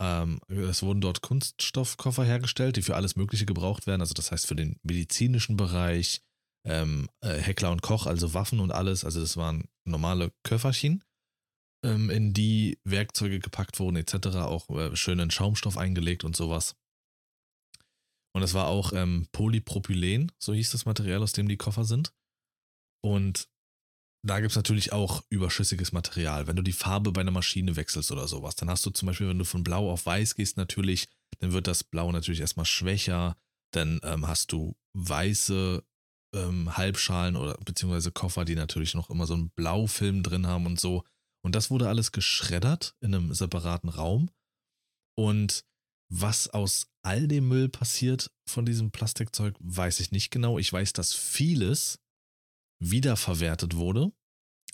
ähm, 0.01 0.41
es 0.49 0.83
wurden 0.83 1.01
dort 1.01 1.23
Kunststoffkoffer 1.23 2.25
hergestellt, 2.25 2.77
die 2.77 2.83
für 2.83 2.97
alles 2.97 3.17
Mögliche 3.17 3.47
gebraucht 3.47 3.87
werden. 3.87 4.01
Also 4.01 4.15
das 4.15 4.33
heißt 4.33 4.47
für 4.47 4.57
den 4.57 4.79
medizinischen 4.83 5.57
Bereich, 5.57 6.23
ähm, 6.67 7.09
äh, 7.21 7.39
Heckler 7.39 7.71
und 7.71 7.83
Koch, 7.83 8.07
also 8.07 8.35
Waffen 8.35 8.61
und 8.61 8.73
alles. 8.73 9.05
Also 9.05 9.21
das 9.21 9.37
waren 9.37 9.69
normale 9.85 10.33
Köfferchen, 10.43 11.05
ähm, 11.85 12.11
in 12.11 12.33
die 12.33 12.79
Werkzeuge 12.85 13.39
gepackt 13.39 13.79
wurden 13.79 13.97
etc. 13.97 14.39
Auch 14.39 14.69
äh, 14.71 14.97
schön 14.97 15.31
Schaumstoff 15.31 15.77
eingelegt 15.77 16.25
und 16.25 16.35
sowas. 16.35 16.75
Und 18.35 18.43
es 18.43 18.55
war 18.55 18.67
auch 18.67 18.93
ähm, 18.93 19.29
Polypropylen, 19.31 20.33
so 20.41 20.53
hieß 20.53 20.73
das 20.73 20.87
Material, 20.87 21.23
aus 21.23 21.33
dem 21.33 21.49
die 21.49 21.57
Koffer 21.57 21.85
sind. 21.85 22.13
Und 23.01 23.49
da 24.25 24.41
gibt 24.41 24.53
es 24.53 24.57
natürlich 24.57 24.93
auch 24.93 25.23
überschüssiges 25.29 25.93
Material. 25.93 26.47
Wenn 26.47 26.57
du 26.57 26.63
die 26.63 26.73
Farbe 26.73 27.13
bei 27.13 27.21
einer 27.21 27.31
Maschine 27.31 27.77
wechselst 27.77 28.11
oder 28.11 28.27
sowas, 28.27 28.57
dann 28.57 28.71
hast 28.71 28.85
du 28.87 28.91
zum 28.91 29.07
Beispiel, 29.07 29.29
wenn 29.29 29.39
du 29.39 29.45
von 29.45 29.63
blau 29.63 29.91
auf 29.91 30.07
weiß 30.07 30.35
gehst, 30.35 30.57
natürlich, 30.57 31.09
dann 31.41 31.53
wird 31.53 31.67
das 31.67 31.85
Blau 31.85 32.11
natürlich 32.11 32.41
erstmal 32.41 32.65
schwächer. 32.65 33.37
Dann 33.73 34.01
ähm, 34.03 34.27
hast 34.27 34.51
du 34.53 34.77
weiße 34.95 35.85
ähm, 36.35 36.77
Halbschalen 36.77 37.37
oder 37.37 37.55
beziehungsweise 37.65 38.13
Koffer, 38.13 38.47
die 38.47 38.55
natürlich 38.55 38.95
noch 38.95 39.11
immer 39.11 39.27
so 39.27 39.35
einen 39.35 39.51
Blaufilm 39.51 40.23
drin 40.23 40.47
haben 40.47 40.65
und 40.65 40.81
so. 40.81 41.05
Und 41.45 41.55
das 41.55 41.71
wurde 41.71 41.89
alles 41.89 42.11
geschreddert 42.11 42.97
in 43.01 43.15
einem 43.15 43.35
separaten 43.35 43.91
Raum. 43.91 44.31
Und 45.19 45.67
was 46.11 46.49
aus 46.49 46.87
all 47.03 47.29
dem 47.29 47.49
Müll 47.49 47.69
passiert 47.69 48.31
von 48.49 48.65
diesem 48.65 48.91
Plastikzeug, 48.91 49.55
weiß 49.59 50.01
ich 50.01 50.13
nicht 50.13 50.31
genau. 50.31 50.59
Ich 50.59 50.73
weiß, 50.73 50.95
dass 50.95 51.13
vieles 51.13 51.99
wiederverwertet 52.91 53.77
wurde. 53.77 54.13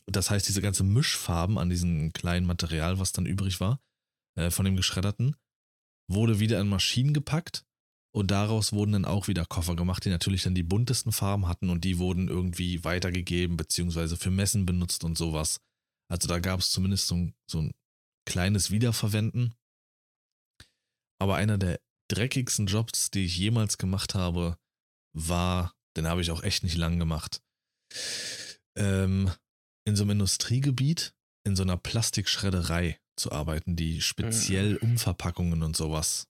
Das 0.07 0.31
heißt, 0.31 0.49
diese 0.49 0.63
ganze 0.63 0.85
Mischfarben 0.85 1.59
an 1.59 1.71
diesem 1.71 2.13
kleinen 2.13 2.47
Material, 2.47 2.99
was 2.99 3.13
dann 3.13 3.27
übrig 3.27 3.61
war, 3.61 3.81
äh, 4.37 4.51
von 4.51 4.65
dem 4.65 4.77
geschredderten, 4.77 5.37
wurde 6.09 6.41
wieder 6.41 6.61
in 6.61 6.69
Maschinen 6.69 7.15
gepackt 7.15 7.65
und 8.13 8.31
daraus 8.31 8.73
wurden 8.73 8.93
dann 8.93 9.05
auch 9.05 9.29
wieder 9.29 9.45
Koffer 9.45 9.77
gemacht, 9.77 10.05
die 10.05 10.11
natürlich 10.11 10.43
dann 10.43 10.55
die 10.55 10.65
buntesten 10.65 11.13
Farben 11.13 11.47
hatten 11.47 11.71
und 11.71 11.85
die 11.85 11.99
wurden 11.99 12.29
irgendwie 12.29 12.83
weitergegeben, 12.83 13.57
beziehungsweise 13.57 14.17
für 14.17 14.31
Messen 14.31 14.67
benutzt 14.67 15.05
und 15.05 15.17
sowas. 15.17 15.61
Also 16.11 16.27
da 16.27 16.41
gab 16.41 16.59
es 16.59 16.71
zumindest 16.71 17.07
so 17.07 17.31
so 17.47 17.61
ein 17.61 17.73
kleines 18.27 18.71
Wiederverwenden. 18.71 19.55
Aber 21.21 21.37
einer 21.37 21.59
der 21.59 21.79
dreckigsten 22.09 22.67
Jobs, 22.67 23.11
die 23.11 23.25
ich 23.27 23.37
jemals 23.37 23.79
gemacht 23.79 24.15
habe, 24.15 24.57
war, 25.13 25.75
den 25.97 26.09
habe 26.09 26.23
ich 26.23 26.31
auch 26.31 26.43
echt 26.43 26.65
nicht 26.65 26.77
lang 26.77 26.99
gemacht, 26.99 27.43
ähm, 28.77 29.31
in 29.85 29.97
so 29.97 30.03
einem 30.05 30.13
Industriegebiet, 30.13 31.15
in 31.45 31.57
so 31.57 31.63
einer 31.63 31.77
Plastikschredderei. 31.77 32.99
zu 33.17 33.33
arbeiten, 33.33 33.77
die 33.77 34.01
speziell 34.01 34.75
Mhm. 34.81 34.93
Umverpackungen 34.93 35.63
und 35.63 35.77
sowas 35.77 36.27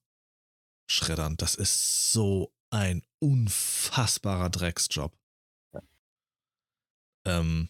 schreddern. 0.89 1.37
Das 1.37 1.55
ist 1.55 2.11
so 2.11 2.53
ein 2.69 3.01
unfassbarer 3.19 4.49
Drecksjob. 4.49 5.17
Ähm, 7.25 7.69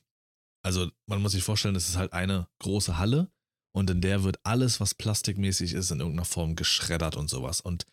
also 0.63 0.89
man 1.05 1.21
muss 1.21 1.33
sich 1.33 1.43
vorstellen, 1.43 1.75
es 1.75 1.87
ist 1.87 1.97
halt 1.97 2.13
eine 2.13 2.47
große 2.59 2.97
Halle 2.97 3.31
und 3.75 3.91
in 3.91 4.01
der 4.01 4.23
wird 4.23 4.39
alles, 4.43 4.79
was 4.79 4.95
plastikmäßig 4.95 5.73
ist, 5.73 5.91
in 5.91 5.99
irgendeiner 5.99 6.25
Form 6.25 6.55
geschreddert 6.55 7.15
und 7.15 7.29
sowas. 7.29 7.61
Und 7.61 7.85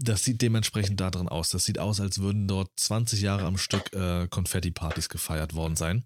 das 0.00 0.24
sieht 0.24 0.40
dementsprechend 0.42 1.00
da 1.00 1.10
drin 1.10 1.28
aus. 1.28 1.50
Das 1.50 1.64
sieht 1.64 1.78
aus, 1.78 2.00
als 2.00 2.20
würden 2.20 2.46
dort 2.46 2.70
20 2.76 3.20
Jahre 3.20 3.44
am 3.44 3.58
Stück 3.58 3.92
äh, 3.92 4.28
Konfetti-Partys 4.28 5.08
gefeiert 5.08 5.54
worden 5.54 5.76
sein. 5.76 6.04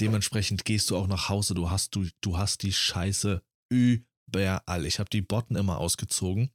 Dementsprechend 0.00 0.64
gehst 0.64 0.90
du 0.90 0.96
auch 0.96 1.06
nach 1.06 1.28
Hause, 1.28 1.54
du 1.54 1.70
hast, 1.70 1.94
du, 1.94 2.06
du 2.20 2.38
hast 2.38 2.62
die 2.62 2.72
Scheiße 2.72 3.42
überall. 3.70 4.86
Ich 4.86 4.98
habe 4.98 5.10
die 5.10 5.22
Botten 5.22 5.56
immer 5.56 5.78
ausgezogen 5.78 6.50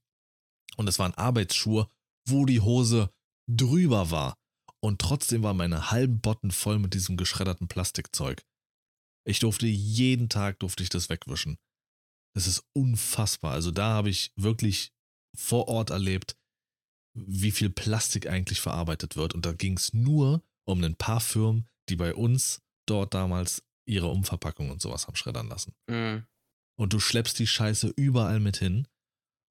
und 0.77 0.87
es 0.87 0.99
waren 0.99 1.13
Arbeitsschuhe, 1.13 1.87
wo 2.27 2.45
die 2.45 2.61
Hose 2.61 3.11
drüber 3.47 4.11
war. 4.11 4.37
Und 4.83 4.99
trotzdem 4.99 5.43
waren 5.43 5.57
meine 5.57 5.91
halben 5.91 6.21
Botten 6.21 6.51
voll 6.51 6.79
mit 6.79 6.93
diesem 6.95 7.17
geschredderten 7.17 7.67
Plastikzeug. 7.67 8.43
Ich 9.27 9.39
durfte 9.39 9.67
jeden 9.67 10.29
Tag 10.29 10.59
durfte 10.59 10.81
ich 10.81 10.89
das 10.89 11.09
wegwischen. 11.09 11.59
Das 12.35 12.47
ist 12.47 12.63
unfassbar. 12.73 13.53
Also 13.53 13.69
da 13.69 13.93
habe 13.93 14.09
ich 14.09 14.31
wirklich 14.35 14.91
vor 15.35 15.67
Ort 15.67 15.91
erlebt, 15.91 16.35
wie 17.13 17.51
viel 17.51 17.69
Plastik 17.69 18.27
eigentlich 18.27 18.61
verarbeitet 18.61 19.15
wird. 19.15 19.33
Und 19.33 19.45
da 19.45 19.53
ging 19.53 19.77
es 19.77 19.93
nur 19.93 20.43
um 20.65 20.83
ein 20.83 20.95
paar 20.95 21.19
Firmen, 21.19 21.67
die 21.89 21.95
bei 21.95 22.13
uns 22.13 22.61
dort 22.85 23.13
damals 23.13 23.63
ihre 23.85 24.07
Umverpackung 24.07 24.69
und 24.69 24.81
sowas 24.81 25.07
haben 25.07 25.15
schreddern 25.15 25.47
lassen. 25.47 25.73
Mhm. 25.87 26.25
Und 26.77 26.93
du 26.93 26.99
schleppst 26.99 27.37
die 27.39 27.47
Scheiße 27.47 27.93
überall 27.95 28.39
mit 28.39 28.57
hin. 28.57 28.87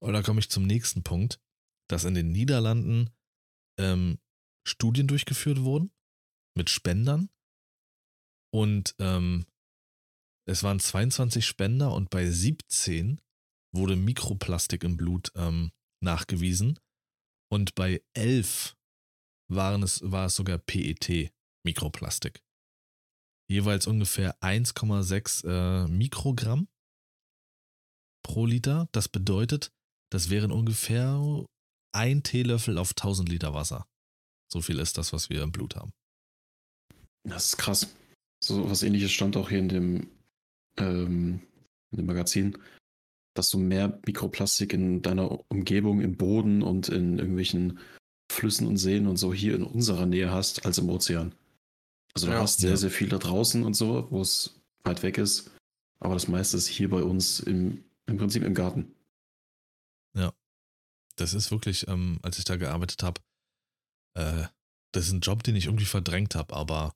Und 0.03 0.15
da 0.15 0.23
komme 0.23 0.41
ich 0.41 0.49
zum 0.49 0.67
nächsten 0.67 1.03
Punkt, 1.03 1.41
dass 1.89 2.05
in 2.05 2.15
den 2.15 2.33
Niederlanden 2.33 3.11
ähm, 3.79 4.19
Studien 4.67 5.07
durchgeführt 5.07 5.61
wurden 5.61 5.91
mit 6.57 6.71
Spendern. 6.71 7.29
Und 8.53 8.95
ähm, 8.99 9.47
es 10.47 10.63
waren 10.63 10.81
22 10.81 11.47
Spender 11.47 11.93
und 11.93 12.11
bei 12.11 12.29
17 12.29 13.21
wurde 13.73 13.97
Mikroplastik 13.97 14.83
im 14.83 14.97
Blut 14.97 15.31
ähm, 15.37 15.71
nachgewiesen. 16.03 16.79
Und 17.53 17.75
bei 17.75 18.03
11 18.15 18.77
waren 19.49 19.83
es, 19.83 20.01
war 20.11 20.27
es 20.27 20.37
sogar 20.37 20.59
PET, 20.59 21.33
Mikroplastik. 21.65 22.43
Jeweils 23.49 23.89
ungefähr 23.89 24.41
1,6 24.41 25.47
äh, 25.47 25.89
Mikrogramm 25.89 26.69
pro 28.23 28.47
Liter. 28.47 28.89
Das 28.93 29.09
bedeutet, 29.09 29.73
das 30.13 30.31
wären 30.31 30.53
ungefähr 30.53 31.45
ein 31.93 32.23
Teelöffel 32.23 32.79
auf 32.79 32.91
1000 32.91 33.29
Liter 33.29 33.53
Wasser. 33.53 33.89
So 34.53 34.61
viel 34.61 34.79
ist 34.79 34.99
das, 34.99 35.13
was 35.13 35.31
wir 35.31 35.43
im 35.43 35.51
Blut 35.51 35.75
haben. 35.75 35.93
Das 37.25 37.47
ist 37.47 37.57
krass. 37.57 37.95
So 38.43 38.71
was 38.71 38.83
ähnliches 38.83 39.13
stand 39.13 39.37
auch 39.37 39.49
hier 39.49 39.59
in 39.59 39.69
dem, 39.69 40.11
ähm, 40.77 41.41
in 41.91 41.97
dem 41.97 42.07
Magazin, 42.07 42.57
dass 43.35 43.51
du 43.51 43.59
mehr 43.59 44.01
Mikroplastik 44.07 44.73
in 44.73 45.03
deiner 45.03 45.41
Umgebung, 45.51 46.01
im 46.01 46.17
Boden 46.17 46.63
und 46.63 46.89
in 46.89 47.19
irgendwelchen 47.19 47.79
Flüssen 48.31 48.67
und 48.67 48.77
Seen 48.77 49.07
und 49.07 49.17
so 49.17 49.33
hier 49.35 49.55
in 49.55 49.63
unserer 49.63 50.07
Nähe 50.07 50.31
hast, 50.31 50.65
als 50.67 50.79
im 50.79 50.89
Ozean. 50.89 51.35
Also 52.15 52.27
du 52.27 52.33
Ja. 52.33 52.41
hast 52.41 52.61
sehr, 52.61 52.71
Ja. 52.71 52.77
sehr 52.77 52.91
viel 52.91 53.09
da 53.09 53.19
draußen 53.19 53.63
und 53.65 53.75
so, 53.75 54.07
wo 54.11 54.21
es 54.21 54.61
weit 54.85 55.03
weg 55.03 55.19
ist. 55.19 55.51
Aber 56.01 56.15
das 56.15 56.29
meiste 56.29 56.57
ist 56.57 56.67
hier 56.67 56.89
bei 56.89 57.03
uns 57.03 57.41
im, 57.41 57.85
im 58.07 58.17
Prinzip 58.17 58.43
im 58.43 58.55
Garten. 58.55 58.95
Das 61.17 61.35
ist 61.35 61.51
wirklich, 61.51 61.87
ähm, 61.87 62.19
als 62.23 62.39
ich 62.39 62.45
da 62.47 62.57
gearbeitet 62.57 63.03
habe, 63.03 63.21
äh, 64.15 64.47
das 64.93 65.09
ist 65.09 65.13
ein 65.13 65.21
Job, 65.21 65.43
den 65.43 65.55
ich 65.55 65.67
irgendwie 65.67 65.85
verdrängt 65.85 66.35
habe, 66.35 66.55
aber 66.57 66.95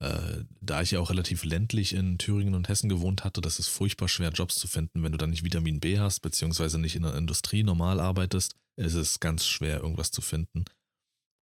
äh, 0.00 0.44
da 0.60 0.82
ich 0.82 0.90
ja 0.90 1.00
auch 1.00 1.10
relativ 1.10 1.44
ländlich 1.44 1.94
in 1.94 2.18
Thüringen 2.18 2.54
und 2.54 2.68
Hessen 2.68 2.88
gewohnt 2.88 3.24
hatte, 3.24 3.40
das 3.40 3.58
ist 3.58 3.68
furchtbar 3.68 4.08
schwer, 4.08 4.30
Jobs 4.30 4.56
zu 4.56 4.68
finden, 4.68 5.02
wenn 5.02 5.12
du 5.12 5.18
dann 5.18 5.30
nicht 5.30 5.44
Vitamin 5.44 5.80
B 5.80 5.98
hast, 5.98 6.20
beziehungsweise 6.20 6.78
nicht 6.78 6.96
in 6.96 7.02
der 7.02 7.14
Industrie 7.14 7.62
normal 7.62 8.00
arbeitest, 8.00 8.56
ist 8.78 8.94
es 8.94 9.20
ganz 9.20 9.46
schwer, 9.46 9.80
irgendwas 9.80 10.10
zu 10.10 10.20
finden. 10.20 10.64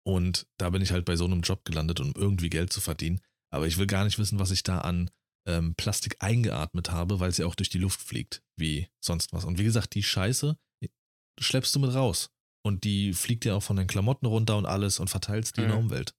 Und 0.05 0.45
da 0.57 0.69
bin 0.69 0.81
ich 0.81 0.91
halt 0.91 1.05
bei 1.05 1.15
so 1.15 1.25
einem 1.25 1.41
Job 1.41 1.65
gelandet, 1.65 1.99
um 1.99 2.13
irgendwie 2.15 2.49
Geld 2.49 2.71
zu 2.71 2.81
verdienen. 2.81 3.21
Aber 3.51 3.67
ich 3.67 3.77
will 3.77 3.87
gar 3.87 4.03
nicht 4.03 4.19
wissen, 4.19 4.39
was 4.39 4.51
ich 4.51 4.63
da 4.63 4.79
an 4.79 5.09
ähm, 5.47 5.75
Plastik 5.75 6.17
eingeatmet 6.19 6.91
habe, 6.91 7.19
weil 7.19 7.29
es 7.29 7.37
ja 7.37 7.45
auch 7.45 7.55
durch 7.55 7.69
die 7.69 7.77
Luft 7.77 8.01
fliegt, 8.01 8.43
wie 8.57 8.89
sonst 9.03 9.33
was. 9.33 9.45
Und 9.45 9.57
wie 9.57 9.63
gesagt, 9.63 9.95
die 9.95 10.03
Scheiße 10.03 10.57
schleppst 11.39 11.73
du 11.75 11.79
mit 11.79 11.93
raus. 11.93 12.29
Und 12.65 12.83
die 12.83 13.13
fliegt 13.13 13.45
ja 13.45 13.55
auch 13.55 13.63
von 13.63 13.75
den 13.75 13.87
Klamotten 13.87 14.25
runter 14.25 14.57
und 14.57 14.65
alles 14.65 14.99
und 14.99 15.09
verteilst 15.09 15.57
die 15.57 15.61
in 15.61 15.67
der 15.67 15.77
Mhm. 15.77 15.85
Umwelt. 15.85 16.15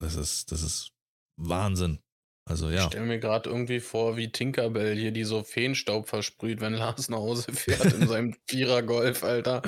Das 0.00 0.16
ist, 0.16 0.50
das 0.50 0.62
ist 0.62 0.93
Wahnsinn. 1.36 2.00
Also 2.46 2.68
Ich 2.68 2.76
ja, 2.76 2.86
stelle 2.88 3.06
mir 3.06 3.18
gerade 3.18 3.48
irgendwie 3.48 3.80
vor, 3.80 4.16
wie 4.16 4.30
Tinkerbell 4.30 4.94
hier, 4.96 5.12
die 5.12 5.24
so 5.24 5.42
Feenstaub 5.42 6.08
versprüht, 6.08 6.60
wenn 6.60 6.74
Lars 6.74 7.08
nach 7.08 7.18
Hause 7.18 7.52
fährt 7.52 7.92
in 7.94 8.06
seinem 8.06 8.36
Vierer-Golf, 8.48 9.24
Alter. 9.24 9.62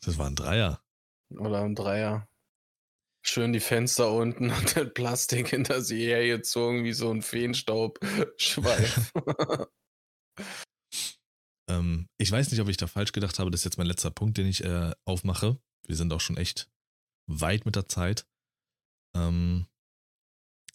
das 0.00 0.16
war 0.16 0.26
ein 0.26 0.36
Dreier. 0.36 0.82
Oder 1.30 1.62
ein 1.62 1.74
Dreier. 1.74 2.26
Schön 3.22 3.52
die 3.52 3.60
Fenster 3.60 4.10
unten 4.12 4.50
und 4.52 4.76
den 4.76 4.94
Plastik 4.94 5.48
hinter 5.48 5.82
sie 5.82 6.06
hergezogen, 6.06 6.84
wie 6.84 6.94
so 6.94 7.10
ein 7.10 7.22
Feenstaubschweif. 7.22 9.12
Ähm, 11.70 12.08
ich 12.18 12.32
weiß 12.32 12.50
nicht, 12.50 12.60
ob 12.60 12.68
ich 12.68 12.78
da 12.78 12.86
falsch 12.86 13.12
gedacht 13.12 13.38
habe. 13.38 13.50
Das 13.50 13.60
ist 13.60 13.64
jetzt 13.66 13.76
mein 13.76 13.86
letzter 13.86 14.10
Punkt, 14.10 14.38
den 14.38 14.46
ich 14.46 14.64
äh, 14.64 14.92
aufmache. 15.04 15.60
Wir 15.86 15.96
sind 15.96 16.12
auch 16.14 16.20
schon 16.20 16.38
echt 16.38 16.70
weit 17.26 17.66
mit 17.66 17.76
der 17.76 17.88
Zeit. 17.88 18.26
Ähm, 19.14 19.66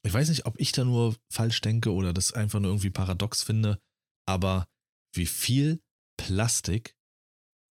ich 0.06 0.14
weiß 0.14 0.30
nicht, 0.30 0.46
ob 0.46 0.60
ich 0.60 0.72
da 0.72 0.84
nur 0.84 1.16
falsch 1.32 1.62
denke 1.62 1.92
oder 1.94 2.14
das 2.14 2.34
einfach 2.34 2.60
nur 2.60 2.72
irgendwie 2.72 2.90
paradox 2.90 3.42
finde, 3.42 3.80
aber 4.28 4.68
wie 5.16 5.26
viel 5.26 5.82
Plastik 6.18 6.96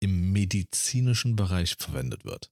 im 0.02 0.32
medizinischen 0.32 1.36
Bereich 1.36 1.76
verwendet 1.76 2.24
wird. 2.24 2.50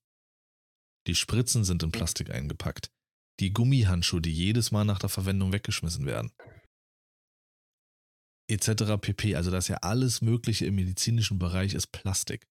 Die 1.07 1.15
Spritzen 1.15 1.65
sind 1.65 1.83
in 1.83 1.93
Plastik 1.93 2.31
eingepackt. 2.31 2.91
Die 3.41 3.53
Gummihandschuhe, 3.53 4.21
die 4.21 4.33
jedes 4.33 4.73
Mal 4.73 4.85
nach 4.85 4.99
der 4.99 5.09
Verwendung 5.09 5.53
weggeschmissen 5.53 6.05
werden. 6.05 6.33
Etc. 8.51 8.99
pp. 9.01 9.37
Also 9.37 9.51
das 9.51 9.65
ist 9.65 9.69
ja 9.69 9.77
alles 9.79 10.21
Mögliche 10.21 10.67
im 10.67 10.75
medizinischen 10.75 11.39
Bereich 11.39 11.75
ist 11.75 11.89
Plastik. 11.89 12.47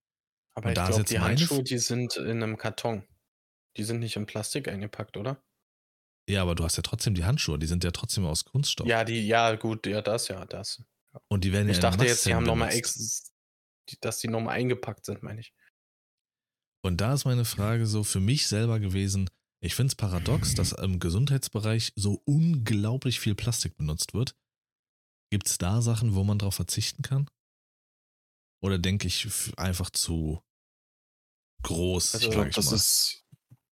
Aber 0.55 0.69
Und 0.69 0.77
ich 0.77 0.85
glaube, 0.85 1.03
die 1.03 1.19
Handschuhe, 1.19 1.63
die 1.63 1.77
sind 1.77 2.15
in 2.17 2.41
einem 2.41 2.57
Karton. 2.57 3.05
Die 3.75 3.83
sind 3.83 3.99
nicht 3.99 4.15
in 4.15 4.25
Plastik 4.25 4.67
eingepackt, 4.67 5.17
oder? 5.17 5.43
Ja, 6.29 6.41
aber 6.41 6.55
du 6.55 6.63
hast 6.63 6.75
ja 6.75 6.83
trotzdem 6.83 7.15
die 7.15 7.23
Handschuhe, 7.23 7.57
die 7.57 7.67
sind 7.67 7.83
ja 7.83 7.91
trotzdem 7.91 8.25
aus 8.25 8.43
Kunststoff. 8.45 8.87
Ja, 8.87 9.03
die, 9.05 9.25
ja, 9.25 9.55
gut, 9.55 9.87
ja, 9.87 10.01
das, 10.01 10.27
ja, 10.27 10.45
das. 10.45 10.83
Und 11.29 11.43
die 11.45 11.51
werden 11.53 11.67
ja 11.67 11.73
Ich 11.73 11.79
dachte 11.79 12.05
jetzt, 12.05 12.25
die 12.25 12.33
haben 12.35 12.43
nochmal 12.43 12.69
benutzt. 12.69 12.97
ex, 12.97 13.33
die- 13.89 13.97
dass 14.01 14.19
die 14.19 14.27
nochmal 14.27 14.55
eingepackt 14.55 15.05
sind, 15.05 15.23
meine 15.23 15.39
ich. 15.39 15.53
Und 16.83 16.97
da 17.01 17.13
ist 17.13 17.25
meine 17.25 17.45
Frage 17.45 17.87
so 17.87 18.03
für 18.03 18.19
mich 18.19 18.47
selber 18.47 18.79
gewesen, 18.79 19.29
ich 19.63 19.73
finde 19.73 19.91
es 19.91 19.95
paradox, 19.95 20.53
dass 20.53 20.73
im 20.73 20.99
Gesundheitsbereich 20.99 21.93
so 21.95 22.21
unglaublich 22.25 23.19
viel 23.19 23.33
Plastik 23.33 23.75
benutzt 23.77 24.13
wird. 24.13 24.35
Gibt 25.31 25.47
es 25.47 25.57
da 25.57 25.81
Sachen, 25.81 26.13
wo 26.13 26.23
man 26.23 26.37
drauf 26.39 26.55
verzichten 26.55 27.01
kann? 27.01 27.29
Oder 28.61 28.77
denke 28.79 29.07
ich 29.07 29.27
einfach 29.57 29.89
zu 29.89 30.41
groß? 31.63 32.15
Also, 32.15 32.41
Ich 32.43 32.47
ich 32.49 32.55
das 32.55 32.65
mal. 32.65 32.75
ist, 32.75 33.25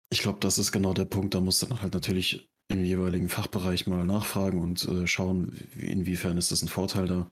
ich 0.09 0.21
glaube, 0.21 0.39
das 0.39 0.57
ist 0.57 0.71
genau 0.71 0.93
der 0.93 1.05
Punkt. 1.05 1.33
Da 1.33 1.41
muss 1.41 1.59
dann 1.59 1.81
halt 1.81 1.93
natürlich 1.93 2.49
im 2.69 2.83
jeweiligen 2.83 3.29
Fachbereich 3.29 3.87
mal 3.87 4.05
nachfragen 4.05 4.61
und 4.61 4.87
äh, 4.87 5.07
schauen, 5.07 5.57
wie, 5.73 5.87
inwiefern 5.87 6.37
ist 6.37 6.51
das 6.51 6.61
ein 6.61 6.67
Vorteil 6.67 7.07
da. 7.07 7.31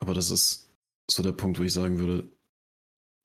Aber 0.00 0.14
das 0.14 0.30
ist 0.30 0.70
so 1.10 1.22
der 1.22 1.32
Punkt, 1.32 1.58
wo 1.58 1.62
ich 1.62 1.72
sagen 1.72 1.98
würde, 1.98 2.30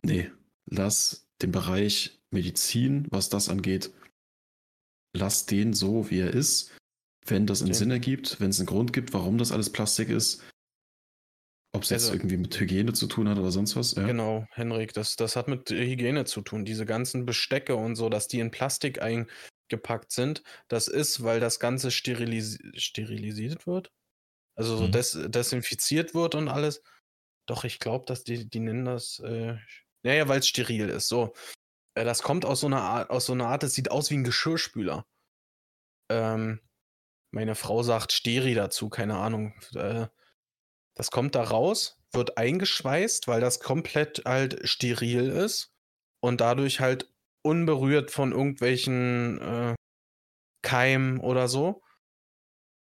nee, 0.03 0.29
lass 0.65 1.27
den 1.41 1.51
Bereich 1.51 2.21
Medizin, 2.31 3.07
was 3.11 3.29
das 3.29 3.49
angeht, 3.49 3.91
lass 5.15 5.45
den 5.45 5.73
so, 5.73 6.09
wie 6.09 6.19
er 6.19 6.33
ist. 6.33 6.71
Wenn 7.25 7.47
das 7.47 7.61
einen 7.61 7.71
Okay. 7.71 7.77
Sinn 7.77 7.91
ergibt, 7.91 8.39
wenn 8.41 8.49
es 8.49 8.59
einen 8.59 8.67
Grund 8.67 8.91
gibt, 8.91 9.13
warum 9.13 9.37
das 9.37 9.53
alles 9.53 9.71
Plastik 9.71 10.09
ist, 10.09 10.43
ob 11.73 11.83
es 11.83 11.89
jetzt 11.89 12.03
Also- 12.03 12.13
irgendwie 12.13 12.37
mit 12.37 12.57
Hygiene 12.59 12.93
zu 12.93 13.07
tun 13.07 13.27
hat 13.27 13.37
oder 13.37 13.51
sonst 13.51 13.75
was. 13.75 13.93
Ja. 13.95 14.05
Genau, 14.05 14.45
Henrik, 14.51 14.93
das, 14.93 15.15
das 15.15 15.35
hat 15.35 15.47
mit 15.47 15.69
Hygiene 15.69 16.25
zu 16.25 16.41
tun. 16.41 16.65
Diese 16.65 16.85
ganzen 16.85 17.25
Bestecke 17.25 17.75
und 17.75 17.95
so, 17.95 18.09
dass 18.09 18.27
die 18.27 18.39
in 18.39 18.51
Plastik 18.51 19.01
eingepackt 19.01 20.11
sind, 20.11 20.43
das 20.67 20.87
ist, 20.87 21.23
weil 21.23 21.39
das 21.39 21.59
Ganze 21.59 21.91
sterilis 21.91 22.59
sterilisiert 22.75 23.65
wird. 23.67 23.91
Also 24.55 24.77
so 24.77 24.87
Mhm. 24.87 24.91
des 24.91 25.19
desinfiziert 25.29 26.13
wird 26.13 26.35
und 26.35 26.47
alles. 26.47 26.83
Doch, 27.47 27.63
ich 27.63 27.79
glaube, 27.79 28.05
dass 28.05 28.23
die, 28.23 28.47
die 28.47 28.59
nennen 28.59 28.85
das, 28.85 29.19
äh, 29.19 29.55
naja, 30.03 30.27
weil 30.27 30.39
es 30.39 30.47
steril 30.47 30.89
ist. 30.89 31.07
So. 31.07 31.33
Äh, 31.95 32.05
das 32.05 32.21
kommt 32.21 32.45
aus 32.45 32.59
so 32.61 32.67
einer 32.67 32.81
Art, 32.81 33.09
aus 33.09 33.25
so 33.25 33.33
einer 33.33 33.47
Art, 33.47 33.63
es 33.63 33.73
sieht 33.73 33.89
aus 33.91 34.11
wie 34.11 34.15
ein 34.15 34.23
Geschirrspüler. 34.23 35.05
Ähm, 36.11 36.59
meine 37.31 37.55
Frau 37.55 37.81
sagt 37.81 38.11
Steri 38.11 38.53
dazu, 38.53 38.89
keine 38.89 39.17
Ahnung. 39.17 39.53
Äh, 39.73 40.07
das 40.95 41.11
kommt 41.11 41.35
da 41.35 41.43
raus, 41.43 41.99
wird 42.11 42.37
eingeschweißt, 42.37 43.27
weil 43.27 43.41
das 43.41 43.59
komplett 43.59 44.23
halt 44.25 44.67
steril 44.67 45.29
ist 45.29 45.71
und 46.21 46.41
dadurch 46.41 46.79
halt 46.79 47.09
unberührt 47.43 48.11
von 48.11 48.31
irgendwelchen 48.31 49.41
äh, 49.41 49.75
Keimen 50.63 51.19
oder 51.19 51.47
so. 51.47 51.81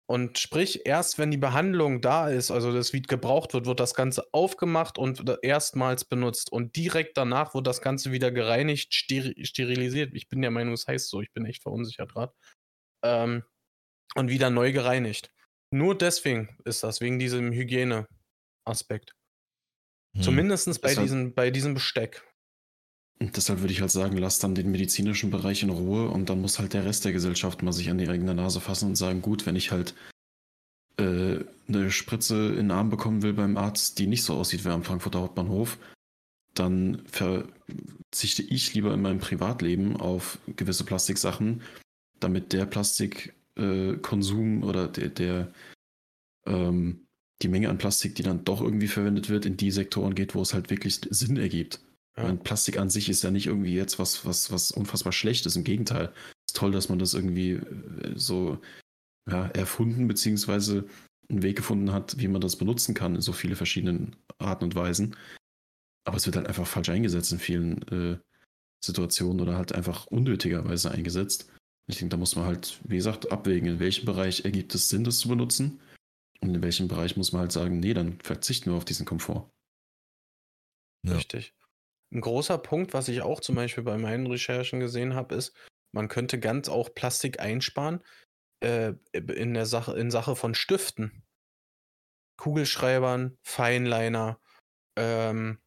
Und 0.10 0.40
sprich, 0.40 0.86
erst 0.86 1.20
wenn 1.20 1.32
die 1.32 1.38
Behandlung 1.38 2.00
da 2.00 2.30
ist, 2.30 2.50
also 2.50 2.72
das 2.72 2.94
Weed 2.94 3.10
gebraucht 3.10 3.54
wird, 3.54 3.66
wird 3.66 3.82
das 3.82 3.94
Ganze 3.94 4.26
aufgemacht 4.32 4.98
und 4.98 5.22
erstmals 5.42 6.06
benutzt. 6.06 6.50
Und 6.50 6.78
direkt 6.78 7.18
danach 7.18 7.54
wird 7.54 7.68
das 7.68 7.82
Ganze 7.82 8.14
wieder 8.14 8.32
gereinigt, 8.32 8.94
steri 8.94 9.36
sterilisiert. 9.46 10.14
Ich 10.14 10.30
bin 10.30 10.42
der 10.42 10.52
Meinung, 10.52 10.74
es 10.74 10.88
heißt 10.88 11.10
so, 11.10 11.22
ich 11.22 11.34
bin 11.34 11.46
echt 11.46 11.62
verunsichert 11.62 12.14
gerade. 12.14 12.34
Ähm, 13.04 13.44
und 14.16 14.30
wieder 14.30 14.50
neu 14.50 14.72
gereinigt. 14.72 15.32
Nur 15.72 15.98
deswegen 15.98 16.58
ist 16.64 16.84
das, 16.84 17.02
wegen 17.02 17.20
diesem 17.20 17.52
Hygieneaspekt. 17.52 19.14
Hm. 20.16 20.22
Zumindest 20.22 20.82
bei, 20.82 20.96
diesen, 20.96 21.34
bei 21.34 21.52
diesem 21.52 21.74
Besteck. 21.74 22.24
Und 23.20 23.36
deshalb 23.36 23.62
würde 23.62 23.74
ich 23.74 23.82
halt 23.82 23.92
sagen, 23.92 24.18
lass 24.18 24.40
dann 24.40 24.56
den 24.56 24.72
medizinischen 24.72 25.32
Bereich 25.32 25.64
in 25.64 25.70
Ruhe 25.70 26.10
und 26.10 26.30
dann 26.30 26.42
muss 26.42 26.60
halt 26.60 26.74
der 26.74 26.86
Rest 26.86 27.04
der 27.04 27.14
Gesellschaft 27.14 27.64
mal 27.64 27.74
sich 27.74 27.90
an 27.90 27.98
die 27.98 28.08
eigene 28.08 28.36
Nase 28.36 28.62
fassen 28.62 28.90
und 28.90 28.96
sagen, 28.96 29.22
gut, 29.22 29.46
wenn 29.46 29.56
ich 29.56 29.72
halt 29.72 29.96
äh, 30.98 31.40
eine 31.68 31.92
Spritze 31.92 32.50
in 32.50 32.56
den 32.56 32.72
Arm 32.72 32.90
bekommen 32.90 33.24
will 33.24 33.34
beim 33.34 33.58
Arzt, 33.58 33.98
die 34.00 34.08
nicht 34.08 34.24
so 34.24 34.36
aussieht 34.36 34.66
wie 34.66 34.70
am 34.70 34.84
Frankfurter 34.84 35.22
Hauptbahnhof, 35.22 35.78
dann 36.54 37.04
verzichte 37.08 38.44
ich 38.44 38.74
lieber 38.74 38.94
in 38.94 39.02
meinem 39.02 39.20
Privatleben 39.20 39.98
auf 39.98 40.40
gewisse 40.56 40.84
Plastiksachen, 40.86 41.62
damit 42.20 42.54
der 42.54 42.66
Plastikkonsum 42.66 43.37
äh, 43.58 44.64
oder 44.64 44.88
der, 44.88 45.10
der 45.10 45.52
ähm, 46.46 47.08
die 47.42 47.50
Menge 47.50 47.70
an 47.70 47.78
Plastik, 47.78 48.16
die 48.16 48.24
dann 48.24 48.44
doch 48.46 48.62
irgendwie 48.62 48.88
verwendet 48.88 49.30
wird, 49.30 49.46
in 49.46 49.58
die 49.58 49.72
Sektoren 49.72 50.16
geht, 50.16 50.34
wo 50.34 50.42
es 50.42 50.54
halt 50.54 50.70
wirklich 50.70 51.02
Sinn 51.10 51.38
ergibt. 51.38 51.82
Ja. 52.18 52.34
Plastik 52.34 52.80
an 52.80 52.90
sich 52.90 53.10
ist 53.10 53.24
ja 53.24 53.30
nicht 53.30 53.46
irgendwie 53.46 53.76
jetzt 53.76 54.00
was, 54.00 54.26
was, 54.26 54.52
was 54.52 54.72
unfassbar 54.72 55.14
schlecht 55.14 55.46
ist. 55.46 55.56
Im 55.56 55.64
Gegenteil. 55.64 56.12
Es 56.46 56.54
ist 56.54 56.58
toll, 56.58 56.72
dass 56.72 56.90
man 56.90 56.98
das 56.98 57.14
irgendwie 57.14 57.52
äh, 57.52 58.14
so 58.16 58.60
ja, 59.30 59.48
erfunden, 59.48 60.08
beziehungsweise 60.08 60.88
einen 61.30 61.44
Weg 61.44 61.58
gefunden 61.58 61.92
hat, 61.92 62.18
wie 62.18 62.28
man 62.28 62.42
das 62.42 62.56
benutzen 62.56 62.96
kann 62.96 63.16
in 63.16 63.22
so 63.22 63.34
viele 63.34 63.56
verschiedenen 63.56 64.16
Arten 64.40 64.64
und 64.64 64.76
Weisen. 64.76 65.16
Aber 66.06 66.18
es 66.18 66.26
wird 66.26 66.38
halt 66.38 66.48
einfach 66.48 66.66
falsch 66.66 66.90
eingesetzt 66.90 67.32
in 67.34 67.40
vielen 67.40 67.82
äh, 67.90 68.18
Situationen 68.84 69.42
oder 69.42 69.58
halt 69.58 69.74
einfach 69.74 70.08
unnötigerweise 70.08 70.90
eingesetzt. 70.90 71.52
Ich 71.90 72.00
denke, 72.00 72.12
da 72.12 72.18
muss 72.18 72.36
man 72.36 72.46
halt, 72.46 72.80
wie 72.84 72.98
gesagt, 72.98 73.32
abwägen, 73.32 73.70
in 73.70 73.80
welchem 73.80 74.06
Bereich 74.06 74.44
ergibt 74.44 74.76
es 74.76 74.90
Sinn, 74.90 75.04
das 75.04 75.20
zu 75.20 75.30
benutzen 75.30 75.80
und 76.42 76.54
in 76.54 76.62
welchem 76.62 76.88
Bereich 76.88 77.16
muss 77.16 77.32
man 77.32 77.42
halt 77.42 77.52
sagen, 77.52 77.80
nee, 77.80 77.94
dann 77.94 78.20
verzichten 78.20 78.72
wir 78.72 78.78
auf 78.78 78.86
diesen 78.86 79.06
Komfort. 79.06 79.50
Ja. 81.06 81.16
Richtig. 81.16 81.54
Ein 82.14 82.22
großer 82.22 82.58
Punkt, 82.58 82.94
was 82.94 83.08
ich 83.08 83.22
auch 83.22 83.40
zum 83.40 83.56
Beispiel 83.56 83.84
bei 83.84 83.98
meinen 83.98 84.28
Recherchen 84.28 84.80
gesehen 84.80 85.14
habe, 85.14 85.36
ist, 85.36 85.56
man 85.94 86.10
könnte 86.10 86.40
ganz 86.40 86.70
auch 86.70 86.94
Plastik 86.94 87.40
einsparen 87.40 88.04
äh, 88.62 88.94
in 89.14 89.54
der 89.54 89.66
Sache, 89.66 89.98
in 89.98 90.12
Sache 90.12 90.36
von 90.36 90.56
Stiften. 90.56 91.24
Kugelschreibern, 92.38 93.38
Feinliner, 93.44 94.40
ähm, 94.96 95.60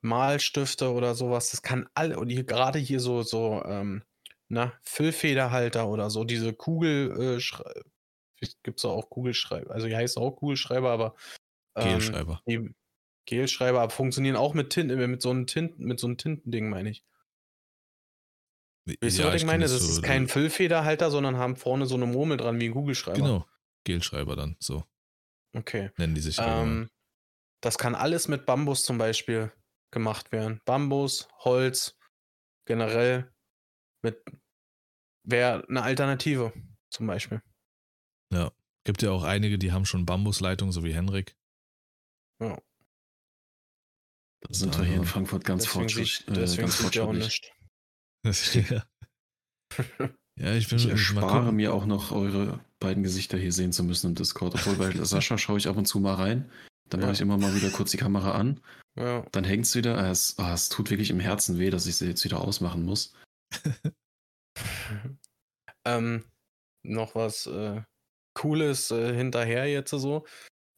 Malstifte 0.00 0.92
oder 0.92 1.14
sowas. 1.14 1.50
Das 1.50 1.62
kann 1.62 1.88
alle, 1.94 2.18
und 2.18 2.28
hier, 2.28 2.44
gerade 2.44 2.78
hier 2.78 3.00
so, 3.00 3.22
so, 3.22 3.62
ähm, 3.64 4.02
na, 4.48 4.72
Füllfederhalter 4.82 5.88
oder 5.88 6.10
so, 6.10 6.24
diese 6.24 6.52
Kugel, 6.52 7.38
äh, 7.38 8.46
gibt 8.62 8.78
es 8.78 8.84
auch 8.84 9.10
Kugelschreiber, 9.10 9.72
also 9.72 9.86
die 9.86 9.96
heißt 9.96 10.16
auch 10.16 10.32
Kugelschreiber, 10.32 10.90
aber 10.90 11.14
ähm, 11.76 11.98
Gelschreiber. 11.98 12.42
Die, 12.46 12.74
Gelschreiber 13.28 13.90
funktionieren 13.90 14.36
auch 14.36 14.54
mit 14.54 14.70
Tinten, 14.70 14.98
mit 15.10 15.20
so 15.20 15.28
einem 15.28 15.46
Tinten, 15.46 15.84
mit 15.84 16.00
so 16.00 16.06
einem 16.06 16.16
Tintending, 16.16 16.70
meine 16.70 16.88
ich. 16.88 17.04
Weißt 19.02 19.18
du, 19.18 19.24
was 19.24 19.34
ich 19.34 19.44
meine? 19.44 19.64
Das 19.64 19.72
so 19.72 19.90
ist 19.90 20.02
kein 20.02 20.28
Füllfederhalter, 20.28 21.10
sondern 21.10 21.36
haben 21.36 21.56
vorne 21.56 21.84
so 21.84 21.94
eine 21.94 22.06
Murmel 22.06 22.38
dran 22.38 22.58
wie 22.58 22.70
ein 22.70 22.72
Kugelschreiber. 22.72 23.18
Genau. 23.18 23.46
Gelschreiber 23.84 24.34
dann, 24.34 24.56
so. 24.60 24.82
Okay. 25.54 25.90
Nennen 25.98 26.14
die 26.14 26.22
sich. 26.22 26.38
Ähm, 26.40 26.88
das 27.60 27.76
kann 27.76 27.94
alles 27.94 28.28
mit 28.28 28.46
Bambus 28.46 28.82
zum 28.82 28.96
Beispiel 28.96 29.52
gemacht 29.90 30.32
werden. 30.32 30.62
Bambus, 30.64 31.28
Holz, 31.40 31.98
generell 32.64 33.30
mit 34.02 34.22
wäre 35.24 35.66
eine 35.68 35.82
Alternative 35.82 36.52
zum 36.90 37.06
Beispiel. 37.06 37.42
Ja. 38.32 38.52
Gibt 38.84 39.02
ja 39.02 39.10
auch 39.10 39.22
einige, 39.22 39.58
die 39.58 39.72
haben 39.72 39.84
schon 39.84 40.06
Bambusleitungen, 40.06 40.72
so 40.72 40.82
wie 40.82 40.94
Henrik. 40.94 41.36
Ja. 42.40 42.58
Da 44.40 44.54
sind 44.54 44.78
wir 44.78 44.84
hier 44.84 44.96
in 44.96 45.04
Frankfurt 45.04 45.44
ganz 45.44 45.66
fortschrittlich. 45.66 46.24
Deswegen 46.26 46.60
äh, 46.60 46.62
ganz 46.62 46.76
fortschrittlich. 46.76 47.52
ja. 48.70 48.84
ja, 50.38 50.54
ich 50.54 50.68
bin 50.68 50.78
Ich 50.78 50.88
erspare 50.88 51.52
mir 51.52 51.74
auch 51.74 51.84
noch 51.84 52.12
eure 52.12 52.64
beiden 52.78 53.02
Gesichter 53.02 53.36
hier 53.36 53.52
sehen 53.52 53.72
zu 53.72 53.82
müssen 53.82 54.06
im 54.08 54.14
Discord. 54.14 54.54
Obwohl 54.54 54.76
bei 54.76 54.90
Sascha 55.04 55.36
schaue 55.36 55.58
ich 55.58 55.68
ab 55.68 55.76
und 55.76 55.86
zu 55.86 56.00
mal 56.00 56.14
rein. 56.14 56.50
Dann 56.88 57.00
ja. 57.00 57.06
mache 57.06 57.14
ich 57.16 57.20
immer 57.20 57.36
mal 57.36 57.54
wieder 57.54 57.70
kurz 57.70 57.90
die 57.90 57.98
Kamera 57.98 58.32
an. 58.32 58.60
Ja. 58.96 59.26
Dann 59.32 59.44
hängt 59.44 59.66
es 59.66 59.74
wieder. 59.74 59.98
Ah, 59.98 60.10
es, 60.10 60.36
oh, 60.38 60.44
es 60.44 60.70
tut 60.70 60.90
wirklich 60.90 61.10
im 61.10 61.20
Herzen 61.20 61.58
weh, 61.58 61.70
dass 61.70 61.86
ich 61.86 61.96
sie 61.96 62.06
jetzt 62.06 62.24
wieder 62.24 62.40
ausmachen 62.40 62.84
muss. 62.84 63.12
ähm, 65.84 66.24
noch 66.82 67.14
was 67.14 67.46
äh, 67.46 67.82
Cooles 68.34 68.90
äh, 68.90 69.14
hinterher 69.14 69.66
jetzt 69.66 69.90
so 69.90 70.26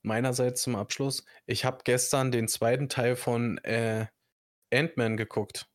meinerseits 0.02 0.62
zum 0.62 0.76
Abschluss. 0.76 1.24
Ich 1.46 1.64
habe 1.64 1.78
gestern 1.84 2.30
den 2.30 2.48
zweiten 2.48 2.88
Teil 2.88 3.16
von 3.16 3.58
äh, 3.58 4.06
Ant-Man 4.72 5.16
geguckt. 5.16 5.68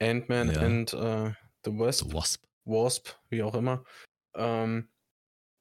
Ant-Man 0.00 0.50
ja. 0.50 0.60
and 0.60 0.92
uh, 0.94 1.32
the 1.64 1.72
Wasp. 1.72 2.12
Wasp. 2.12 2.44
Wasp, 2.64 3.14
wie 3.30 3.42
auch 3.42 3.54
immer. 3.54 3.84
Ähm, 4.34 4.90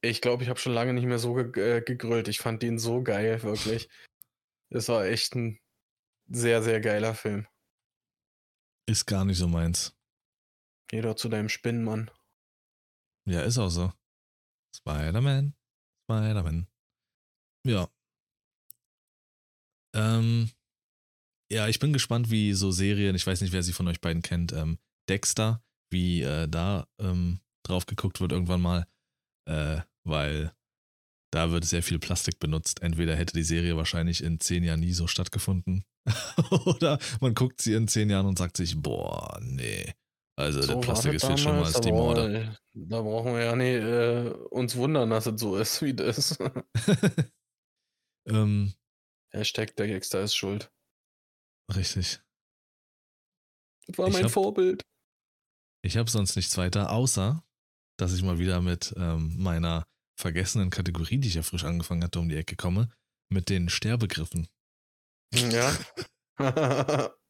ich 0.02 0.22
glaube, 0.22 0.43
ich 0.43 0.49
habe 0.49 0.60
schon 0.60 0.73
lange 0.73 0.93
nicht 0.93 1.06
mehr 1.06 1.19
so 1.19 1.34
ge 1.34 1.77
äh, 1.77 1.81
gegrüllt. 1.81 2.27
Ich 2.27 2.39
fand 2.39 2.61
den 2.61 2.77
so 2.77 3.03
geil, 3.03 3.41
wirklich. 3.43 3.89
Es 4.69 4.89
war 4.89 5.06
echt 5.06 5.35
ein 5.35 5.60
sehr, 6.27 6.61
sehr 6.64 6.81
geiler 6.81 7.14
Film. 7.14 7.47
Ist 8.88 9.06
gar 9.06 9.26
nicht 9.26 9.38
so 9.38 9.47
meins. 9.47 9.95
Geh 10.87 11.01
doch 11.01 11.15
zu 11.15 11.29
deinem 11.29 11.49
Spinnenmann. 11.49 12.11
Ja, 13.27 13.41
ist 13.41 13.57
auch 13.57 13.69
so. 13.69 13.91
Spider-Man. 14.75 15.55
Spider-Man. 16.03 16.67
Ja. 17.65 17.89
Ähm, 19.95 20.51
ja, 21.51 21.67
ich 21.67 21.79
bin 21.79 21.93
gespannt, 21.93 22.29
wie 22.29 22.53
so 22.53 22.71
Serien, 22.71 23.15
ich 23.15 23.25
weiß 23.25 23.41
nicht, 23.41 23.53
wer 23.53 23.63
sie 23.63 23.73
von 23.73 23.87
euch 23.87 24.01
beiden 24.01 24.21
kennt, 24.21 24.51
ähm, 24.51 24.77
Dexter, 25.09 25.63
wie 25.91 26.21
äh, 26.21 26.47
da 26.47 26.87
ähm, 26.99 27.39
drauf 27.63 27.85
geguckt 27.85 28.19
wird 28.19 28.31
irgendwann 28.31 28.61
mal, 28.61 28.87
äh, 29.47 29.81
weil 30.03 30.53
da 31.31 31.51
wird 31.51 31.65
sehr 31.65 31.83
viel 31.83 31.99
Plastik 31.99 32.39
benutzt. 32.39 32.81
Entweder 32.81 33.15
hätte 33.15 33.33
die 33.33 33.43
Serie 33.43 33.77
wahrscheinlich 33.77 34.23
in 34.23 34.39
zehn 34.39 34.63
Jahren 34.63 34.79
nie 34.79 34.93
so 34.93 35.07
stattgefunden, 35.07 35.85
oder 36.65 36.99
man 37.21 37.33
guckt 37.33 37.61
sie 37.61 37.73
in 37.73 37.87
zehn 37.87 38.09
Jahren 38.09 38.27
und 38.27 38.37
sagt 38.37 38.57
sich, 38.57 38.81
boah, 38.81 39.39
nee. 39.41 39.93
Also 40.37 40.61
so 40.61 40.73
der 40.73 40.81
Plastik 40.81 41.13
ist 41.13 41.25
viel 41.25 41.37
schlimmer 41.37 41.65
als 41.65 41.79
die 41.79 41.91
Morde. 41.91 42.57
Da 42.73 43.01
brauchen 43.01 43.33
wir 43.33 43.43
ja 43.43 43.55
nicht 43.55 43.81
äh, 43.81 44.29
uns 44.49 44.75
wundern, 44.75 45.09
dass 45.09 45.27
es 45.27 45.39
so 45.39 45.55
ist, 45.55 45.81
wie 45.81 45.93
das. 45.93 46.37
Ähm, 48.27 48.73
Hashtag 49.31 49.75
der 49.75 49.87
Gangster 49.87 50.21
ist 50.21 50.35
schuld. 50.35 50.71
Richtig. 51.75 52.21
Das 53.87 53.97
war 53.97 54.07
ich 54.07 54.13
mein 54.13 54.23
hab, 54.23 54.31
Vorbild. 54.31 54.81
Ich 55.83 55.97
habe 55.97 56.09
sonst 56.09 56.35
nichts 56.35 56.57
weiter, 56.57 56.91
außer, 56.91 57.43
dass 57.97 58.13
ich 58.13 58.23
mal 58.23 58.39
wieder 58.39 58.61
mit 58.61 58.93
ähm, 58.97 59.35
meiner 59.37 59.85
vergessenen 60.19 60.69
Kategorie, 60.69 61.19
die 61.19 61.27
ich 61.27 61.35
ja 61.35 61.43
frisch 61.43 61.65
angefangen 61.65 62.03
hatte, 62.03 62.19
um 62.19 62.29
die 62.29 62.35
Ecke 62.35 62.55
komme, 62.55 62.89
mit 63.29 63.49
den 63.49 63.69
Sterbegriffen. 63.69 64.47
Ja. 65.33 65.77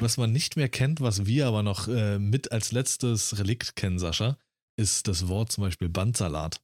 was 0.00 0.16
man 0.16 0.32
nicht 0.32 0.56
mehr 0.56 0.68
kennt, 0.68 1.00
was 1.00 1.26
wir 1.26 1.46
aber 1.46 1.62
noch 1.62 1.88
äh, 1.88 2.18
mit 2.18 2.52
als 2.52 2.72
letztes 2.72 3.38
Relikt 3.38 3.76
kennen, 3.76 3.98
Sascha, 3.98 4.38
ist 4.76 5.08
das 5.08 5.28
Wort 5.28 5.52
zum 5.52 5.62
Beispiel 5.62 5.88
Bandsalat 5.88 6.60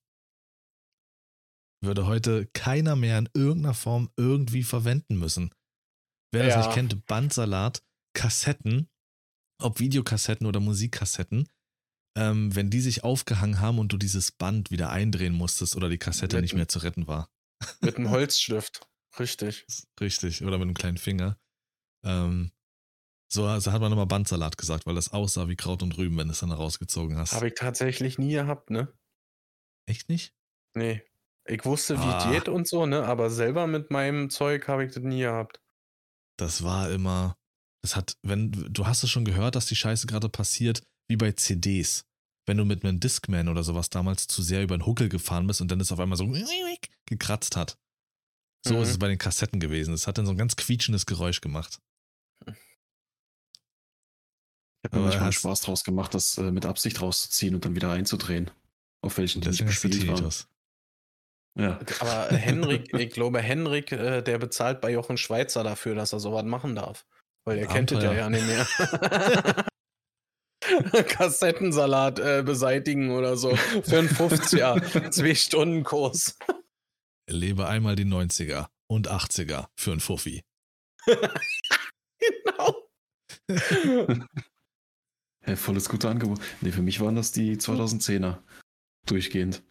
würde 1.82 2.06
heute 2.06 2.46
keiner 2.46 2.96
mehr 2.96 3.18
in 3.18 3.28
irgendeiner 3.34 3.74
Form 3.74 4.10
irgendwie 4.16 4.62
verwenden 4.62 5.18
müssen. 5.18 5.50
Wer 6.32 6.46
das 6.46 6.66
nicht 6.66 6.74
kennt, 6.74 7.06
Bandsalat, 7.06 7.82
Kassetten, 8.14 8.88
ob 9.60 9.80
Videokassetten 9.80 10.46
oder 10.46 10.60
Musikkassetten, 10.60 11.48
ähm, 12.16 12.54
wenn 12.54 12.70
die 12.70 12.80
sich 12.80 13.02
aufgehangen 13.02 13.60
haben 13.60 13.78
und 13.78 13.92
du 13.92 13.96
dieses 13.96 14.30
Band 14.30 14.70
wieder 14.70 14.90
eindrehen 14.90 15.34
musstest 15.34 15.76
oder 15.76 15.88
die 15.88 15.98
Kassette 15.98 16.36
mit 16.36 16.42
nicht 16.42 16.54
mehr 16.54 16.68
zu 16.68 16.80
retten 16.80 17.06
war. 17.06 17.30
Mit 17.80 17.96
einem 17.96 18.10
Holzstift, 18.10 18.88
richtig. 19.18 19.66
Richtig, 20.00 20.42
oder 20.42 20.56
mit 20.56 20.66
einem 20.66 20.74
kleinen 20.74 20.96
Finger. 20.96 21.38
Ähm, 22.04 22.52
so 23.32 23.46
also 23.46 23.72
hat 23.72 23.80
man 23.80 23.92
immer 23.92 24.06
Bandsalat 24.06 24.58
gesagt, 24.58 24.86
weil 24.86 24.94
das 24.94 25.12
aussah 25.12 25.48
wie 25.48 25.56
Kraut 25.56 25.82
und 25.82 25.96
Rüben, 25.96 26.16
wenn 26.18 26.26
du 26.28 26.32
es 26.32 26.40
dann 26.40 26.50
rausgezogen 26.52 27.16
hast. 27.16 27.32
Habe 27.32 27.48
ich 27.48 27.54
tatsächlich 27.54 28.18
nie 28.18 28.32
gehabt, 28.32 28.70
ne? 28.70 28.92
Echt 29.88 30.08
nicht? 30.08 30.34
Nee. 30.76 31.02
Ich 31.48 31.64
wusste, 31.64 31.96
wie 31.98 32.02
Ah. 32.02 32.18
es 32.18 32.30
geht 32.32 32.48
und 32.48 32.68
so, 32.68 32.86
ne? 32.86 33.04
Aber 33.04 33.30
selber 33.30 33.66
mit 33.66 33.90
meinem 33.90 34.30
Zeug 34.30 34.68
habe 34.68 34.84
ich 34.84 34.92
das 34.92 35.02
nie 35.02 35.20
gehabt. 35.20 35.60
Das 36.38 36.62
war 36.62 36.90
immer, 36.90 37.36
das 37.82 37.96
hat, 37.96 38.14
wenn, 38.22 38.50
du 38.52 38.86
hast 38.86 39.02
es 39.02 39.10
schon 39.10 39.24
gehört, 39.24 39.54
dass 39.56 39.66
die 39.66 39.76
Scheiße 39.76 40.06
gerade 40.06 40.28
passiert, 40.28 40.82
wie 41.08 41.16
bei 41.16 41.32
CDs. 41.32 42.04
Wenn 42.46 42.56
du 42.56 42.64
mit 42.64 42.84
einem 42.84 43.00
Discman 43.00 43.48
oder 43.48 43.62
sowas 43.62 43.90
damals 43.90 44.26
zu 44.26 44.42
sehr 44.42 44.62
über 44.62 44.76
den 44.76 44.86
Huckel 44.86 45.08
gefahren 45.08 45.46
bist 45.46 45.60
und 45.60 45.70
dann 45.70 45.80
es 45.80 45.92
auf 45.92 46.00
einmal 46.00 46.16
so 46.18 46.26
gekratzt 47.06 47.56
hat. 47.56 47.78
So 48.66 48.76
Mhm. 48.76 48.82
ist 48.82 48.90
es 48.90 48.98
bei 48.98 49.08
den 49.08 49.18
Kassetten 49.18 49.60
gewesen. 49.60 49.94
Es 49.94 50.06
hat 50.06 50.18
dann 50.18 50.26
so 50.26 50.32
ein 50.32 50.38
ganz 50.38 50.56
quietschendes 50.56 51.06
Geräusch 51.06 51.40
gemacht. 51.40 51.78
Ich 54.82 54.90
habe 54.90 54.98
mir 54.98 55.04
manchmal 55.04 55.28
hast- 55.28 55.34
Spaß 55.36 55.60
draus 55.62 55.84
gemacht, 55.84 56.14
das 56.14 56.38
äh, 56.38 56.50
mit 56.50 56.66
Absicht 56.66 57.00
rauszuziehen 57.02 57.54
und 57.54 57.64
dann 57.64 57.74
wieder 57.74 57.90
einzudrehen. 57.90 58.50
Auf 59.02 59.18
welchen 59.18 59.40
die 59.40 59.48
nicht 59.48 59.64
bespielt 59.64 60.06
waren. 60.06 60.30
Ja. 61.58 61.78
Aber 62.00 62.28
Henrik, 62.36 62.92
ich 62.94 63.10
glaube, 63.10 63.40
Henrik, 63.40 63.92
äh, 63.92 64.22
der 64.22 64.38
bezahlt 64.38 64.80
bei 64.80 64.90
Jochen 64.90 65.16
Schweizer 65.16 65.64
dafür, 65.64 65.94
dass 65.94 66.12
er 66.12 66.20
sowas 66.20 66.44
machen 66.44 66.74
darf. 66.74 67.06
Weil 67.44 67.58
er 67.58 67.66
kennt 67.66 67.92
es 67.92 68.02
ja, 68.02 68.12
ja 68.12 68.30
nicht 68.30 68.46
mehr. 68.46 68.66
Kassettensalat 71.04 72.18
äh, 72.18 72.42
beseitigen 72.44 73.10
oder 73.10 73.36
so. 73.36 73.56
Für 73.56 73.98
einen 73.98 74.08
50er. 74.08 75.10
Zwei-Stunden-Kurs. 75.10 76.38
Lebe 77.28 77.66
einmal 77.66 77.96
die 77.96 78.04
90er 78.04 78.68
und 78.86 79.10
80er 79.10 79.66
für 79.74 79.92
ein 79.92 80.00
Fuffi. 80.00 80.44
genau. 81.06 82.88
Hey, 85.50 85.56
volles 85.56 85.88
gute 85.88 86.08
Angebot. 86.08 86.40
Nee, 86.60 86.70
für 86.70 86.80
mich 86.80 87.00
waren 87.00 87.16
das 87.16 87.32
die 87.32 87.56
2010er. 87.56 88.40
Durchgehend. 89.04 89.64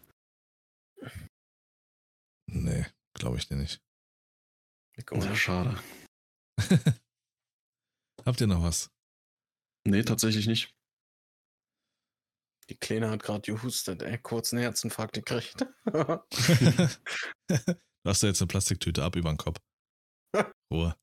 Nee, 2.48 2.86
glaube 3.14 3.38
ich 3.38 3.48
dir 3.48 3.56
nicht. 3.56 3.82
Ja, 5.10 5.36
schade. 5.38 5.82
Habt 8.26 8.42
ihr 8.42 8.48
noch 8.48 8.62
was? 8.62 8.90
Nee, 9.88 10.04
tatsächlich 10.04 10.48
nicht. 10.48 10.76
Die 12.70 12.76
Kleine 12.76 13.10
hat 13.10 13.24
gerade 13.24 13.50
gehustet, 13.50 14.02
ey. 14.02 14.18
Kurz 14.18 14.52
einen 14.52 14.64
Herzinfarkt 14.64 15.14
gekriegt. 15.14 15.66
du 15.86 16.26
hast 18.06 18.22
ja 18.22 18.28
jetzt 18.28 18.42
eine 18.42 18.48
Plastiktüte 18.50 19.02
ab 19.02 19.16
über 19.16 19.32
den 19.32 19.38
Kopf. 19.38 19.62
Ruhe. 20.74 20.98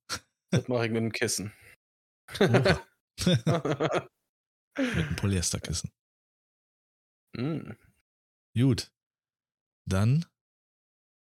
das 0.50 0.68
mache 0.68 0.84
ich 0.84 0.92
mit 0.92 1.00
dem 1.00 1.12
Kissen. 1.12 1.54
Mit 4.76 5.06
einem 5.06 5.16
Polyesterkissen. 5.16 5.90
Mm. 7.36 7.72
Gut. 8.54 8.90
Dann 9.88 10.26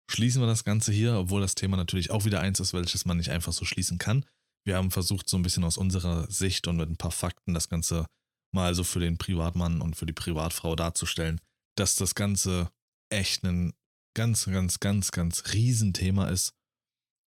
schließen 0.09 0.41
wir 0.41 0.47
das 0.47 0.63
Ganze 0.63 0.91
hier, 0.91 1.15
obwohl 1.15 1.41
das 1.41 1.55
Thema 1.55 1.77
natürlich 1.77 2.11
auch 2.11 2.25
wieder 2.25 2.39
eins 2.39 2.59
ist, 2.59 2.73
welches 2.73 3.05
man 3.05 3.17
nicht 3.17 3.29
einfach 3.29 3.53
so 3.53 3.65
schließen 3.65 3.97
kann. 3.97 4.25
Wir 4.65 4.77
haben 4.77 4.91
versucht, 4.91 5.29
so 5.29 5.37
ein 5.37 5.43
bisschen 5.43 5.63
aus 5.63 5.77
unserer 5.77 6.29
Sicht 6.31 6.67
und 6.67 6.77
mit 6.77 6.89
ein 6.89 6.97
paar 6.97 7.11
Fakten 7.11 7.53
das 7.53 7.69
Ganze 7.69 8.05
mal 8.53 8.75
so 8.75 8.83
für 8.83 8.99
den 8.99 9.17
Privatmann 9.17 9.81
und 9.81 9.95
für 9.95 10.05
die 10.05 10.13
Privatfrau 10.13 10.75
darzustellen, 10.75 11.41
dass 11.75 11.95
das 11.95 12.15
Ganze 12.15 12.71
echt 13.09 13.43
ein 13.43 13.73
ganz, 14.15 14.45
ganz, 14.45 14.79
ganz, 14.79 15.11
ganz 15.11 15.53
Riesenthema 15.53 16.29
ist, 16.29 16.53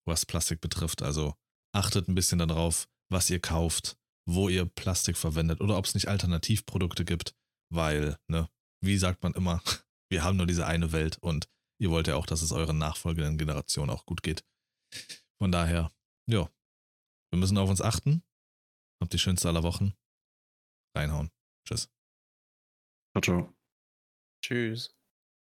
was 0.07 0.25
Plastik 0.25 0.61
betrifft. 0.61 1.03
Also 1.03 1.35
achtet 1.73 2.09
ein 2.09 2.15
bisschen 2.15 2.39
darauf, 2.39 2.89
was 3.11 3.29
ihr 3.29 3.41
kauft, 3.41 3.99
wo 4.29 4.49
ihr 4.49 4.67
Plastik 4.67 5.17
verwendet 5.17 5.61
oder 5.61 5.79
ob 5.79 5.85
es 5.85 5.95
nicht 5.95 6.09
Alternativprodukte 6.09 7.05
gibt, 7.05 7.35
weil, 7.73 8.19
ne, 8.29 8.49
wie 8.83 8.99
sagt 8.99 9.23
man 9.23 9.35
immer, 9.35 9.63
wir 10.11 10.25
haben 10.25 10.37
nur 10.37 10.47
diese 10.47 10.67
eine 10.67 10.93
Welt 10.93 11.19
und 11.19 11.49
ihr 11.81 11.91
wollt 11.91 12.09
ja 12.09 12.17
auch, 12.17 12.27
dass 12.27 12.43
es 12.43 12.53
euren 12.53 12.79
nachfolgenden 12.79 13.39
Generationen 13.39 13.91
auch 13.91 14.07
gut 14.07 14.23
geht. 14.23 14.45
Von 15.39 15.53
daher, 15.53 15.93
ja, 16.29 16.51
wir 17.33 17.39
müssen 17.39 17.59
auf 17.59 17.69
uns 17.69 17.81
achten. 17.81 18.23
Habt 19.01 19.13
die 19.13 19.19
schönste 19.19 19.49
aller 19.49 19.63
Wochen. 19.63 19.93
Reinhauen. 20.97 21.31
Tschüss. 21.69 21.91
Ciao, 23.13 23.21
ciao. 23.23 23.57
Tschüss. 24.43 24.96